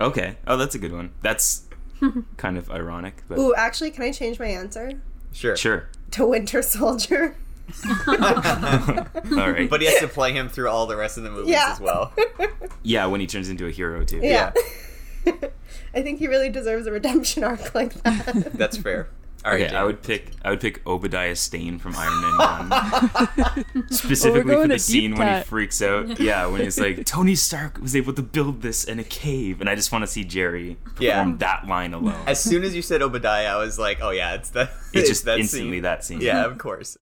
Okay. 0.00 0.36
Oh, 0.48 0.56
that's 0.56 0.74
a 0.74 0.80
good 0.80 0.92
one. 0.92 1.12
That's 1.22 1.62
kind 2.36 2.58
of 2.58 2.68
ironic, 2.72 3.22
but 3.28 3.38
Ooh, 3.38 3.54
actually, 3.54 3.92
can 3.92 4.02
I 4.02 4.10
change 4.10 4.40
my 4.40 4.46
answer 4.48 5.00
Sure. 5.32 5.56
sure. 5.56 5.88
to 6.10 6.26
Winter 6.26 6.60
Soldier? 6.60 7.36
All 8.08 8.14
right. 8.16 9.70
But 9.70 9.80
he 9.80 9.86
has 9.86 10.00
to 10.00 10.08
play 10.08 10.32
him 10.32 10.48
through 10.48 10.68
all 10.68 10.86
the 10.88 10.96
rest 10.96 11.18
of 11.18 11.22
the 11.22 11.30
movies 11.30 11.50
Yeah. 11.52 11.68
as 11.70 11.78
well. 11.78 12.12
yeah, 12.82 13.06
when 13.06 13.20
he 13.20 13.28
turns 13.28 13.48
into 13.48 13.66
a 13.66 13.70
hero 13.70 14.04
too. 14.04 14.18
yeah. 14.20 14.52
I 15.94 16.02
think 16.02 16.18
he 16.18 16.26
really 16.26 16.48
deserves 16.50 16.88
a 16.88 16.90
redemption 16.92 17.44
arc 17.44 17.72
like 17.72 17.92
that. 18.02 18.52
That's 18.54 18.76
fair. 18.76 19.08
All 19.44 19.52
right. 19.52 19.62
Okay, 19.62 19.74
I 19.74 19.84
would 19.84 20.02
pick 20.02 20.32
I 20.44 20.50
would 20.50 20.60
pick 20.60 20.86
Obadiah 20.86 21.34
Stane 21.34 21.78
from 21.78 21.94
Iron 21.96 22.20
Man 22.20 22.36
One. 22.38 23.86
Specifically 23.90 24.52
going 24.54 24.68
for 24.68 24.74
the 24.74 24.78
scene 24.78 25.10
deep 25.12 25.18
when 25.18 25.38
he 25.38 25.42
freaks 25.44 25.80
out. 25.80 26.20
Yeah, 26.20 26.46
when 26.46 26.60
he's 26.60 26.78
like, 26.78 27.06
Tony 27.06 27.34
Stark 27.34 27.78
was 27.78 27.96
able 27.96 28.12
to 28.12 28.22
build 28.22 28.60
this 28.62 28.84
in 28.84 28.98
a 28.98 29.04
cave, 29.04 29.60
and 29.60 29.70
I 29.70 29.74
just 29.74 29.90
want 29.92 30.02
to 30.02 30.06
see 30.06 30.24
Jerry 30.24 30.76
perform 30.84 31.00
Yeah. 31.00 31.34
that 31.38 31.66
line 31.66 31.94
alone. 31.94 32.22
As 32.26 32.42
soon 32.42 32.62
as 32.64 32.74
you 32.76 32.82
said 32.82 33.00
Obadiah, 33.00 33.54
I 33.54 33.56
was 33.56 33.78
like, 33.78 33.98
oh 34.02 34.10
yeah, 34.10 34.34
it's 34.34 34.50
that. 34.50 34.70
it's 34.92 35.08
just 35.08 35.24
that 35.24 35.38
instantly 35.38 35.76
scene. 35.76 35.82
that 35.82 36.04
scene. 36.04 36.20
Yeah, 36.20 36.44
of 36.44 36.58
course. 36.58 36.98